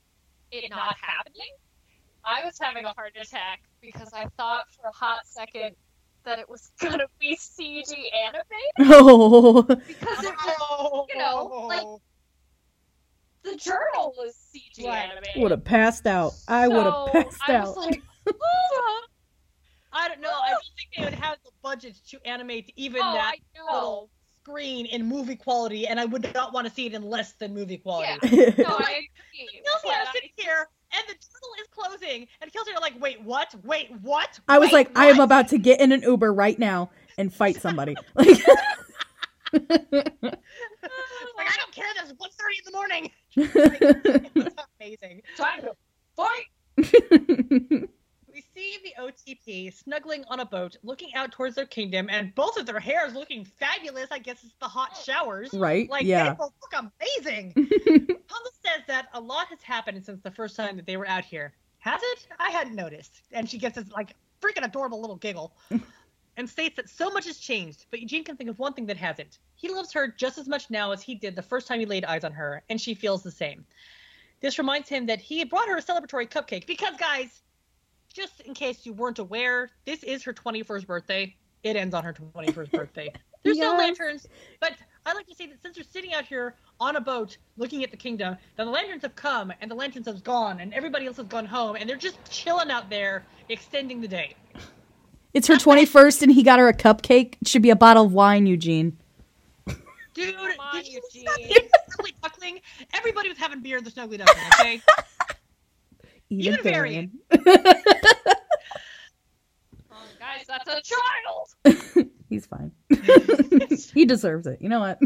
it 0.51 0.69
not 0.71 0.95
happening. 0.99 1.51
I 2.25 2.43
was 2.43 2.57
having 2.59 2.85
a 2.85 2.93
heart 2.93 3.13
attack 3.19 3.61
because 3.81 4.11
I 4.13 4.25
thought 4.37 4.65
for 4.73 4.87
a 4.89 4.91
hot 4.91 5.25
second 5.25 5.75
that 6.29 6.37
it 6.39 6.47
was 6.49 6.71
gonna 6.81 7.07
be 7.19 7.35
CG 7.35 7.91
animated 8.25 8.45
oh, 8.79 9.63
because 9.63 10.23
it 10.23 10.33
was, 10.45 11.07
you 11.09 11.17
know, 11.17 11.65
like 11.67 11.87
the 13.43 13.55
journal 13.55 14.13
was 14.15 14.35
CG 14.55 14.85
Right. 14.85 15.09
animated. 15.09 15.41
would 15.41 15.51
have 15.51 15.65
passed 15.65 16.05
out. 16.05 16.33
I 16.47 16.67
would 16.67 16.85
have 16.85 16.93
So 16.93 17.13
passed 17.13 17.41
I 17.47 17.53
out. 17.55 17.67
was 17.67 17.77
like, 17.77 18.01
"Oh, 18.41 19.01
I 19.91 20.07
don't 20.07 20.21
know. 20.21 20.29
I 20.29 20.51
don't 20.51 20.63
think 20.77 20.89
they 20.95 21.03
would 21.03 21.13
have 21.15 21.37
the 21.43 21.51
budget 21.63 21.95
to 22.09 22.19
animate 22.25 22.71
even 22.75 23.01
oh, 23.03 23.13
that 23.13 23.35
little 23.73 24.09
screen 24.41 24.85
in 24.85 25.07
movie 25.07 25.35
quality, 25.35 25.87
and 25.87 25.99
I 25.99 26.05
would 26.05 26.31
not 26.35 26.53
want 26.53 26.67
to 26.67 26.73
see 26.73 26.85
it 26.85 26.93
in 26.93 27.01
less 27.03 27.33
than 27.39 27.55
movie 27.55 27.77
quality. 27.77 28.11
Yeah. 28.23 28.53
No, 28.57 28.75
I 28.77 29.01
agree. 29.01 29.61
Kelsey, 29.65 29.83
but 29.83 29.93
I'm 29.95 30.07
sitting 30.13 30.29
here, 30.37 30.67
and 30.93 31.03
the 31.07 31.13
journal 31.13 31.55
is 31.61 31.67
closing, 31.71 32.27
and 32.41 32.51
Kelsey 32.51 32.71
are 32.73 32.81
like, 32.81 32.99
"Wait, 32.99 33.21
what? 33.21 33.53
Wait, 33.63 33.91
what?" 34.01 34.39
I 34.47 34.59
was 34.59 34.67
Wait, 34.67 34.73
like, 34.73 34.97
I 34.97 35.07
am 35.07 35.19
about 35.19 35.47
to 35.49 35.57
get 35.57 35.79
in 35.79 35.91
an 35.91 36.01
Uber 36.01 36.33
right 36.33 36.57
now 36.57 36.89
and 37.17 37.33
fight 37.33 37.61
somebody. 37.61 37.95
Like, 38.15 38.27
Like, 41.37 41.47
I 41.47 41.55
don't 41.57 41.71
care. 41.73 41.87
There's 41.95 42.13
1.30 42.13 42.19
in 42.57 42.65
the 42.65 42.71
morning. 42.71 43.11
Like, 43.35 44.31
it's 44.35 44.55
amazing. 44.79 45.21
Time 45.37 45.61
to 45.61 45.75
fight. 46.15 47.89
We 48.69 48.73
see 48.73 48.93
the 48.95 49.01
OTP 49.01 49.73
snuggling 49.73 50.23
on 50.27 50.41
a 50.41 50.45
boat, 50.45 50.77
looking 50.83 51.13
out 51.15 51.31
towards 51.31 51.55
their 51.55 51.65
kingdom, 51.65 52.07
and 52.09 52.33
both 52.35 52.57
of 52.57 52.65
their 52.65 52.79
hairs 52.79 53.13
looking 53.13 53.43
fabulous. 53.43 54.07
I 54.11 54.19
guess 54.19 54.43
it's 54.43 54.53
the 54.59 54.67
hot 54.67 54.91
oh. 54.93 55.01
showers. 55.03 55.53
right? 55.53 55.89
Like, 55.89 56.05
yeah. 56.05 56.29
they 56.29 56.35
both 56.35 56.53
look 56.61 56.91
amazing. 57.01 57.53
Puzzle 57.55 58.51
says 58.63 58.81
that 58.87 59.07
a 59.13 59.19
lot 59.19 59.47
has 59.47 59.61
happened 59.63 60.03
since 60.05 60.21
the 60.21 60.31
first 60.31 60.55
time 60.55 60.75
that 60.75 60.85
they 60.85 60.97
were 60.97 61.07
out 61.07 61.25
here. 61.25 61.53
Has 61.79 62.01
it? 62.03 62.27
I 62.37 62.51
hadn't 62.51 62.75
noticed. 62.75 63.21
And 63.31 63.49
she 63.49 63.57
gets 63.57 63.75
this, 63.75 63.89
like, 63.91 64.13
freaking 64.41 64.65
adorable 64.65 65.01
little 65.01 65.15
giggle. 65.15 65.53
and 66.37 66.47
states 66.47 66.75
that 66.75 66.89
so 66.89 67.09
much 67.09 67.25
has 67.25 67.37
changed, 67.37 67.85
but 67.89 67.99
Eugene 67.99 68.23
can 68.23 68.37
think 68.37 68.49
of 68.49 68.59
one 68.59 68.73
thing 68.73 68.85
that 68.85 68.97
hasn't. 68.97 69.39
He 69.55 69.69
loves 69.69 69.91
her 69.93 70.07
just 70.07 70.37
as 70.37 70.47
much 70.47 70.69
now 70.69 70.91
as 70.91 71.01
he 71.01 71.15
did 71.15 71.35
the 71.35 71.41
first 71.41 71.67
time 71.67 71.79
he 71.79 71.85
laid 71.85 72.05
eyes 72.05 72.23
on 72.23 72.33
her, 72.33 72.61
and 72.69 72.79
she 72.79 72.93
feels 72.93 73.23
the 73.23 73.31
same. 73.31 73.65
This 74.41 74.57
reminds 74.57 74.87
him 74.87 75.07
that 75.07 75.19
he 75.19 75.39
had 75.39 75.49
brought 75.49 75.67
her 75.67 75.77
a 75.77 75.81
celebratory 75.81 76.29
cupcake 76.29 76.65
because, 76.65 76.95
guys, 76.97 77.41
just 78.13 78.41
in 78.41 78.53
case 78.53 78.85
you 78.85 78.93
weren't 78.93 79.19
aware, 79.19 79.69
this 79.85 80.03
is 80.03 80.23
her 80.23 80.33
21st 80.33 80.85
birthday. 80.87 81.35
It 81.63 81.75
ends 81.75 81.93
on 81.93 82.03
her 82.03 82.13
21st 82.13 82.71
birthday. 82.71 83.11
There's 83.43 83.57
no 83.57 83.75
lanterns, 83.75 84.27
but 84.59 84.73
I 85.05 85.13
like 85.13 85.25
to 85.27 85.35
say 85.35 85.47
that 85.47 85.61
since 85.61 85.75
they're 85.75 85.85
sitting 85.85 86.13
out 86.13 86.25
here 86.25 86.55
on 86.79 86.97
a 86.97 87.01
boat 87.01 87.37
looking 87.57 87.83
at 87.83 87.91
the 87.91 87.97
kingdom, 87.97 88.35
then 88.57 88.65
the 88.65 88.71
lanterns 88.71 89.01
have 89.03 89.15
come 89.15 89.53
and 89.61 89.71
the 89.71 89.75
lanterns 89.75 90.07
have 90.07 90.23
gone 90.23 90.59
and 90.59 90.73
everybody 90.73 91.05
else 91.05 91.17
has 91.17 91.25
gone 91.27 91.45
home 91.45 91.77
and 91.77 91.89
they're 91.89 91.95
just 91.95 92.17
chilling 92.29 92.69
out 92.69 92.89
there 92.89 93.23
extending 93.47 94.01
the 94.01 94.07
day. 94.07 94.35
It's 95.33 95.47
her 95.47 95.55
21st 95.55 96.23
and 96.23 96.31
he 96.33 96.43
got 96.43 96.59
her 96.59 96.67
a 96.67 96.73
cupcake. 96.73 97.35
It 97.41 97.47
should 97.47 97.61
be 97.61 97.69
a 97.69 97.75
bottle 97.75 98.05
of 98.05 98.13
wine, 98.13 98.45
Eugene. 98.45 98.97
Dude, 100.13 100.35
Come 100.35 100.47
on, 100.59 100.75
did 100.75 100.87
you 100.87 101.01
Eugene. 101.13 101.25
the 101.47 101.69
Snuggly 101.97 102.13
Duckling? 102.21 102.59
Everybody 102.93 103.29
was 103.29 103.37
having 103.37 103.61
beer 103.61 103.77
at 103.77 103.85
the 103.85 103.91
Snuggly 103.91 104.17
Duckling, 104.17 104.45
okay? 104.59 104.81
Even 106.29 106.61
Varian. 106.63 107.11
Oh, 109.91 110.05
guys, 110.17 110.45
that's 110.47 110.69
a 110.69 110.81
child. 110.81 112.09
He's 112.29 112.45
fine. 112.45 112.71
he 113.93 114.05
deserves 114.05 114.47
it. 114.47 114.61
You 114.61 114.69
know 114.69 114.79
what? 114.79 114.99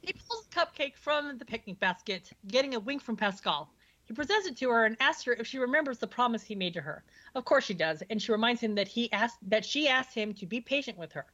He 0.00 0.12
pulls 0.12 0.46
a 0.46 0.54
cupcake 0.54 0.96
from 0.96 1.36
the 1.38 1.44
picnic 1.44 1.78
basket, 1.78 2.30
getting 2.48 2.74
a 2.74 2.80
wink 2.80 3.02
from 3.02 3.16
Pascal. 3.16 3.70
He 4.06 4.14
presents 4.14 4.46
it 4.46 4.56
to 4.58 4.70
her 4.70 4.86
and 4.86 4.96
asks 5.00 5.24
her 5.24 5.34
if 5.34 5.46
she 5.46 5.58
remembers 5.58 5.98
the 5.98 6.06
promise 6.06 6.42
he 6.44 6.54
made 6.54 6.74
to 6.74 6.80
her. 6.80 7.04
Of 7.34 7.44
course 7.44 7.64
she 7.64 7.74
does, 7.74 8.02
and 8.08 8.22
she 8.22 8.32
reminds 8.32 8.60
him 8.60 8.76
that 8.76 8.88
he 8.88 9.12
asked 9.12 9.38
that 9.50 9.64
she 9.64 9.88
asked 9.88 10.14
him 10.14 10.32
to 10.34 10.46
be 10.46 10.60
patient 10.60 10.96
with 10.96 11.12
her. 11.12 11.26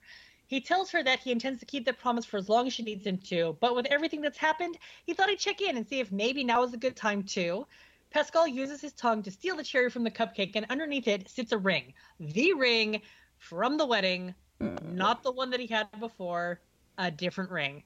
He 0.47 0.61
tells 0.61 0.91
her 0.91 1.03
that 1.03 1.21
he 1.21 1.33
intends 1.33 1.61
to 1.61 1.67
keep 1.67 1.85
that 1.85 1.99
promise 1.99 2.25
for 2.25 2.39
as 2.39 2.49
long 2.49 2.67
as 2.67 2.73
she 2.73 2.83
needs 2.83 3.07
him 3.07 3.19
to, 3.19 3.57
but 3.61 3.77
with 3.77 3.87
everything 3.87 4.23
that's 4.23 4.39
happened, 4.39 4.79
he 5.07 5.13
thought 5.13 5.29
he'd 5.29 5.39
check 5.39 5.61
in 5.61 5.77
and 5.77 5.87
see 5.87 6.01
if 6.01 6.11
maybe 6.11 6.45
now 6.45 6.63
is 6.63 6.73
a 6.73 6.79
good 6.79 6.97
time 6.97 7.23
too. 7.23 7.67
Pascal 8.13 8.47
uses 8.47 8.81
his 8.81 8.93
tongue 8.93 9.23
to 9.23 9.31
steal 9.31 9.57
the 9.57 9.65
cherry 9.65 9.91
from 9.91 10.05
the 10.05 10.11
cupcake, 10.11 10.53
and 10.55 10.67
underneath 10.69 11.09
it 11.09 11.31
sits 11.31 11.53
a 11.53 11.59
ring. 11.59 11.95
The 12.21 12.53
ring 12.53 13.01
from 13.39 13.79
the 13.79 13.87
wedding, 13.87 14.35
not 14.61 15.23
the 15.23 15.33
one 15.33 15.51
that 15.51 15.61
he 15.61 15.67
had 15.67 15.89
before, 15.99 16.61
a 16.99 17.11
different 17.11 17.51
ring. 17.51 17.83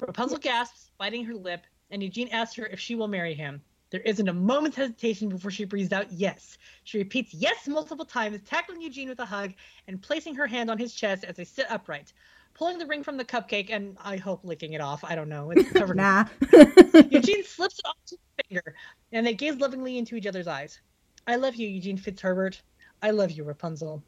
Rapunzel 0.00 0.38
gasps, 0.38 0.90
biting 0.98 1.24
her 1.24 1.34
lip, 1.34 1.62
and 1.90 2.02
Eugene 2.02 2.28
asks 2.28 2.56
her 2.56 2.66
if 2.66 2.80
she 2.80 2.94
will 2.94 3.08
marry 3.08 3.34
him. 3.34 3.62
There 3.90 4.00
isn't 4.00 4.28
a 4.28 4.32
moment's 4.32 4.76
hesitation 4.76 5.28
before 5.28 5.50
she 5.50 5.64
breathes 5.64 5.92
out 5.92 6.12
yes. 6.12 6.58
She 6.84 6.98
repeats 6.98 7.34
yes 7.34 7.66
multiple 7.66 8.04
times, 8.04 8.40
tackling 8.42 8.80
Eugene 8.80 9.08
with 9.08 9.18
a 9.20 9.24
hug 9.24 9.52
and 9.88 10.00
placing 10.00 10.36
her 10.36 10.46
hand 10.46 10.70
on 10.70 10.78
his 10.78 10.94
chest 10.94 11.24
as 11.24 11.36
they 11.36 11.44
sit 11.44 11.70
upright, 11.70 12.12
pulling 12.60 12.76
the 12.76 12.84
ring 12.84 13.02
from 13.02 13.16
the 13.16 13.24
cupcake 13.24 13.70
and 13.70 13.96
I 14.04 14.18
hope 14.18 14.44
licking 14.44 14.74
it 14.74 14.82
off. 14.82 15.02
I 15.02 15.14
don't 15.14 15.30
know. 15.30 15.50
It's 15.50 15.72
covered. 15.72 15.92
in- 15.92 15.96
nah. 15.96 16.26
Eugene 17.10 17.42
slips 17.42 17.78
it 17.78 17.86
onto 17.86 18.16
his 18.16 18.18
finger, 18.46 18.74
and 19.12 19.26
they 19.26 19.32
gaze 19.32 19.56
lovingly 19.56 19.96
into 19.96 20.14
each 20.14 20.26
other's 20.26 20.46
eyes. 20.46 20.78
I 21.26 21.36
love 21.36 21.54
you, 21.54 21.66
Eugene 21.66 21.96
Fitzherbert. 21.96 22.60
I 23.00 23.12
love 23.12 23.30
you, 23.30 23.44
Rapunzel. 23.44 24.02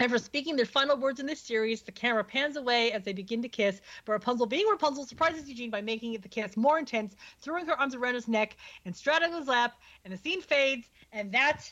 After 0.00 0.16
speaking 0.16 0.56
their 0.56 0.64
final 0.64 0.96
words 0.96 1.20
in 1.20 1.26
this 1.26 1.40
series, 1.40 1.82
the 1.82 1.92
camera 1.92 2.24
pans 2.24 2.56
away 2.56 2.90
as 2.92 3.04
they 3.04 3.12
begin 3.12 3.42
to 3.42 3.48
kiss, 3.48 3.82
but 4.06 4.12
Rapunzel, 4.12 4.46
being 4.46 4.66
Rapunzel, 4.66 5.04
surprises 5.04 5.46
Eugene 5.46 5.70
by 5.70 5.82
making 5.82 6.14
the 6.14 6.28
kiss 6.28 6.56
more 6.56 6.78
intense, 6.78 7.14
throwing 7.42 7.66
her 7.66 7.78
arms 7.78 7.94
around 7.94 8.14
his 8.14 8.28
neck 8.28 8.56
and 8.86 8.96
straddling 8.96 9.34
his 9.34 9.46
lap, 9.46 9.74
and 10.04 10.12
the 10.12 10.18
scene 10.18 10.40
fades, 10.40 10.88
and 11.12 11.30
that 11.32 11.70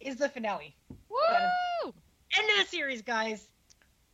is 0.00 0.16
the 0.16 0.28
finale. 0.28 0.76
Woo! 1.08 1.86
End 1.86 2.50
of 2.50 2.62
the 2.62 2.68
series, 2.68 3.00
guys. 3.00 3.48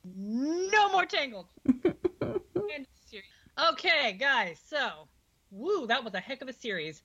No 0.04 0.90
more 0.90 1.06
Tangled. 1.06 1.46
End 1.84 1.84
of 1.84 2.86
series. 3.08 3.24
Okay, 3.70 4.14
guys. 4.18 4.60
So, 4.66 5.08
woo, 5.50 5.86
that 5.86 6.02
was 6.02 6.14
a 6.14 6.20
heck 6.20 6.42
of 6.42 6.48
a 6.48 6.52
series. 6.52 7.02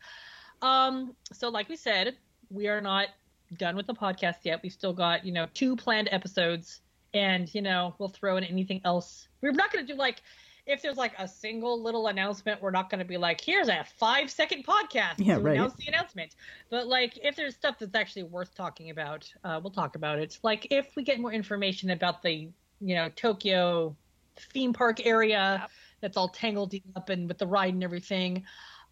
Um, 0.61 1.15
so 1.33 1.49
like 1.49 1.69
we 1.69 1.75
said, 1.75 2.15
we 2.49 2.67
are 2.67 2.81
not 2.81 3.09
done 3.57 3.75
with 3.75 3.87
the 3.87 3.93
podcast 3.93 4.37
yet. 4.43 4.61
We've 4.63 4.73
still 4.73 4.93
got, 4.93 5.25
you 5.25 5.31
know, 5.31 5.47
two 5.53 5.75
planned 5.75 6.09
episodes 6.11 6.82
and, 7.13 7.53
you 7.53 7.61
know, 7.61 7.93
we'll 7.99 8.09
throw 8.09 8.37
in 8.37 8.43
anything 8.43 8.82
else. 8.83 9.28
We're 9.41 9.51
not 9.51 9.71
going 9.71 9.86
to 9.86 9.93
do 9.93 9.97
like 9.97 10.21
if 10.67 10.82
there's 10.82 10.97
like 10.97 11.13
a 11.17 11.28
single 11.28 11.82
little 11.82 12.07
announcement, 12.07 12.61
we're 12.61 12.71
not 12.71 12.89
going 12.89 12.99
to 12.99 13.05
be 13.05 13.17
like, 13.17 13.39
here's 13.39 13.69
a 13.69 13.86
five 13.97 14.29
second 14.29 14.65
podcast 14.65 15.13
Yeah, 15.17 15.36
to 15.36 15.41
right. 15.41 15.55
announce 15.55 15.74
the 15.75 15.87
announcement. 15.87 16.36
But 16.69 16.87
like, 16.87 17.17
if 17.24 17.36
there's 17.37 17.55
stuff 17.55 17.79
that's 17.79 17.95
actually 17.95 18.24
worth 18.24 18.53
talking 18.53 18.89
about, 18.89 19.32
uh, 19.45 19.59
we'll 19.63 19.71
talk 19.71 19.95
about 19.95 20.19
it. 20.19 20.37
Like, 20.43 20.67
if 20.69 20.95
we 20.97 21.03
get 21.03 21.19
more 21.21 21.32
information 21.32 21.91
about 21.91 22.21
the, 22.21 22.49
you 22.79 22.95
know, 22.95 23.09
Tokyo 23.09 23.95
theme 24.54 24.74
park 24.74 25.05
area 25.05 25.58
Yep. 25.62 25.71
that's 26.01 26.17
all 26.17 26.29
tangled 26.29 26.74
up 26.95 27.09
and 27.09 27.28
with 27.28 27.37
the 27.37 27.47
ride 27.47 27.74
and 27.74 27.83
everything. 27.83 28.43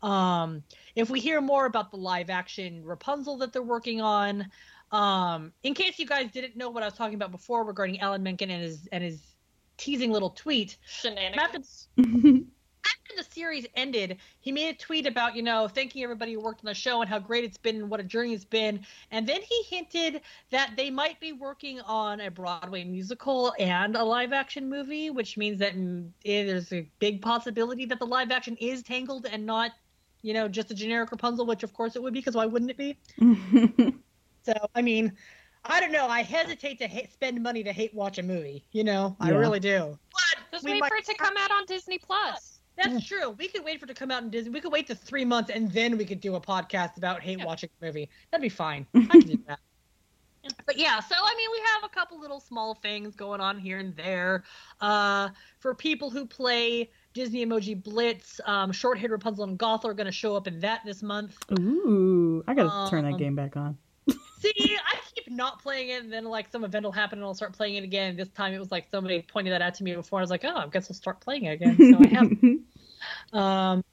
Um, 0.01 0.63
if 0.95 1.09
we 1.09 1.19
hear 1.19 1.41
more 1.41 1.65
about 1.65 1.91
the 1.91 1.97
live 1.97 2.29
action 2.29 2.83
Rapunzel 2.83 3.37
that 3.37 3.53
they're 3.53 3.61
working 3.61 4.01
on, 4.01 4.47
um, 4.91 5.51
in 5.63 5.73
case 5.73 5.99
you 5.99 6.05
guys 6.05 6.31
didn't 6.31 6.55
know 6.55 6.69
what 6.69 6.83
I 6.83 6.87
was 6.87 6.95
talking 6.95 7.15
about 7.15 7.31
before 7.31 7.63
regarding 7.63 7.99
Alan 7.99 8.21
Menken 8.23 8.49
and 8.49 8.61
his 8.61 8.87
and 8.91 9.03
his 9.03 9.35
teasing 9.77 10.11
little 10.11 10.29
tweet, 10.29 10.77
Shenanigans. 10.85 11.89
after 12.85 13.15
the 13.17 13.33
series 13.33 13.65
ended, 13.75 14.17
he 14.39 14.51
made 14.51 14.75
a 14.75 14.77
tweet 14.77 15.05
about, 15.05 15.35
you 15.35 15.41
know, 15.43 15.67
thanking 15.67 16.03
everybody 16.03 16.33
who 16.33 16.39
worked 16.41 16.61
on 16.61 16.67
the 16.67 16.73
show 16.73 17.01
and 17.01 17.09
how 17.09 17.19
great 17.19 17.43
it's 17.43 17.57
been 17.57 17.75
and 17.77 17.89
what 17.89 17.99
a 17.99 18.03
journey 18.03 18.33
it's 18.33 18.45
been. 18.45 18.85
And 19.11 19.27
then 19.27 19.41
he 19.41 19.63
hinted 19.75 20.21
that 20.51 20.71
they 20.75 20.89
might 20.89 21.19
be 21.19 21.33
working 21.33 21.81
on 21.81 22.21
a 22.21 22.31
Broadway 22.31 22.83
musical 22.83 23.53
and 23.59 23.95
a 23.95 24.03
live 24.03 24.33
action 24.33 24.69
movie, 24.69 25.09
which 25.09 25.37
means 25.37 25.59
that 25.59 25.75
mm, 25.75 26.09
eh, 26.25 26.45
there's 26.45 26.71
a 26.73 26.87
big 26.99 27.21
possibility 27.21 27.85
that 27.85 27.99
the 27.99 28.05
live 28.05 28.31
action 28.31 28.55
is 28.57 28.83
Tangled 28.83 29.25
and 29.31 29.45
not, 29.45 29.71
you 30.21 30.33
know, 30.33 30.47
just 30.47 30.71
a 30.71 30.73
generic 30.75 31.11
Rapunzel, 31.11 31.45
which 31.45 31.63
of 31.63 31.73
course 31.73 31.95
it 31.95 32.01
would 32.01 32.13
be, 32.13 32.19
because 32.19 32.35
why 32.35 32.45
wouldn't 32.45 32.71
it 32.71 32.77
be? 32.77 32.97
So, 34.45 34.53
I 34.75 34.83
mean, 34.83 35.11
I 35.63 35.79
don't 35.79 35.91
know. 35.91 36.05
I 36.07 36.21
hesitate 36.21 36.77
to 36.77 36.87
hate, 36.87 37.11
spend 37.11 37.41
money 37.41 37.63
to 37.63 37.73
hate 37.73 37.95
watch 37.95 38.19
a 38.19 38.23
movie. 38.23 38.63
You 38.73 38.83
know, 38.83 39.17
I 39.19 39.29
really 39.31 39.59
do. 39.59 39.97
But 40.11 40.43
Just 40.51 40.65
we 40.65 40.73
wait 40.73 40.81
might- 40.81 40.89
for 40.89 40.97
it 40.97 41.05
to 41.05 41.15
come 41.15 41.33
out 41.35 41.49
on 41.49 41.65
Disney 41.65 41.97
Plus. 41.97 42.54
That's 42.77 43.05
true. 43.07 43.31
We 43.31 43.47
could 43.47 43.63
wait 43.63 43.79
for 43.79 43.85
it 43.85 43.89
to 43.89 43.93
come 43.93 44.11
out 44.11 44.23
in 44.23 44.29
Disney. 44.29 44.51
We 44.51 44.61
could 44.61 44.71
wait 44.71 44.87
the 44.87 44.95
three 44.95 45.25
months 45.25 45.49
and 45.49 45.71
then 45.71 45.97
we 45.97 46.05
could 46.05 46.19
do 46.19 46.35
a 46.35 46.41
podcast 46.41 46.97
about 46.97 47.21
hate 47.21 47.39
Yeah. 47.39 47.45
watching 47.45 47.69
the 47.79 47.85
movie. 47.87 48.09
That'd 48.31 48.41
be 48.41 48.49
fine. 48.49 48.85
I 48.95 48.99
can 49.07 49.19
do 49.21 49.39
that. 49.47 49.59
But 50.67 50.77
yeah, 50.77 50.99
so 50.99 51.15
I 51.17 51.33
mean, 51.35 51.49
we 51.51 51.59
have 51.73 51.83
a 51.83 51.89
couple 51.89 52.19
little 52.19 52.39
small 52.39 52.75
things 52.75 53.15
going 53.15 53.41
on 53.41 53.57
here 53.57 53.79
and 53.79 53.95
there. 53.95 54.43
Uh, 54.79 55.29
for 55.57 55.73
people 55.73 56.11
who 56.11 56.25
play 56.27 56.91
Disney 57.15 57.43
Emoji 57.43 57.81
Blitz, 57.81 58.39
um, 58.45 58.71
Short 58.71 58.99
Hair 58.99 59.09
Rapunzel 59.09 59.45
and 59.45 59.57
Gothel 59.57 59.85
are 59.85 59.93
going 59.95 60.05
to 60.05 60.11
show 60.11 60.35
up 60.35 60.45
in 60.47 60.59
that 60.59 60.81
this 60.85 61.01
month. 61.01 61.35
Ooh, 61.59 62.43
I 62.47 62.53
gotta 62.53 62.89
turn 62.91 63.05
that 63.05 63.13
Um, 63.13 63.17
game 63.19 63.33
back 63.35 63.57
on. 63.57 63.75
See, 64.39 64.77
I 64.77 64.97
keep 65.25 65.33
not 65.33 65.61
playing 65.61 65.89
it, 65.89 66.03
and 66.03 66.13
then 66.13 66.25
like 66.25 66.51
some 66.51 66.63
event 66.63 66.85
will 66.85 66.91
happen, 66.91 67.19
and 67.19 67.25
I'll 67.25 67.33
start 67.33 67.53
playing 67.53 67.75
it 67.75 67.83
again. 67.83 68.15
This 68.15 68.29
time, 68.29 68.53
it 68.53 68.59
was 68.59 68.71
like 68.71 68.87
somebody 68.89 69.21
pointed 69.21 69.53
that 69.53 69.61
out 69.61 69.73
to 69.75 69.83
me 69.83 69.95
before. 69.95 70.19
I 70.19 70.21
was 70.21 70.29
like, 70.29 70.45
oh, 70.45 70.55
I 70.55 70.67
guess 70.67 70.89
I'll 70.89 70.95
start 70.95 71.19
playing 71.19 71.45
it 71.45 71.53
again. 71.53 71.77
So 71.77 71.99
I 72.03 72.07
have. 72.07 72.31
Um, 73.33 73.83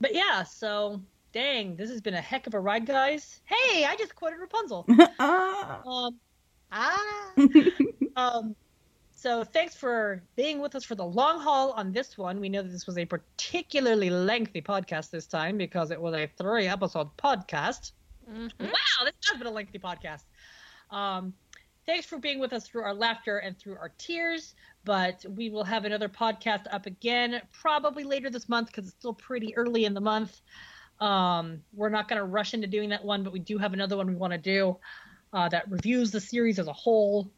but 0.00 0.12
yeah, 0.12 0.42
so 0.42 1.00
dang, 1.32 1.76
this 1.76 1.88
has 1.90 2.00
been 2.00 2.14
a 2.14 2.20
heck 2.20 2.48
of 2.48 2.54
a 2.54 2.58
ride, 2.58 2.84
guys. 2.84 3.40
Hey, 3.44 3.84
I 3.84 3.94
just 3.96 4.16
quoted 4.16 4.40
Rapunzel. 4.40 4.86
Ah. 5.20 5.82
Um, 5.86 6.18
ah. 6.72 7.32
um, 8.16 8.56
so 9.14 9.44
thanks 9.44 9.76
for 9.76 10.20
being 10.34 10.60
with 10.60 10.74
us 10.74 10.84
for 10.84 10.96
the 10.96 11.04
long 11.04 11.38
haul 11.38 11.72
on 11.72 11.92
this 11.92 12.18
one. 12.18 12.40
We 12.40 12.48
know 12.48 12.62
that 12.62 12.72
this 12.72 12.88
was 12.88 12.98
a 12.98 13.04
particularly 13.04 14.10
lengthy 14.10 14.62
podcast 14.62 15.10
this 15.10 15.26
time 15.26 15.58
because 15.58 15.92
it 15.92 16.00
was 16.00 16.14
a 16.14 16.28
three 16.38 16.66
episode 16.66 17.16
podcast. 17.16 17.92
Mhm. 18.28 18.50
Wow, 18.58 19.04
this 19.04 19.14
has 19.30 19.38
been 19.38 19.46
a 19.46 19.50
lengthy 19.50 19.78
podcast. 19.78 20.24
Um, 20.90 21.34
thanks 21.86 22.06
for 22.06 22.18
being 22.18 22.38
with 22.38 22.52
us 22.52 22.66
through 22.66 22.82
our 22.82 22.94
laughter 22.94 23.38
and 23.38 23.58
through 23.58 23.76
our 23.76 23.92
tears. 23.98 24.54
But 24.84 25.24
we 25.28 25.50
will 25.50 25.64
have 25.64 25.84
another 25.84 26.08
podcast 26.08 26.66
up 26.70 26.86
again 26.86 27.40
probably 27.52 28.04
later 28.04 28.30
this 28.30 28.48
month 28.48 28.68
because 28.68 28.86
it's 28.86 28.96
still 28.96 29.14
pretty 29.14 29.56
early 29.56 29.84
in 29.84 29.94
the 29.94 30.00
month. 30.00 30.40
Um, 31.00 31.62
we're 31.74 31.88
not 31.88 32.08
going 32.08 32.18
to 32.18 32.24
rush 32.24 32.54
into 32.54 32.66
doing 32.66 32.88
that 32.90 33.04
one, 33.04 33.22
but 33.22 33.32
we 33.32 33.38
do 33.38 33.58
have 33.58 33.72
another 33.72 33.96
one 33.96 34.06
we 34.06 34.14
want 34.14 34.32
to 34.32 34.38
do 34.38 34.76
uh, 35.32 35.48
that 35.48 35.70
reviews 35.70 36.10
the 36.10 36.20
series 36.20 36.58
as 36.58 36.68
a 36.68 36.72
whole 36.72 37.30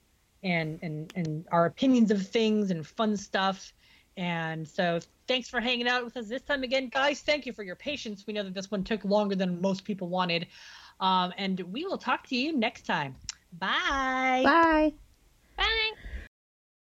and 0.45 0.79
and 0.83 1.13
and 1.17 1.45
our 1.51 1.67
opinions 1.67 2.13
of 2.13 2.27
things 2.27 2.71
and 2.71 2.87
fun 2.87 3.17
stuff. 3.17 3.73
And 4.17 4.67
so, 4.67 5.01
thanks 5.29 5.49
for 5.49 5.61
hanging 5.61 5.89
out 5.89 6.05
with 6.05 6.17
us 6.17 6.29
this 6.29 6.43
time 6.43 6.65
again, 6.65 6.89
guys. 6.89 7.21
Thank 7.21 7.47
you 7.47 7.53
for 7.53 7.63
your 7.63 7.77
patience. 7.77 8.25
We 8.27 8.33
know 8.33 8.43
that 8.43 8.55
this 8.55 8.71
one 8.71 8.85
took 8.85 9.05
longer 9.05 9.37
than 9.37 9.61
most 9.61 9.85
people 9.85 10.09
wanted. 10.09 10.49
Um, 11.01 11.33
and 11.37 11.61
we 11.61 11.85
will 11.85 11.99
talk 11.99 12.27
to 12.29 12.37
you 12.37 12.57
next 12.57 12.83
time. 12.83 13.15
Bye. 13.53 14.43
Bye. 14.45 14.93
Bye. 15.57 15.93